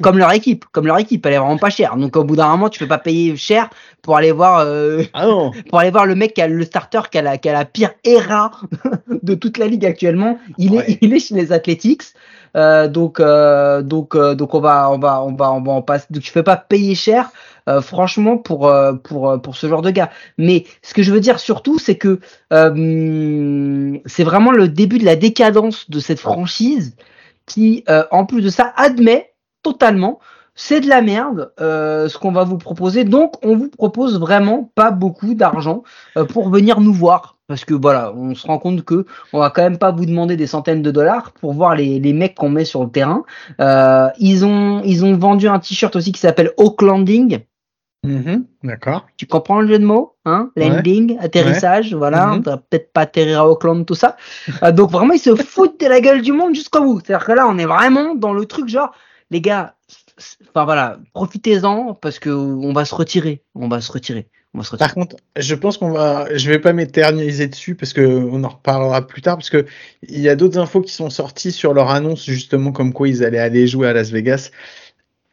comme, 0.00 0.16
leur 0.16 0.32
équipe, 0.32 0.64
comme 0.72 0.86
leur 0.86 0.98
équipe, 0.98 1.26
elle 1.26 1.34
est 1.34 1.38
vraiment 1.38 1.58
pas 1.58 1.68
chère. 1.68 1.94
Donc 1.96 2.16
au 2.16 2.24
bout 2.24 2.36
d'un 2.36 2.48
moment, 2.48 2.70
tu 2.70 2.78
peux 2.78 2.88
pas 2.88 2.96
payer 2.96 3.36
cher 3.36 3.68
pour 4.00 4.16
aller 4.16 4.32
voir 4.32 4.60
euh, 4.60 5.02
Ah 5.12 5.26
non. 5.26 5.50
pour 5.68 5.78
aller 5.78 5.90
voir 5.90 6.06
le 6.06 6.14
mec 6.14 6.32
qui 6.32 6.40
a 6.40 6.48
le 6.48 6.64
starter 6.64 7.02
qui 7.10 7.18
a 7.18 7.22
la, 7.22 7.36
qui 7.36 7.50
a 7.50 7.52
la 7.52 7.66
pire 7.66 7.90
ERA 8.02 8.50
de 9.22 9.34
toute 9.34 9.58
la 9.58 9.66
ligue 9.66 9.84
actuellement. 9.84 10.38
Il 10.56 10.70
Ouais. 10.72 10.90
est 10.90 10.98
il 11.02 11.12
est 11.12 11.18
chez 11.18 11.34
les 11.34 11.52
Athletics. 11.52 12.02
Euh, 12.56 12.86
donc 12.88 13.18
euh, 13.20 13.82
donc 13.82 14.14
euh, 14.14 14.34
donc 14.34 14.54
on 14.54 14.60
va 14.60 14.90
on 14.90 14.98
va 14.98 15.22
on 15.22 15.34
va 15.34 15.52
on 15.52 15.62
va 15.62 15.72
en 15.72 15.82
passer. 15.82 16.06
Donc 16.10 16.22
tu 16.22 16.32
peux 16.32 16.42
pas 16.42 16.56
payer 16.56 16.94
cher. 16.94 17.30
euh, 17.68 17.80
franchement 17.80 18.38
pour 18.38 18.72
pour 19.04 19.40
pour 19.40 19.56
ce 19.56 19.68
genre 19.68 19.82
de 19.82 19.90
gars. 19.90 20.10
Mais 20.38 20.64
ce 20.82 20.94
que 20.94 21.02
je 21.02 21.12
veux 21.12 21.20
dire 21.20 21.38
surtout 21.38 21.78
c'est 21.78 21.96
que 21.96 22.20
c'est 22.50 24.24
vraiment 24.24 24.50
le 24.52 24.68
début 24.68 24.98
de 24.98 25.04
la 25.04 25.16
décadence 25.16 25.88
de 25.90 26.00
cette 26.00 26.20
franchise 26.20 26.96
qui 27.46 27.84
en 28.10 28.26
plus 28.26 28.42
de 28.42 28.48
ça 28.50 28.72
admet 28.76 29.32
totalement 29.62 30.18
c'est 30.54 30.80
de 30.80 30.88
la 30.88 31.02
merde 31.02 31.52
euh, 31.60 32.08
ce 32.08 32.18
qu'on 32.18 32.32
va 32.32 32.44
vous 32.44 32.58
proposer. 32.58 33.04
Donc 33.04 33.34
on 33.44 33.56
vous 33.56 33.68
propose 33.70 34.18
vraiment 34.18 34.70
pas 34.74 34.90
beaucoup 34.90 35.34
d'argent 35.34 35.82
euh, 36.16 36.24
pour 36.24 36.50
venir 36.50 36.80
nous 36.80 36.92
voir. 36.92 37.38
Parce 37.52 37.66
que 37.66 37.74
voilà, 37.74 38.14
on 38.16 38.34
se 38.34 38.46
rend 38.46 38.58
compte 38.58 38.82
que 38.82 39.04
on 39.34 39.38
va 39.38 39.50
quand 39.50 39.60
même 39.60 39.76
pas 39.76 39.92
vous 39.92 40.06
demander 40.06 40.38
des 40.38 40.46
centaines 40.46 40.80
de 40.80 40.90
dollars 40.90 41.32
pour 41.32 41.52
voir 41.52 41.74
les, 41.74 42.00
les 42.00 42.14
mecs 42.14 42.34
qu'on 42.34 42.48
met 42.48 42.64
sur 42.64 42.82
le 42.82 42.88
terrain. 42.88 43.24
Euh, 43.60 44.08
ils 44.18 44.46
ont 44.46 44.80
ils 44.86 45.04
ont 45.04 45.14
vendu 45.18 45.48
un 45.48 45.58
t-shirt 45.58 45.94
aussi 45.94 46.12
qui 46.12 46.20
s'appelle 46.20 46.52
Oaklanding. 46.56 47.40
Mhm, 48.04 48.46
D'accord. 48.64 49.06
Tu 49.18 49.26
comprends 49.26 49.60
le 49.60 49.68
jeu 49.68 49.78
de 49.78 49.84
mots, 49.84 50.16
hein? 50.24 50.50
Ouais. 50.56 50.70
Landing, 50.70 51.18
atterrissage, 51.20 51.92
voilà. 51.92 52.28
Mhm. 52.28 52.32
On 52.38 52.40
va 52.40 52.56
peut-être 52.56 52.90
pas 52.94 53.02
atterrir 53.02 53.40
à 53.40 53.46
Auckland, 53.46 53.84
tout 53.84 53.94
ça. 53.94 54.16
Euh, 54.62 54.72
donc 54.72 54.90
vraiment, 54.90 55.12
ils 55.12 55.18
se 55.18 55.34
foutent 55.34 55.78
de 55.78 55.86
la 55.86 56.00
gueule 56.00 56.22
du 56.22 56.32
monde 56.32 56.54
jusqu'au 56.54 56.82
bout. 56.82 57.00
C'est-à-dire 57.04 57.26
que 57.26 57.32
là, 57.32 57.46
on 57.46 57.58
est 57.58 57.66
vraiment 57.66 58.14
dans 58.14 58.32
le 58.32 58.46
truc 58.46 58.68
genre, 58.68 58.92
les 59.30 59.42
gars, 59.42 59.74
enfin 60.48 60.64
voilà, 60.64 60.96
profitez-en 61.12 61.92
parce 61.92 62.18
que 62.18 62.30
on 62.30 62.72
va 62.72 62.86
se 62.86 62.94
retirer, 62.94 63.42
on 63.54 63.68
va 63.68 63.82
se 63.82 63.92
retirer, 63.92 64.30
Par 64.78 64.94
contre, 64.94 65.16
je 65.38 65.54
pense 65.54 65.78
qu'on 65.78 65.90
va, 65.92 66.26
je 66.36 66.50
vais 66.50 66.58
pas 66.58 66.72
m'éterniser 66.74 67.46
dessus 67.48 67.74
parce 67.74 67.92
que 67.94 68.02
on 68.02 68.44
en 68.44 68.48
reparlera 68.50 69.06
plus 69.06 69.22
tard 69.22 69.36
parce 69.38 69.48
que 69.48 69.64
il 70.06 70.20
y 70.20 70.28
a 70.28 70.36
d'autres 70.36 70.58
infos 70.58 70.82
qui 70.82 70.92
sont 70.92 71.08
sorties 71.08 71.52
sur 71.52 71.72
leur 71.72 71.88
annonce 71.90 72.24
justement 72.26 72.70
comme 72.70 72.92
quoi 72.92 73.08
ils 73.08 73.24
allaient 73.24 73.38
aller 73.38 73.66
jouer 73.66 73.88
à 73.88 73.92
Las 73.94 74.10
Vegas. 74.10 74.50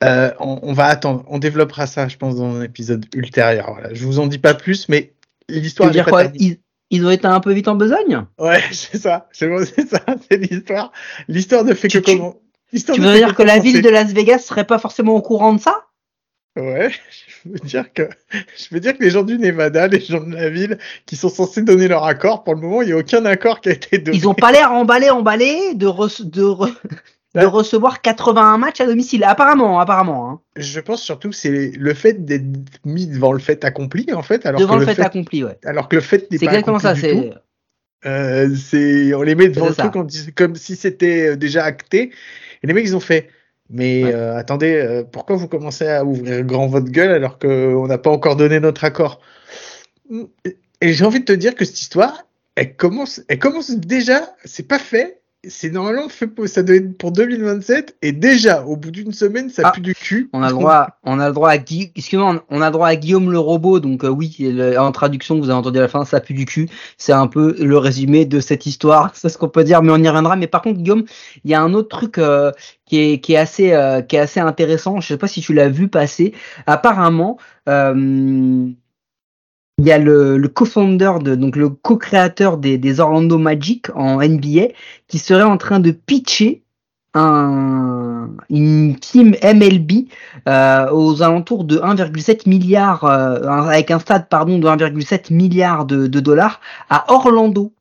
Euh, 0.03 0.31
on, 0.39 0.59
on 0.63 0.71
va 0.71 0.85
attendre, 0.85 1.25
on 1.27 1.39
développera 1.39 1.85
ça, 1.85 2.07
je 2.07 2.15
pense, 2.15 2.37
dans 2.37 2.55
un 2.55 2.61
épisode 2.61 3.05
ultérieur. 3.13 3.71
Voilà, 3.73 3.93
je 3.93 4.05
vous 4.05 4.19
en 4.19 4.27
dis 4.27 4.37
pas 4.39 4.53
plus, 4.53 4.87
mais 4.87 5.11
l'histoire. 5.49 5.91
dire 5.91 6.05
quoi 6.05 6.23
ils, 6.35 6.57
ils 6.89 7.05
ont 7.05 7.09
été 7.11 7.27
un 7.27 7.41
peu 7.41 7.51
vite 7.51 7.67
en 7.67 7.75
besogne 7.75 8.25
Ouais, 8.37 8.61
c'est 8.71 8.97
ça, 8.97 9.27
c'est 9.33 9.49
bon, 9.49 9.65
c'est 9.65 9.89
ça, 9.89 9.99
c'est 10.31 10.37
l'histoire. 10.37 10.93
L'histoire 11.27 11.65
ne 11.65 11.73
fait 11.73 11.89
que 11.89 11.97
Tu- 11.97 12.01
tu- 12.03 12.17
comment. 12.17 12.37
Tu 12.71 13.01
veux 13.01 13.13
dire 13.15 13.35
que 13.35 13.43
la 13.43 13.55
commencer. 13.57 13.71
ville 13.73 13.81
de 13.81 13.89
Las 13.89 14.13
Vegas 14.13 14.39
serait 14.39 14.63
pas 14.65 14.79
forcément 14.79 15.15
au 15.15 15.21
courant 15.21 15.51
de 15.53 15.59
ça? 15.59 15.87
Ouais, 16.55 16.91
je 17.45 17.49
veux 17.51 17.59
dire 17.59 17.93
que 17.93 18.09
je 18.57 18.67
veux 18.71 18.79
dire 18.79 18.97
que 18.97 19.03
les 19.03 19.09
gens 19.09 19.23
du 19.23 19.37
Nevada, 19.37 19.87
les 19.87 19.99
gens 19.99 20.21
de 20.21 20.33
la 20.35 20.49
ville, 20.49 20.77
qui 21.05 21.15
sont 21.15 21.29
censés 21.29 21.61
donner 21.61 21.87
leur 21.87 22.03
accord, 22.05 22.43
pour 22.43 22.55
le 22.55 22.61
moment, 22.61 22.81
il 22.81 22.87
n'y 22.87 22.93
a 22.93 22.97
aucun 22.97 23.25
accord 23.25 23.61
qui 23.61 23.69
a 23.69 23.73
été 23.73 23.97
donné. 23.97 24.17
Ils 24.17 24.27
ont 24.27 24.33
pas 24.33 24.51
l'air 24.51 24.71
emballés, 24.71 25.09
emballés 25.09 25.73
de, 25.75 25.87
rece- 25.87 26.29
de, 26.29 26.43
re- 26.43 26.73
de 27.35 27.39
Ouais. 27.41 27.45
recevoir 27.45 28.01
81 28.01 28.57
matchs 28.57 28.81
à 28.81 28.87
domicile. 28.87 29.23
Apparemment, 29.23 29.79
apparemment. 29.79 30.29
Hein. 30.31 30.39
Je 30.55 30.79
pense 30.79 31.01
surtout 31.03 31.29
que 31.29 31.35
c'est 31.35 31.71
le 31.77 31.93
fait 31.93 32.25
d'être 32.25 32.43
mis 32.85 33.05
devant 33.07 33.31
le 33.33 33.39
fait 33.39 33.63
accompli, 33.63 34.11
en 34.13 34.23
fait, 34.23 34.45
alors 34.45 34.59
Devant 34.59 34.75
que 34.79 34.85
le 34.85 34.93
fait, 34.93 35.01
accompli, 35.01 35.43
ouais. 35.43 35.57
alors 35.63 35.87
que 35.89 35.95
le 35.95 36.01
fait 36.01 36.29
n'est 36.31 36.37
C'est 36.39 36.45
pas 36.45 36.51
exactement 36.53 36.79
ça. 36.79 36.89
accompli 36.89 37.13
du 37.13 37.21
C'est 37.23 37.29
tout. 37.29 37.35
Euh, 38.05 38.55
c'est 38.55 39.13
on 39.13 39.21
les 39.23 39.35
met 39.35 39.49
devant 39.49 39.65
C'est 39.65 39.69
le 39.71 39.75
ça. 39.75 39.83
truc 39.83 39.95
on 39.97 40.03
dit- 40.05 40.31
comme 40.33 40.55
si 40.55 40.75
c'était 40.77 41.31
euh, 41.31 41.35
déjà 41.35 41.65
acté. 41.65 42.11
Et 42.63 42.67
les 42.67 42.73
mecs 42.73 42.85
ils 42.85 42.95
ont 42.95 43.01
fait. 43.01 43.29
Mais 43.69 44.03
Ouais. 44.03 44.13
euh, 44.13 44.35
attendez, 44.35 44.73
euh, 44.75 45.03
pourquoi 45.03 45.35
vous 45.35 45.47
commencez 45.47 45.87
à 45.87 46.03
ouvrir 46.03 46.43
grand 46.43 46.67
votre 46.67 46.89
gueule 46.89 47.11
alors 47.11 47.37
qu'on 47.37 47.85
n'a 47.87 47.97
pas 47.97 48.09
encore 48.09 48.35
donné 48.35 48.59
notre 48.59 48.83
accord? 48.83 49.21
Et 50.81 50.93
j'ai 50.93 51.05
envie 51.05 51.19
de 51.19 51.25
te 51.25 51.33
dire 51.33 51.53
que 51.55 51.65
cette 51.65 51.79
histoire, 51.79 52.25
elle 52.55 52.75
commence, 52.75 53.21
elle 53.27 53.39
commence 53.39 53.71
déjà. 53.71 54.35
C'est 54.43 54.67
pas 54.67 54.79
fait, 54.79 55.18
c'est 55.47 55.69
normalement 55.69 56.09
fait 56.09 56.27
pour, 56.27 56.47
ça 56.49 56.63
doit 56.63 56.75
être 56.75 56.97
pour 56.97 57.13
2027 57.13 57.95
et 58.01 58.11
déjà 58.11 58.63
au 58.65 58.75
bout 58.75 58.91
d'une 58.91 59.13
semaine 59.13 59.49
ça 59.49 59.61
Ah, 59.65 59.71
pue 59.71 59.79
du 59.79 59.95
cul. 59.95 60.29
On 60.33 60.43
a 60.43 60.47
le 60.49 60.53
droit, 60.53 60.87
on 61.03 61.17
a 61.19 61.27
le 61.27 61.33
droit 61.33 61.51
à 61.51 61.57
on 62.49 62.61
a 62.61 62.65
le 62.65 62.71
droit 62.71 62.87
à 62.87 62.95
Guillaume 62.97 63.31
le 63.31 63.39
robot. 63.39 63.79
Donc 63.79 64.03
euh, 64.03 64.09
oui, 64.09 64.35
le- 64.39 64.77
en 64.77 64.91
traduction, 64.91 65.37
vous 65.39 65.45
avez 65.49 65.57
entendu 65.57 65.77
à 65.77 65.81
la 65.81 65.87
fin, 65.87 66.03
ça 66.03 66.19
pue 66.19 66.33
du 66.33 66.45
cul. 66.45 66.67
C'est 66.97 67.13
un 67.13 67.27
peu 67.27 67.55
le 67.57 67.77
résumé 67.77 68.25
de 68.25 68.41
cette 68.41 68.65
histoire. 68.65 69.11
C'est 69.15 69.29
ce 69.29 69.37
qu'on 69.37 69.47
peut 69.47 69.63
dire, 69.63 69.81
mais 69.81 69.91
on 69.93 69.97
y 69.97 70.07
reviendra. 70.09 70.35
Mais 70.35 70.47
par 70.47 70.61
contre, 70.61 70.79
Guillaume, 70.79 71.05
il 71.45 71.51
y 71.51 71.53
a 71.53 71.61
un 71.61 71.73
autre 71.73 71.87
truc 71.97 72.17
euh, 72.17 72.51
qui 72.85 72.99
est 72.99 73.19
qui 73.19 73.33
est 73.33 73.37
assez 73.37 73.71
euh, 73.71 74.01
qui 74.01 74.17
est 74.17 74.19
assez 74.19 74.41
intéressant. 74.41 74.99
Je 74.99 75.07
sais 75.07 75.17
pas 75.17 75.27
si 75.27 75.39
tu 75.41 75.53
l'as 75.53 75.69
vu 75.69 75.87
passer. 75.87 76.33
Apparemment. 76.67 77.37
Euh, 77.69 78.67
il 79.79 79.85
y 79.87 79.91
a 79.91 79.97
le, 79.97 80.37
le 80.37 80.47
co-founder 80.49 81.13
de 81.21 81.35
donc 81.35 81.55
le 81.55 81.69
co-créateur 81.69 82.57
des, 82.57 82.77
des 82.77 82.99
Orlando 82.99 83.37
Magic 83.37 83.87
en 83.95 84.19
NBA 84.21 84.73
qui 85.07 85.17
serait 85.19 85.43
en 85.43 85.57
train 85.57 85.79
de 85.79 85.91
pitcher 85.91 86.63
un 87.13 88.29
une 88.49 88.97
team 88.99 89.35
MLB 89.41 90.07
euh, 90.47 90.91
aux 90.91 91.23
alentours 91.23 91.63
de 91.63 91.77
1,7 91.79 92.47
milliard 92.47 93.03
euh, 93.05 93.41
avec 93.47 93.89
un 93.89 93.99
stade 93.99 94.27
pardon 94.29 94.59
de 94.59 94.67
1,7 94.67 95.33
milliard 95.33 95.85
de, 95.85 96.07
de 96.07 96.19
dollars 96.19 96.59
à 96.89 97.11
Orlando. 97.11 97.73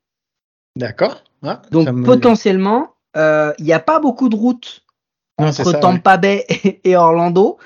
D'accord. 0.76 1.22
Ah, 1.42 1.60
Donc 1.70 1.90
me- 1.90 2.04
potentiellement, 2.04 2.94
euh, 3.16 3.52
il 3.58 3.64
n'y 3.64 3.72
a 3.72 3.80
pas 3.80 4.00
beaucoup 4.00 4.28
de 4.28 4.36
routes 4.36 4.82
Non, 5.38 5.48
entre. 5.48 5.72
Tampa 5.72 6.16
Bay 6.16 6.46
et 6.84 6.96
Orlando. 6.96 7.58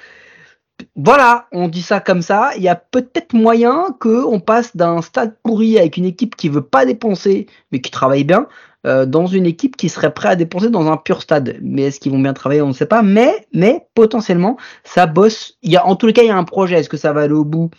Voilà, 0.96 1.46
on 1.52 1.68
dit 1.68 1.82
ça 1.82 2.00
comme 2.00 2.22
ça. 2.22 2.50
Il 2.56 2.62
y 2.62 2.68
a 2.68 2.76
peut-être 2.76 3.32
moyen 3.32 3.96
que 4.00 4.24
on 4.24 4.40
passe 4.40 4.76
d'un 4.76 5.02
stade 5.02 5.34
pourri 5.42 5.78
avec 5.78 5.96
une 5.96 6.04
équipe 6.04 6.36
qui 6.36 6.48
veut 6.48 6.62
pas 6.62 6.84
dépenser, 6.84 7.46
mais 7.70 7.80
qui 7.80 7.90
travaille 7.90 8.24
bien, 8.24 8.48
euh, 8.86 9.06
dans 9.06 9.26
une 9.26 9.46
équipe 9.46 9.76
qui 9.76 9.88
serait 9.88 10.12
prête 10.12 10.32
à 10.32 10.36
dépenser 10.36 10.70
dans 10.70 10.90
un 10.90 10.96
pur 10.96 11.22
stade. 11.22 11.56
Mais 11.62 11.82
est-ce 11.82 12.00
qu'ils 12.00 12.12
vont 12.12 12.18
bien 12.18 12.32
travailler 12.32 12.62
On 12.62 12.68
ne 12.68 12.72
sait 12.72 12.86
pas. 12.86 13.02
Mais, 13.02 13.46
mais 13.52 13.86
potentiellement, 13.94 14.56
ça 14.84 15.06
bosse. 15.06 15.56
Il 15.62 15.70
y 15.70 15.76
a, 15.76 15.86
en 15.86 15.96
tous 15.96 16.06
les 16.06 16.12
cas, 16.12 16.22
il 16.22 16.28
y 16.28 16.30
a 16.30 16.36
un 16.36 16.44
projet. 16.44 16.76
Est-ce 16.76 16.88
que 16.88 16.96
ça 16.96 17.12
va 17.12 17.22
aller 17.22 17.34
au 17.34 17.44
bout? 17.44 17.70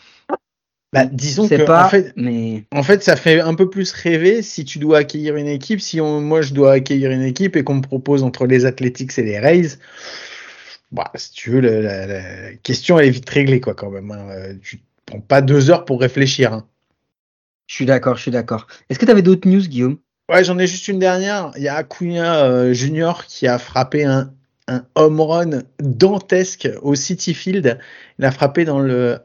Bah, 0.93 1.05
disons 1.05 1.47
que 1.49 1.65
pas. 1.65 1.87
en 1.87 1.89
fait, 1.89 2.13
Mais 2.15 2.65
En 2.71 2.83
fait, 2.83 3.03
ça 3.03 3.15
fait 3.15 3.41
un 3.41 3.55
peu 3.55 3.67
plus 3.67 3.91
rêver 3.91 4.43
si 4.43 4.63
tu 4.63 4.77
dois 4.77 4.99
accueillir 4.99 5.35
une 5.35 5.47
équipe. 5.47 5.81
Si 5.81 5.99
on, 5.99 6.21
moi, 6.21 6.41
je 6.41 6.53
dois 6.53 6.73
accueillir 6.73 7.11
une 7.11 7.23
équipe 7.23 7.55
et 7.55 7.63
qu'on 7.63 7.75
me 7.75 7.81
propose 7.81 8.23
entre 8.23 8.45
les 8.45 8.65
Athletics 8.65 9.17
et 9.17 9.23
les 9.23 9.39
Rays, 9.39 9.79
bah, 10.93 11.11
si 11.15 11.31
tu 11.31 11.49
veux, 11.51 11.59
la, 11.59 11.81
la- 11.81 12.07
la 12.07 12.53
question 12.57 12.97
elle 12.99 13.07
est 13.07 13.11
vite 13.11 13.29
réglée, 13.29 13.59
quoi, 13.59 13.73
quand 13.75 13.89
même. 13.91 14.11
hein. 14.11 14.27
Euh, 14.31 14.53
Tu 14.61 14.81
prends 15.05 15.19
pas 15.19 15.41
deux 15.41 15.69
heures 15.71 15.85
pour 15.85 15.99
réfléchir. 15.99 16.53
hein. 16.53 16.67
je 17.67 17.75
suis 17.75 17.85
d'accord, 17.85 18.15
je 18.17 18.21
suis 18.23 18.31
d'accord. 18.31 18.67
Est-ce 18.89 18.99
que 18.99 19.05
tu 19.05 19.11
avais 19.11 19.21
d'autres 19.21 19.47
news, 19.49 19.61
Guillaume? 19.61 19.97
Ouais, 20.29 20.43
j'en 20.43 20.57
ai 20.59 20.67
juste 20.67 20.87
une 20.87 20.99
dernière. 20.99 21.51
Il 21.57 21.63
y 21.63 21.67
a 21.67 21.75
Acuna 21.75 22.45
euh, 22.45 22.73
Junior 22.73 23.25
qui 23.25 23.47
a 23.47 23.57
frappé 23.59 24.05
un, 24.05 24.33
un 24.67 24.85
home 24.95 25.19
run 25.19 25.49
dantesque 25.79 26.69
au 26.81 26.95
City 26.95 27.33
Field. 27.33 27.77
Il 28.19 28.25
a 28.25 28.31
frappé 28.31 28.63
dans 28.65 28.79
le 28.79 29.19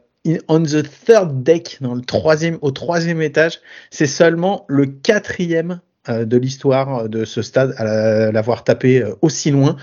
on 0.49 0.61
the 0.61 0.83
third 1.05 1.43
deck, 1.43 1.77
dans 1.81 1.95
le 1.95 2.01
troisième, 2.01 2.57
au 2.61 2.71
troisième 2.71 3.21
étage. 3.21 3.61
C'est 3.89 4.05
seulement 4.07 4.65
le 4.67 4.85
quatrième 4.85 5.79
de 6.07 6.37
l'histoire 6.37 7.09
de 7.09 7.25
ce 7.25 7.41
stade 7.41 7.73
à 7.77 7.83
la- 7.83 8.31
l'avoir 8.31 8.63
tapé 8.63 9.01
euh, 9.01 9.15
aussi 9.21 9.51
loin. 9.51 9.75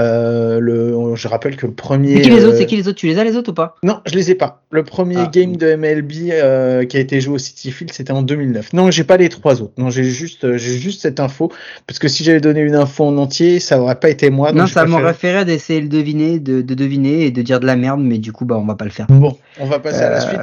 Euh, 0.00 0.58
le, 0.58 1.14
je 1.16 1.28
rappelle 1.28 1.54
que 1.56 1.66
le 1.66 1.74
premier. 1.74 2.16
C'est 2.16 2.22
qui 2.22 2.30
les 2.30 2.44
autres 2.46 2.54
euh, 2.54 2.58
C'est 2.58 2.66
qui 2.66 2.76
les 2.76 2.88
autres? 2.88 2.96
Tu 2.98 3.06
les 3.08 3.18
as 3.18 3.24
les 3.24 3.36
autres 3.36 3.50
ou 3.50 3.54
pas? 3.54 3.74
Non, 3.82 4.00
je 4.06 4.14
les 4.14 4.30
ai 4.30 4.34
pas. 4.34 4.62
Le 4.70 4.84
premier 4.84 5.16
Ah. 5.18 5.30
game 5.30 5.56
de 5.56 5.74
MLB 5.76 6.30
euh, 6.30 6.86
qui 6.86 6.96
a 6.96 7.00
été 7.00 7.20
joué 7.20 7.34
au 7.34 7.38
City 7.38 7.70
Field, 7.70 7.92
c'était 7.92 8.12
en 8.12 8.22
2009. 8.22 8.72
Non, 8.72 8.90
j'ai 8.90 9.04
pas 9.04 9.18
les 9.18 9.28
trois 9.28 9.60
autres. 9.60 9.74
Non, 9.76 9.90
j'ai 9.90 10.04
juste, 10.04 10.44
euh, 10.44 10.56
j'ai 10.56 10.78
juste 10.78 11.02
cette 11.02 11.20
info 11.20 11.52
parce 11.86 11.98
que 11.98 12.08
si 12.08 12.24
j'avais 12.24 12.40
donné 12.40 12.60
une 12.60 12.74
info 12.74 13.04
en 13.04 13.18
entier, 13.18 13.60
ça 13.60 13.78
aurait 13.82 14.00
pas 14.00 14.08
été 14.08 14.30
moi. 14.30 14.52
Non, 14.52 14.66
ça 14.66 14.86
m'aurait 14.86 15.12
fait 15.12 15.44
d'essayer 15.44 15.82
de 15.82 15.88
deviner, 15.88 16.38
de, 16.38 16.62
de 16.62 16.74
deviner 16.74 17.26
et 17.26 17.30
de 17.30 17.42
dire 17.42 17.60
de 17.60 17.66
la 17.66 17.76
merde, 17.76 18.00
mais 18.02 18.16
du 18.16 18.32
coup, 18.32 18.46
bah, 18.46 18.56
on 18.56 18.64
va 18.64 18.76
pas 18.76 18.86
le 18.86 18.90
faire. 18.92 19.06
Bon, 19.10 19.36
on 19.60 19.66
va 19.66 19.78
passer 19.78 20.00
à 20.00 20.10
la 20.10 20.20
suite. 20.20 20.40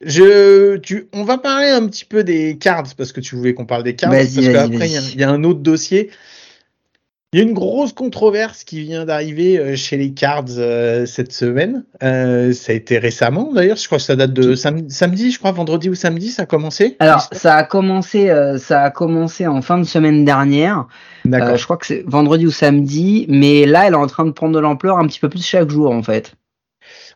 Je, 0.00 0.76
tu, 0.76 1.08
on 1.12 1.24
va 1.24 1.38
parler 1.38 1.68
un 1.68 1.86
petit 1.86 2.04
peu 2.04 2.24
des 2.24 2.58
cards 2.58 2.84
parce 2.96 3.12
que 3.12 3.20
tu 3.20 3.36
voulais 3.36 3.54
qu'on 3.54 3.64
parle 3.66 3.84
des 3.84 3.94
cards. 3.94 4.10
Parce 4.18 4.34
qu'après, 4.52 4.88
il 4.88 4.92
y, 4.92 5.22
a- 5.24 5.26
y 5.28 5.30
un 5.30 5.44
autre 5.44 5.60
dossier. 5.60 6.10
Il 7.32 7.38
y 7.38 7.40
a 7.40 7.46
une 7.46 7.52
grosse 7.54 7.92
controverse 7.92 8.62
qui 8.62 8.80
vient 8.82 9.04
d'arriver 9.06 9.58
euh, 9.58 9.74
chez 9.74 9.96
les 9.96 10.12
Cards 10.12 10.44
euh, 10.56 11.04
cette 11.04 11.32
semaine. 11.32 11.84
Euh, 12.04 12.52
ça 12.52 12.70
a 12.70 12.76
été 12.76 12.96
récemment 12.98 13.52
d'ailleurs. 13.52 13.76
Je 13.76 13.86
crois 13.86 13.98
que 13.98 14.04
ça 14.04 14.14
date 14.14 14.32
de 14.32 14.54
sam- 14.54 14.88
samedi, 14.88 15.32
je 15.32 15.40
crois, 15.40 15.50
vendredi 15.50 15.88
ou 15.90 15.96
samedi, 15.96 16.28
ça 16.30 16.42
a 16.42 16.46
commencé. 16.46 16.94
Alors, 17.00 17.28
ça 17.32 17.56
a 17.56 17.64
commencé, 17.64 18.30
euh, 18.30 18.56
ça 18.58 18.82
a 18.84 18.90
commencé 18.92 19.48
en 19.48 19.62
fin 19.62 19.78
de 19.78 19.84
semaine 19.84 20.24
dernière. 20.24 20.86
D'accord. 21.24 21.56
Je 21.56 21.64
crois 21.64 21.76
que 21.76 21.86
c'est 21.86 22.04
vendredi 22.06 22.46
ou 22.46 22.52
samedi, 22.52 23.26
mais 23.28 23.66
là, 23.66 23.88
elle 23.88 23.94
est 23.94 23.96
en 23.96 24.06
train 24.06 24.26
de 24.26 24.30
prendre 24.30 24.54
de 24.54 24.60
l'ampleur 24.60 24.98
un 24.98 25.06
petit 25.08 25.18
peu 25.18 25.28
plus 25.28 25.44
chaque 25.44 25.70
jour, 25.70 25.90
en 25.90 26.04
fait. 26.04 26.34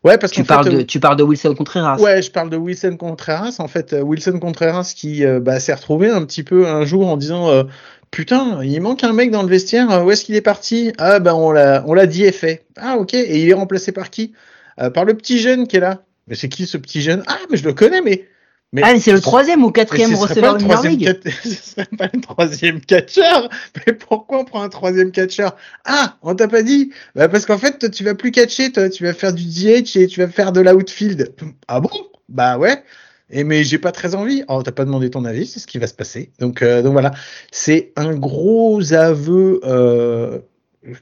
Ouais, 0.04 0.18
parce 0.18 0.32
Tu 0.32 0.44
parles 0.44 0.64
fait, 0.64 0.70
de, 0.70 0.80
euh, 0.80 0.84
tu 0.84 1.00
parles 1.00 1.16
de 1.16 1.22
Wilson 1.22 1.54
Contreras. 1.54 1.98
Ouais, 1.98 2.22
je 2.22 2.30
parle 2.30 2.50
de 2.50 2.56
Wilson 2.56 2.96
Contreras. 2.96 3.56
En 3.58 3.68
fait, 3.68 3.92
euh, 3.92 4.00
Wilson 4.00 4.38
Contreras 4.38 4.92
qui 4.96 5.24
euh, 5.24 5.40
bah, 5.40 5.60
s'est 5.60 5.74
retrouvé 5.74 6.08
un 6.10 6.24
petit 6.24 6.42
peu 6.42 6.66
un 6.66 6.84
jour 6.84 7.08
en 7.08 7.16
disant 7.16 7.48
euh, 7.48 7.64
Putain, 8.10 8.62
il 8.62 8.80
manque 8.80 9.04
un 9.04 9.12
mec 9.12 9.30
dans 9.30 9.42
le 9.42 9.48
vestiaire. 9.48 10.04
Où 10.04 10.10
est-ce 10.10 10.24
qu'il 10.24 10.34
est 10.34 10.40
parti? 10.40 10.92
Ah, 10.98 11.18
ben 11.18 11.34
on 11.34 11.50
l'a, 11.50 11.84
on 11.86 11.94
l'a 11.94 12.06
dit 12.06 12.24
et 12.24 12.32
fait. 12.32 12.64
Ah, 12.76 12.96
ok. 12.96 13.14
Et 13.14 13.42
il 13.42 13.48
est 13.48 13.54
remplacé 13.54 13.92
par 13.92 14.10
qui? 14.10 14.32
Euh, 14.80 14.90
Par 14.90 15.04
le 15.04 15.14
petit 15.14 15.38
jeune 15.38 15.66
qui 15.66 15.76
est 15.76 15.80
là. 15.80 16.02
Mais 16.26 16.34
c'est 16.34 16.48
qui 16.48 16.66
ce 16.66 16.78
petit 16.78 17.02
jeune? 17.02 17.22
Ah, 17.26 17.38
mais 17.50 17.56
je 17.56 17.64
le 17.64 17.72
connais, 17.72 18.00
mais. 18.00 18.26
Mais 18.72 18.82
Ah, 18.84 18.92
mais 18.92 19.00
c'est 19.00 19.12
le 19.12 19.20
troisième 19.20 19.64
ou 19.64 19.70
quatrième 19.70 20.14
receveur 20.14 20.54
de 20.56 20.64
troisième 20.64 20.92
League. 20.92 21.22
cat- 21.22 21.30
ce 21.42 21.50
serait 21.50 21.88
pas 21.96 22.08
le 22.12 22.20
troisième 22.20 22.80
catcheur. 22.80 23.48
Mais 23.86 23.92
pourquoi 23.94 24.40
on 24.40 24.44
prend 24.44 24.62
un 24.62 24.68
troisième 24.68 25.10
catcheur? 25.10 25.56
Ah, 25.84 26.16
on 26.22 26.34
t'a 26.34 26.48
pas 26.48 26.62
dit? 26.62 26.92
Bah 27.14 27.28
Parce 27.28 27.46
qu'en 27.46 27.58
fait, 27.58 27.78
toi, 27.78 27.88
tu 27.88 28.04
vas 28.04 28.14
plus 28.14 28.30
catcher, 28.30 28.70
toi, 28.72 28.90
tu 28.90 29.04
vas 29.04 29.14
faire 29.14 29.32
du 29.32 29.44
DH 29.44 29.96
et 29.96 30.06
tu 30.06 30.20
vas 30.20 30.28
faire 30.28 30.52
de 30.52 30.60
l'outfield. 30.60 31.34
Ah 31.66 31.80
bon? 31.80 31.90
Bah 32.28 32.58
ouais. 32.58 32.82
Et 33.30 33.44
mais 33.44 33.62
j'ai 33.64 33.78
pas 33.78 33.92
très 33.92 34.14
envie. 34.14 34.42
Oh, 34.48 34.62
t'as 34.62 34.72
pas 34.72 34.84
demandé 34.86 35.10
ton 35.10 35.24
avis, 35.24 35.46
c'est 35.46 35.60
ce 35.60 35.66
qui 35.66 35.78
va 35.78 35.86
se 35.86 35.94
passer. 35.94 36.30
Donc, 36.38 36.62
euh, 36.62 36.82
donc 36.82 36.92
voilà, 36.92 37.12
c'est 37.50 37.92
un 37.96 38.14
gros 38.14 38.92
aveu. 38.94 39.60
Euh, 39.64 40.38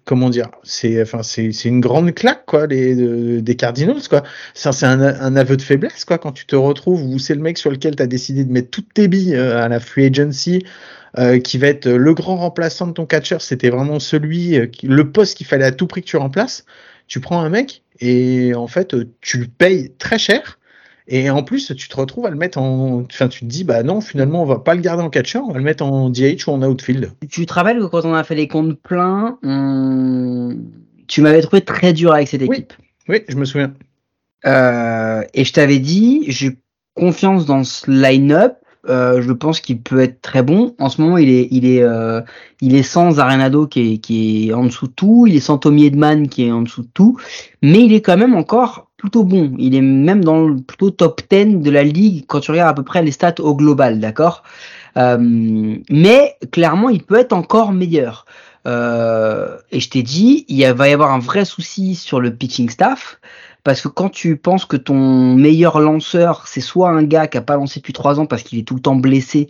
comment 0.05 0.31
dire 0.31 0.51
C'est 0.65 1.01
enfin 1.03 1.23
c'est 1.23 1.51
une 1.65 1.81
grande 1.81 2.15
claque 2.15 2.45
quoi, 2.47 2.67
les 2.67 2.95
de- 2.95 3.41
des 3.41 3.57
Cardinals 3.57 4.09
quoi. 4.09 4.23
Ça 4.55 4.73
c'est 4.73 4.87
un, 4.87 5.01
un 5.01 5.37
aveu 5.37 5.57
de 5.57 5.63
faiblesse 5.63 6.05
quoi 6.05 6.19
quand 6.19 6.33
tu 6.33 6.47
te 6.47 6.57
retrouves 6.57 7.03
où 7.05 7.19
c'est 7.19 7.35
le 7.35 7.43
mec 7.43 7.59
sur 7.59 7.71
lequel 7.71 7.95
tu 7.97 8.03
as 8.03 8.07
décidé 8.07 8.45
de 8.45 8.53
mettre 8.53 8.71
toutes 8.71 8.93
tes 8.95 9.09
billes 9.09 9.35
euh, 9.37 9.63
à 9.63 9.69
la 9.69 9.81
free 9.81 10.07
agency. 10.07 10.65
euh, 11.19 11.39
qui 11.41 11.57
va 11.59 11.69
être 11.69 11.89
le 11.89 12.15
grand 12.15 12.37
remplaçant 12.37 12.87
de 12.89 12.93
ton 12.93 13.07
catcher, 13.07 13.39
c'était 13.41 13.71
vraiment 13.71 14.01
celui, 14.01 14.59
euh, 14.59 14.67
qui- 14.67 14.87
le 14.87 15.11
poste 15.13 15.37
qu'il 15.39 15.47
fallait 15.47 15.65
à 15.65 15.73
tout 15.73 15.87
prix 15.87 16.03
que 16.03 16.07
tu 16.09 16.17
remplaces. 16.19 16.65
Tu 17.09 17.21
prends 17.21 17.41
un 17.41 17.49
mec 17.49 17.83
et 18.01 18.55
en 18.55 18.67
fait 18.67 18.95
tu 19.23 19.39
le 19.39 19.47
payes 19.47 19.93
très 19.99 20.19
cher 20.19 20.59
et 21.09 21.31
en 21.31 21.43
plus 21.43 21.73
tu 21.77 21.89
te 21.89 21.97
retrouves 21.97 22.27
à 22.27 22.31
le 22.31 22.37
mettre 22.37 22.59
en, 22.59 23.03
enfin 23.03 23.29
tu 23.29 23.41
te 23.41 23.45
dis 23.45 23.65
bah 23.65 23.83
non 23.83 24.01
finalement 24.01 24.43
on 24.43 24.47
va 24.47 24.59
pas 24.59 24.75
le 24.75 24.81
garder 24.81 25.03
en 25.03 25.11
catcher, 25.11 25.39
on 25.39 25.51
va 25.53 25.59
le 25.59 25.65
mettre 25.65 25.85
en 25.85 26.11
DH 26.11 26.47
ou 26.49 26.51
en 26.51 26.63
outfield. 26.63 27.13
Tu 27.31 27.47
te 27.47 27.53
rappelles 27.53 27.79
que 27.79 27.85
quand 27.85 28.05
on 28.05 28.15
a 28.15 28.25
fait 28.25 28.35
les 28.35 28.49
comptes 28.49 28.81
pleins, 28.81 29.39
on- 29.43 30.57
tu 31.07 31.21
m'avais 31.23 31.41
trouvé 31.43 31.63
très 31.63 31.93
dur 31.93 32.13
avec 32.13 32.29
cette 32.29 32.43
Oui. 32.43 32.49
équipe. 32.57 32.73
Oui, 33.09 33.23
je 33.29 33.37
me 33.37 33.45
souviens. 33.45 33.73
Euh, 34.45 35.23
et 35.35 35.45
je 35.45 35.53
t'avais 35.53 35.79
dit, 35.79 36.25
j'ai 36.29 36.57
confiance 36.95 37.47
dans 37.47 37.63
ce 37.65 37.91
line-up. 37.91 38.57
Euh, 38.89 39.21
je 39.21 39.33
pense 39.33 39.61
qu'il 39.61 39.81
peut 39.81 40.01
être 40.01 40.21
très 40.23 40.43
bon. 40.43 40.75
En 40.79 40.89
ce 40.89 41.01
moment, 41.01 41.19
il 41.19 41.29
est, 41.29 41.49
il 41.51 41.67
est, 41.67 41.83
euh, 41.83 42.21
il 42.61 42.75
est 42.75 42.83
sans 42.83 43.19
Arenado 43.19 43.67
qui 43.67 43.95
est, 43.95 43.99
qui 43.99 44.49
est 44.49 44.53
en 44.53 44.65
dessous 44.65 44.87
de 44.87 44.93
tout. 44.93 45.27
Il 45.27 45.37
est 45.37 45.41
sans 45.41 45.59
Tommy 45.59 45.87
Edman 45.87 46.29
qui 46.29 46.47
est 46.47 46.53
en 46.53 46.63
dessous 46.63 46.83
de 46.83 46.89
tout. 46.95 47.17
Mais 47.63 47.85
il 47.85 47.93
est 47.93 48.01
quand 48.01 48.17
même 48.17 48.35
encore 48.35 48.89
plutôt 48.97 49.25
bon. 49.25 49.53
Il 49.59 49.75
est 49.75 49.81
même 49.81 50.25
dans 50.25 50.47
le 50.47 50.57
plutôt 50.57 50.91
top 50.91 51.23
10 51.31 51.57
de 51.57 51.71
la 51.71 51.83
ligue 51.83 52.25
quand 52.27 52.41
tu 52.41 52.51
regardes 52.51 52.71
à 52.71 52.75
peu 52.75 52.85
près 52.85 53.03
les 53.03 53.13
stats 53.13 53.41
au 53.41 53.55
global, 53.55 54.01
d'accord? 54.01 54.43
Euh, 54.97 55.77
Mais 55.91 56.37
clairement, 56.53 56.89
il 56.89 57.03
peut 57.03 57.19
être 57.19 57.33
encore 57.33 57.73
meilleur. 57.73 58.25
Et 58.67 59.79
je 59.79 59.89
t'ai 59.89 60.03
dit, 60.03 60.45
il 60.49 60.67
va 60.73 60.89
y 60.89 60.93
avoir 60.93 61.13
un 61.13 61.21
vrai 61.21 61.45
souci 61.45 61.95
sur 61.95 62.21
le 62.21 62.35
pitching 62.35 62.69
staff. 62.69 63.21
Parce 63.67 63.81
que 63.81 63.89
quand 63.89 64.11
tu 64.11 64.37
penses 64.37 64.65
que 64.65 64.77
ton 64.77 65.35
meilleur 65.35 65.81
lanceur, 65.81 66.47
c'est 66.47 66.61
soit 66.61 66.91
un 66.91 67.03
gars 67.03 67.27
qui 67.27 67.37
a 67.37 67.43
pas 67.43 67.57
lancé 67.57 67.81
depuis 67.81 67.93
trois 67.93 68.21
ans 68.21 68.27
parce 68.27 68.45
qu'il 68.45 68.61
est 68.61 68.63
tout 68.63 68.77
le 68.77 68.81
temps 68.81 68.95
blessé 68.95 69.49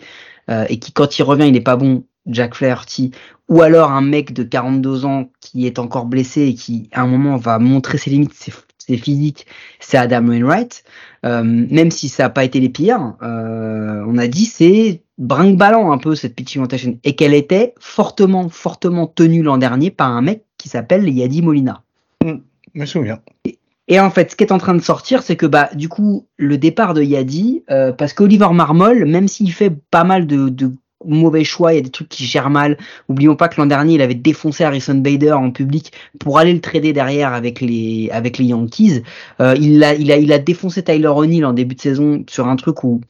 euh, 0.48 0.64
et 0.70 0.78
qui 0.78 0.90
quand 0.90 1.18
il 1.18 1.22
revient 1.22 1.46
il 1.46 1.52
n'est 1.52 1.60
pas 1.60 1.76
bon, 1.76 2.02
Jack 2.24 2.54
Flaherty, 2.54 3.10
ou 3.50 3.60
alors 3.60 3.90
un 3.90 4.00
mec 4.00 4.32
de 4.32 4.42
42 4.42 5.04
ans 5.04 5.28
qui 5.42 5.66
est 5.66 5.78
encore 5.78 6.06
blessé 6.06 6.46
et 6.46 6.54
qui 6.54 6.88
à 6.92 7.02
un 7.02 7.06
moment 7.06 7.36
va 7.36 7.58
montrer 7.58 7.98
ses 7.98 8.08
limites, 8.08 8.32
ses, 8.32 8.54
ses 8.78 8.96
physiques, 8.96 9.44
c'est 9.80 9.98
Adam 9.98 10.26
Wainwright. 10.26 10.82
Euh, 11.26 11.42
même 11.44 11.90
si 11.90 12.08
ça 12.08 12.22
n'a 12.22 12.30
pas 12.30 12.44
été 12.44 12.58
les 12.58 12.70
pires, 12.70 13.16
euh, 13.22 14.02
on 14.08 14.16
a 14.16 14.28
dit 14.28 14.46
c'est 14.46 15.02
brinque-ballant 15.18 15.92
un 15.92 15.98
peu 15.98 16.14
cette 16.14 16.34
pitching 16.34 16.62
rotation 16.62 16.98
et 17.04 17.16
qu'elle 17.16 17.34
était 17.34 17.74
fortement, 17.80 18.48
fortement 18.48 19.06
tenue 19.08 19.42
l'an 19.42 19.58
dernier 19.58 19.90
par 19.90 20.10
un 20.10 20.22
mec 20.22 20.42
qui 20.56 20.70
s'appelle 20.70 21.06
Yadi 21.06 21.42
Molina. 21.42 21.82
Je 22.24 22.32
me 22.80 22.86
souviens. 22.86 23.20
Et 23.44 23.58
en 23.88 24.10
fait, 24.10 24.32
ce 24.32 24.36
qui 24.36 24.44
est 24.44 24.52
en 24.52 24.58
train 24.58 24.74
de 24.74 24.82
sortir, 24.82 25.22
c'est 25.22 25.36
que 25.36 25.46
bah 25.46 25.70
du 25.74 25.88
coup, 25.88 26.26
le 26.36 26.58
départ 26.58 26.94
de 26.94 27.02
Yadi, 27.02 27.62
euh, 27.70 27.92
parce 27.92 28.12
qu'Oliver 28.12 28.48
Marmol, 28.52 29.04
même 29.06 29.28
s'il 29.28 29.52
fait 29.52 29.70
pas 29.90 30.04
mal 30.04 30.26
de, 30.26 30.48
de 30.48 30.72
mauvais 31.04 31.44
choix, 31.44 31.72
il 31.72 31.76
y 31.76 31.78
a 31.78 31.82
des 31.82 31.90
trucs 31.90 32.08
qui 32.08 32.24
gèrent 32.24 32.50
mal. 32.50 32.78
Oublions 33.08 33.36
pas 33.36 33.48
que 33.48 33.60
l'an 33.60 33.66
dernier, 33.66 33.94
il 33.94 34.02
avait 34.02 34.14
défoncé 34.14 34.64
Harrison 34.64 34.96
Bader 34.96 35.32
en 35.32 35.50
public 35.50 35.92
pour 36.18 36.38
aller 36.38 36.52
le 36.52 36.60
trader 36.60 36.92
derrière 36.92 37.32
avec 37.32 37.60
les 37.60 38.08
avec 38.12 38.38
les 38.38 38.46
Yankees. 38.46 39.02
Euh, 39.40 39.54
il 39.58 39.82
a 39.84 39.94
il 39.94 40.10
a 40.10 40.16
il 40.16 40.32
a 40.32 40.38
défoncé 40.38 40.82
Tyler 40.82 41.08
O'Neill 41.08 41.44
en 41.44 41.52
début 41.52 41.76
de 41.76 41.80
saison 41.80 42.24
sur 42.28 42.48
un 42.48 42.56
truc 42.56 42.82
où 42.84 43.00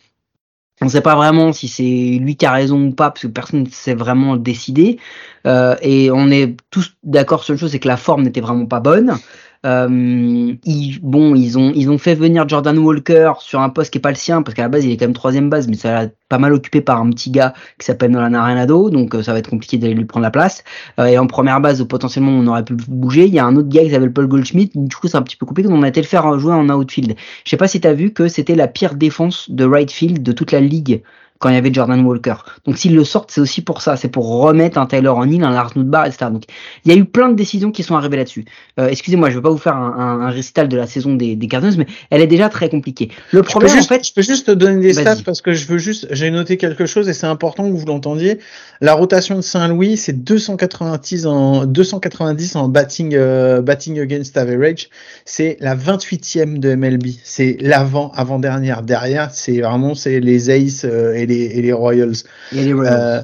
on 0.82 0.86
ne 0.86 0.90
sait 0.90 1.00
pas 1.00 1.14
vraiment 1.14 1.54
si 1.54 1.68
c'est 1.68 2.18
lui 2.20 2.36
qui 2.36 2.44
a 2.44 2.52
raison 2.52 2.88
ou 2.88 2.90
pas, 2.92 3.10
parce 3.10 3.22
que 3.22 3.28
personne 3.28 3.62
ne 3.62 3.70
s'est 3.70 3.94
vraiment 3.94 4.36
décidé. 4.36 4.98
Euh, 5.46 5.74
et 5.80 6.10
on 6.10 6.30
est 6.30 6.54
tous 6.70 6.96
d'accord 7.02 7.44
sur 7.44 7.54
une 7.54 7.58
chose, 7.58 7.70
c'est 7.70 7.78
que 7.78 7.88
la 7.88 7.96
forme 7.96 8.24
n'était 8.24 8.42
vraiment 8.42 8.66
pas 8.66 8.80
bonne. 8.80 9.16
Euh, 9.64 10.54
bon, 11.02 11.34
ils 11.34 11.58
ont, 11.58 11.72
ils 11.74 11.90
ont 11.90 11.98
fait 11.98 12.14
venir 12.14 12.48
Jordan 12.48 12.78
Walker 12.78 13.32
sur 13.40 13.60
un 13.60 13.68
poste 13.68 13.92
qui 13.92 13.98
est 13.98 14.00
pas 14.00 14.10
le 14.10 14.16
sien, 14.16 14.42
parce 14.42 14.54
qu'à 14.54 14.62
la 14.62 14.68
base, 14.68 14.84
il 14.84 14.92
est 14.92 14.96
quand 14.96 15.06
même 15.06 15.14
troisième 15.14 15.48
base, 15.48 15.68
mais 15.68 15.76
ça 15.76 15.92
l'a 15.92 16.08
pas 16.28 16.38
mal 16.38 16.52
occupé 16.52 16.80
par 16.80 17.00
un 17.00 17.10
petit 17.10 17.30
gars 17.30 17.54
qui 17.78 17.86
s'appelle 17.86 18.10
Nolan 18.10 18.34
Arenado, 18.34 18.90
donc 18.90 19.14
euh, 19.14 19.22
ça 19.22 19.32
va 19.32 19.38
être 19.38 19.50
compliqué 19.50 19.78
d'aller 19.78 19.94
lui 19.94 20.04
prendre 20.04 20.24
la 20.24 20.30
place. 20.30 20.64
Euh, 21.00 21.06
et 21.06 21.18
en 21.18 21.26
première 21.26 21.60
base, 21.60 21.84
potentiellement, 21.84 22.32
on 22.32 22.46
aurait 22.46 22.64
pu 22.64 22.74
bouger. 22.88 23.26
Il 23.26 23.34
y 23.34 23.38
a 23.38 23.46
un 23.46 23.56
autre 23.56 23.68
gars 23.68 23.82
qui 23.82 23.90
s'appelle 23.90 24.12
Paul 24.12 24.26
Goldschmidt, 24.26 24.72
du 24.74 24.96
coup, 24.96 25.08
c'est 25.08 25.16
un 25.16 25.22
petit 25.22 25.36
peu 25.36 25.46
compliqué, 25.46 25.68
on 25.70 25.82
a 25.82 25.88
été 25.88 26.00
le 26.00 26.06
faire 26.06 26.38
jouer 26.38 26.54
en 26.54 26.68
outfield. 26.68 27.14
Je 27.44 27.50
sais 27.50 27.56
pas 27.56 27.68
si 27.68 27.80
tu 27.80 27.88
as 27.88 27.94
vu 27.94 28.12
que 28.12 28.28
c'était 28.28 28.54
la 28.54 28.68
pire 28.68 28.94
défense 28.94 29.50
de 29.50 29.64
right 29.64 29.90
field 29.90 30.22
de 30.22 30.32
toute 30.32 30.52
la 30.52 30.60
ligue 30.60 31.02
quand 31.38 31.48
il 31.48 31.54
y 31.54 31.58
avait 31.58 31.72
Jordan 31.72 32.00
Walker. 32.04 32.34
Donc 32.64 32.78
s'ils 32.78 32.94
le 32.94 33.04
sortent, 33.04 33.30
c'est 33.30 33.40
aussi 33.40 33.62
pour 33.62 33.82
ça, 33.82 33.96
c'est 33.96 34.08
pour 34.08 34.40
remettre 34.40 34.78
un 34.78 34.86
Taylor 34.86 35.18
O'Neill, 35.18 35.42
un 35.44 35.50
Lars 35.50 35.72
Nootbaar, 35.76 36.06
etc. 36.06 36.26
Donc 36.30 36.44
il 36.84 36.92
y 36.92 36.94
a 36.94 36.98
eu 36.98 37.04
plein 37.04 37.28
de 37.28 37.34
décisions 37.34 37.70
qui 37.70 37.82
sont 37.82 37.96
arrivées 37.96 38.16
là-dessus. 38.16 38.44
Euh, 38.78 38.88
excusez-moi, 38.88 39.30
je 39.30 39.34
ne 39.34 39.38
vais 39.38 39.42
pas 39.42 39.50
vous 39.50 39.58
faire 39.58 39.76
un, 39.76 39.94
un, 39.98 40.20
un, 40.26 40.30
récital 40.30 40.68
de 40.68 40.76
la 40.76 40.86
saison 40.86 41.14
des, 41.14 41.36
des 41.36 41.48
Cardinals, 41.48 41.76
mais 41.78 41.86
elle 42.10 42.22
est 42.22 42.26
déjà 42.26 42.48
très 42.48 42.68
compliquée. 42.68 43.10
Le 43.32 43.42
problème, 43.42 43.72
juste, 43.72 43.90
en 43.90 43.94
fait, 43.94 44.06
je 44.06 44.12
peux 44.12 44.22
juste 44.22 44.46
te 44.46 44.52
donner 44.52 44.80
des 44.80 44.92
stats 44.94 45.16
parce 45.24 45.40
que 45.40 45.52
je 45.52 45.66
veux 45.66 45.78
juste, 45.78 46.06
j'ai 46.10 46.30
noté 46.30 46.56
quelque 46.56 46.86
chose 46.86 47.08
et 47.08 47.12
c'est 47.12 47.26
important 47.26 47.70
que 47.70 47.76
vous 47.76 47.86
l'entendiez. 47.86 48.38
La 48.80 48.94
rotation 48.94 49.36
de 49.36 49.40
Saint-Louis, 49.40 49.96
c'est 49.96 50.24
290 50.24 51.26
en 51.26 51.64
290 51.64 52.56
en 52.56 52.68
batting 52.68 53.14
euh, 53.14 53.62
batting 53.62 53.98
against 54.00 54.36
average. 54.36 54.88
C'est 55.24 55.56
la 55.60 55.74
28e 55.74 56.58
de 56.58 56.74
MLB. 56.74 57.06
C'est 57.24 57.56
l'avant 57.60 58.12
avant 58.14 58.38
dernière. 58.38 58.82
Derrière, 58.82 59.30
c'est 59.32 59.60
vraiment 59.60 59.94
c'est 59.94 60.20
les 60.20 60.50
Aces 60.50 60.84
euh, 60.84 61.25
et 61.30 61.34
les, 61.34 61.58
et 61.58 61.62
les 61.62 61.72
Royals. 61.72 62.14
Et 62.52 62.64
les 62.64 62.72
Royals. 62.72 62.94
Euh, 62.94 63.22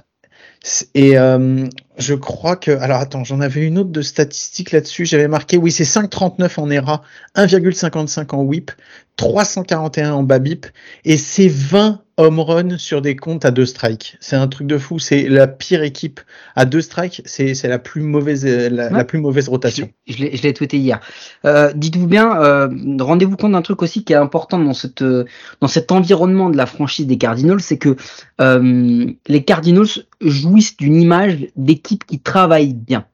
et 0.94 1.18
euh, 1.18 1.66
je 1.98 2.14
crois 2.14 2.54
que 2.54 2.70
alors 2.70 3.00
attends, 3.00 3.24
j'en 3.24 3.40
avais 3.40 3.62
une 3.66 3.78
autre 3.78 3.90
de 3.90 4.02
statistique 4.02 4.70
là-dessus. 4.70 5.06
J'avais 5.06 5.26
marqué 5.26 5.56
oui, 5.56 5.72
c'est 5.72 5.84
5,39 5.84 6.60
en 6.60 6.70
ERA, 6.70 7.02
1,55 7.36 8.34
en 8.34 8.42
WHIP, 8.42 8.70
341 9.16 10.12
en 10.12 10.22
BABIP 10.22 10.66
et 11.04 11.16
c'est 11.16 11.48
20 11.48 12.00
home 12.16 12.40
run 12.40 12.78
sur 12.78 13.02
des 13.02 13.14
comptes 13.16 13.44
à 13.44 13.50
deux 13.50 13.66
strikes. 13.66 14.16
C'est 14.20 14.36
un 14.36 14.48
truc 14.48 14.66
de 14.66 14.78
fou. 14.78 14.98
C'est 14.98 15.28
la 15.28 15.46
pire 15.46 15.82
équipe 15.82 16.20
à 16.56 16.64
deux 16.64 16.80
strikes. 16.80 17.22
C'est 17.24 17.54
c'est 17.54 17.68
la 17.68 17.78
plus 17.78 18.02
mauvaise 18.02 18.44
la, 18.44 18.86
Ouais. 18.86 18.90
la 18.90 19.04
plus 19.04 19.18
mauvaise 19.20 19.48
rotation. 19.48 19.90
Je 20.06 20.18
l'ai 20.18 20.36
je 20.36 20.42
l'ai 20.42 20.52
tweeté 20.54 20.78
hier. 20.78 21.00
Euh, 21.44 21.72
Dites-vous 21.74 22.06
bien, 22.06 22.40
euh, 22.42 22.68
rendez-vous 23.00 23.36
compte 23.36 23.52
d'un 23.52 23.62
truc 23.62 23.82
aussi 23.82 24.04
qui 24.04 24.12
est 24.12 24.16
important 24.16 24.58
dans 24.58 24.74
cette 24.74 25.02
euh, 25.02 25.24
dans 25.60 25.68
cet 25.68 25.92
environnement 25.92 26.50
de 26.50 26.56
la 26.56 26.66
franchise 26.66 27.06
des 27.06 27.18
Cardinals, 27.18 27.60
c'est 27.60 27.78
que 27.78 27.96
euh, 28.40 29.06
les 29.28 29.44
Cardinals 29.44 29.86
jouissent 30.20 30.76
d'une 30.76 30.96
image 31.00 31.46
d'équipe 31.56 32.04
qui 32.04 32.18
travaille 32.18 32.74
bien. 32.74 33.06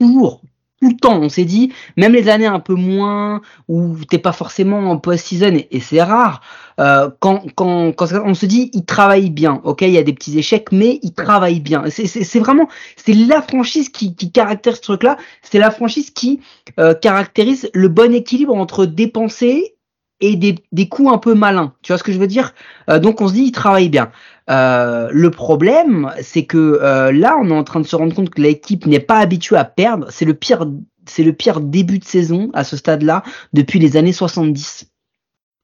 Toujours, 0.00 0.42
tout 0.80 0.88
le 0.88 0.96
temps. 0.96 1.20
On 1.20 1.28
s'est 1.28 1.44
dit, 1.44 1.72
même 1.96 2.12
les 2.12 2.28
années 2.28 2.46
un 2.46 2.60
peu 2.60 2.74
moins 2.74 3.40
où 3.68 3.96
t'es 4.08 4.18
pas 4.18 4.32
forcément 4.32 4.90
en 4.90 4.98
post-season 4.98 5.54
et, 5.54 5.68
et 5.70 5.80
c'est 5.80 6.02
rare. 6.02 6.40
euh, 6.80 7.10
quand, 7.20 7.44
quand, 7.54 7.92
quand 7.92 8.06
on 8.24 8.34
se 8.34 8.46
dit, 8.46 8.70
ils 8.72 8.84
travaillent 8.84 9.30
bien. 9.30 9.60
Ok, 9.64 9.82
il 9.82 9.90
y 9.90 9.98
a 9.98 10.02
des 10.02 10.12
petits 10.14 10.38
échecs, 10.38 10.72
mais 10.72 10.98
ils 11.02 11.12
travaillent 11.12 11.60
bien. 11.60 11.84
C'est 11.90 12.38
vraiment, 12.38 12.68
c'est 12.96 13.12
la 13.12 13.42
franchise 13.42 13.90
qui, 13.90 14.14
qui 14.16 14.32
caractérise 14.32 14.78
ce 14.78 14.82
truc-là. 14.82 15.16
C'est 15.42 15.58
la 15.58 15.70
franchise 15.70 16.10
qui 16.10 16.40
euh, 16.78 16.94
caractérise 16.94 17.70
le 17.74 17.88
bon 17.88 18.14
équilibre 18.14 18.54
entre 18.54 18.86
dépenser 18.86 19.74
et 20.20 20.36
des, 20.36 20.56
des 20.72 20.88
coups 20.88 21.12
un 21.12 21.18
peu 21.18 21.34
malins. 21.34 21.74
Tu 21.82 21.92
vois 21.92 21.98
ce 21.98 22.02
que 22.02 22.12
je 22.12 22.18
veux 22.18 22.26
dire? 22.26 22.54
Euh, 22.88 22.98
Donc 22.98 23.20
on 23.20 23.28
se 23.28 23.32
dit, 23.32 23.44
ils 23.44 23.52
travaillent 23.52 23.88
bien. 23.88 24.10
Euh, 24.50 25.08
le 25.12 25.30
problème, 25.30 26.12
c'est 26.22 26.44
que 26.44 26.58
euh, 26.82 27.12
là, 27.12 27.36
on 27.40 27.48
est 27.50 27.54
en 27.54 27.64
train 27.64 27.80
de 27.80 27.86
se 27.86 27.96
rendre 27.96 28.14
compte 28.14 28.30
que 28.30 28.40
l'équipe 28.40 28.86
n'est 28.86 29.00
pas 29.00 29.18
habituée 29.18 29.56
à 29.56 29.64
perdre. 29.64 30.06
C'est 30.10 30.24
le 30.24 30.34
pire, 30.34 30.66
c'est 31.06 31.22
le 31.22 31.32
pire 31.32 31.60
début 31.60 31.98
de 31.98 32.04
saison 32.04 32.50
à 32.52 32.64
ce 32.64 32.76
stade-là 32.76 33.22
depuis 33.52 33.78
les 33.78 33.96
années 33.96 34.12
70. 34.12 34.86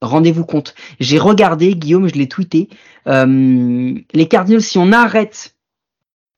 Rendez-vous 0.02 0.44
compte. 0.44 0.74
J'ai 1.00 1.18
regardé, 1.18 1.74
Guillaume, 1.74 2.08
je 2.08 2.14
l'ai 2.14 2.28
tweeté. 2.28 2.68
Euh, 3.08 3.94
les 4.12 4.28
Cardinals, 4.28 4.62
si 4.62 4.78
on 4.78 4.92
arrête 4.92 5.55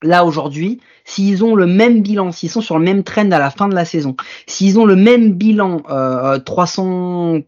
là 0.03 0.25
aujourd'hui, 0.25 0.81
s'ils 1.05 1.45
ont 1.45 1.55
le 1.55 1.67
même 1.67 2.03
bilan, 2.03 2.33
s'ils 2.33 2.51
sont 2.51 2.61
sur 2.61 2.79
le 2.79 2.85
même 2.85 3.03
trend 3.03 3.31
à 3.31 3.39
la 3.39 3.51
fin 3.51 3.69
de 3.69 3.75
la 3.75 3.85
saison, 3.85 4.17
s'ils 4.47 4.79
ont 4.79 4.85
le 4.85 4.97
même 4.97 5.33
bilan, 5.33 5.83
euh, 5.91 6.39
300 6.39 7.41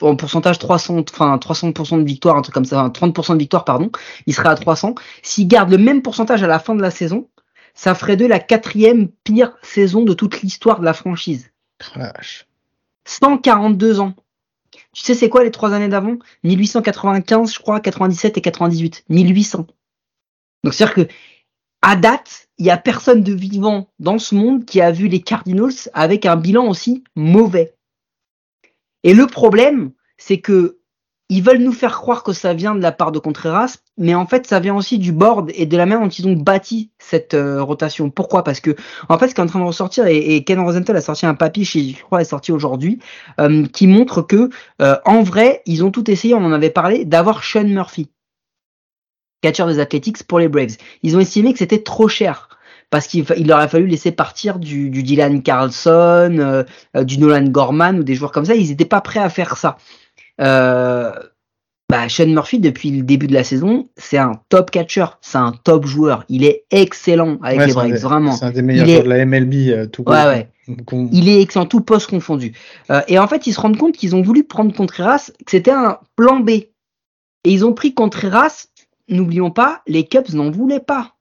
en 0.00 0.16
pourcentage 0.16 0.58
300, 0.58 1.04
enfin 1.10 1.36
300% 1.36 1.98
de 1.98 2.04
victoire, 2.04 2.36
un 2.36 2.42
truc 2.42 2.54
comme 2.54 2.64
ça, 2.64 2.80
enfin, 2.80 2.88
30% 2.88 3.34
de 3.34 3.38
victoire, 3.38 3.64
pardon, 3.64 3.90
il 4.26 4.34
serait 4.34 4.48
à 4.48 4.54
300. 4.54 4.94
S'ils 5.22 5.48
gardent 5.48 5.70
le 5.70 5.78
même 5.78 6.02
pourcentage 6.02 6.42
à 6.42 6.46
la 6.46 6.58
fin 6.58 6.74
de 6.74 6.82
la 6.82 6.90
saison, 6.90 7.28
ça 7.74 7.94
ferait 7.94 8.16
de 8.16 8.26
la 8.26 8.38
quatrième 8.38 9.08
pire 9.08 9.56
saison 9.62 10.02
de 10.02 10.12
toute 10.12 10.42
l'histoire 10.42 10.80
de 10.80 10.84
la 10.84 10.94
franchise. 10.94 11.50
Vache. 11.94 12.46
142 13.04 14.00
ans. 14.00 14.14
Tu 14.92 15.02
sais 15.02 15.14
c'est 15.14 15.28
quoi 15.28 15.44
les 15.44 15.50
trois 15.50 15.72
années 15.72 15.88
d'avant? 15.88 16.16
1895, 16.44 17.52
je 17.52 17.58
crois, 17.58 17.80
97 17.80 18.38
et 18.38 18.40
98. 18.40 19.04
1800. 19.08 19.66
Donc 20.62 20.72
c'est-à-dire 20.72 20.94
que 20.94 21.12
à 21.86 21.96
date, 21.96 22.48
il 22.56 22.64
y 22.64 22.70
a 22.70 22.78
personne 22.78 23.22
de 23.22 23.34
vivant 23.34 23.88
dans 23.98 24.18
ce 24.18 24.34
monde 24.34 24.64
qui 24.64 24.80
a 24.80 24.90
vu 24.90 25.06
les 25.06 25.20
Cardinals 25.20 25.90
avec 25.92 26.24
un 26.24 26.36
bilan 26.36 26.66
aussi 26.66 27.04
mauvais. 27.14 27.74
Et 29.02 29.12
le 29.12 29.26
problème, 29.26 29.92
c'est 30.16 30.38
que 30.38 30.78
ils 31.28 31.42
veulent 31.42 31.62
nous 31.62 31.72
faire 31.72 32.00
croire 32.00 32.22
que 32.22 32.32
ça 32.32 32.54
vient 32.54 32.74
de 32.74 32.80
la 32.80 32.92
part 32.92 33.12
de 33.12 33.18
Contreras, 33.18 33.76
mais 33.98 34.14
en 34.14 34.26
fait, 34.26 34.46
ça 34.46 34.60
vient 34.60 34.74
aussi 34.74 34.98
du 34.98 35.12
board 35.12 35.50
et 35.54 35.66
de 35.66 35.76
la 35.76 35.84
manière 35.84 36.02
dont 36.02 36.10
ils 36.10 36.26
ont 36.26 36.34
bâti 36.34 36.90
cette 36.98 37.34
euh, 37.34 37.62
rotation. 37.62 38.08
Pourquoi? 38.10 38.44
Parce 38.44 38.60
que, 38.60 38.76
en 39.08 39.18
fait, 39.18 39.28
ce 39.28 39.34
qui 39.34 39.40
est 39.40 39.44
en 39.44 39.46
train 39.46 39.60
de 39.60 39.64
ressortir, 39.64 40.06
et, 40.06 40.44
Ken 40.44 40.60
Rosenthal 40.60 40.96
a 40.96 41.00
sorti 41.00 41.26
un 41.26 41.34
papier, 41.34 41.64
je 41.64 42.02
crois, 42.02 42.20
est 42.20 42.24
sorti 42.24 42.52
aujourd'hui, 42.52 42.98
euh, 43.40 43.66
qui 43.66 43.86
montre 43.86 44.22
que, 44.22 44.50
euh, 44.80 44.96
en 45.04 45.22
vrai, 45.22 45.62
ils 45.66 45.82
ont 45.82 45.90
tout 45.90 46.10
essayé, 46.10 46.34
on 46.34 46.44
en 46.44 46.52
avait 46.52 46.70
parlé, 46.70 47.04
d'avoir 47.04 47.42
Sean 47.42 47.64
Murphy, 47.64 48.10
catcheur 49.44 49.66
des 49.68 49.78
Athletics 49.78 50.22
pour 50.24 50.38
les 50.38 50.48
Braves. 50.48 50.76
Ils 51.02 51.16
ont 51.16 51.20
estimé 51.20 51.52
que 51.52 51.58
c'était 51.58 51.82
trop 51.82 52.08
cher 52.08 52.48
parce 52.90 53.06
qu'il 53.06 53.24
il 53.36 53.46
leur 53.46 53.58
a 53.58 53.68
fallu 53.68 53.86
laisser 53.86 54.10
partir 54.12 54.58
du, 54.58 54.88
du 54.90 55.02
Dylan 55.02 55.42
Carlson, 55.42 56.36
euh, 56.38 56.62
euh, 56.96 57.04
du 57.04 57.18
Nolan 57.18 57.44
Gorman 57.48 57.98
ou 57.98 58.04
des 58.04 58.14
joueurs 58.14 58.32
comme 58.32 58.44
ça. 58.44 58.54
Ils 58.54 58.68
n'étaient 58.68 58.84
pas 58.84 59.00
prêts 59.00 59.20
à 59.20 59.28
faire 59.28 59.56
ça. 59.56 59.76
Euh, 60.40 61.12
bah, 61.90 62.08
Sean 62.08 62.26
Murphy, 62.28 62.58
depuis 62.60 62.90
le 62.90 63.02
début 63.02 63.26
de 63.26 63.34
la 63.34 63.44
saison, 63.44 63.88
c'est 63.96 64.16
un 64.18 64.32
top 64.48 64.70
catcher, 64.70 65.04
c'est 65.20 65.38
un 65.38 65.52
top 65.52 65.86
joueur. 65.86 66.24
Il 66.28 66.42
est 66.44 66.64
excellent 66.70 67.38
avec 67.42 67.58
Ouais, 67.60 67.66
les 67.66 67.72
Braves, 67.74 67.96
vraiment. 68.00 68.32
C'est 68.32 68.46
un 68.46 68.50
des 68.52 68.62
meilleurs 68.62 68.88
est- 68.88 68.92
joueurs 68.92 69.04
de 69.04 69.08
la 69.10 69.24
MLB 69.26 69.54
euh, 69.70 69.86
tout. 69.86 70.02
Ouais, 70.08 70.24
ouais. 70.24 70.48
Il 71.12 71.28
est 71.28 71.42
excellent, 71.42 71.66
tout 71.66 71.82
poste 71.82 72.08
confondu. 72.08 72.52
Euh, 72.90 73.02
et 73.06 73.18
en 73.18 73.28
fait, 73.28 73.46
ils 73.46 73.52
se 73.52 73.60
rendent 73.60 73.76
compte 73.76 73.96
qu'ils 73.96 74.16
ont 74.16 74.22
voulu 74.22 74.44
prendre 74.44 74.74
Contreras, 74.74 75.30
que 75.44 75.50
c'était 75.50 75.72
un 75.72 75.98
plan 76.16 76.40
B. 76.40 76.48
Et 76.50 76.70
ils 77.44 77.66
ont 77.66 77.74
pris 77.74 77.92
Contreras, 77.92 78.68
n'oublions 79.08 79.50
pas, 79.50 79.82
les 79.86 80.06
Cubs 80.06 80.32
n'en 80.32 80.50
voulaient 80.50 80.80
pas. 80.80 81.14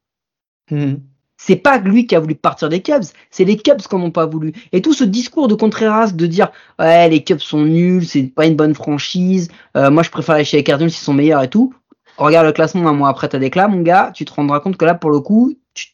Mhm. 0.72 1.02
C'est 1.38 1.58
pas 1.58 1.78
lui 1.78 2.08
qui 2.08 2.16
a 2.16 2.20
voulu 2.22 2.36
partir 2.36 2.70
des 2.70 2.82
Cubs, 2.82 3.04
c'est 3.30 3.44
les 3.44 3.58
Cubs 3.58 3.82
qui 3.82 3.96
n'en 3.96 4.04
ont 4.04 4.12
pas 4.12 4.26
voulu. 4.26 4.54
Et 4.72 4.82
tout 4.82 4.94
ce 4.94 5.04
discours 5.04 5.50
de 5.50 5.56
Contreras 5.56 6.12
de 6.12 6.26
dire 6.26 6.52
ouais 6.80 7.10
les 7.10 7.24
Cubs 7.24 7.40
sont 7.40 7.66
nuls, 7.66 8.06
c'est 8.06 8.24
pas 8.24 8.46
une 8.46 8.56
bonne 8.56 8.76
franchise, 8.76 9.50
euh, 9.76 9.92
moi 9.92 10.04
je 10.04 10.10
préfère 10.10 10.36
aller 10.36 10.46
chez 10.46 10.58
les 10.58 10.64
Cardinals, 10.64 10.92
ils 10.92 10.94
sont 10.94 11.14
meilleurs 11.14 11.44
et 11.44 11.50
tout. 11.50 11.74
Regarde 12.18 12.46
le 12.46 12.54
classement 12.54 12.88
un 12.88 12.94
mois 12.94 13.10
après 13.10 13.28
ta 13.28 13.40
déclat, 13.40 13.68
mon 13.68 13.82
gars, 13.82 14.12
tu 14.14 14.24
te 14.24 14.34
rendras 14.34 14.60
compte 14.60 14.78
que 14.78 14.86
là 14.86 14.94
pour 14.94 15.10
le 15.10 15.20
coup, 15.20 15.54
tu 15.74 15.88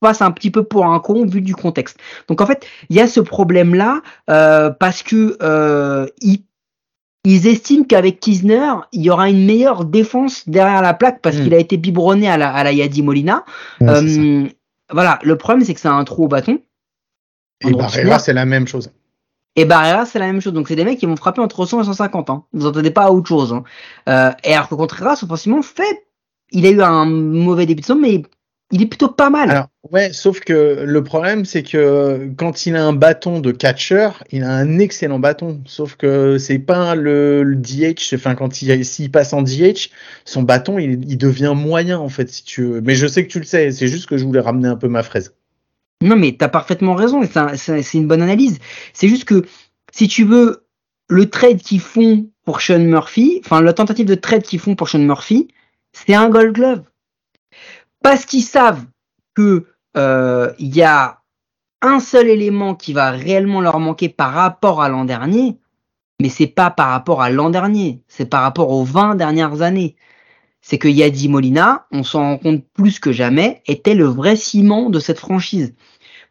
passes 0.00 0.22
un 0.22 0.30
petit 0.30 0.50
peu 0.50 0.64
pour 0.64 0.86
un 0.86 0.98
con 0.98 1.24
vu 1.24 1.40
du 1.40 1.54
contexte. 1.54 1.98
Donc 2.28 2.40
en 2.40 2.46
fait, 2.46 2.66
il 2.88 2.96
y 2.96 3.00
a 3.00 3.06
ce 3.06 3.20
problème 3.20 3.74
là 3.74 4.00
euh, 4.30 4.70
parce 4.70 5.02
que 5.02 5.36
euh, 5.42 6.06
ils 7.28 7.48
estiment 7.48 7.84
qu'avec 7.84 8.20
Kisner, 8.20 8.72
il 8.92 9.02
y 9.02 9.10
aura 9.10 9.28
une 9.28 9.44
meilleure 9.44 9.84
défense 9.84 10.48
derrière 10.48 10.80
la 10.80 10.94
plaque 10.94 11.20
parce 11.22 11.36
Mm. 11.36 11.42
qu'il 11.42 11.54
a 11.54 11.58
été 11.58 11.76
biberonné 11.76 12.28
à 12.28 12.36
la, 12.36 12.52
à 12.54 12.62
la 12.62 12.72
Yadi 12.72 13.02
Molina. 13.02 13.44
Ouais. 13.80 13.88
Euh, 13.88 14.48
voilà, 14.92 15.18
le 15.24 15.36
problème 15.36 15.64
c'est 15.64 15.74
que 15.74 15.80
c'est 15.80 15.88
un 15.88 16.04
trou 16.04 16.24
au 16.24 16.28
bâton. 16.28 16.60
Et 17.66 17.72
Barrera, 17.72 18.20
c'est 18.20 18.32
la 18.32 18.44
même 18.44 18.68
chose. 18.68 18.92
Et 19.56 19.64
Barrera, 19.64 20.06
c'est 20.06 20.20
la 20.20 20.26
même 20.26 20.40
chose. 20.40 20.52
Donc 20.52 20.68
c'est 20.68 20.76
des 20.76 20.84
mecs 20.84 20.98
qui 21.00 21.06
vont 21.06 21.16
frapper 21.16 21.40
entre 21.40 21.66
100 21.66 21.80
et 21.80 21.84
150. 21.84 22.30
Hein. 22.30 22.44
Vous 22.52 22.66
entendez 22.66 22.90
pas 22.92 23.06
à 23.06 23.10
autre 23.10 23.26
chose. 23.26 23.52
Hein. 23.52 23.64
Euh, 24.08 24.30
et 24.44 24.54
alors 24.54 24.68
que 24.68 24.74
Contreras, 24.76 25.18
offensivement, 25.22 25.62
fait, 25.62 26.06
il 26.52 26.64
a 26.66 26.70
eu 26.70 26.80
un 26.82 27.06
mauvais 27.06 27.66
début 27.66 27.80
de 27.80 27.86
saison, 27.86 27.98
mais 28.00 28.22
il 28.72 28.82
est 28.82 28.86
plutôt 28.86 29.08
pas 29.08 29.30
mal. 29.30 29.50
Alors, 29.50 29.68
ouais, 29.92 30.12
sauf 30.12 30.40
que 30.40 30.82
le 30.84 31.04
problème, 31.04 31.44
c'est 31.44 31.62
que 31.62 32.28
quand 32.36 32.66
il 32.66 32.74
a 32.74 32.84
un 32.84 32.92
bâton 32.92 33.40
de 33.40 33.52
catcher, 33.52 34.08
il 34.32 34.42
a 34.42 34.50
un 34.50 34.78
excellent 34.78 35.18
bâton. 35.18 35.62
Sauf 35.66 35.94
que 35.96 36.38
c'est 36.38 36.58
pas 36.58 36.94
le, 36.94 37.42
le 37.42 37.56
DH, 37.56 38.14
enfin, 38.14 38.34
quand 38.34 38.62
il, 38.62 38.84
s'il 38.84 39.10
passe 39.10 39.32
en 39.32 39.42
DH, 39.42 39.90
son 40.24 40.42
bâton, 40.42 40.78
il, 40.78 41.08
il, 41.08 41.16
devient 41.16 41.54
moyen, 41.56 41.98
en 41.98 42.08
fait, 42.08 42.28
si 42.28 42.44
tu 42.44 42.64
veux. 42.64 42.80
Mais 42.80 42.94
je 42.94 43.06
sais 43.06 43.24
que 43.24 43.30
tu 43.30 43.38
le 43.38 43.44
sais, 43.44 43.70
c'est 43.70 43.88
juste 43.88 44.06
que 44.06 44.16
je 44.16 44.24
voulais 44.24 44.40
ramener 44.40 44.68
un 44.68 44.76
peu 44.76 44.88
ma 44.88 45.02
fraise. 45.02 45.34
Non, 46.02 46.16
mais 46.16 46.36
t'as 46.38 46.48
parfaitement 46.48 46.94
raison, 46.94 47.22
c'est 47.56 47.94
une 47.94 48.08
bonne 48.08 48.22
analyse. 48.22 48.58
C'est 48.92 49.08
juste 49.08 49.24
que, 49.24 49.44
si 49.92 50.08
tu 50.08 50.24
veux, 50.24 50.66
le 51.08 51.30
trade 51.30 51.58
qu'ils 51.58 51.80
font 51.80 52.28
pour 52.44 52.60
Sean 52.60 52.80
Murphy, 52.80 53.40
enfin, 53.44 53.62
la 53.62 53.72
tentative 53.72 54.06
de 54.06 54.14
trade 54.14 54.42
qu'ils 54.42 54.58
font 54.58 54.74
pour 54.74 54.88
Sean 54.88 54.98
Murphy, 54.98 55.48
c'est 55.92 56.14
un 56.14 56.28
gold 56.28 56.52
glove 56.52 56.82
parce 58.06 58.24
qu'ils 58.24 58.44
savent 58.44 58.84
que 59.34 59.66
euh, 59.96 60.52
il 60.60 60.76
y 60.76 60.84
a 60.84 61.22
un 61.82 61.98
seul 61.98 62.28
élément 62.28 62.76
qui 62.76 62.92
va 62.92 63.10
réellement 63.10 63.60
leur 63.60 63.80
manquer 63.80 64.08
par 64.08 64.32
rapport 64.32 64.80
à 64.80 64.88
l'an 64.88 65.04
dernier, 65.04 65.58
mais 66.22 66.28
c'est 66.28 66.46
pas 66.46 66.70
par 66.70 66.90
rapport 66.90 67.20
à 67.20 67.30
l'an 67.30 67.50
dernier, 67.50 68.04
c'est 68.06 68.30
par 68.30 68.42
rapport 68.42 68.70
aux 68.70 68.84
20 68.84 69.16
dernières 69.16 69.60
années. 69.60 69.96
C'est 70.60 70.78
que 70.78 70.86
Yadi 70.86 71.28
Molina, 71.28 71.88
on 71.90 72.04
s'en 72.04 72.20
rend 72.20 72.38
compte 72.38 72.64
plus 72.74 73.00
que 73.00 73.10
jamais, 73.10 73.60
était 73.66 73.96
le 73.96 74.04
vrai 74.04 74.36
ciment 74.36 74.88
de 74.88 75.00
cette 75.00 75.18
franchise. 75.18 75.74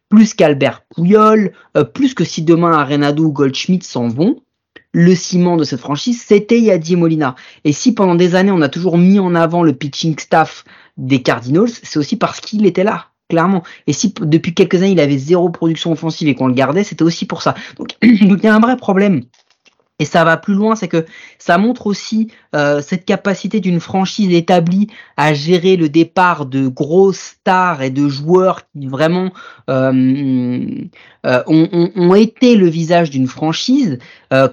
Plus 0.07 0.33
qu'Albert 0.33 0.85
Pouyol, 0.85 1.51
euh, 1.75 1.83
plus 1.83 2.13
que 2.13 2.23
si 2.23 2.41
demain 2.41 2.71
Arenado 2.71 3.25
ou 3.25 3.33
Goldschmidt 3.33 3.85
s'en 3.85 4.07
vont, 4.07 4.44
le 4.95 5.13
ciment 5.13 5.57
de 5.57 5.65
cette 5.65 5.81
franchise, 5.81 6.23
c'était 6.25 6.57
Yadi 6.57 6.95
Molina. 6.95 7.35
Et 7.65 7.73
si 7.73 7.93
pendant 7.93 8.15
des 8.15 8.33
années 8.35 8.51
on 8.51 8.61
a 8.61 8.69
toujours 8.69 8.97
mis 8.97 9.19
en 9.19 9.35
avant 9.35 9.61
le 9.61 9.73
pitching 9.73 10.17
staff 10.17 10.63
des 10.95 11.21
Cardinals, 11.21 11.67
c'est 11.67 11.99
aussi 11.99 12.15
parce 12.15 12.39
qu'il 12.39 12.65
était 12.65 12.85
là, 12.85 13.07
clairement. 13.29 13.61
Et 13.87 13.93
si 13.93 14.13
depuis 14.21 14.53
quelques 14.53 14.75
années 14.75 14.91
il 14.91 14.99
avait 15.01 15.17
zéro 15.17 15.49
production 15.49 15.91
offensive 15.91 16.29
et 16.29 16.35
qu'on 16.35 16.47
le 16.47 16.53
gardait, 16.53 16.85
c'était 16.85 17.03
aussi 17.03 17.25
pour 17.25 17.41
ça. 17.41 17.55
Donc, 17.77 17.89
il 18.01 18.39
y 18.41 18.47
a 18.47 18.55
un 18.55 18.61
vrai 18.61 18.77
problème. 18.77 19.23
Et 19.99 20.05
ça 20.05 20.25
va 20.25 20.35
plus 20.35 20.53
loin, 20.55 20.75
c'est 20.75 20.89
que 20.89 21.05
ça 21.39 21.57
montre 21.57 21.87
aussi 21.87 22.29
euh, 22.53 22.81
cette 22.81 23.05
capacité 23.05 23.61
d'une 23.61 23.79
franchise 23.79 24.33
établie 24.33 24.87
à 25.15 25.33
gérer 25.33 25.77
le 25.77 25.87
départ 25.87 26.45
de 26.45 26.67
grosses 26.67 27.37
stars 27.39 27.81
et 27.81 27.91
de 27.91 28.09
joueurs 28.09 28.63
qui 28.73 28.87
vraiment 28.87 29.31
euh, 29.69 30.67
euh, 31.25 31.43
ont, 31.47 31.69
ont, 31.71 31.91
ont, 31.95 32.13
été 32.13 32.57
le 32.57 32.67
visage 32.67 33.09
d'une 33.09 33.27
franchise. 33.27 33.99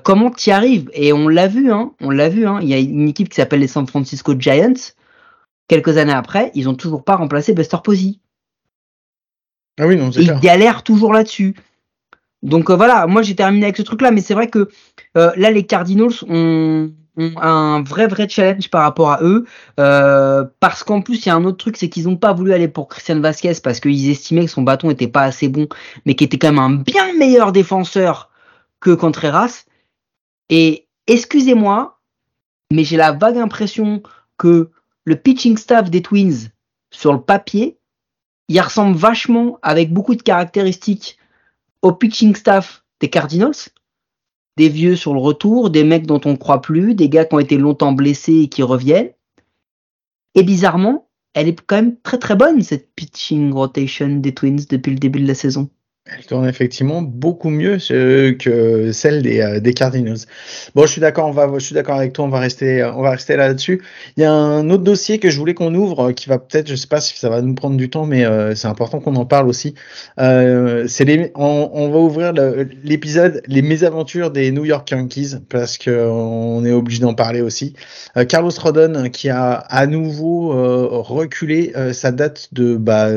Comment 0.05 0.31
tu 0.31 0.51
y 0.51 0.53
arrives? 0.53 0.89
Et 0.95 1.13
on 1.13 1.27
l'a 1.27 1.49
vu, 1.49 1.73
hein, 1.73 1.91
on 2.01 2.11
l'a 2.11 2.29
vu. 2.29 2.47
Hein, 2.47 2.61
il 2.63 2.69
y 2.69 2.75
a 2.75 2.79
une 2.79 3.09
équipe 3.09 3.29
qui 3.29 3.35
s'appelle 3.35 3.61
les 3.61 3.67
San 3.67 3.87
Francisco 3.89 4.39
Giants 4.39 4.93
quelques 5.73 5.97
années 5.97 6.13
après, 6.13 6.51
ils 6.55 6.69
ont 6.69 6.75
toujours 6.75 7.03
pas 7.03 7.17
remplacé 7.17 7.55
Buster 7.55 7.79
Posey. 7.83 8.19
Ah 9.81 9.87
oui, 9.87 9.97
non, 9.97 10.13
c'est 10.13 10.23
Ils 10.23 10.39
galèrent 10.41 10.83
toujours 10.83 11.15
là-dessus. 11.15 11.55
Donc 12.43 12.71
euh, 12.71 12.77
voilà, 12.77 13.07
moi 13.07 13.23
j'ai 13.23 13.37
terminé 13.37 13.65
avec 13.65 13.77
ce 13.77 13.83
truc-là, 13.83 14.11
mais 14.11 14.21
c'est 14.21 14.35
vrai 14.35 14.49
que 14.49 14.69
euh, 15.17 15.31
là 15.37 15.51
les 15.51 15.65
Cardinals 15.65 16.25
ont, 16.29 16.93
ont, 17.17 17.33
un 17.41 17.83
vrai 17.83 18.09
vrai 18.09 18.29
challenge 18.29 18.69
par 18.69 18.83
rapport 18.83 19.13
à 19.13 19.23
eux, 19.23 19.47
euh, 19.79 20.45
parce 20.59 20.83
qu'en 20.83 21.03
plus 21.03 21.25
il 21.25 21.29
y 21.29 21.31
a 21.31 21.37
un 21.37 21.45
autre 21.45 21.59
truc, 21.59 21.77
c'est 21.77 21.89
qu'ils 21.89 22.05
n'ont 22.05 22.17
pas 22.17 22.33
voulu 22.33 22.53
aller 22.53 22.69
pour 22.69 22.89
Christian 22.89 23.21
Vasquez 23.21 23.55
parce 23.63 23.79
qu'ils 23.79 24.11
estimaient 24.11 24.47
que 24.47 24.51
son 24.51 24.63
bâton 24.63 24.91
était 24.91 25.09
pas 25.09 25.23
assez 25.23 25.49
bon, 25.49 25.69
mais 26.05 26.15
qui 26.15 26.25
était 26.25 26.39
quand 26.39 26.49
même 26.49 26.59
un 26.59 26.71
bien 26.71 27.15
meilleur 27.17 27.53
défenseur 27.53 28.31
que 28.81 28.91
Contreras. 28.91 29.65
Et 30.49 30.89
excusez-moi, 31.07 32.01
mais 32.73 32.83
j'ai 32.83 32.97
la 32.97 33.13
vague 33.13 33.39
impression 33.39 34.03
que 34.37 34.71
le 35.05 35.17
pitching 35.17 35.57
staff 35.57 35.91
des 35.91 36.03
Twins 36.03 36.49
sur 36.91 37.13
le 37.13 37.21
papier, 37.21 37.79
il 38.49 38.61
ressemble 38.61 38.97
vachement 38.97 39.59
avec 39.63 39.93
beaucoup 39.93 40.17
de 40.17 40.23
caractéristiques 40.23 41.19
au 41.83 41.93
pitching 41.93 42.35
staff 42.35 42.85
des 43.01 43.11
Cardinals. 43.11 43.71
Des 44.57 44.69
vieux 44.69 44.97
sur 44.97 45.15
le 45.15 45.21
retour, 45.21 45.71
des 45.71 45.85
mecs 45.85 46.07
dont 46.07 46.21
on 46.25 46.33
ne 46.33 46.37
croit 46.37 46.61
plus, 46.61 46.95
des 46.95 47.09
gars 47.09 47.25
qui 47.25 47.35
ont 47.35 47.39
été 47.39 47.57
longtemps 47.57 47.93
blessés 47.93 48.43
et 48.43 48.49
qui 48.49 48.63
reviennent. 48.63 49.13
Et 50.35 50.43
bizarrement, 50.43 51.09
elle 51.35 51.49
est 51.49 51.61
quand 51.67 51.77
même 51.77 52.01
très 52.01 52.19
très 52.19 52.37
bonne 52.37 52.63
cette 52.63 52.95
pitching 52.95 53.53
rotation 53.53 54.17
des 54.17 54.35
Twins 54.35 54.67
depuis 54.69 54.93
le 54.93 54.99
début 54.99 55.21
de 55.21 55.27
la 55.27 55.35
saison. 55.35 55.71
Elle 56.05 56.27
tourne 56.27 56.49
effectivement 56.49 57.01
beaucoup 57.01 57.49
mieux 57.49 57.79
que 57.79 58.91
celle 58.93 59.23
des, 59.23 59.41
euh, 59.41 59.61
des 59.61 59.73
Cardinals. 59.73 60.19
Bon, 60.75 60.85
je 60.85 60.91
suis 60.91 61.01
d'accord, 61.01 61.29
on 61.29 61.31
va, 61.31 61.49
je 61.55 61.65
suis 61.65 61.77
d'accord 61.77 61.95
avec 61.95 62.13
toi, 62.13 62.25
on 62.25 62.29
va 62.29 62.41
rester, 62.41 62.83
on 62.83 63.03
va 63.03 63.13
rester 63.13 63.37
là-dessus. 63.37 63.81
Il 64.17 64.25
y 64.25 64.27
a 64.27 64.33
un 64.33 64.69
autre 64.71 64.83
dossier 64.83 65.21
que 65.21 65.31
je 65.31 65.39
voulais 65.39 65.55
qu'on 65.55 65.73
ouvre, 65.77 66.11
qui 66.11 66.29
va 66.29 66.39
peut-être, 66.39 66.67
je 66.67 66.75
sais 66.75 66.89
pas 66.89 67.01
si 67.01 67.17
ça 67.17 67.31
va 67.31 67.41
nous 67.41 67.55
prendre 67.55 67.77
du 67.77 67.89
temps, 67.89 68.05
mais 68.05 68.25
euh, 68.25 68.57
c'est 68.57 68.67
important 68.67 68.99
qu'on 68.99 69.15
en 69.15 69.27
parle 69.27 69.49
aussi. 69.49 69.75
Euh, 70.19 70.89
on, 71.37 71.89
va 71.91 71.99
ouvrir 71.99 72.33
l'épisode 72.83 73.41
les 73.47 73.63
mésaventures 73.63 74.33
des 74.33 74.51
New 74.51 74.65
York 74.65 74.91
Yankees 74.91 75.37
parce 75.49 75.79
que 75.79 76.09
on 76.09 76.65
est 76.65 76.73
obligé 76.73 77.01
d'en 77.01 77.15
parler 77.15 77.43
aussi. 77.43 77.75
Euh, 78.17 78.25
Carlos 78.25 78.51
Rodon 78.59 79.09
qui 79.11 79.29
a 79.29 79.53
à 79.53 79.87
nouveau 79.87 80.53
euh, 80.53 80.89
reculé 80.91 81.73
sa 81.93 82.11
date 82.11 82.49
de 82.53 82.77
bah 82.77 83.09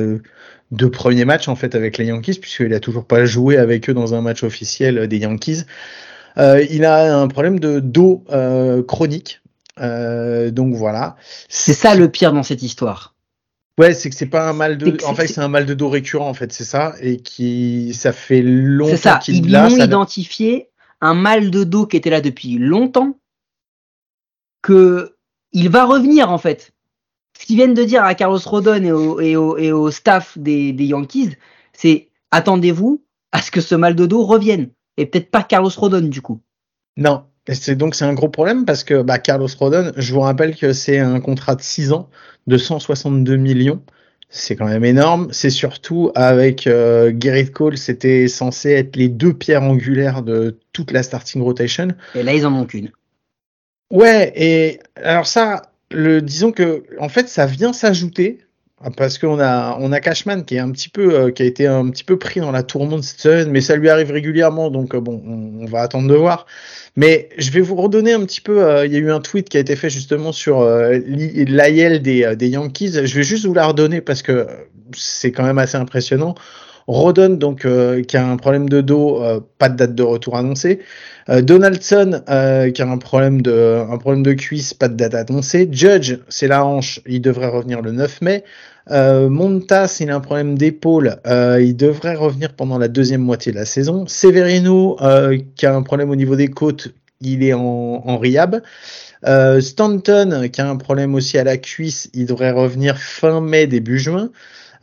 deux 0.72 0.90
premiers 0.90 1.26
matchs 1.26 1.48
en 1.48 1.56
fait 1.56 1.76
avec 1.76 1.98
les 1.98 2.06
Yankees 2.06 2.40
puisqu'il 2.40 2.74
a 2.74 2.80
toujours 2.80 3.06
pas 3.06 3.26
joué 3.26 3.58
avec 3.58 3.90
eux 3.90 3.94
dans 3.94 4.14
un 4.14 4.22
match 4.22 4.44
officiel 4.44 5.08
des 5.08 5.18
Yankees. 5.20 5.64
Euh, 6.38 6.66
il 6.70 6.84
a 6.86 7.18
un 7.18 7.28
problème 7.28 7.60
de 7.60 7.80
dos 7.80 8.24
euh, 8.30 8.84
chronique, 8.84 9.42
euh, 9.80 10.52
donc 10.52 10.76
voilà. 10.76 11.16
C'est 11.48 11.74
ça 11.74 11.96
le 11.96 12.10
pire 12.10 12.34
dans 12.34 12.44
cette 12.44 12.62
histoire. 12.62 13.16
Ouais, 13.78 13.94
c'est 13.94 14.10
que 14.10 14.16
c'est 14.16 14.26
pas 14.26 14.48
un 14.48 14.54
mal 14.54 14.78
de, 14.78 14.98
en 15.06 15.16
fait 15.16 15.28
c'est 15.28 15.42
un 15.42 15.50
mal 15.50 15.66
de 15.66 15.74
dos 15.74 15.90
récurrent 15.90 16.30
en 16.30 16.34
fait, 16.34 16.52
c'est 16.54 16.64
ça, 16.64 16.96
et 17.02 17.18
qui 17.18 17.94
ça 17.94 18.14
fait 18.14 18.42
longtemps 18.42 19.20
qu'il 19.20 19.52
l'a. 19.52 19.68
Ils 19.68 19.82
ont 19.82 19.86
identifié 19.86 20.70
un 21.02 21.14
mal 21.14 21.52
de 21.52 21.64
dos 21.64 21.86
qui 21.86 21.98
était 21.98 22.10
là 22.10 22.22
depuis 22.22 22.58
longtemps, 22.58 23.20
que 24.62 25.16
il 25.52 25.70
va 25.70 25.86
revenir 25.86 26.32
en 26.32 26.38
fait 26.38 26.74
ce 27.40 27.46
qu'ils 27.46 27.58
viennent 27.58 27.74
de 27.74 27.84
dire 27.84 28.04
à 28.04 28.16
Carlos 28.16 28.40
Rodon 28.44 28.84
et 28.84 28.92
au, 28.92 29.20
et 29.20 29.36
au, 29.36 29.58
et 29.58 29.72
au 29.72 29.92
staff 29.92 30.38
des, 30.38 30.74
des 30.74 30.86
Yankees, 30.86 31.32
c'est 31.74 32.10
attendez-vous 32.32 33.04
à 33.32 33.42
ce 33.42 33.52
que 33.52 33.62
ce 33.62 33.76
mal 33.76 33.96
de 33.96 34.06
dos 34.06 34.26
revienne. 34.26 34.70
Et 34.98 35.06
peut-être 35.06 35.30
pas 35.30 35.44
Carlos 35.44 35.72
Rodon 35.76 36.08
du 36.08 36.22
coup. 36.22 36.40
Non. 36.98 37.26
C'est 37.48 37.76
donc 37.76 37.94
c'est 37.94 38.06
un 38.06 38.14
gros 38.14 38.30
problème 38.30 38.66
parce 38.66 38.84
que 38.84 39.04
bah, 39.04 39.20
Carlos 39.20 39.48
Rodon, 39.60 39.92
je 39.98 40.14
vous 40.14 40.22
rappelle 40.22 40.56
que 40.56 40.74
c'est 40.74 40.98
un 40.98 41.20
contrat 41.20 41.56
de 41.56 41.62
6 41.62 41.92
ans 41.92 42.10
de 42.48 42.58
162 42.58 43.36
millions. 43.36 43.82
C'est 44.30 44.56
quand 44.56 44.66
même 44.66 44.84
énorme. 44.84 45.28
C'est 45.32 45.52
surtout 45.52 46.12
avec 46.16 46.66
euh, 46.66 47.14
Gerrit 47.20 47.52
Cole, 47.52 47.78
c'était 47.78 48.28
censé 48.28 48.72
être 48.72 48.96
les 48.96 49.10
deux 49.10 49.34
pierres 49.34 49.62
angulaires 49.62 50.24
de 50.24 50.58
toute 50.74 50.92
la 50.92 51.04
starting 51.04 51.44
rotation. 51.44 51.90
Et 52.16 52.24
là, 52.24 52.34
ils 52.34 52.48
en 52.48 52.54
ont 52.54 52.66
qu'une. 52.66 52.92
Ouais, 53.92 54.34
et 54.36 54.80
alors 54.96 55.28
ça, 55.28 55.62
disons 56.22 56.52
que 56.52 56.84
en 57.00 57.10
fait 57.10 57.30
ça 57.30 57.46
vient 57.46 57.74
s'ajouter 57.74 58.40
parce 58.98 59.18
qu'on 59.18 59.40
a 59.40 59.78
on 59.80 59.92
a 59.92 60.00
Cashman 60.00 60.44
qui 60.46 60.56
est 60.56 60.60
un 60.60 60.72
petit 60.72 60.90
peu 60.90 61.14
euh, 61.14 61.32
qui 61.32 61.44
a 61.44 61.46
été 61.46 61.66
un 61.66 61.90
petit 61.90 62.04
peu 62.04 62.20
pris 62.20 62.40
dans 62.40 62.52
la 62.52 62.62
tourmente 62.62 63.04
cette 63.04 63.20
semaine, 63.20 63.50
mais 63.50 63.62
ça 63.62 63.76
lui 63.76 63.90
arrive 63.90 64.12
régulièrement 64.12 64.70
donc 64.70 64.94
euh, 64.94 65.00
bon 65.00 65.22
on, 65.26 65.66
va 65.66 65.82
attendre 65.82 66.08
de 66.08 66.16
voir. 66.16 66.46
Mais 66.96 67.30
je 67.38 67.52
vais 67.52 67.62
vous 67.62 67.76
redonner 67.76 68.14
un 68.14 68.24
petit 68.26 68.42
peu. 68.42 68.64
Euh, 68.64 68.86
il 68.86 68.94
y 68.94 68.96
a 68.96 69.00
eu 69.00 69.12
un 69.12 69.22
tweet 69.22 69.50
qui 69.50 69.58
a 69.58 69.60
été 69.60 69.76
fait 69.76 69.90
justement 69.90 70.32
sur 70.32 70.64
l'AIL 70.64 72.02
des 72.02 72.48
Yankees. 72.48 73.06
Je 73.06 73.16
vais 73.16 73.24
juste 73.24 73.46
vous 73.46 73.54
la 73.54 73.68
redonner 73.68 74.02
parce 74.02 74.22
que 74.22 74.48
c'est 74.96 75.32
quand 75.32 75.44
même 75.44 75.58
assez 75.58 75.78
impressionnant. 75.78 76.36
Rodon, 76.88 77.30
donc, 77.30 77.66
euh, 77.66 78.04
qui 78.04 78.16
a 78.18 78.28
un 78.28 78.38
problème 78.38 78.70
de 78.70 78.82
dos, 78.82 79.22
euh, 79.24 79.40
pas 79.58 79.70
de 79.70 79.76
date 79.76 79.96
de 79.96 80.04
retour 80.04 80.38
annoncée. 80.38 80.80
Euh, 81.30 81.42
Donaldson, 81.42 82.22
qui 82.74 82.82
a 82.82 82.88
un 82.88 82.98
problème 82.98 83.42
de, 83.42 83.84
un 83.90 83.98
problème 83.98 84.24
de 84.24 84.34
cuisse, 84.34 84.74
pas 84.74 84.88
de 84.88 84.96
date 84.96 85.16
annoncée. 85.16 85.68
Judge, 85.72 86.18
c'est 86.30 86.48
la 86.48 86.66
hanche, 86.66 87.02
il 87.08 87.22
devrait 87.22 87.48
revenir 87.48 87.82
le 87.82 87.92
9 87.92 88.22
mai. 88.22 88.44
Montas, 88.90 89.98
il 90.00 90.12
a 90.12 90.16
un 90.16 90.20
problème 90.20 90.58
d'épaule, 90.58 91.18
il 91.26 91.76
devrait 91.76 92.14
revenir 92.14 92.54
pendant 92.54 92.78
la 92.78 92.88
deuxième 92.88 93.22
moitié 93.22 93.52
de 93.52 93.58
la 93.58 93.66
saison. 93.66 94.06
Severino, 94.06 94.98
qui 95.56 95.66
a 95.66 95.76
un 95.76 95.82
problème 95.82 96.12
au 96.12 96.16
niveau 96.16 96.36
des 96.36 96.50
côtes, 96.50 96.94
il 97.22 97.44
est 97.44 97.54
en, 97.54 98.04
en. 98.06 98.20
Euh, 99.28 99.60
Stanton, 99.60 100.50
qui 100.52 100.62
a 100.62 100.70
un 100.70 100.76
problème 100.76 101.16
aussi 101.16 101.38
à 101.38 101.44
la 101.44 101.58
cuisse, 101.58 102.10
il 102.14 102.28
devrait 102.28 102.52
revenir 102.52 102.98
fin 102.98 103.42
mai, 103.42 103.68
début 103.68 103.98
juin. 103.98 104.30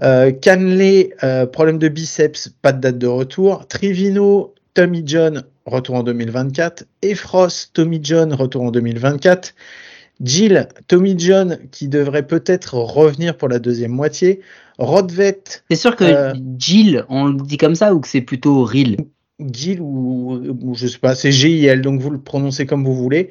Euh, 0.02 0.32
Canley, 0.32 1.10
euh, 1.22 1.46
problème 1.46 1.78
de 1.78 1.88
biceps, 1.88 2.50
pas 2.60 2.72
de 2.72 2.80
date 2.80 2.98
de 2.98 3.06
retour. 3.06 3.66
Trivino, 3.68 4.54
Tommy 4.74 5.02
John, 5.06 5.44
retour 5.66 5.96
en 5.96 6.02
2024. 6.02 6.84
Efros, 7.02 7.48
Tommy 7.72 8.00
John, 8.02 8.32
retour 8.32 8.62
en 8.62 8.70
2024. 8.70 9.54
Jill, 10.20 10.68
Tommy 10.88 11.14
John, 11.18 11.58
qui 11.70 11.88
devrait 11.88 12.26
peut-être 12.26 12.74
revenir 12.74 13.36
pour 13.36 13.48
la 13.48 13.58
deuxième 13.58 13.92
moitié. 13.92 14.40
Rodvet. 14.78 15.42
C'est 15.70 15.76
sûr 15.76 15.94
que 15.94 16.04
euh, 16.04 16.32
Jill, 16.58 17.04
on 17.08 17.26
le 17.26 17.42
dit 17.42 17.56
comme 17.56 17.74
ça 17.74 17.94
ou 17.94 18.00
que 18.00 18.08
c'est 18.08 18.20
plutôt 18.20 18.64
Ril 18.64 18.96
Jill 19.52 19.80
ou, 19.80 20.40
ou, 20.60 20.74
je 20.74 20.86
sais 20.86 20.98
pas, 20.98 21.14
c'est 21.14 21.32
G-I-L, 21.32 21.80
donc 21.80 22.00
vous 22.00 22.10
le 22.10 22.18
prononcez 22.18 22.66
comme 22.66 22.84
vous 22.84 22.94
voulez. 22.94 23.30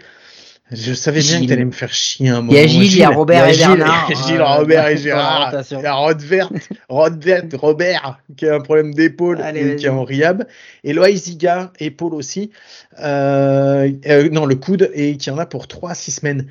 Je 0.71 0.93
savais 0.93 1.19
bien 1.19 1.37
Gilles. 1.37 1.47
que 1.47 1.49
t'allais 1.49 1.65
me 1.65 1.71
faire 1.71 1.93
chier 1.93 2.29
un 2.29 2.41
moment. 2.41 2.53
Il 2.53 2.55
y 2.55 2.59
a 2.59 2.67
Gilles, 2.67 2.93
il 2.93 2.97
y 2.97 3.03
a 3.03 3.09
Robert 3.09 3.45
et 3.45 3.53
Gilles, 3.53 3.67
Bernard. 3.67 4.09
Gilles, 4.27 4.41
Robert 4.41 4.87
et 4.87 4.97
Gérard. 4.97 5.53
Il 5.69 5.79
y 5.79 5.85
a 5.85 5.93
Rod 5.93 6.21
Vert, 6.21 6.49
Rod 6.87 7.23
Vert, 7.23 7.43
Robert, 7.55 8.19
qui 8.37 8.47
a 8.47 8.55
un 8.55 8.61
problème 8.61 8.93
d'épaule 8.93 9.41
et 9.53 9.75
qui 9.75 9.85
est 9.85 9.89
en 9.89 10.05
rehab. 10.05 10.45
Et 10.85 10.93
Loïs 10.93 11.23
Ziga, 11.23 11.73
épaule 11.79 12.13
aussi. 12.13 12.51
Euh, 12.99 13.91
euh, 14.07 14.29
non, 14.29 14.45
le 14.45 14.55
coude, 14.55 14.89
et 14.93 15.17
qui 15.17 15.29
en 15.29 15.37
a 15.37 15.45
pour 15.45 15.67
3 15.67 15.91
à 15.91 15.95
6 15.95 16.11
semaines. 16.11 16.47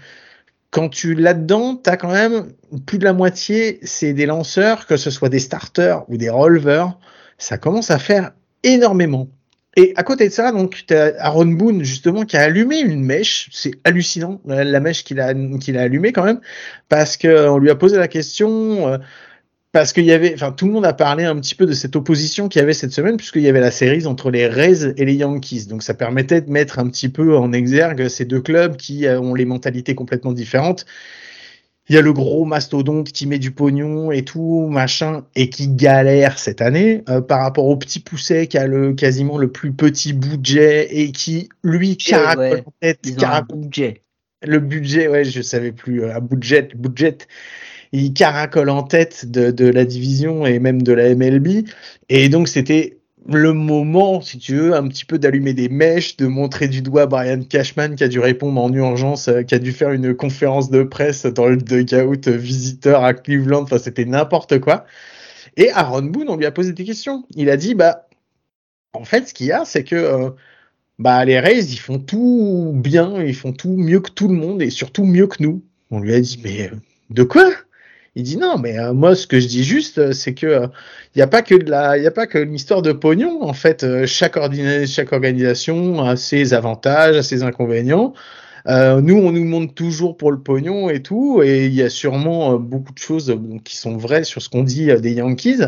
Quand 0.71 0.91
tu 0.91 1.15
là-dedans, 1.15 1.77
t'as 1.77 1.97
quand 1.97 2.13
même 2.13 2.53
plus 2.87 2.99
de 2.99 3.05
la 3.05 3.15
moitié, 3.15 3.81
c'est 3.83 4.13
des 4.13 4.27
lanceurs, 4.27 4.87
que 4.87 4.99
ce 4.99 5.11
soit 5.11 5.31
des 5.31 5.41
starters 5.41 6.05
ou 6.09 6.19
des 6.19 6.31
releveurs. 6.31 6.99
Ça 7.39 7.57
commence 7.57 7.91
à 7.91 7.99
faire 7.99 8.33
énormément. 8.63 9.29
Et 9.77 9.93
à 9.97 10.03
côté 10.03 10.29
de 10.29 10.33
ça, 10.33 10.51
donc, 10.51 10.85
tu 10.87 10.95
as 10.95 11.15
Aaron 11.21 11.47
Boone, 11.47 11.85
justement, 11.85 12.25
qui 12.25 12.37
a 12.37 12.43
allumé 12.43 12.81
une 12.81 13.05
mèche. 13.05 13.49
C'est 13.53 13.73
hallucinant, 13.85 14.41
la, 14.45 14.81
mèche 14.81 15.05
qu'il 15.05 15.21
a, 15.21 15.33
qu'il 15.61 15.79
a 15.79 15.83
allumée 15.83 16.13
quand 16.13 16.25
même, 16.25 16.41
parce 16.89 17.17
qu'on 17.17 17.59
lui 17.59 17.71
a 17.71 17.77
posé 17.77 17.97
la 17.97 18.09
question, 18.09 18.89
euh, 18.89 18.99
parce 19.71 19.93
qu'il 19.93 20.05
y 20.05 20.13
avait, 20.13 20.35
enfin, 20.35 20.51
tout 20.51 20.67
le 20.67 20.73
monde 20.73 20.85
a 20.87 20.93
parlé 20.93 21.25
un 21.25 21.37
petit 21.37 21.55
peu 21.55 21.67
de 21.67 21.73
cette 21.73 21.95
opposition 21.95 22.49
qu'il 22.49 22.61
y 22.61 22.63
avait 22.63 22.73
cette 22.73 22.93
semaine, 22.93 23.17
puisqu'il 23.17 23.43
y 23.43 23.49
avait 23.49 23.61
la 23.61 23.71
série 23.71 24.07
entre 24.07 24.31
les 24.33 24.49
Rays 24.49 24.93
et 24.97 25.05
les 25.05 25.15
Yankees. 25.15 25.67
Donc, 25.67 25.85
ça 25.85 25.95
permettait 25.95 26.41
de 26.41 26.51
mettre 26.51 26.81
un 26.81 26.89
petit 26.89 27.09
peu 27.09 27.37
en 27.37 27.53
exergue 27.53 28.09
ces 28.09 28.25
deux 28.25 28.41
clubs 28.41 28.77
qui 28.77 29.07
euh, 29.07 29.21
ont 29.21 29.35
les 29.35 29.45
mentalités 29.45 29.95
complètement 29.95 30.33
différentes. 30.33 30.85
Il 31.91 31.95
y 31.95 31.99
a 31.99 32.03
le 32.03 32.13
gros 32.13 32.45
mastodonte 32.45 33.11
qui 33.11 33.27
met 33.27 33.41
du 33.41 33.51
pognon 33.51 34.13
et 34.13 34.23
tout, 34.23 34.69
machin, 34.71 35.25
et 35.35 35.51
qui 35.51 35.67
galère 35.67 36.39
cette 36.39 36.63
année 36.63 37.03
euh, 37.09 37.21
par 37.21 37.41
rapport 37.41 37.67
au 37.67 37.77
petit 37.77 37.99
pousset 37.99 38.47
qui 38.47 38.59
a 38.59 38.69
le 38.69 38.93
quasiment 38.93 39.39
le 39.39 39.51
plus 39.51 39.73
petit 39.73 40.13
budget 40.13 40.87
et 40.97 41.11
qui, 41.11 41.49
lui, 41.65 41.97
caracole 41.97 42.45
ouais. 42.45 42.63
en 42.65 42.73
tête, 42.81 43.17
caracole 43.17 43.59
budget. 43.59 44.03
le 44.47 44.61
budget, 44.61 45.09
ouais, 45.09 45.25
je 45.25 45.43
savais 45.43 45.73
plus, 45.73 46.05
euh, 46.05 46.15
un 46.15 46.21
budget, 46.21 46.69
budget, 46.77 47.19
il 47.91 48.13
caracole 48.13 48.71
en 48.71 48.85
tête 48.85 49.29
de, 49.29 49.51
de 49.51 49.67
la 49.67 49.85
division 49.85 50.47
et 50.47 50.61
même 50.61 50.83
de 50.83 50.93
la 50.93 51.13
MLB. 51.13 51.67
Et 52.09 52.29
donc, 52.29 52.47
c'était 52.47 53.00
le 53.37 53.53
moment, 53.53 54.21
si 54.21 54.39
tu 54.39 54.57
veux, 54.57 54.75
un 54.75 54.87
petit 54.89 55.05
peu 55.05 55.19
d'allumer 55.19 55.55
des 55.55 55.69
mèches, 55.69 56.17
de 56.17 56.27
montrer 56.27 56.69
du 56.69 56.83
doigt 56.83 57.07
Brian 57.07 57.43
Cashman 57.43 57.95
qui 57.95 58.05
a 58.05 58.09
dû 58.09 58.19
répondre 58.19 58.61
en 58.61 58.73
urgence, 58.73 59.29
euh, 59.29 59.43
qui 59.43 59.55
a 59.55 59.59
dû 59.59 59.73
faire 59.73 59.93
une 59.93 60.15
conférence 60.15 60.71
de 60.71 60.83
presse 60.83 61.27
dans 61.27 61.47
le 61.47 61.57
dugout 61.57 62.29
euh, 62.29 62.37
visiteur 62.37 63.05
à 63.05 63.15
Cleveland. 63.15 63.63
Enfin, 63.63 63.79
c'était 63.79 64.05
n'importe 64.05 64.59
quoi. 64.59 64.85
Et 65.57 65.71
Aaron 65.71 66.03
Boone, 66.03 66.29
on 66.29 66.37
lui 66.37 66.47
a 66.47 66.51
posé 66.51 66.73
des 66.73 66.85
questions. 66.85 67.25
Il 67.37 67.51
a 67.51 67.57
dit, 67.57 67.75
bah, 67.75 68.09
en 68.93 69.05
fait, 69.05 69.29
ce 69.29 69.35
qu'il 69.35 69.47
y 69.47 69.53
a, 69.53 69.65
c'est 69.65 69.85
que 69.85 69.97
euh, 69.97 70.31
bah, 70.99 71.25
les 71.25 71.39
Rays, 71.39 71.65
ils 71.65 71.79
font 71.79 71.99
tout 71.99 72.73
bien, 72.75 73.23
ils 73.23 73.35
font 73.35 73.53
tout 73.53 73.77
mieux 73.77 74.01
que 74.01 74.11
tout 74.11 74.29
le 74.29 74.35
monde 74.35 74.61
et 74.63 74.71
surtout 74.71 75.05
mieux 75.05 75.27
que 75.29 75.43
nous. 75.43 75.63
On 75.91 76.01
lui 76.01 76.15
a 76.15 76.21
dit, 76.21 76.41
mais 76.43 76.71
de 77.11 77.23
quoi? 77.23 77.51
Il 78.17 78.25
dit 78.25 78.37
non, 78.37 78.59
mais 78.59 78.77
euh, 78.79 78.93
moi, 78.93 79.15
ce 79.15 79.27
que 79.27 79.39
je 79.39 79.47
dis 79.47 79.63
juste, 79.63 79.99
euh, 79.99 80.13
c'est 80.13 80.35
que 80.35 80.65
il 81.15 81.19
n'y 81.19 81.23
a 81.23 81.27
pas 81.29 81.43
que 81.43 81.55
de 81.55 81.71
la, 81.71 81.97
il 81.97 82.07
a 82.07 82.11
pas 82.11 82.27
que 82.27 82.39
l'histoire 82.39 82.83
de 82.83 82.93
pognon. 82.93 83.43
En 83.43 83.53
fait, 83.53 83.85
euh, 83.85 84.07
chaque, 84.07 84.37
ordina- 84.37 84.87
chaque 84.87 85.13
organisation 85.13 86.03
a 86.03 86.17
ses 86.17 86.53
avantages, 86.55 87.17
a 87.17 87.23
ses 87.23 87.43
inconvénients. 87.45 88.13
Euh, 88.69 89.01
nous, 89.01 89.17
on 89.17 89.33
nous 89.33 89.45
montre 89.45 89.75
toujours 89.75 90.17
pour 90.17 90.33
le 90.33 90.41
pognon 90.43 90.91
et 90.91 91.03
tout, 91.03 91.43
et 91.43 91.67
il 91.67 91.75
y 91.75 91.83
a 91.83 91.89
sûrement 91.91 92.55
euh, 92.55 92.59
beaucoup 92.59 92.93
de 92.93 92.99
choses 92.99 93.31
euh, 93.31 93.39
qui 93.65 93.77
sont 93.77 93.97
vraies 93.97 94.25
sur 94.25 94.43
ce 94.43 94.49
qu'on 94.51 94.65
dit 94.65 94.91
euh, 94.91 95.01
des 95.01 95.13
Yankees. 95.15 95.63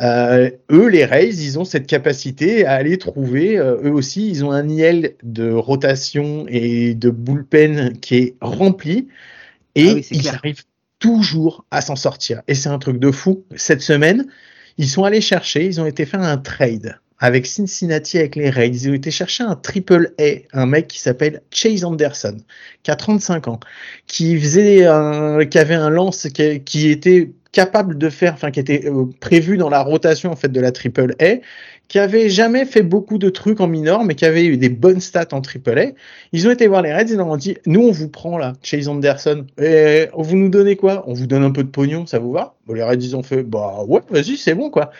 Euh, 0.00 0.50
eux, 0.70 0.88
les 0.88 1.04
Rays, 1.04 1.28
ils 1.36 1.58
ont 1.58 1.64
cette 1.64 1.86
capacité 1.86 2.66
à 2.66 2.72
aller 2.74 2.98
trouver. 2.98 3.58
euh, 3.58 3.76
eux 3.84 3.92
aussi, 3.92 4.28
ils 4.28 4.44
ont 4.44 4.52
un 4.52 4.68
IL 4.68 5.16
de 5.22 5.50
rotation 5.52 6.46
et 6.48 6.94
de 6.94 7.10
bullpen 7.10 7.98
qui 8.00 8.16
est 8.16 8.36
rempli, 8.40 9.08
et 9.76 9.88
Ah 9.90 9.94
oui, 9.94 10.06
ils 10.10 10.20
clair. 10.20 10.34
arrivent 10.42 10.64
toujours 11.04 11.66
à 11.70 11.82
s'en 11.82 11.96
sortir. 11.96 12.40
Et 12.48 12.54
c'est 12.54 12.70
un 12.70 12.78
truc 12.78 12.98
de 12.98 13.10
fou. 13.10 13.44
Cette 13.56 13.82
semaine, 13.82 14.26
ils 14.78 14.88
sont 14.88 15.04
allés 15.04 15.20
chercher, 15.20 15.66
ils 15.66 15.78
ont 15.78 15.84
été 15.84 16.06
faire 16.06 16.22
un 16.22 16.38
trade 16.38 16.98
avec 17.18 17.44
Cincinnati, 17.44 18.18
avec 18.18 18.36
les 18.36 18.48
Rays. 18.48 18.68
Ils 18.68 18.88
ont 18.88 18.94
été 18.94 19.10
chercher 19.10 19.44
un 19.44 19.54
triple 19.54 20.14
A, 20.18 20.40
un 20.54 20.64
mec 20.64 20.88
qui 20.88 20.98
s'appelle 20.98 21.42
Chase 21.50 21.84
Anderson, 21.84 22.38
qui 22.82 22.90
a 22.90 22.96
35 22.96 23.48
ans, 23.48 23.60
qui 24.06 24.40
faisait 24.40 24.86
un, 24.86 25.44
qui 25.44 25.58
avait 25.58 25.74
un 25.74 25.90
lance 25.90 26.26
qui, 26.32 26.60
qui 26.64 26.88
était 26.88 27.32
capable 27.52 27.98
de 27.98 28.08
faire, 28.08 28.32
enfin 28.32 28.50
qui 28.50 28.60
était 28.60 28.86
euh, 28.86 29.04
prévu 29.20 29.58
dans 29.58 29.68
la 29.68 29.82
rotation 29.82 30.32
en 30.32 30.36
fait 30.36 30.48
de 30.48 30.60
la 30.60 30.72
triple 30.72 31.14
A, 31.20 31.36
qui 31.88 31.98
avait 31.98 32.28
jamais 32.28 32.64
fait 32.64 32.82
beaucoup 32.82 33.18
de 33.18 33.28
trucs 33.28 33.60
en 33.60 33.66
minor, 33.66 34.04
mais 34.04 34.14
qui 34.14 34.24
avait 34.24 34.46
eu 34.46 34.56
des 34.56 34.68
bonnes 34.68 35.00
stats 35.00 35.28
en 35.32 35.40
triple 35.40 35.78
A. 35.78 35.86
Ils 36.32 36.48
ont 36.48 36.50
été 36.50 36.66
voir 36.66 36.82
les 36.82 36.92
Reds, 36.92 37.10
ils 37.10 37.16
leur 37.16 37.28
ont 37.28 37.36
dit, 37.36 37.56
nous 37.66 37.82
on 37.82 37.92
vous 37.92 38.08
prend 38.08 38.38
là, 38.38 38.54
Chase 38.62 38.88
Anderson, 38.88 39.46
et 39.60 40.06
vous 40.16 40.36
nous 40.36 40.48
donnez 40.48 40.76
quoi? 40.76 41.04
On 41.06 41.14
vous 41.14 41.26
donne 41.26 41.44
un 41.44 41.50
peu 41.50 41.62
de 41.62 41.68
pognon, 41.68 42.06
ça 42.06 42.18
vous 42.18 42.32
va? 42.32 42.54
Bon, 42.66 42.74
Les 42.74 42.82
Reds 42.82 42.94
ils 42.94 43.16
ont 43.16 43.22
fait, 43.22 43.42
bah 43.42 43.84
ouais, 43.86 44.00
vas-y, 44.10 44.36
c'est 44.36 44.54
bon 44.54 44.70
quoi. 44.70 44.90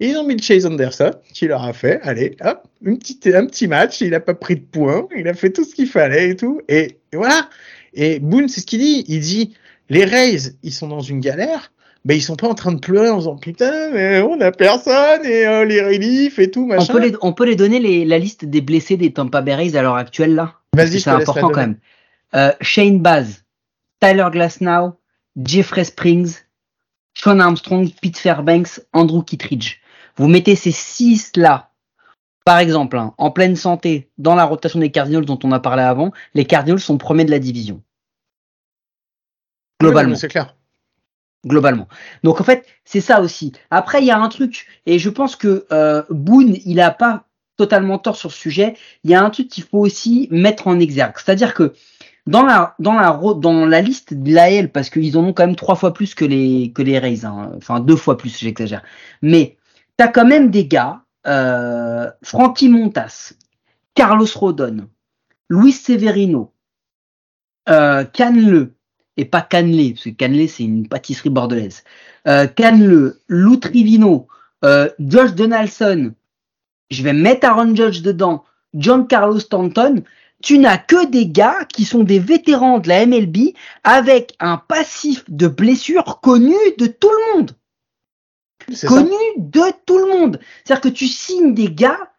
Ils 0.00 0.16
ont 0.16 0.24
mis 0.24 0.40
Chase 0.40 0.66
Anderson, 0.66 1.12
qui 1.32 1.46
leur 1.46 1.62
a 1.62 1.72
fait, 1.72 2.00
allez, 2.02 2.36
hop, 2.40 2.62
une 2.84 2.98
petite, 2.98 3.26
un 3.28 3.46
petit 3.46 3.68
match, 3.68 4.00
il 4.00 4.14
a 4.14 4.20
pas 4.20 4.34
pris 4.34 4.56
de 4.56 4.60
points, 4.60 5.06
il 5.16 5.28
a 5.28 5.34
fait 5.34 5.50
tout 5.50 5.64
ce 5.64 5.74
qu'il 5.74 5.86
fallait 5.86 6.30
et 6.30 6.36
tout, 6.36 6.60
et, 6.68 6.98
et 7.12 7.16
voilà. 7.16 7.48
Et 7.94 8.18
Boone, 8.18 8.48
c'est 8.48 8.60
ce 8.60 8.66
qu'il 8.66 8.80
dit, 8.80 9.04
il 9.06 9.20
dit, 9.20 9.54
les 9.88 10.04
Rays, 10.04 10.54
ils 10.62 10.72
sont 10.72 10.88
dans 10.88 11.00
une 11.00 11.20
galère, 11.20 11.72
mais 12.04 12.16
ils 12.16 12.22
sont 12.22 12.36
pas 12.36 12.48
en 12.48 12.54
train 12.54 12.72
de 12.72 12.80
pleurer 12.80 13.10
en 13.10 13.18
disant 13.18 13.36
putain 13.36 13.90
mais 13.90 14.20
on 14.20 14.40
a 14.40 14.52
personne 14.52 15.24
et 15.24 15.46
euh, 15.46 15.64
les 15.64 15.82
reliefs 15.82 16.38
et 16.38 16.50
tout 16.50 16.64
On 16.64 16.66
machin. 16.66 16.92
peut, 16.92 17.00
les, 17.00 17.14
on 17.22 17.32
peut 17.32 17.46
les 17.46 17.56
donner 17.56 17.80
les, 17.80 18.04
la 18.04 18.18
liste 18.18 18.44
des 18.44 18.60
blessés 18.60 18.96
des 18.96 19.12
Tampa 19.12 19.40
Bay 19.40 19.54
Rays 19.54 19.76
à 19.76 19.82
l'heure 19.82 19.96
actuelle 19.96 20.34
là 20.34 20.54
Vas-y, 20.74 21.00
C'est 21.00 21.10
important 21.10 21.50
quand 21.50 21.60
même. 21.60 21.78
Euh, 22.34 22.52
Shane 22.60 22.98
Baz, 22.98 23.44
Tyler 24.00 24.26
Glasnow, 24.32 24.94
Jeffrey 25.36 25.84
Springs, 25.84 26.38
Sean 27.14 27.38
Armstrong, 27.38 27.88
Pete 28.02 28.18
Fairbanks, 28.18 28.80
Andrew 28.92 29.22
Kittredge. 29.22 29.76
Vous 30.16 30.26
mettez 30.26 30.56
ces 30.56 30.72
six 30.72 31.30
là, 31.36 31.70
par 32.44 32.58
exemple, 32.58 32.98
hein, 32.98 33.14
en 33.18 33.30
pleine 33.30 33.54
santé, 33.54 34.10
dans 34.18 34.34
la 34.34 34.44
rotation 34.44 34.80
des 34.80 34.90
Cardinals 34.90 35.24
dont 35.24 35.38
on 35.44 35.52
a 35.52 35.60
parlé 35.60 35.82
avant, 35.84 36.10
les 36.34 36.44
Cardinals 36.44 36.80
sont 36.80 36.98
premiers 36.98 37.24
de 37.24 37.30
la 37.30 37.38
division. 37.38 37.80
Globalement 39.80 40.16
c'est 40.16 40.28
clair. 40.28 40.56
Globalement. 41.46 41.88
Donc 42.22 42.40
en 42.40 42.44
fait, 42.44 42.66
c'est 42.84 43.00
ça 43.00 43.20
aussi. 43.20 43.52
Après, 43.70 44.00
il 44.00 44.06
y 44.06 44.10
a 44.10 44.18
un 44.18 44.28
truc, 44.28 44.66
et 44.86 44.98
je 44.98 45.10
pense 45.10 45.36
que 45.36 45.66
euh, 45.72 46.02
Boone, 46.10 46.56
il 46.64 46.80
a 46.80 46.90
pas 46.90 47.24
totalement 47.56 47.98
tort 47.98 48.16
sur 48.16 48.32
ce 48.32 48.38
sujet. 48.38 48.76
Il 49.04 49.10
y 49.10 49.14
a 49.14 49.22
un 49.22 49.30
truc 49.30 49.48
qu'il 49.48 49.64
faut 49.64 49.78
aussi 49.78 50.28
mettre 50.30 50.66
en 50.66 50.80
exergue, 50.80 51.14
c'est-à-dire 51.16 51.54
que 51.54 51.74
dans 52.26 52.42
la 52.42 52.74
dans 52.78 52.94
la 52.94 53.18
dans 53.36 53.66
la 53.66 53.80
liste 53.80 54.14
de 54.14 54.32
l'AL, 54.32 54.70
parce 54.70 54.90
qu'ils 54.90 55.16
en 55.18 55.24
ont 55.24 55.32
quand 55.32 55.46
même 55.46 55.56
trois 55.56 55.76
fois 55.76 55.92
plus 55.92 56.14
que 56.14 56.24
les 56.24 56.72
que 56.72 56.82
les 56.82 56.98
Rays, 56.98 57.24
hein. 57.24 57.52
enfin 57.56 57.80
deux 57.80 57.96
fois 57.96 58.16
plus, 58.16 58.38
j'exagère. 58.38 58.82
Mais 59.22 59.56
t'as 59.96 60.08
quand 60.08 60.24
même 60.24 60.50
des 60.50 60.66
gars, 60.66 61.02
euh, 61.26 62.10
Frankie 62.22 62.68
Montas, 62.68 63.34
Carlos 63.94 64.26
Rodon, 64.34 64.88
Luis 65.48 65.72
Severino, 65.72 66.52
euh, 67.68 68.04
et 69.16 69.24
pas 69.24 69.42
Canley, 69.42 69.90
parce 69.90 70.04
que 70.04 70.10
Canley 70.10 70.48
c'est 70.48 70.64
une 70.64 70.88
pâtisserie 70.88 71.30
bordelaise. 71.30 71.84
Euh, 72.26 72.46
Canle, 72.46 73.14
Lou 73.28 73.56
Trivino, 73.56 74.26
euh, 74.64 74.88
Josh 74.98 75.34
Donaldson, 75.34 76.12
je 76.90 77.02
vais 77.02 77.12
mettre 77.12 77.46
Aaron 77.46 77.74
Judge 77.74 78.02
dedans, 78.02 78.44
John 78.74 79.06
Carlos 79.06 79.40
Stanton, 79.40 80.02
tu 80.42 80.58
n'as 80.58 80.78
que 80.78 81.06
des 81.06 81.26
gars 81.26 81.64
qui 81.72 81.84
sont 81.84 82.04
des 82.04 82.18
vétérans 82.18 82.78
de 82.78 82.88
la 82.88 83.06
MLB 83.06 83.54
avec 83.82 84.34
un 84.40 84.58
passif 84.58 85.24
de 85.28 85.48
blessures 85.48 86.20
connu 86.20 86.56
de 86.78 86.86
tout 86.86 87.10
le 87.10 87.36
monde 87.36 87.52
ça. 88.72 88.88
connu 88.88 89.16
de 89.38 89.62
tout 89.86 89.98
le 89.98 90.06
monde. 90.06 90.40
C'est-à-dire 90.64 90.82
que 90.82 90.88
tu 90.88 91.06
signes 91.06 91.54
des 91.54 91.70
gars 91.70 92.12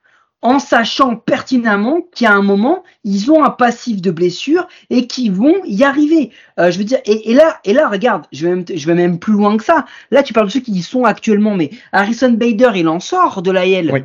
en 0.46 0.60
sachant 0.60 1.16
pertinemment 1.16 2.02
qu'à 2.16 2.32
un 2.32 2.42
moment, 2.44 2.84
ils 3.04 3.32
ont 3.32 3.44
un 3.44 3.50
passif 3.50 4.02
de 4.02 4.12
blessure 4.12 4.68
et 4.90 5.08
qu'ils 5.08 5.32
vont 5.32 5.56
y 5.66 5.84
arriver. 5.84 6.32
Euh, 6.60 6.70
je 6.72 6.78
veux 6.78 6.84
dire, 6.84 7.00
et, 7.06 7.32
et 7.32 7.34
là, 7.34 7.60
et 7.66 7.74
là, 7.74 7.90
regarde, 7.90 8.26
je 8.32 8.46
vais, 8.48 8.56
même, 8.56 8.66
je 8.74 8.86
vais 8.88 8.94
même 8.94 9.18
plus 9.20 9.34
loin 9.34 9.58
que 9.58 9.64
ça. 9.64 9.86
Là, 10.12 10.22
tu 10.24 10.34
parles 10.34 10.48
de 10.48 10.52
ceux 10.52 10.60
qui 10.60 10.72
y 10.72 10.82
sont 10.84 11.04
actuellement, 11.04 11.56
mais 11.56 11.72
Harrison 11.92 12.32
Bader, 12.32 12.72
il 12.76 12.88
en 12.88 13.00
sort 13.00 13.42
de 13.42 13.50
l'AL. 13.52 13.90
Oui. 13.92 14.00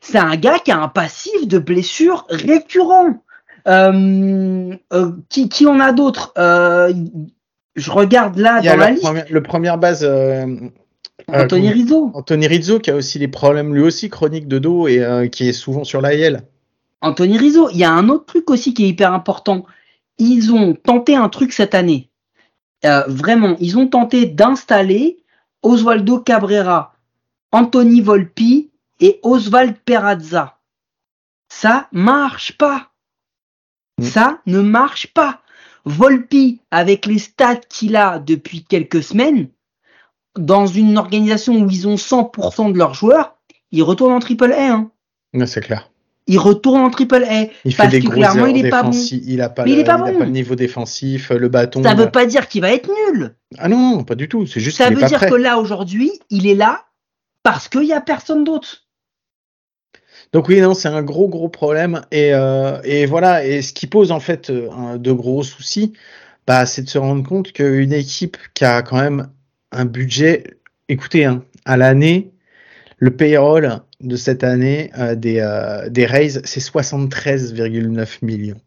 C'est 0.00 0.18
un 0.18 0.36
gars 0.36 0.58
qui 0.58 0.70
a 0.70 0.78
un 0.78 0.88
passif 0.88 1.48
de 1.48 1.58
blessure 1.58 2.26
récurrent. 2.30 3.20
Euh, 3.66 4.76
euh, 4.92 5.12
qui, 5.28 5.48
qui 5.48 5.66
en 5.66 5.80
a 5.80 5.92
d'autres? 5.92 6.32
Je 6.36 7.90
regarde 7.90 8.36
là 8.38 8.60
dans 8.60 8.76
la 8.76 8.90
liste. 8.92 9.02
première- 9.02 9.26
le 9.28 9.42
première 9.42 9.78
base 9.78 10.08
Anthony 11.28 11.68
comment- 11.68 11.72
Rizzo. 11.72 12.10
Anthony 12.14 12.46
Rizzo 12.46 12.78
qui 12.78 12.90
a 12.90 12.96
aussi 12.96 13.18
des 13.18 13.28
problèmes 13.28 13.74
lui 13.74 13.82
aussi 13.82 14.10
chroniques 14.10 14.48
de 14.48 14.58
dos 14.58 14.88
et 14.88 15.00
euh, 15.00 15.28
qui 15.28 15.48
est 15.48 15.52
souvent 15.52 15.84
sur 15.84 16.00
l'AL. 16.00 16.44
Anthony 17.00 17.38
Rizzo. 17.38 17.68
Il 17.70 17.78
y 17.78 17.84
a 17.84 17.92
un 17.92 18.08
autre 18.08 18.26
truc 18.26 18.50
aussi 18.50 18.74
qui 18.74 18.84
est 18.84 18.88
hyper 18.88 19.12
important. 19.12 19.66
Ils 20.18 20.52
ont 20.52 20.74
tenté 20.74 21.16
un 21.16 21.28
truc 21.28 21.52
cette 21.52 21.74
année. 21.74 22.10
Euh, 22.84 23.02
vraiment, 23.08 23.56
ils 23.60 23.78
ont 23.78 23.86
tenté 23.86 24.26
d'installer 24.26 25.18
Osvaldo 25.62 26.20
Cabrera, 26.20 26.94
Anthony 27.52 28.00
Volpi 28.00 28.70
et 29.00 29.20
Oswald 29.22 29.76
Perazza. 29.84 30.58
Ça 31.48 31.88
marche 31.92 32.56
pas. 32.58 32.90
Mm. 33.98 34.04
Ça 34.04 34.40
ne 34.46 34.60
marche 34.60 35.08
pas. 35.08 35.40
Volpi, 35.84 36.60
avec 36.70 37.06
les 37.06 37.18
stats 37.18 37.56
qu'il 37.56 37.96
a 37.96 38.18
depuis 38.18 38.64
quelques 38.64 39.02
semaines, 39.02 39.48
dans 40.38 40.66
une 40.66 40.98
organisation 40.98 41.54
où 41.62 41.70
ils 41.70 41.86
ont 41.88 41.96
100% 41.96 42.72
de 42.72 42.78
leurs 42.78 42.94
joueurs, 42.94 43.36
il 43.72 43.82
retourne 43.82 44.12
en 44.12 44.20
triple 44.20 44.52
A. 44.52 44.72
Hein. 44.72 44.90
C'est 45.46 45.60
clair. 45.60 45.90
Il 46.26 46.38
retourne 46.38 46.80
en 46.80 46.90
triple 46.90 47.24
A. 47.28 47.42
Il 47.64 47.74
parce 47.74 47.90
fait 47.90 47.98
des 47.98 48.00
que 48.00 48.06
gros 48.06 48.16
clairement, 48.16 48.46
il 48.46 48.56
erreurs 48.56 48.66
est 48.66 48.70
pas 48.70 48.82
bon. 48.84 48.90
Il 48.90 49.40
a 49.42 49.48
pas, 49.48 49.64
bon. 49.64 50.18
pas 50.18 50.24
le 50.24 50.30
niveau 50.30 50.54
défensif, 50.54 51.30
le 51.30 51.48
bâton. 51.48 51.82
Ça 51.82 51.94
veut 51.94 52.10
pas 52.10 52.24
dire 52.26 52.48
qu'il 52.48 52.62
va 52.62 52.72
être 52.72 52.88
nul. 53.12 53.34
Ah 53.58 53.68
non, 53.68 53.96
non, 53.96 54.04
pas 54.04 54.14
du 54.14 54.28
tout. 54.28 54.46
C'est 54.46 54.60
juste 54.60 54.78
Ça 54.78 54.90
veut 54.90 55.00
pas 55.00 55.08
dire 55.08 55.18
prêt. 55.18 55.28
que 55.28 55.34
là, 55.34 55.58
aujourd'hui, 55.58 56.12
il 56.30 56.46
est 56.46 56.54
là 56.54 56.84
parce 57.42 57.68
qu'il 57.68 57.84
y 57.84 57.92
a 57.92 58.00
personne 58.00 58.44
d'autre. 58.44 58.84
Donc 60.32 60.48
oui, 60.48 60.60
non, 60.60 60.74
c'est 60.74 60.88
un 60.88 61.02
gros 61.02 61.28
gros 61.28 61.48
problème 61.48 62.02
et, 62.10 62.32
euh, 62.32 62.80
et 62.82 63.06
voilà. 63.06 63.46
Et 63.46 63.62
ce 63.62 63.72
qui 63.72 63.86
pose 63.86 64.10
en 64.10 64.18
fait 64.18 64.50
euh, 64.50 64.96
de 64.96 65.12
gros 65.12 65.42
soucis, 65.42 65.92
bah, 66.46 66.66
c'est 66.66 66.82
de 66.82 66.88
se 66.88 66.98
rendre 66.98 67.26
compte 67.26 67.52
qu'une 67.52 67.92
équipe 67.92 68.36
qui 68.54 68.64
a 68.64 68.82
quand 68.82 68.96
même 68.96 69.28
un 69.74 69.84
budget, 69.84 70.44
écoutez, 70.88 71.24
hein, 71.24 71.44
à 71.64 71.76
l'année, 71.76 72.32
le 72.98 73.14
payroll 73.14 73.80
de 74.00 74.16
cette 74.16 74.44
année 74.44 74.90
euh, 74.98 75.14
des 75.14 75.40
euh, 75.40 75.88
des 75.88 76.06
Rays, 76.06 76.40
c'est 76.44 76.60
73,9 76.60 78.18
millions. 78.22 78.60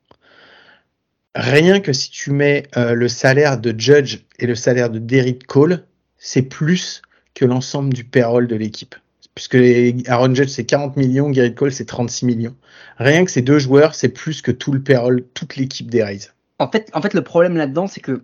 Rien 1.35 1.79
que 1.79 1.93
si 1.93 2.09
tu 2.09 2.31
mets 2.31 2.63
euh, 2.77 2.93
le 2.93 3.07
salaire 3.07 3.59
de 3.59 3.73
Judge 3.77 4.19
et 4.39 4.47
le 4.47 4.55
salaire 4.55 4.89
de 4.89 4.99
Derrick 4.99 5.45
Cole, 5.45 5.83
c'est 6.17 6.41
plus 6.41 7.01
que 7.35 7.45
l'ensemble 7.45 7.93
du 7.93 8.03
payroll 8.03 8.47
de 8.47 8.55
l'équipe 8.55 8.95
puisque 9.37 9.55
Aaron 10.07 10.33
Judge 10.33 10.49
c'est 10.49 10.65
40 10.65 10.97
millions, 10.97 11.29
Garrett 11.29 11.53
Cole 11.53 11.71
c'est 11.71 11.85
36 11.85 12.25
millions. 12.25 12.55
Rien 12.97 13.23
que 13.23 13.29
ces 13.29 13.43
deux 13.43 13.59
joueurs, 13.59 13.93
c'est 13.93 14.09
plus 14.09 14.41
que 14.41 14.49
tout 14.51 14.71
le 14.71 14.81
payroll, 14.81 15.23
toute 15.35 15.57
l'équipe 15.57 15.91
des 15.91 16.03
Rays. 16.03 16.31
En 16.57 16.71
fait, 16.71 16.89
en 16.93 17.03
fait, 17.03 17.13
le 17.13 17.21
problème 17.21 17.55
là-dedans, 17.55 17.85
c'est 17.85 18.01
que 18.01 18.23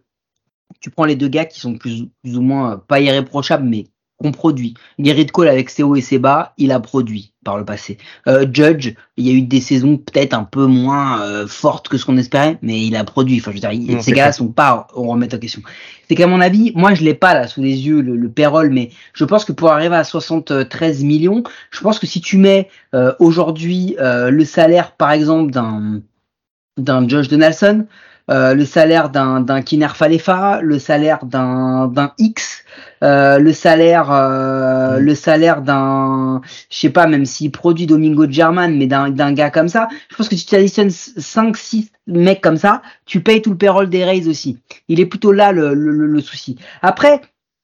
tu 0.79 0.89
prends 0.89 1.05
les 1.05 1.15
deux 1.15 1.27
gars 1.29 1.45
qui 1.45 1.59
sont 1.59 1.75
plus, 1.77 2.07
plus 2.23 2.37
ou 2.37 2.41
moins 2.41 2.73
euh, 2.73 2.77
pas 2.77 2.99
irréprochables, 2.99 3.67
mais 3.67 3.85
qu'on 4.17 4.31
produit. 4.31 4.75
Garrett 4.99 5.31
Cole 5.31 5.47
avec 5.47 5.69
ses 5.71 5.81
hauts 5.81 5.95
et 5.95 6.01
ses 6.01 6.19
bas, 6.19 6.53
il 6.57 6.71
a 6.71 6.79
produit 6.79 7.33
par 7.43 7.57
le 7.57 7.65
passé. 7.65 7.97
Euh, 8.27 8.45
Judge, 8.51 8.93
il 9.17 9.27
y 9.27 9.31
a 9.31 9.33
eu 9.33 9.41
des 9.41 9.59
saisons 9.59 9.97
peut-être 9.97 10.33
un 10.33 10.43
peu 10.43 10.65
moins 10.67 11.21
euh, 11.23 11.47
fortes 11.47 11.89
que 11.89 11.97
ce 11.97 12.05
qu'on 12.05 12.15
espérait, 12.17 12.57
mais 12.61 12.85
il 12.85 12.95
a 12.95 13.03
produit. 13.03 13.39
Enfin, 13.39 13.51
je 13.51 13.55
veux 13.55 13.59
dire, 13.61 13.71
il- 13.71 13.87
Non, 13.95 14.01
ces 14.01 14.11
gars-là 14.17 14.31
sont 14.31 14.49
pas 14.49 14.87
on 14.95 15.07
remettre 15.09 15.35
en 15.35 15.39
question. 15.39 15.61
C'est 16.07 16.15
qu'à 16.15 16.27
mon 16.27 16.39
avis, 16.41 16.71
moi 16.75 16.93
je 16.93 17.03
l'ai 17.03 17.15
pas 17.15 17.33
là 17.33 17.47
sous 17.47 17.61
les 17.61 17.85
yeux 17.87 18.01
le, 18.01 18.15
le 18.15 18.29
payroll, 18.29 18.69
mais 18.69 18.91
je 19.13 19.25
pense 19.25 19.45
que 19.45 19.51
pour 19.51 19.71
arriver 19.71 19.95
à 19.95 20.03
73 20.03 21.03
millions, 21.03 21.43
je 21.71 21.81
pense 21.81 21.97
que 21.97 22.05
si 22.07 22.21
tu 22.21 22.37
mets 22.37 22.69
euh, 22.93 23.13
aujourd'hui 23.19 23.95
euh, 23.99 24.29
le 24.29 24.45
salaire 24.45 24.91
par 24.95 25.11
exemple 25.11 25.51
d'un 25.51 26.01
d'un 26.77 27.07
Josh 27.07 27.27
Donaldson, 27.27 27.87
euh, 28.31 28.53
le 28.53 28.65
salaire 28.65 29.09
d'un 29.09 29.41
d'un 29.41 29.61
Kiner 29.61 29.89
Falefa, 29.93 30.61
le 30.61 30.79
salaire 30.79 31.25
d'un 31.25 31.87
d'un 31.87 32.13
X, 32.17 32.63
euh, 33.03 33.37
le 33.39 33.51
salaire 33.53 34.11
euh, 34.11 34.99
Mm. 34.99 34.99
le 34.99 35.15
salaire 35.15 35.61
d'un 35.61 36.41
je 36.69 36.77
sais 36.77 36.89
pas 36.89 37.07
même 37.07 37.25
s'il 37.25 37.51
produit 37.51 37.85
Domingo 37.85 38.25
German 38.29 38.77
mais 38.77 38.87
d'un 38.87 39.09
d'un 39.09 39.33
gars 39.33 39.49
comme 39.51 39.67
ça, 39.67 39.87
je 40.09 40.15
pense 40.15 40.29
que 40.29 40.35
si 40.35 40.45
tu 40.45 40.55
additionnes 40.55 40.89
5 40.89 41.57
6 41.57 41.91
mecs 42.07 42.41
comme 42.41 42.57
ça, 42.57 42.81
tu 43.05 43.21
payes 43.21 43.41
tout 43.41 43.51
le 43.51 43.57
payroll 43.57 43.89
des 43.89 44.03
Rays 44.05 44.27
aussi. 44.27 44.57
Il 44.87 44.99
est 44.99 45.05
plutôt 45.05 45.31
là 45.31 45.51
le, 45.51 45.73
le, 45.73 45.91
le- 45.91 46.07
le 46.07 46.21
souci. 46.21 46.57
Après, 46.81 47.21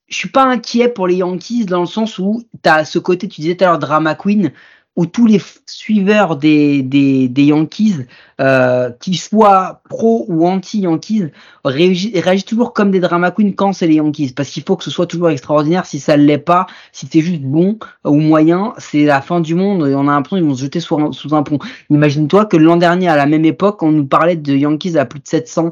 je 0.07 0.15
suis 0.15 0.29
pas 0.29 0.43
inquiet 0.43 0.89
pour 0.89 1.07
les 1.07 1.15
Yankees 1.17 1.65
dans 1.65 1.81
le 1.81 1.85
sens 1.85 2.17
où 2.19 2.43
tu 2.63 2.69
as 2.69 2.83
ce 2.85 2.97
côté, 2.99 3.27
tu 3.27 3.41
disais 3.41 3.55
tout 3.55 3.63
à 3.65 3.67
l'heure, 3.67 3.79
drama 3.79 4.15
queen, 4.15 4.51
où 4.95 5.05
tous 5.05 5.27
les 5.27 5.41
suiveurs 5.65 6.35
des, 6.35 6.81
des, 6.81 7.27
des 7.29 7.45
Yankees, 7.45 8.05
euh, 8.41 8.91
qu'ils 8.99 9.17
soient 9.17 9.81
pro 9.89 10.25
ou 10.27 10.47
anti-Yankees, 10.47 11.31
réagissent, 11.63 12.45
toujours 12.45 12.73
comme 12.73 12.91
des 12.91 12.99
drama 12.99 13.31
queens 13.31 13.53
quand 13.55 13.73
c'est 13.73 13.87
les 13.87 13.95
Yankees. 13.95 14.33
Parce 14.35 14.49
qu'il 14.49 14.63
faut 14.63 14.75
que 14.75 14.83
ce 14.83 14.91
soit 14.91 15.07
toujours 15.07 15.29
extraordinaire. 15.29 15.85
Si 15.85 15.99
ça 15.99 16.17
ne 16.17 16.23
l'est 16.23 16.37
pas, 16.37 16.67
si 16.91 17.07
c'est 17.09 17.21
juste 17.21 17.41
bon 17.41 17.79
ou 18.03 18.15
moyen, 18.15 18.73
c'est 18.77 19.05
la 19.05 19.21
fin 19.21 19.39
du 19.39 19.55
monde. 19.55 19.87
Et 19.87 19.95
on 19.95 20.07
a 20.07 20.11
l'impression 20.11 20.37
qu'ils 20.37 20.45
vont 20.45 20.55
se 20.55 20.63
jeter 20.63 20.79
sous 20.79 20.95
un, 21.33 21.43
pont. 21.43 21.59
Imagine-toi 21.89 22.45
que 22.45 22.57
l'an 22.57 22.77
dernier, 22.77 23.07
à 23.07 23.15
la 23.15 23.25
même 23.25 23.45
époque, 23.45 23.81
on 23.83 23.91
nous 23.91 24.05
parlait 24.05 24.35
de 24.35 24.53
Yankees 24.53 24.97
à 24.97 25.05
plus 25.05 25.19
de 25.19 25.27
700, 25.27 25.67
euh, 25.67 25.71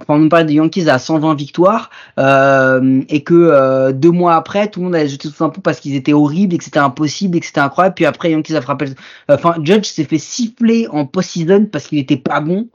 enfin, 0.00 0.20
on 0.20 0.28
parlait 0.28 0.46
de 0.46 0.52
Yankees 0.52 0.88
à 0.88 0.98
120 0.98 1.34
victoires, 1.34 1.90
euh, 2.18 3.02
et 3.08 3.22
que 3.22 3.34
euh, 3.34 3.92
deux 3.92 4.10
mois 4.10 4.34
après, 4.34 4.68
tout 4.68 4.80
le 4.80 4.84
monde 4.84 4.94
allait 4.94 5.08
jeter 5.08 5.28
sous 5.28 5.44
un 5.44 5.50
pont 5.50 5.60
parce 5.60 5.80
qu'ils 5.80 5.94
étaient 5.94 6.12
horribles 6.12 6.54
et 6.54 6.58
que 6.58 6.64
c'était 6.64 6.78
impossible 6.78 7.36
et 7.36 7.40
que 7.40 7.46
c'était 7.46 7.60
incroyable. 7.60 7.94
Puis 7.94 8.06
après, 8.06 8.30
Yankees 8.32 8.56
a 8.56 8.60
frappé. 8.60 8.86
Enfin, 9.28 9.54
Judge 9.62 9.86
s'est 9.86 10.04
fait 10.04 10.18
siffler 10.18 10.86
en 10.90 11.06
post-season 11.06 11.66
parce 11.70 11.86
qu'il 11.86 11.98
était 11.98 12.16
pas 12.16 12.40
bon. 12.40 12.68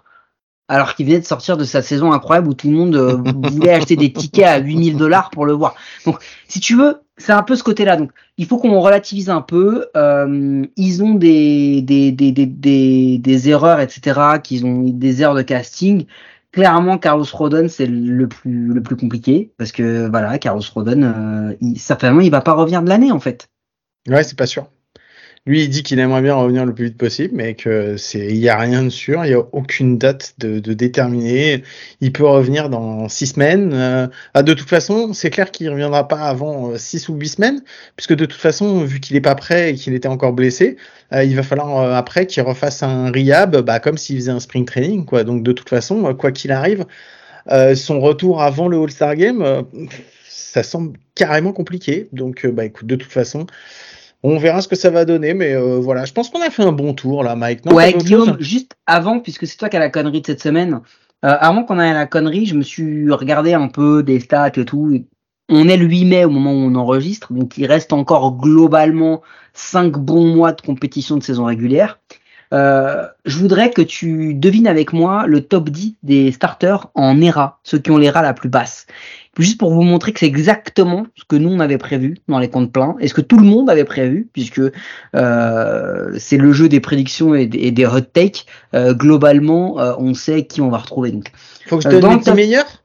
Alors 0.68 0.96
qu'il 0.96 1.06
venait 1.06 1.20
de 1.20 1.26
sortir 1.26 1.58
de 1.58 1.64
sa 1.64 1.84
saison 1.84 2.12
incroyable 2.12 2.48
où 2.48 2.56
tout 2.56 2.68
le 2.70 2.76
monde 2.76 2.96
euh, 2.96 3.18
voulait 3.52 3.74
acheter 3.74 3.96
des 3.96 4.12
tickets 4.12 4.46
à 4.46 4.58
8000 4.58 4.98
dollars 4.98 5.30
pour 5.30 5.46
le 5.46 5.54
voir. 5.54 5.76
Donc, 6.06 6.18
si 6.48 6.60
tu 6.60 6.76
veux, 6.76 7.02
c'est 7.18 7.34
un 7.34 7.44
peu 7.44 7.56
ce 7.56 7.62
côté-là. 7.62 7.98
Donc, 7.98 8.10
il 8.38 8.48
faut 8.48 8.58
qu'on 8.58 8.80
relativise 8.80 9.30
un 9.30 9.42
peu. 9.42 9.86
Euh, 9.96 10.66
ils 10.76 11.04
ont 11.04 11.14
des, 11.14 11.84
des, 11.84 12.12
des, 12.12 12.32
des, 12.32 12.48
des, 12.48 13.20
des 13.20 13.50
erreurs, 13.50 13.80
etc. 13.80 14.40
Qu'ils 14.44 14.66
ont 14.66 14.82
des 14.86 15.22
erreurs 15.22 15.36
de 15.36 15.44
casting. 15.44 16.06
Clairement, 16.56 16.98
Carlos 16.98 17.26
Rodon, 17.34 17.68
c'est 17.68 17.86
le 17.86 18.30
plus, 18.30 18.74
le 18.74 18.82
plus 18.82 18.96
compliqué. 18.96 19.54
Parce 19.58 19.74
que, 19.74 20.08
voilà, 20.10 20.40
Carlos 20.40 20.64
Rodon, 20.74 21.04
euh, 21.04 21.54
il, 21.60 21.78
certainement, 21.78 22.22
il 22.22 22.32
va 22.32 22.40
pas 22.40 22.54
revenir 22.54 22.82
de 22.82 22.88
l'année, 22.88 23.12
en 23.12 23.20
fait. 23.20 23.50
Ouais, 24.08 24.24
c'est 24.24 24.38
pas 24.38 24.46
sûr. 24.46 24.70
Lui, 25.48 25.64
il 25.64 25.70
dit 25.70 25.84
qu'il 25.84 26.00
aimerait 26.00 26.24
bien 26.24 26.34
revenir 26.34 26.66
le 26.66 26.74
plus 26.74 26.86
vite 26.86 26.98
possible, 26.98 27.36
mais 27.36 27.54
que 27.54 27.98
c'est, 27.98 28.30
il 28.30 28.38
y 28.38 28.50
a 28.50 28.58
rien 28.58 28.82
de 28.82 28.90
sûr, 28.90 29.24
il 29.26 29.30
y 29.30 29.36
a 29.36 29.44
aucune 29.52 30.00
date 30.00 30.34
de, 30.40 30.60
de 30.60 30.74
déterminée. 30.74 31.62
Il 32.02 32.12
peut 32.12 32.26
revenir 32.26 32.68
dans 32.68 33.08
six 33.10 33.28
semaines. 33.28 33.72
Euh, 33.72 34.08
ah, 34.34 34.42
de 34.42 34.54
toute 34.56 34.68
façon, 34.68 35.14
c'est 35.14 35.30
clair 35.30 35.52
qu'il 35.52 35.70
reviendra 35.70 36.08
pas 36.08 36.22
avant 36.22 36.72
euh, 36.72 36.78
six 36.80 37.10
ou 37.10 37.14
huit 37.14 37.30
semaines, 37.30 37.62
puisque 37.96 38.16
de 38.16 38.26
toute 38.26 38.40
façon, 38.40 38.84
vu 38.86 39.00
qu'il 39.00 39.16
est 39.16 39.22
pas 39.22 39.36
prêt 39.36 39.70
et 39.70 39.76
qu'il 39.76 39.94
était 39.94 40.08
encore 40.08 40.34
blessé, 40.34 40.78
euh, 41.14 41.24
il 41.24 41.36
va 41.36 41.44
falloir 41.44 41.94
après 41.96 42.26
qu'il 42.26 42.42
refasse 42.42 42.82
un 42.82 43.12
rehab, 43.12 43.58
bah, 43.58 43.80
comme 43.80 44.00
s'il 44.00 44.16
faisait 44.16 44.32
un 44.32 44.40
spring 44.40 44.66
training, 44.66 45.06
quoi. 45.06 45.24
Donc, 45.24 45.44
de 45.44 45.52
toute 45.52 45.70
façon, 45.70 46.12
quoi 46.16 46.32
qu'il 46.32 46.52
arrive, 46.52 46.86
son 47.76 48.00
retour 48.00 48.42
avant 48.42 48.68
le 48.68 48.82
All-Star 48.82 49.16
Game, 49.16 49.64
ça 50.28 50.64
semble 50.64 50.98
carrément 51.14 51.54
compliqué. 51.54 52.08
Donc, 52.14 52.48
bah, 52.48 52.66
écoute, 52.66 52.88
de 52.88 52.96
toute 52.96 53.12
façon, 53.12 53.46
on 54.26 54.38
verra 54.40 54.62
ce 54.62 54.68
que 54.68 54.76
ça 54.76 54.90
va 54.90 55.06
donner, 55.06 55.34
mais 55.36 55.54
euh, 55.54 55.78
voilà, 55.80 56.06
je 56.06 56.12
pense 56.12 56.30
qu'on 56.30 56.42
a 56.42 56.50
fait 56.50 56.64
un 56.64 56.72
bon 56.72 56.94
tour 56.94 57.24
là, 57.24 57.36
Mike. 57.36 57.64
Non, 57.66 57.76
ouais, 57.76 57.94
Guillaume, 57.94 58.38
juste 58.40 58.76
avant, 58.88 59.20
puisque 59.20 59.46
c'est 59.46 59.58
toi 59.58 59.70
qui 59.70 59.78
as 59.78 59.80
la 59.80 59.90
connerie 59.90 60.22
de 60.22 60.26
cette 60.26 60.42
semaine, 60.42 60.82
euh, 61.24 61.38
avant 61.40 61.64
qu'on 61.64 61.78
aille 61.78 61.92
à 61.92 61.94
la 61.94 62.08
connerie, 62.08 62.48
je 62.48 62.56
me 62.56 62.64
suis 62.64 63.12
regardé 63.12 63.54
un 63.54 63.68
peu 63.68 64.02
des 64.02 64.20
stats 64.20 64.52
et 64.56 64.66
tout. 64.66 65.06
On 65.48 65.70
est 65.70 65.78
le 65.78 65.86
8 65.86 66.06
mai 66.06 66.26
au 66.26 66.32
moment 66.32 66.54
où 66.54 66.56
on 66.56 66.74
enregistre, 66.74 67.34
donc 67.34 67.56
il 67.60 67.68
reste 67.68 67.94
encore 67.94 68.36
globalement 68.38 69.22
5 69.54 69.92
bons 69.92 70.26
mois 70.26 70.54
de 70.54 70.62
compétition 70.62 71.18
de 71.18 71.24
saison 71.24 71.46
régulière. 71.46 72.00
Euh, 72.54 73.08
je 73.26 73.38
voudrais 73.38 73.72
que 73.72 73.82
tu 73.82 74.34
devines 74.34 74.68
avec 74.68 74.94
moi 74.94 75.26
le 75.28 75.42
top 75.42 75.70
10 75.70 75.98
des 76.04 76.32
starters 76.32 76.88
en 76.96 77.20
ERA, 77.22 77.60
ceux 77.64 77.80
qui 77.80 77.92
ont 77.92 77.98
l'ERA 77.98 78.22
la 78.22 78.34
plus 78.34 78.50
basse. 78.50 78.88
Juste 79.38 79.58
pour 79.60 79.74
vous 79.74 79.82
montrer 79.82 80.14
que 80.14 80.20
c'est 80.22 80.26
exactement 80.28 81.06
ce 81.16 81.24
que 81.28 81.36
nous 81.36 81.50
on 81.50 81.60
avait 81.60 81.78
prévu 81.78 82.18
dans 82.30 82.40
les 82.40 82.50
comptes 82.50 82.72
pleins 82.72 82.96
et 83.02 83.08
ce 83.10 83.14
que 83.14 83.22
tout 83.22 83.38
le 83.38 83.46
monde 83.46 83.70
avait 83.70 83.84
prévu, 83.84 84.30
puisque 84.32 84.62
euh, 85.16 86.16
c'est 86.18 86.38
le 86.38 86.52
jeu 86.54 86.70
des 86.70 86.80
prédictions 86.80 87.36
et 87.36 87.46
des, 87.48 87.60
et 87.60 87.72
des 87.72 87.86
hot 87.86 88.02
takes. 88.02 88.46
Euh, 88.74 88.94
globalement, 88.94 89.80
euh, 89.80 89.94
on 89.98 90.14
sait 90.14 90.46
qui 90.46 90.62
on 90.62 90.70
va 90.70 90.78
retrouver. 90.78 91.12
Donc, 91.12 91.32
Faut 91.68 91.78
que 91.78 91.84
je 91.84 91.90
te 91.90 91.96
donne 91.96 92.12
le 92.12 92.16
les 92.16 92.20
10 92.20 92.26
top- 92.26 92.36
meilleurs? 92.36 92.84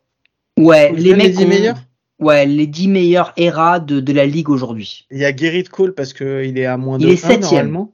Ouais, 0.58 0.92
les 0.92 1.14
mecs, 1.14 1.32
10 1.36 1.44
ont- 1.44 1.48
meilleurs? 1.48 1.78
Ouais, 2.18 2.44
les 2.46 2.66
10 2.66 2.88
meilleurs 2.88 3.32
ERA 3.38 3.80
de, 3.80 4.00
de 4.00 4.12
la 4.12 4.26
ligue 4.26 4.50
aujourd'hui. 4.50 5.06
Il 5.10 5.18
y 5.18 5.24
a 5.24 5.34
Gerrit 5.34 5.64
Cole 5.64 5.94
parce 5.94 6.12
qu'il 6.12 6.58
est 6.58 6.66
à 6.66 6.76
moins 6.76 6.98
de 6.98 7.04
Il 7.04 7.10
est 7.10 7.24
1 7.24 7.28
septième. 7.28 7.70
normalement. 7.70 7.92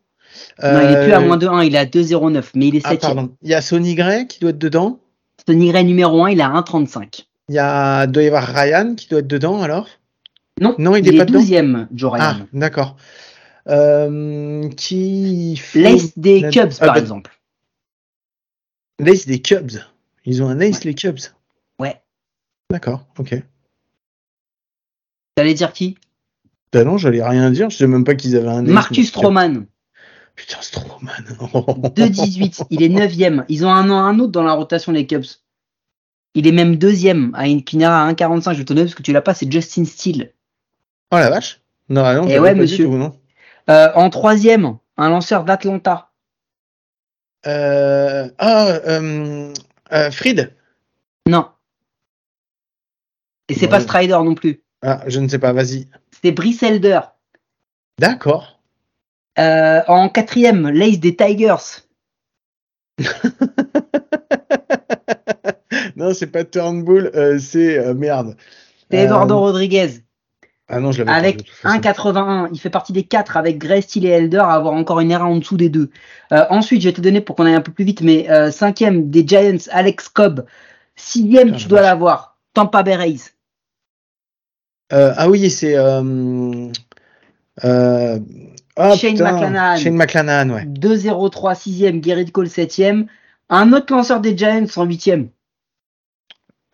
Non, 0.63 0.81
il 0.83 0.93
est 0.93 1.03
plus 1.05 1.13
à 1.13 1.21
moins 1.21 1.37
de 1.37 1.47
1, 1.47 1.63
il 1.63 1.75
est 1.75 1.79
à 1.79 1.85
2,09, 1.87 2.51
mais 2.57 2.69
il 2.69 2.77
est 2.77 2.81
Ah, 2.85 2.91
7 2.91 3.01
pardon. 3.03 3.31
Il 3.43 3.51
y 3.51 3.55
a 3.55 3.61
Sonny 3.63 3.95
Gray 3.95 4.27
qui 4.27 4.41
doit 4.41 4.51
être 4.51 4.59
dedans? 4.59 4.99
Tony 5.47 5.69
Gray 5.71 5.85
numéro 5.85 6.25
1, 6.25 6.31
il 6.31 6.41
est 6.41 6.43
à 6.43 6.49
1,35. 6.51 7.27
Il 7.49 7.55
y 7.55 7.59
a 7.59 8.07
doit 8.07 8.23
y 8.23 8.27
avoir 8.27 8.45
Ryan 8.47 8.95
qui 8.97 9.09
doit 9.09 9.21
être 9.21 9.27
dedans 9.29 9.63
alors? 9.63 9.89
Non, 10.61 10.75
Non, 10.79 10.97
il 10.97 11.07
est 11.07 11.17
pas 11.19 11.25
dedans? 11.27 11.41
12e, 11.41 11.87
Joe 11.95 12.13
Ah, 12.19 12.33
Ryan. 12.33 12.47
d'accord. 12.53 12.97
Euh, 13.69 14.69
qui 14.71 15.57
fait- 15.57 15.83
L'ace 15.83 16.17
des 16.19 16.41
la- 16.41 16.51
Cubs, 16.51 16.73
Ah, 16.81 16.87
par 16.87 16.95
bah, 16.95 17.01
exemple. 17.01 17.39
L'ace 18.99 19.27
des 19.27 19.41
Cubs. 19.43 19.73
Ils 20.25 20.43
ont 20.43 20.49
un 20.49 20.61
ace 20.61 20.85
les 20.85 20.95
Cubs. 20.95 21.19
Ouais. 21.79 22.01
D'accord, 22.71 23.07
ok. 23.19 23.43
T'allais 25.37 25.55
dire 25.55 25.73
qui? 25.73 25.99
Bah 26.73 26.83
non, 26.85 26.97
j'allais 26.99 27.23
rien 27.23 27.51
dire. 27.51 27.71
Je 27.71 27.77
sais 27.77 27.87
même 27.87 28.05
pas 28.05 28.15
qu'ils 28.15 28.37
avaient 28.37 28.49
un 28.49 28.65
ace. 28.67 28.73
Marcus 28.73 29.09
Stroman, 29.09 29.67
Putain, 30.35 30.61
Stroman. 30.61 31.11
2,18. 31.95 32.65
il 32.71 32.83
est 32.83 32.89
9e. 32.89 33.45
Ils 33.49 33.65
ont 33.65 33.71
un, 33.71 33.91
un 33.91 34.19
autre 34.19 34.33
dans 34.33 34.43
la 34.43 34.53
rotation, 34.53 34.93
les 34.93 35.07
Cubs. 35.07 35.25
Il 36.39 36.47
est 36.47 36.53
même 36.53 36.77
deuxième 36.77 37.35
à 37.35 37.49
une 37.49 37.65
Kinera 37.65 38.07
à 38.07 38.13
1,45. 38.13 38.53
Je 38.53 38.59
vais 38.59 38.65
te 38.65 38.69
donner 38.75 38.83
parce 38.83 38.95
que 38.95 39.01
tu 39.03 39.13
l'as 39.15 39.23
pas, 39.23 39.33
c'est 39.33 39.51
Justin 39.51 39.87
Steele. 39.87 40.35
Oh 41.11 41.17
la 41.17 41.31
vache. 41.31 41.63
Non, 41.89 42.03
non, 42.15 42.25
Eh 42.27 42.33
j'avais 42.33 42.41
ouais, 42.41 42.55
monsieur. 42.55 42.85
tout, 42.85 42.95
non. 42.97 43.19
Euh, 43.71 43.91
en 43.95 44.11
troisième, 44.11 44.77
un 44.99 45.09
lanceur 45.09 45.45
d'Atlanta. 45.45 46.11
Euh, 47.47 48.29
ah, 48.39 48.67
euh, 48.67 49.55
euh, 49.93 50.11
Fried. 50.11 50.53
Non. 51.27 51.49
Et 53.49 53.55
c'est 53.55 53.63
Ouais. 53.63 53.69
pas 53.69 53.81
Strider 53.81 54.13
non 54.23 54.35
plus. 54.35 54.63
Ah, 54.83 55.05
je 55.07 55.21
ne 55.21 55.29
sais 55.29 55.39
pas, 55.39 55.55
vas-y. 55.55 55.89
C'est 56.23 56.33
Brice 56.33 56.63
Elder. 56.63 57.01
D'accord. 57.99 58.61
En 59.39 60.11
quatrième, 60.11 60.69
l'ace 60.69 60.99
des 60.99 61.17
Tigers. 61.17 61.85
non, 65.97 66.15
c'est 66.15 66.27
pas 66.27 66.45
Turnbull, 66.45 67.11
euh, 67.15 67.39
c'est 67.39 67.79
euh, 67.79 67.95
merde. 67.95 68.37
C'est 68.91 68.99
Euh, 68.99 69.05
Eduardo 69.05 69.39
Rodriguez. 69.39 70.03
Ah 70.69 70.81
non, 70.81 70.93
je 70.93 71.03
l'avais 71.03 71.17
Avec 71.17 71.37
toute 71.39 71.49
façon. 71.49 71.79
1,81. 71.79 72.49
Il 72.53 72.59
fait 72.59 72.71
partie 72.71 72.93
des 72.93 73.05
quatre 73.05 73.37
avec 73.37 73.59
Gray, 73.59 73.83
Steele 73.83 74.07
et 74.07 74.11
Elder 74.11 74.39
à 74.39 74.53
avoir 74.53 74.75
encore 74.75 75.01
une 75.01 75.11
erreur 75.11 75.29
en 75.29 75.37
dessous 75.37 75.57
des 75.57 75.69
deux. 75.69 75.91
Euh, 76.33 76.45
ensuite, 76.51 76.83
je 76.83 76.89
vais 76.89 76.93
te 76.93 77.01
donner 77.01 77.21
pour 77.21 77.37
qu'on 77.37 77.47
aille 77.47 77.55
un 77.55 77.61
peu 77.61 77.73
plus 77.73 77.85
vite, 77.85 78.03
mais 78.03 78.29
euh, 78.31 78.51
cinquième 78.51 79.09
des 79.11 79.27
Giants, 79.27 79.71
Alex 79.71 80.09
Cobb. 80.09 80.45
Sixième, 80.97 81.49
Putain, 81.49 81.59
tu 81.59 81.69
dois 81.69 81.83
l'avoir. 81.83 82.37
Tampa 82.53 82.83
Bay 82.83 82.97
Rays. 82.97 83.33
Euh, 84.93 85.13
ah 85.17 85.29
oui, 85.29 85.51
c'est. 85.51 85.77
Euh, 85.77 86.69
euh, 87.65 88.19
ah, 88.77 88.97
Shane 88.97 89.13
putain, 89.13 89.33
McClanahan. 89.33 89.77
Shane 89.77 89.97
McClanahan, 89.97 90.51
ouais. 90.51 90.65
2-0-3, 90.65 91.55
sixième, 91.55 92.03
Gerrit 92.03 92.31
Cole, 92.33 92.49
septième. 92.49 93.07
Un 93.49 93.73
autre 93.73 93.95
lanceur 93.95 94.21
des 94.21 94.37
Giants 94.37 94.67
en 94.77 94.85
huitième. 94.85 95.29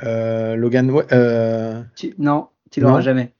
Euh, 0.02 0.56
Logan. 0.56 0.90
Euh... 1.12 1.82
Tu- 1.96 2.14
Non, 2.18 2.48
tu 2.70 2.80
l'auras 2.80 3.00
jamais. 3.00 3.32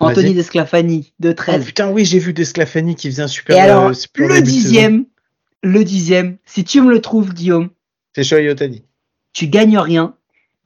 Anthony 0.00 0.34
Desclafani, 0.34 1.12
de 1.20 1.30
Oh 1.30 1.34
13. 1.34 1.64
putain, 1.64 1.90
oui, 1.90 2.04
j'ai 2.04 2.18
vu 2.18 2.32
Desclafani 2.32 2.94
qui 2.94 3.10
faisait 3.10 3.22
un 3.22 3.28
super. 3.28 3.56
et 3.56 3.60
alors, 3.60 3.86
euh, 3.88 3.92
super 3.94 4.28
le 4.28 4.42
dixième, 4.42 5.06
le 5.62 5.82
dixième, 5.84 6.36
si 6.44 6.64
tu 6.64 6.80
me 6.82 6.90
le 6.90 7.00
trouves, 7.00 7.32
Guillaume, 7.32 7.70
C'est 8.14 8.24
Shohei 8.24 8.50
Ohtani. 8.50 8.84
tu 9.32 9.46
gagnes 9.46 9.78
rien, 9.78 10.14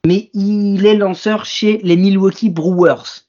mais 0.06 0.30
il 0.34 0.84
est 0.86 0.96
lanceur 0.96 1.44
chez 1.44 1.78
les 1.84 1.96
Milwaukee 1.96 2.50
Brewers. 2.50 3.26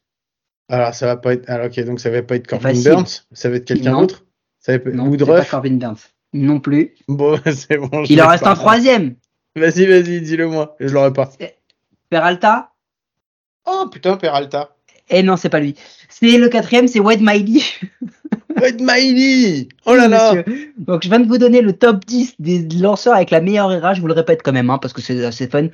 Alors, 0.69 0.93
ça 0.93 1.05
va 1.05 1.17
pas 1.17 1.33
être. 1.33 1.49
Alors, 1.49 1.67
ok, 1.67 1.79
donc 1.85 1.99
ça 1.99 2.09
va 2.09 2.21
pas 2.23 2.35
être 2.37 2.47
Corbin. 2.47 2.73
Burns, 2.81 3.25
ça 3.33 3.49
va 3.49 3.57
être 3.57 3.65
quelqu'un 3.65 3.99
d'autre. 3.99 4.25
Ça 4.59 4.71
va 4.71 4.75
être 4.77 4.87
Non, 4.87 5.03
pas 5.03 5.09
Woodruff. 5.09 5.49
Corbin 5.51 5.73
Burns. 5.77 5.97
Non 6.33 6.59
plus. 6.59 6.95
Bon, 7.07 7.39
c'est 7.53 7.77
bon. 7.77 8.03
je 8.05 8.13
Il 8.13 8.21
en 8.21 8.27
reste 8.27 8.43
pas. 8.43 8.51
un 8.51 8.55
troisième. 8.55 9.15
Vas-y, 9.55 9.85
vas-y, 9.85 10.21
dis-le 10.21 10.47
moi. 10.47 10.75
Je 10.79 10.93
l'aurais 10.93 11.13
pas. 11.13 11.29
Peralta. 12.09 12.71
Oh 13.65 13.87
putain, 13.91 14.17
Peralta. 14.17 14.75
Eh 15.09 15.23
non, 15.23 15.37
c'est 15.37 15.49
pas 15.49 15.59
lui. 15.59 15.75
C'est 16.09 16.37
le 16.37 16.49
quatrième, 16.49 16.87
c'est 16.87 16.99
Wade 16.99 17.21
Miley. 17.21 17.61
Wade 18.61 18.81
Miley 18.81 19.67
Oh 19.85 19.95
là 19.95 20.07
là 20.07 20.33
monsieur. 20.33 20.73
Donc 20.77 21.03
je 21.03 21.09
viens 21.09 21.19
de 21.19 21.27
vous 21.27 21.37
donner 21.37 21.61
le 21.61 21.73
top 21.73 22.05
10 22.05 22.35
des 22.39 22.67
lanceurs 22.79 23.15
avec 23.15 23.31
la 23.31 23.41
meilleure 23.41 23.71
ERA, 23.71 23.93
je 23.93 24.01
vous 24.01 24.07
le 24.07 24.13
répète 24.13 24.41
quand 24.43 24.51
même, 24.51 24.69
hein, 24.69 24.77
parce 24.77 24.93
que 24.93 25.01
c'est 25.01 25.23
assez 25.23 25.47
fun. 25.47 25.67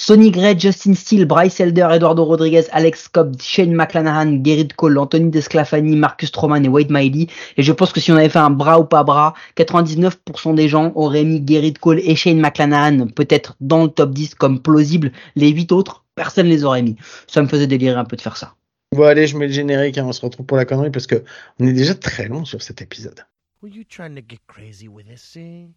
Sonny 0.00 0.30
Gray, 0.30 0.56
Justin 0.56 0.94
Steele, 0.94 1.24
Bryce 1.24 1.58
Elder, 1.58 1.88
Eduardo 1.90 2.24
Rodriguez, 2.24 2.66
Alex 2.70 3.08
Cobb, 3.08 3.34
Shane 3.42 3.74
McClanahan, 3.74 4.44
Gerrit 4.44 4.68
Cole, 4.76 4.96
Anthony 4.96 5.30
Desclafani, 5.30 5.96
Marcus 5.96 6.28
Stroman 6.28 6.64
et 6.64 6.68
Wade 6.68 6.92
Miley. 6.92 7.26
Et 7.56 7.64
je 7.64 7.72
pense 7.72 7.92
que 7.92 8.00
si 8.00 8.12
on 8.12 8.14
avait 8.14 8.28
fait 8.28 8.38
un 8.38 8.50
bras 8.50 8.78
ou 8.78 8.84
pas 8.84 9.02
bras, 9.02 9.34
99% 9.56 10.54
des 10.54 10.68
gens 10.68 10.92
auraient 10.94 11.24
mis 11.24 11.44
Gerrit 11.44 11.74
Cole 11.74 11.98
et 11.98 12.14
Shane 12.14 12.38
McClanahan 12.38 13.08
peut-être 13.08 13.56
dans 13.60 13.82
le 13.82 13.90
top 13.90 14.12
10 14.12 14.36
comme 14.36 14.62
plausible. 14.62 15.10
Les 15.34 15.48
8 15.48 15.72
autres, 15.72 16.04
personne 16.14 16.46
les 16.46 16.64
aurait 16.64 16.82
mis. 16.82 16.94
Ça 17.26 17.42
me 17.42 17.48
faisait 17.48 17.66
délirer 17.66 17.96
un 17.96 18.04
peu 18.04 18.14
de 18.14 18.22
faire 18.22 18.36
ça. 18.36 18.54
Bon, 18.94 19.02
allez, 19.02 19.26
je 19.26 19.36
mets 19.36 19.48
le 19.48 19.52
générique, 19.52 19.98
hein, 19.98 20.04
on 20.06 20.12
se 20.12 20.20
retrouve 20.20 20.46
pour 20.46 20.56
la 20.56 20.64
connerie 20.64 20.90
parce 20.92 21.08
que 21.08 21.24
on 21.58 21.66
est 21.66 21.72
déjà 21.72 21.96
très 21.96 22.28
long 22.28 22.44
sur 22.44 22.62
cet 22.62 22.80
épisode. 22.82 23.26
Were 23.62 23.68
you 23.68 23.82
trying 23.82 24.14
to 24.14 24.22
get 24.26 24.38
crazy 24.46 24.86
with 24.86 25.08
this 25.08 25.32
thing? 25.32 25.74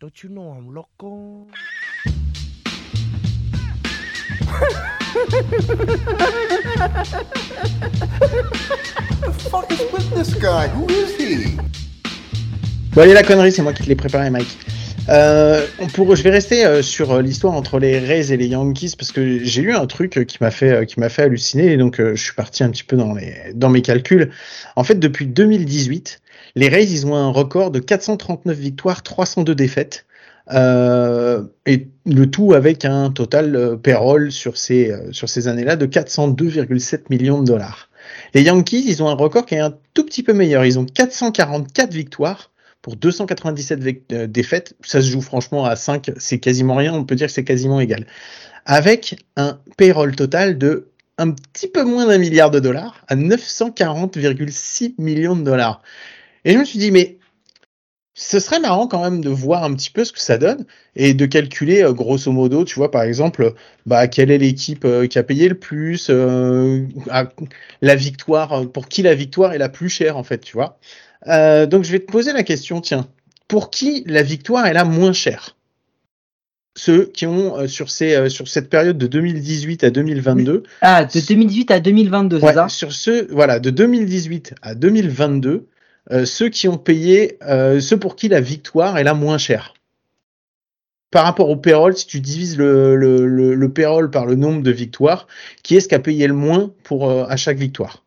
Don't 0.00 0.20
you 0.24 0.28
know 0.28 0.52
I'm 0.52 0.74
loco? 0.74 1.46
Bon, 12.92 13.02
allez, 13.02 13.12
la 13.14 13.22
connerie, 13.22 13.52
c'est 13.52 13.62
moi 13.62 13.72
qui 13.72 13.82
te 13.82 13.88
l'ai 13.88 13.96
préparé, 13.96 14.30
Mike. 14.30 14.58
Euh, 15.08 15.64
pour, 15.94 16.16
je 16.16 16.22
vais 16.22 16.30
rester 16.30 16.64
euh, 16.64 16.82
sur 16.82 17.12
euh, 17.12 17.22
l'histoire 17.22 17.54
entre 17.54 17.78
les 17.78 17.98
Rays 17.98 18.32
et 18.32 18.36
les 18.36 18.48
Yankees 18.48 18.94
parce 18.98 19.12
que 19.12 19.38
j'ai 19.44 19.62
lu 19.62 19.72
un 19.72 19.86
truc 19.86 20.24
qui 20.26 20.38
m'a 20.40 20.50
fait, 20.50 20.84
qui 20.86 21.00
fait 21.08 21.22
halluciner 21.22 21.72
et 21.72 21.76
donc 21.76 21.98
je 22.00 22.20
suis 22.20 22.34
parti 22.34 22.64
un 22.64 22.70
petit 22.70 22.82
peu 22.82 22.96
dans, 22.96 23.14
les, 23.14 23.52
dans 23.54 23.68
mes 23.68 23.82
calculs. 23.82 24.30
En 24.74 24.82
fait, 24.82 24.96
depuis 24.96 25.26
2018, 25.26 26.20
les 26.56 26.68
Rays, 26.68 26.86
ils 26.86 27.06
ont 27.06 27.14
un 27.14 27.28
record 27.28 27.70
de 27.70 27.78
439 27.78 28.56
victoires, 28.56 29.02
302 29.02 29.54
défaites. 29.54 30.06
Et 30.50 31.88
le 32.06 32.30
tout 32.30 32.54
avec 32.54 32.84
un 32.84 33.10
total 33.10 33.56
euh, 33.56 33.76
payroll 33.76 34.30
sur 34.32 34.56
ces, 34.56 34.90
euh, 34.90 35.12
sur 35.12 35.28
ces 35.28 35.48
années-là 35.48 35.76
de 35.76 35.86
402,7 35.86 37.04
millions 37.10 37.40
de 37.40 37.46
dollars. 37.46 37.90
Les 38.34 38.42
Yankees, 38.42 38.84
ils 38.86 39.02
ont 39.02 39.08
un 39.08 39.14
record 39.14 39.46
qui 39.46 39.56
est 39.56 39.60
un 39.60 39.74
tout 39.94 40.04
petit 40.04 40.22
peu 40.22 40.32
meilleur. 40.32 40.64
Ils 40.64 40.78
ont 40.78 40.86
444 40.86 41.92
victoires 41.92 42.52
pour 42.82 42.96
297 42.96 43.80
vec- 43.82 44.02
euh, 44.12 44.26
défaites. 44.26 44.74
Ça 44.84 45.02
se 45.02 45.10
joue 45.10 45.20
franchement 45.20 45.64
à 45.64 45.74
5, 45.74 46.12
c'est 46.18 46.38
quasiment 46.38 46.76
rien. 46.76 46.94
On 46.94 47.04
peut 47.04 47.16
dire 47.16 47.26
que 47.26 47.32
c'est 47.32 47.44
quasiment 47.44 47.80
égal. 47.80 48.06
Avec 48.64 49.16
un 49.36 49.58
payroll 49.76 50.14
total 50.14 50.58
de 50.58 50.88
un 51.18 51.30
petit 51.30 51.66
peu 51.68 51.82
moins 51.82 52.06
d'un 52.06 52.18
milliard 52.18 52.50
de 52.50 52.60
dollars 52.60 53.04
à 53.08 53.16
940,6 53.16 54.94
millions 54.98 55.34
de 55.36 55.42
dollars. 55.42 55.82
Et 56.44 56.52
je 56.52 56.58
me 56.58 56.64
suis 56.64 56.78
dit, 56.78 56.90
mais 56.90 57.18
ce 58.18 58.40
serait 58.40 58.60
marrant 58.60 58.88
quand 58.88 59.02
même 59.04 59.20
de 59.20 59.28
voir 59.28 59.62
un 59.62 59.74
petit 59.74 59.90
peu 59.90 60.02
ce 60.02 60.10
que 60.12 60.20
ça 60.20 60.38
donne 60.38 60.64
et 60.96 61.12
de 61.12 61.26
calculer 61.26 61.82
euh, 61.82 61.92
grosso 61.92 62.32
modo, 62.32 62.64
tu 62.64 62.74
vois, 62.76 62.90
par 62.90 63.02
exemple, 63.02 63.52
bah, 63.84 64.08
quelle 64.08 64.30
est 64.30 64.38
l'équipe 64.38 64.86
euh, 64.86 65.06
qui 65.06 65.18
a 65.18 65.22
payé 65.22 65.48
le 65.50 65.54
plus, 65.54 66.06
euh, 66.08 66.86
à- 67.10 67.28
la 67.82 67.94
victoire, 67.94 68.66
pour 68.70 68.88
qui 68.88 69.02
la 69.02 69.14
victoire 69.14 69.52
est 69.52 69.58
la 69.58 69.68
plus 69.68 69.90
chère 69.90 70.16
en 70.16 70.24
fait, 70.24 70.38
tu 70.38 70.54
vois. 70.54 70.78
Donc 71.26 71.82
je 71.84 71.92
vais 71.92 71.98
te 72.00 72.10
poser 72.10 72.32
la 72.32 72.42
question, 72.42 72.80
tiens, 72.80 73.06
pour 73.48 73.70
qui 73.70 74.02
la 74.06 74.22
victoire 74.22 74.66
est 74.66 74.72
la 74.72 74.84
moins 74.84 75.12
chère? 75.12 75.56
Ceux 76.78 77.06
qui 77.06 77.26
ont 77.26 77.66
sur, 77.68 77.90
ces, 77.90 78.28
sur 78.28 78.48
cette 78.48 78.68
période 78.70 78.96
de 78.98 79.06
2018 79.06 79.82
à 79.84 79.90
2022, 79.90 80.62
Ah, 80.82 81.04
de 81.04 81.20
2018 81.26 81.70
à 81.70 81.80
2022, 81.80 82.40
c'est 82.40 82.52
ça? 82.54 82.68
sur 82.68 82.92
ceux, 82.92 83.26
voilà, 83.30 83.60
de 83.60 83.70
2018 83.70 84.54
à 84.62 84.74
2022, 84.74 85.50
euh, 85.50 85.66
ceux 86.24 86.48
qui 86.48 86.68
ont 86.68 86.78
payé, 86.78 87.38
euh, 87.42 87.80
ceux 87.80 87.98
pour 87.98 88.16
qui 88.16 88.28
la 88.28 88.40
victoire 88.40 88.98
est 88.98 89.04
la 89.04 89.14
moins 89.14 89.38
chère. 89.38 89.74
Par 91.10 91.24
rapport 91.24 91.48
au 91.48 91.56
payroll, 91.56 91.96
si 91.96 92.06
tu 92.06 92.20
divises 92.20 92.58
le, 92.58 92.96
le, 92.96 93.26
le, 93.26 93.54
le 93.54 93.72
payroll 93.72 94.10
par 94.10 94.26
le 94.26 94.34
nombre 94.34 94.62
de 94.62 94.70
victoires, 94.70 95.26
qui 95.62 95.76
est-ce 95.76 95.88
qui 95.88 95.94
a 95.94 95.98
payé 96.00 96.26
le 96.26 96.34
moins 96.34 96.72
pour, 96.84 97.08
euh, 97.08 97.24
à 97.28 97.36
chaque 97.36 97.58
victoire? 97.58 98.04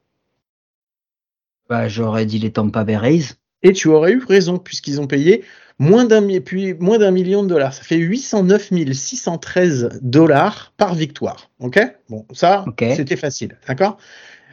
Bah, 1.69 1.87
j'aurais 1.87 2.25
dit 2.25 2.39
les 2.39 2.51
Tampa 2.51 2.83
Bay 2.83 2.97
Rays. 2.97 3.23
Et 3.61 3.73
tu 3.73 3.89
aurais 3.89 4.13
eu 4.13 4.23
raison, 4.23 4.57
puisqu'ils 4.57 5.01
ont 5.01 5.07
payé 5.07 5.43
moins 5.77 6.05
d'un 6.05 6.21
mi- 6.21 6.39
puis 6.39 6.73
moins 6.75 6.97
d'un 6.97 7.11
million 7.11 7.43
de 7.43 7.47
dollars. 7.47 7.73
Ça 7.73 7.83
fait 7.83 7.97
809 7.97 8.69
613 8.93 9.99
dollars 10.01 10.73
par 10.77 10.95
victoire. 10.95 11.49
Ok? 11.59 11.79
Bon, 12.09 12.25
ça, 12.33 12.71
c'était 12.95 13.15
facile. 13.17 13.57
D'accord? 13.67 13.97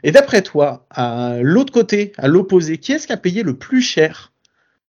Et 0.02 0.12
d'après 0.12 0.42
toi, 0.42 0.86
à 0.90 1.38
l'autre 1.40 1.72
côté, 1.72 2.12
à 2.18 2.28
l'opposé, 2.28 2.78
qui 2.78 2.92
est-ce 2.92 3.06
qui 3.06 3.12
a 3.12 3.16
payé 3.16 3.42
le 3.42 3.56
plus 3.56 3.82
cher 3.82 4.32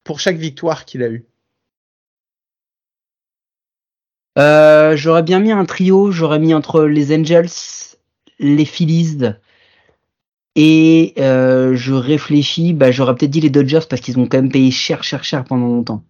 pour 0.04 0.20
chaque 0.20 0.38
victoire 0.38 0.86
qu'il 0.86 1.04
a 1.04 1.10
eu 1.10 1.26
Euh, 4.38 4.96
j'aurais 4.96 5.24
bien 5.24 5.40
mis 5.40 5.52
un 5.52 5.66
trio, 5.66 6.12
j'aurais 6.12 6.40
mis 6.40 6.54
entre 6.54 6.84
les 6.86 7.14
Angels, 7.14 7.50
les 8.40 8.66
Phillies 8.66 9.34
et 10.56 11.14
euh, 11.18 11.76
je 11.76 11.94
réfléchis, 11.94 12.74
bah, 12.74 12.92
j'aurais 12.92 13.16
peut-être 13.16 13.32
dit 13.32 13.42
les 13.42 13.50
Dodgers 13.50 13.82
parce 13.90 14.02
qu'ils 14.02 14.20
ont 14.20 14.28
quand 14.28 14.38
même 14.38 14.52
payé 14.52 14.72
cher, 14.72 15.04
cher, 15.04 15.24
cher 15.24 15.44
pendant 15.44 15.68
longtemps. 15.68 16.04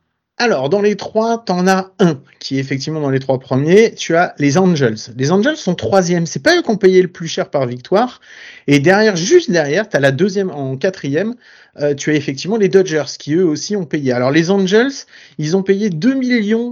Alors, 0.44 0.70
dans 0.70 0.82
les 0.82 0.96
trois, 0.96 1.38
t'en 1.38 1.68
as 1.68 1.92
un 2.00 2.20
qui 2.40 2.58
est 2.58 2.60
effectivement 2.60 3.00
dans 3.00 3.12
les 3.12 3.20
trois 3.20 3.38
premiers. 3.38 3.94
Tu 3.94 4.16
as 4.16 4.34
les 4.40 4.58
Angels. 4.58 4.98
Les 5.16 5.32
Angels 5.32 5.56
sont 5.56 5.76
troisième. 5.76 6.26
C'est 6.26 6.42
pas 6.42 6.58
eux 6.58 6.64
qui 6.64 6.70
ont 6.72 6.78
payé 6.78 7.04
le 7.04 7.10
plus 7.10 7.28
cher 7.28 7.52
par 7.52 7.68
victoire. 7.68 8.22
Et 8.66 8.80
derrière, 8.80 9.16
juste 9.16 9.52
derrière, 9.52 9.88
t'as 9.88 10.00
la 10.00 10.12
deuxième 10.12 10.50
en 10.50 10.78
quatrième. 10.78 11.36
euh, 11.80 11.94
tu 11.94 12.10
as 12.10 12.16
effectivement 12.16 12.58
les 12.58 12.70
Dodgers 12.70 13.06
qui 13.20 13.36
eux 13.36 13.46
aussi 13.46 13.76
ont 13.76 13.86
payé. 13.86 14.14
Alors 14.14 14.32
les 14.32 14.50
Angels, 14.50 15.06
ils 15.38 15.56
ont 15.56 15.62
payé 15.62 15.92
2 15.92 16.20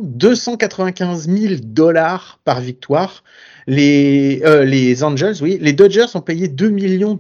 295 0.04 1.30
000 1.30 1.54
dollars 1.64 2.40
par 2.46 2.62
victoire. 2.62 3.24
Les, 3.68 4.42
euh, 4.46 4.66
les 4.66 5.04
Angels, 5.04 5.36
oui, 5.44 5.60
les 5.62 5.74
Dodgers 5.74 6.08
ont 6.16 6.22
payé 6.22 6.48
2 6.48 6.72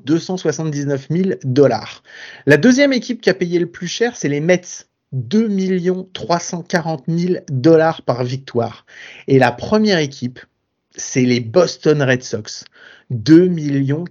279 0.03 1.07
000 1.11 1.29
dollars. 1.43 2.01
La 2.47 2.57
deuxième 2.57 2.91
équipe 2.91 3.21
qui 3.21 3.29
a 3.29 3.35
payé 3.35 3.59
le 3.59 3.67
plus 3.67 3.87
cher, 3.87 4.15
c'est 4.15 4.29
les 4.29 4.39
Mets. 4.39 4.89
2 5.12 5.49
340 6.14 7.03
000 7.07 7.34
dollars 7.49 8.01
par 8.03 8.24
victoire. 8.24 8.86
Et 9.28 9.39
la 9.39 9.51
première 9.51 9.99
équipe, 9.99 10.39
c'est 10.95 11.24
les 11.24 11.39
Boston 11.39 12.01
Red 12.01 12.24
Sox. 12.24 12.66
2 13.10 13.51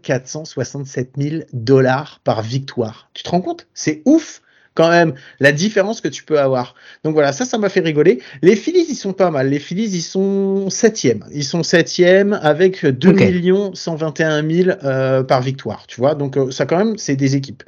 467 0.02 1.10
000 1.16 1.42
dollars 1.52 2.20
par 2.24 2.42
victoire. 2.42 3.10
Tu 3.14 3.22
te 3.22 3.30
rends 3.30 3.40
compte? 3.40 3.68
C'est 3.72 4.02
ouf 4.06 4.42
quand 4.74 4.90
même 4.90 5.14
la 5.40 5.50
différence 5.50 6.00
que 6.00 6.06
tu 6.06 6.22
peux 6.24 6.38
avoir. 6.38 6.74
Donc 7.02 7.14
voilà, 7.14 7.32
ça, 7.32 7.44
ça 7.44 7.58
m'a 7.58 7.68
fait 7.68 7.80
rigoler. 7.80 8.20
Les 8.42 8.54
Phillies, 8.54 8.86
ils 8.88 8.94
sont 8.94 9.12
pas 9.12 9.30
mal. 9.32 9.48
Les 9.50 9.58
Phillies, 9.58 9.90
ils 9.92 10.02
sont 10.02 10.70
septième. 10.70 11.24
Ils 11.32 11.44
sont 11.44 11.64
septième 11.64 12.38
avec 12.42 12.86
2 12.86 13.08
Ok. 13.08 13.20
millions 13.20 13.74
121 13.74 14.48
000 14.48 14.70
euh, 14.84 15.24
par 15.24 15.42
victoire. 15.42 15.86
Tu 15.88 16.00
vois, 16.00 16.14
donc 16.14 16.36
euh, 16.36 16.52
ça 16.52 16.64
quand 16.64 16.78
même, 16.78 16.96
c'est 16.96 17.16
des 17.16 17.34
équipes. 17.34 17.64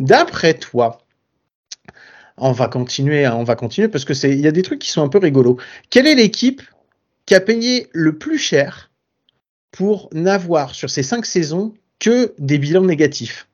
D'après 0.00 0.54
toi, 0.54 0.98
on 2.40 2.52
va 2.52 2.68
continuer, 2.68 3.26
on 3.28 3.44
va 3.44 3.56
continuer 3.56 3.88
parce 3.88 4.04
que 4.04 4.14
c'est, 4.14 4.30
il 4.30 4.40
y 4.40 4.46
a 4.46 4.52
des 4.52 4.62
trucs 4.62 4.80
qui 4.80 4.90
sont 4.90 5.02
un 5.02 5.08
peu 5.08 5.18
rigolos. 5.18 5.58
Quelle 5.90 6.06
est 6.06 6.14
l'équipe 6.14 6.62
qui 7.26 7.34
a 7.34 7.40
payé 7.40 7.88
le 7.92 8.16
plus 8.16 8.38
cher 8.38 8.90
pour 9.70 10.08
n'avoir 10.12 10.74
sur 10.74 10.90
ces 10.90 11.02
cinq 11.02 11.26
saisons 11.26 11.74
que 11.98 12.34
des 12.38 12.58
bilans 12.58 12.84
négatifs? 12.84 13.48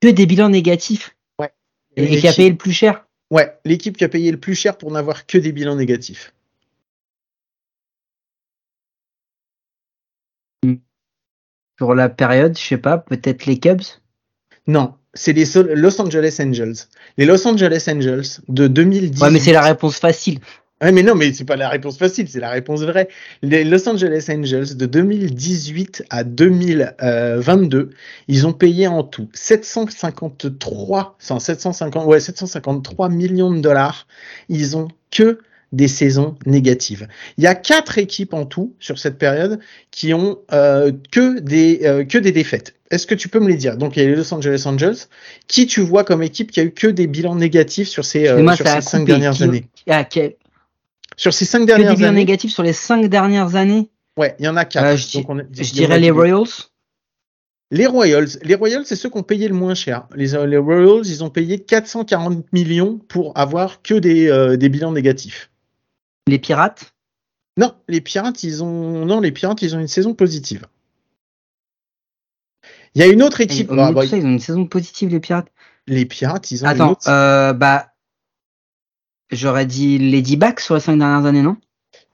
Que 0.00 0.08
des 0.08 0.26
bilans 0.26 0.48
négatifs? 0.48 1.16
Ouais. 1.38 1.52
Et, 1.96 2.18
qui 2.18 2.28
a 2.28 2.32
payé 2.32 2.50
le 2.50 2.56
plus 2.56 2.72
cher? 2.72 3.06
Ouais, 3.30 3.58
l'équipe 3.64 3.96
qui 3.96 4.04
a 4.04 4.08
payé 4.08 4.30
le 4.30 4.40
plus 4.40 4.54
cher 4.54 4.76
pour 4.76 4.90
n'avoir 4.90 5.26
que 5.26 5.38
des 5.38 5.52
bilans 5.52 5.76
négatifs. 5.76 6.34
Sur 11.78 11.94
la 11.94 12.10
période, 12.10 12.58
je 12.58 12.62
sais 12.62 12.76
pas, 12.76 12.98
peut-être 12.98 13.46
les 13.46 13.58
Cubs? 13.58 13.82
Non, 14.66 14.98
c'est 15.14 15.32
les 15.32 15.44
Los 15.74 16.00
Angeles 16.00 16.36
Angels. 16.40 16.74
Les 17.18 17.24
Los 17.24 17.46
Angeles 17.46 17.84
Angels 17.88 18.40
de 18.48 18.68
2010. 18.68 19.20
Ouais, 19.20 19.30
mais 19.30 19.40
c'est 19.40 19.52
la 19.52 19.62
réponse 19.62 19.98
facile. 19.98 20.38
Ouais, 20.82 20.92
mais 20.92 21.02
non, 21.02 21.14
mais 21.14 21.34
c'est 21.34 21.44
pas 21.44 21.56
la 21.56 21.68
réponse 21.68 21.98
facile, 21.98 22.26
c'est 22.26 22.40
la 22.40 22.48
réponse 22.48 22.80
vraie. 22.80 23.08
Les 23.42 23.64
Los 23.64 23.86
Angeles 23.86 24.26
Angels 24.30 24.76
de 24.76 24.86
2018 24.86 26.04
à 26.08 26.24
2022, 26.24 27.90
ils 28.28 28.46
ont 28.46 28.54
payé 28.54 28.86
en 28.86 29.02
tout 29.02 29.28
753, 29.34 31.18
enfin, 31.20 31.38
750, 31.38 32.06
ouais, 32.06 32.18
753 32.18 33.10
millions 33.10 33.52
de 33.52 33.60
dollars. 33.60 34.06
Ils 34.48 34.74
ont 34.74 34.88
que 35.10 35.40
des 35.72 35.88
saisons 35.88 36.36
négatives. 36.46 37.08
Il 37.36 37.44
y 37.44 37.46
a 37.46 37.54
quatre 37.54 37.98
équipes 37.98 38.32
en 38.32 38.46
tout 38.46 38.74
sur 38.80 38.98
cette 38.98 39.18
période 39.18 39.60
qui 39.90 40.14
ont 40.14 40.38
euh, 40.52 40.92
que 41.12 41.40
des 41.40 41.80
euh, 41.84 42.04
que 42.04 42.16
des 42.16 42.32
défaites. 42.32 42.74
Est-ce 42.90 43.06
que 43.06 43.14
tu 43.14 43.28
peux 43.28 43.38
me 43.40 43.48
les 43.48 43.56
dire? 43.56 43.76
Donc 43.76 43.96
il 43.96 44.02
y 44.02 44.06
a 44.06 44.08
les 44.08 44.16
Los 44.16 44.32
Angeles 44.34 44.62
Angels. 44.66 44.96
Qui 45.46 45.66
tu 45.66 45.80
vois 45.80 46.04
comme 46.04 46.22
équipe 46.22 46.50
qui 46.50 46.60
a 46.60 46.64
eu 46.64 46.72
que 46.72 46.86
des 46.88 47.06
bilans 47.06 47.34
négatifs 47.36 47.88
sur 47.88 48.04
ces, 48.04 48.26
euh, 48.26 48.32
Excuse-moi, 48.42 48.56
sur 48.56 48.66
ces 48.66 48.80
cinq 48.80 48.98
coupé. 49.00 49.12
dernières 49.12 49.32
Qui- 49.32 49.42
années? 49.44 49.68
Ah, 49.88 50.06
Sur 51.16 51.32
ces 51.34 51.44
cinq 51.44 51.60
que 51.60 51.64
dernières 51.66 51.90
des 51.90 51.96
bilans 51.96 52.08
années? 52.08 52.20
négatifs 52.20 52.52
sur 52.52 52.62
les 52.62 52.72
cinq 52.72 53.06
dernières 53.08 53.54
années? 53.54 53.88
Ouais, 54.16 54.34
il 54.38 54.44
y 54.44 54.48
en 54.48 54.56
a 54.56 54.64
quatre. 54.64 54.84
Euh, 54.86 54.96
je, 54.96 55.18
Donc, 55.18 55.30
on 55.30 55.38
est- 55.38 55.46
je 55.62 55.72
dirais 55.72 56.00
les 56.00 56.10
Royals. 56.10 56.48
Les 57.72 57.86
Royals, 57.86 58.26
les 58.42 58.56
Royals, 58.56 58.82
c'est 58.84 58.96
ceux 58.96 59.08
qui 59.08 59.16
ont 59.16 59.22
payé 59.22 59.46
le 59.46 59.54
moins 59.54 59.74
cher. 59.76 60.08
Les, 60.16 60.34
euh, 60.34 60.44
les 60.44 60.56
Royals, 60.56 61.06
ils 61.06 61.22
ont 61.22 61.30
payé 61.30 61.60
440 61.60 62.52
millions 62.52 62.98
pour 63.08 63.32
avoir 63.38 63.80
que 63.82 63.94
des, 63.94 64.26
euh, 64.28 64.56
des 64.56 64.68
bilans 64.68 64.90
négatifs. 64.90 65.50
Les 66.26 66.40
Pirates? 66.40 66.92
Non, 67.56 67.72
les 67.88 68.00
Pirates, 68.00 68.42
ils 68.42 68.64
ont 68.64 69.04
non, 69.06 69.20
les 69.20 69.30
Pirates, 69.30 69.62
ils 69.62 69.76
ont 69.76 69.80
une 69.80 69.86
saison 69.88 70.14
positive. 70.14 70.66
Il 72.94 73.00
y 73.00 73.04
a 73.04 73.06
une 73.06 73.22
autre 73.22 73.40
équipe. 73.40 73.70
Ah, 73.72 73.92
bah, 73.92 74.06
ça, 74.06 74.16
ils 74.16 74.24
ont 74.26 74.30
une 74.30 74.40
saison 74.40 74.66
positive, 74.66 75.10
les 75.10 75.20
Pirates. 75.20 75.48
les 75.86 76.04
Pirates, 76.06 76.50
ils 76.50 76.64
ont 76.64 76.66
une 76.66 76.72
Attends, 76.74 76.90
autre. 76.92 77.08
euh, 77.08 77.52
bah, 77.52 77.92
j'aurais 79.30 79.66
dit 79.66 79.98
les 79.98 80.22
D-backs 80.22 80.60
sur 80.60 80.74
les 80.74 80.80
cinq 80.80 80.98
dernières 80.98 81.26
années, 81.26 81.42
non? 81.42 81.56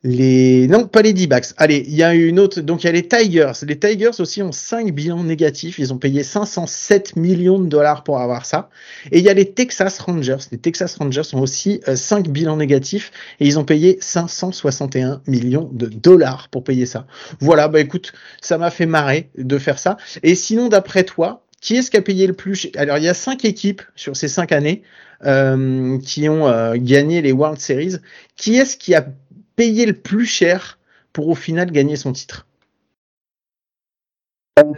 Les 0.09 0.69
non, 0.69 0.87
pas 0.87 1.03
les 1.03 1.13
D-backs. 1.13 1.47
Allez, 1.57 1.85
il 1.85 1.95
y 1.97 2.05
a 2.05 2.15
une 2.15 2.39
autre. 2.39 2.61
Donc 2.61 2.85
il 2.85 2.87
y 2.87 2.89
a 2.89 2.93
les 2.93 3.09
Tigers. 3.09 3.51
Les 3.67 3.77
Tigers 3.77 4.21
aussi 4.21 4.41
ont 4.41 4.53
5 4.53 4.93
bilans 4.93 5.25
négatifs. 5.25 5.81
Ils 5.81 5.93
ont 5.93 5.99
payé 5.99 6.23
507 6.23 7.17
millions 7.17 7.59
de 7.59 7.67
dollars 7.67 8.05
pour 8.05 8.21
avoir 8.21 8.47
ça. 8.47 8.71
Et 9.11 9.19
il 9.19 9.25
y 9.25 9.29
a 9.29 9.35
les 9.35 9.51
Texas 9.51 9.99
Rangers. 9.99 10.37
Les 10.53 10.59
Texas 10.59 10.95
Rangers 10.95 11.23
ont 11.33 11.41
aussi 11.41 11.81
5 11.93 12.29
bilans 12.29 12.57
négatifs 12.57 13.11
et 13.41 13.49
ils 13.49 13.59
ont 13.59 13.65
payé 13.65 13.99
561 14.01 15.23
millions 15.27 15.69
de 15.73 15.87
dollars 15.87 16.51
pour 16.53 16.63
payer 16.63 16.87
ça. 16.87 17.09
Voilà, 17.41 17.67
bah 17.67 17.81
écoute, 17.81 18.13
ça 18.41 18.59
m'a 18.59 18.71
fait 18.71 18.87
marrer 18.87 19.31
de 19.37 19.59
faire 19.59 19.81
ça. 19.81 19.97
Et 20.23 20.37
sinon, 20.37 20.69
d'après 20.69 21.03
toi, 21.03 21.43
qui 21.61 21.75
est-ce 21.75 21.91
qui 21.91 21.97
a 21.97 22.03
payé 22.03 22.29
le 22.29 22.33
plus 22.33 22.69
Alors 22.77 22.99
il 22.99 23.03
y 23.03 23.09
a 23.09 23.15
cinq 23.15 23.45
équipes 23.45 23.83
sur 23.97 24.15
ces 24.15 24.29
cinq 24.29 24.53
années 24.53 24.83
euh, 25.25 25.99
qui 25.99 26.29
ont 26.29 26.47
euh, 26.47 26.75
gagné 26.77 27.23
les 27.23 27.33
World 27.33 27.59
Series. 27.59 27.97
Qui 28.37 28.57
est-ce 28.57 28.77
qui 28.77 28.95
a 28.95 29.07
payé 29.57 29.87
le 29.87 29.95
plus 29.95 30.27
cher 30.27 30.79
pour 31.13 31.29
au 31.29 31.35
final 31.35 31.71
gagner 31.71 31.97
son 31.97 32.13
titre 32.13 32.47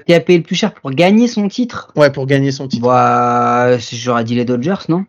Qui 0.07 0.14
a 0.14 0.20
payé 0.20 0.39
le 0.39 0.45
plus 0.45 0.57
cher 0.57 0.72
pour 0.74 0.91
gagner 0.91 1.29
son 1.29 1.49
titre? 1.49 1.93
Ouais, 1.97 2.11
pour 2.11 2.26
gagner 2.26 2.53
son 2.53 2.68
titre. 2.68 2.87
Bah, 2.87 3.76
j'aurais 3.79 4.24
dit 4.24 4.35
les 4.35 4.45
Dodgers, 4.45 4.87
non? 4.89 5.05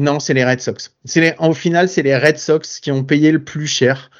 Non, 0.00 0.20
c'est 0.20 0.34
les 0.34 0.44
Red 0.44 0.60
Sox. 0.60 0.94
C'est 1.04 1.20
les, 1.20 1.34
au 1.38 1.54
final, 1.54 1.88
c'est 1.88 2.02
les 2.02 2.16
Red 2.16 2.38
Sox 2.38 2.80
qui 2.80 2.90
ont 2.90 3.04
payé 3.04 3.30
le 3.30 3.42
plus 3.42 3.66
cher. 3.66 4.10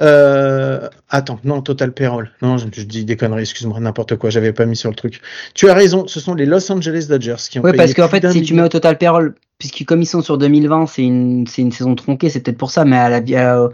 Euh, 0.00 0.88
attends, 1.08 1.38
non, 1.44 1.62
Total 1.62 1.92
Payroll. 1.92 2.30
Non, 2.42 2.58
je, 2.58 2.66
je 2.72 2.82
dis 2.82 3.04
des 3.04 3.16
conneries, 3.16 3.42
excuse-moi, 3.42 3.78
n'importe 3.80 4.16
quoi, 4.16 4.30
j'avais 4.30 4.52
pas 4.52 4.66
mis 4.66 4.76
sur 4.76 4.90
le 4.90 4.96
truc. 4.96 5.20
Tu 5.54 5.68
as 5.68 5.74
raison, 5.74 6.06
ce 6.06 6.20
sont 6.20 6.34
les 6.34 6.46
Los 6.46 6.70
Angeles 6.70 7.06
Dodgers 7.08 7.36
qui 7.50 7.58
ont 7.58 7.62
Ouais, 7.62 7.72
payé 7.72 7.78
parce 7.78 7.94
qu'en 7.94 8.08
fait, 8.08 8.30
si 8.30 8.42
tu 8.42 8.54
mets 8.54 8.62
au 8.62 8.68
total 8.68 8.98
payroll, 8.98 9.34
puisque 9.58 9.84
comme 9.84 10.02
ils 10.02 10.06
sont 10.06 10.22
sur 10.22 10.38
2020, 10.38 10.86
c'est 10.86 11.02
une, 11.02 11.46
saison 11.46 11.94
tronquée, 11.94 12.30
c'est 12.30 12.40
peut-être 12.40 12.58
pour 12.58 12.70
ça, 12.70 12.84
mais 12.84 12.96
à 12.96 13.08
la, 13.08 13.16
à, 13.18 13.68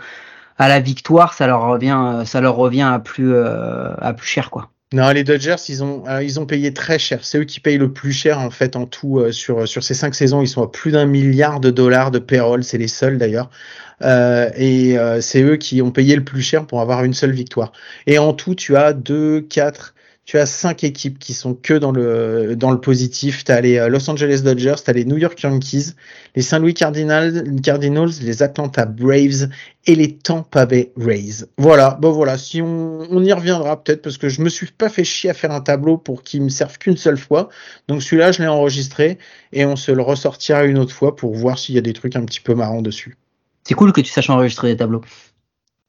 à 0.59 0.69
la 0.69 0.81
victoire, 0.81 1.35
ça 1.35 1.47
leur 1.47 1.63
revient, 1.63 2.23
ça 2.25 2.41
leur 2.41 2.57
revient 2.57 2.83
à 2.83 2.99
plus, 2.99 3.33
euh, 3.33 3.95
à 3.99 4.13
plus 4.13 4.27
cher, 4.27 4.51
quoi. 4.51 4.71
Non, 4.95 5.11
les 5.11 5.23
Dodgers, 5.23 5.57
ils 5.69 5.85
ont, 5.85 6.05
euh, 6.09 6.23
ils 6.23 6.41
ont 6.41 6.47
payé 6.47 6.73
très 6.73 6.99
cher. 6.99 7.23
C'est 7.23 7.39
eux 7.39 7.45
qui 7.45 7.61
payent 7.61 7.77
le 7.77 7.93
plus 7.93 8.13
cher 8.13 8.39
en 8.39 8.51
fait 8.51 8.75
en 8.75 8.87
tout 8.87 9.19
euh, 9.19 9.33
sur 9.33 9.69
ces 9.69 9.93
cinq 9.93 10.15
saisons. 10.15 10.41
Ils 10.41 10.49
sont 10.49 10.63
à 10.63 10.71
plus 10.71 10.93
d'un 10.93 11.05
milliard 11.05 11.61
de 11.61 11.71
dollars 11.71 12.11
de 12.11 12.19
payroll. 12.19 12.65
C'est 12.65 12.79
les 12.79 12.89
seuls 12.89 13.19
d'ailleurs. 13.19 13.51
Euh, 14.03 14.51
et 14.57 14.99
euh, 14.99 15.21
c'est 15.21 15.43
eux 15.43 15.57
qui 15.57 15.83
ont 15.83 15.91
payé 15.91 16.17
le 16.17 16.25
plus 16.25 16.43
cher 16.43 16.67
pour 16.67 16.81
avoir 16.81 17.05
une 17.05 17.15
seule 17.15 17.33
victoire. 17.33 17.73
Et 18.07 18.19
en 18.19 18.33
tout, 18.33 18.55
tu 18.55 18.77
as 18.77 18.93
deux, 18.93 19.41
quatre, 19.41 19.95
tu 20.29 20.39
as 20.39 20.45
cinq 20.45 20.85
équipes 20.85 21.19
qui 21.19 21.33
sont 21.33 21.55
que 21.55 21.73
dans 21.73 21.91
le 21.91 22.81
positif. 22.83 23.45
Tu 23.45 23.51
as 23.51 23.63
les 23.63 23.79
euh, 23.79 23.89
Los 23.89 24.11
Angeles 24.11 24.43
Dodgers, 24.45 24.75
tu 24.85 24.91
as 24.91 24.93
les 24.93 25.07
New 25.07 25.17
York 25.17 25.41
Yankees, 25.41 25.95
les 26.37 26.43
Saint 26.43 26.59
Louis 26.59 26.75
Cardinals, 26.75 27.33
les 28.21 28.43
Atlanta 28.43 28.85
Braves 28.85 29.49
et 29.87 29.95
les 29.95 30.19
Tampa 30.19 30.67
Bay 30.67 30.93
Rays. 30.99 31.47
Voilà, 31.57 31.97
bon 32.03 32.13
voilà, 32.13 32.37
si 32.37 32.61
on, 32.61 33.11
on 33.11 33.25
y 33.25 33.33
reviendra 33.33 33.83
peut-être 33.83 34.03
parce 34.03 34.19
que 34.19 34.29
je 34.29 34.43
me 34.43 34.51
suis 34.51 34.67
pas 34.67 34.91
fait 34.91 35.03
chier 35.03 35.31
à 35.31 35.35
faire 35.35 35.51
un 35.51 35.63
tableau 35.63 35.97
pour 35.97 36.23
qu'il 36.23 36.43
me 36.43 36.51
serve 36.51 36.77
qu'une 36.77 36.99
seule 36.99 37.17
fois. 37.17 37.49
Donc 37.89 38.03
celui-là, 38.03 38.31
je 38.31 38.43
l'ai 38.43 38.49
enregistré 38.49 39.17
et 39.53 39.65
on 39.65 39.77
se 39.77 39.93
le 39.93 40.03
ressortira 40.03 40.65
une 40.65 40.77
autre 40.77 40.93
fois 40.93 41.17
pour 41.17 41.35
voir 41.35 41.59
s'il 41.59 41.75
y 41.75 41.79
a 41.79 41.81
des 41.81 41.95
trucs 41.95 42.17
un 42.17 42.25
petit 42.27 42.41
peu 42.41 42.55
marrants 42.55 42.83
dessus. 42.83 43.17
C'est 43.65 43.73
cool 43.73 43.95
que 43.95 44.03
tu 44.03 44.13
saches 44.13 44.29
enregistrer 44.29 44.73
des 44.73 44.77
tableaux. 44.77 45.01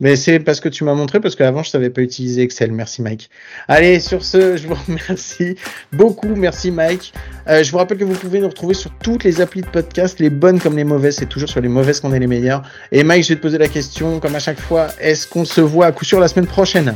Mais 0.02 0.16
c'est 0.16 0.40
parce 0.40 0.62
que 0.62 0.70
tu 0.70 0.86
m'as 0.86 0.94
montré, 0.94 1.20
parce 1.20 1.36
qu'avant 1.36 1.62
je 1.62 1.70
savais 1.70 1.90
pas 1.90 2.02
utiliser 2.02 2.42
Excel. 2.44 2.72
Merci 2.72 3.02
Mike. 3.02 3.30
Allez, 3.68 4.00
sur 4.00 4.24
ce, 4.24 4.56
je 4.56 4.68
vous 4.68 4.76
remercie 4.88 5.56
beaucoup. 5.92 6.36
Merci 6.36 6.72
Mike. 6.72 7.14
Euh, 7.48 7.64
je 7.64 7.72
vous 7.72 7.78
rappelle 7.78 7.98
que 7.98 8.06
vous 8.06 8.14
pouvez 8.14 8.40
nous 8.40 8.48
retrouver 8.48 8.74
sur 8.74 8.92
toutes 9.00 9.26
les 9.26 9.42
applis 9.42 9.62
de 9.62 9.68
podcast, 9.68 10.20
les 10.20 10.30
bonnes 10.30 10.60
comme 10.60 10.78
les 10.78 10.86
mauvaises. 10.86 11.18
C'est 11.18 11.28
toujours 11.28 11.50
sur 11.50 11.60
les 11.60 11.68
mauvaises 11.68 12.00
qu'on 12.00 12.14
est 12.14 12.20
les 12.20 12.28
meilleurs. 12.28 12.64
Et 12.92 13.04
Mike, 13.04 13.24
je 13.24 13.30
vais 13.30 13.36
te 13.36 13.42
poser 13.42 13.58
la 13.58 13.68
question, 13.68 14.20
comme 14.20 14.36
à 14.36 14.40
chaque 14.40 14.60
fois, 14.60 14.88
est-ce 15.02 15.28
qu'on 15.28 15.44
se 15.44 15.60
voit 15.60 15.88
à 15.88 15.92
coup 15.92 16.06
sûr 16.06 16.20
la 16.20 16.30
semaine 16.30 16.48
prochaine? 16.48 16.96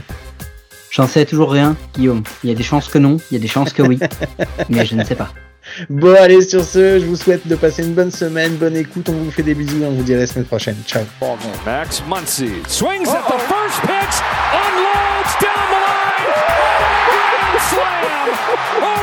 J'en 0.89 1.08
sais 1.08 1.26
toujours 1.26 1.51
rien, 1.51 1.76
Guillaume. 1.95 2.24
Il 2.43 2.49
y 2.49 2.54
a 2.54 2.56
des 2.56 2.64
chances 2.64 2.88
que 2.88 2.99
non, 2.99 3.18
il 3.32 3.34
y 3.34 3.38
a 3.38 3.41
des 3.41 3.47
chances 3.47 3.74
que 3.74 3.82
oui, 3.82 3.99
mais 4.70 4.86
je 4.86 4.95
ne 4.95 5.04
sais 5.04 5.16
pas. 5.16 5.34
Bon, 5.89 6.16
allez, 6.16 6.41
sur 6.41 6.64
ce, 6.64 6.99
je 6.99 7.05
vous 7.05 7.16
souhaite 7.16 7.47
de 7.47 7.55
passer 7.55 7.84
une 7.84 7.93
bonne 7.93 8.11
semaine, 8.11 8.55
bonne 8.55 8.76
écoute. 8.76 9.09
On 9.09 9.14
vous 9.14 9.32
fait 9.32 9.43
des 9.43 9.55
bisous 9.55 9.82
et 9.82 9.86
on 9.86 9.91
vous 9.91 10.03
dit 10.03 10.14
à 10.14 10.18
la 10.18 10.28
semaine 10.28 10.45
prochaine. 10.45 10.78
Ciao. 10.86 11.03
Max 11.66 12.01
Muncy 12.07 12.61
swings 12.68 13.07
at 13.07 13.24
the 13.28 13.39
first 13.39 13.82
pitch, 13.82 14.22
unloads 14.53 15.36
down 15.41 15.68
the 15.72 15.80
line. 15.80 16.28
Grand 17.09 17.61
slam! 17.70 19.03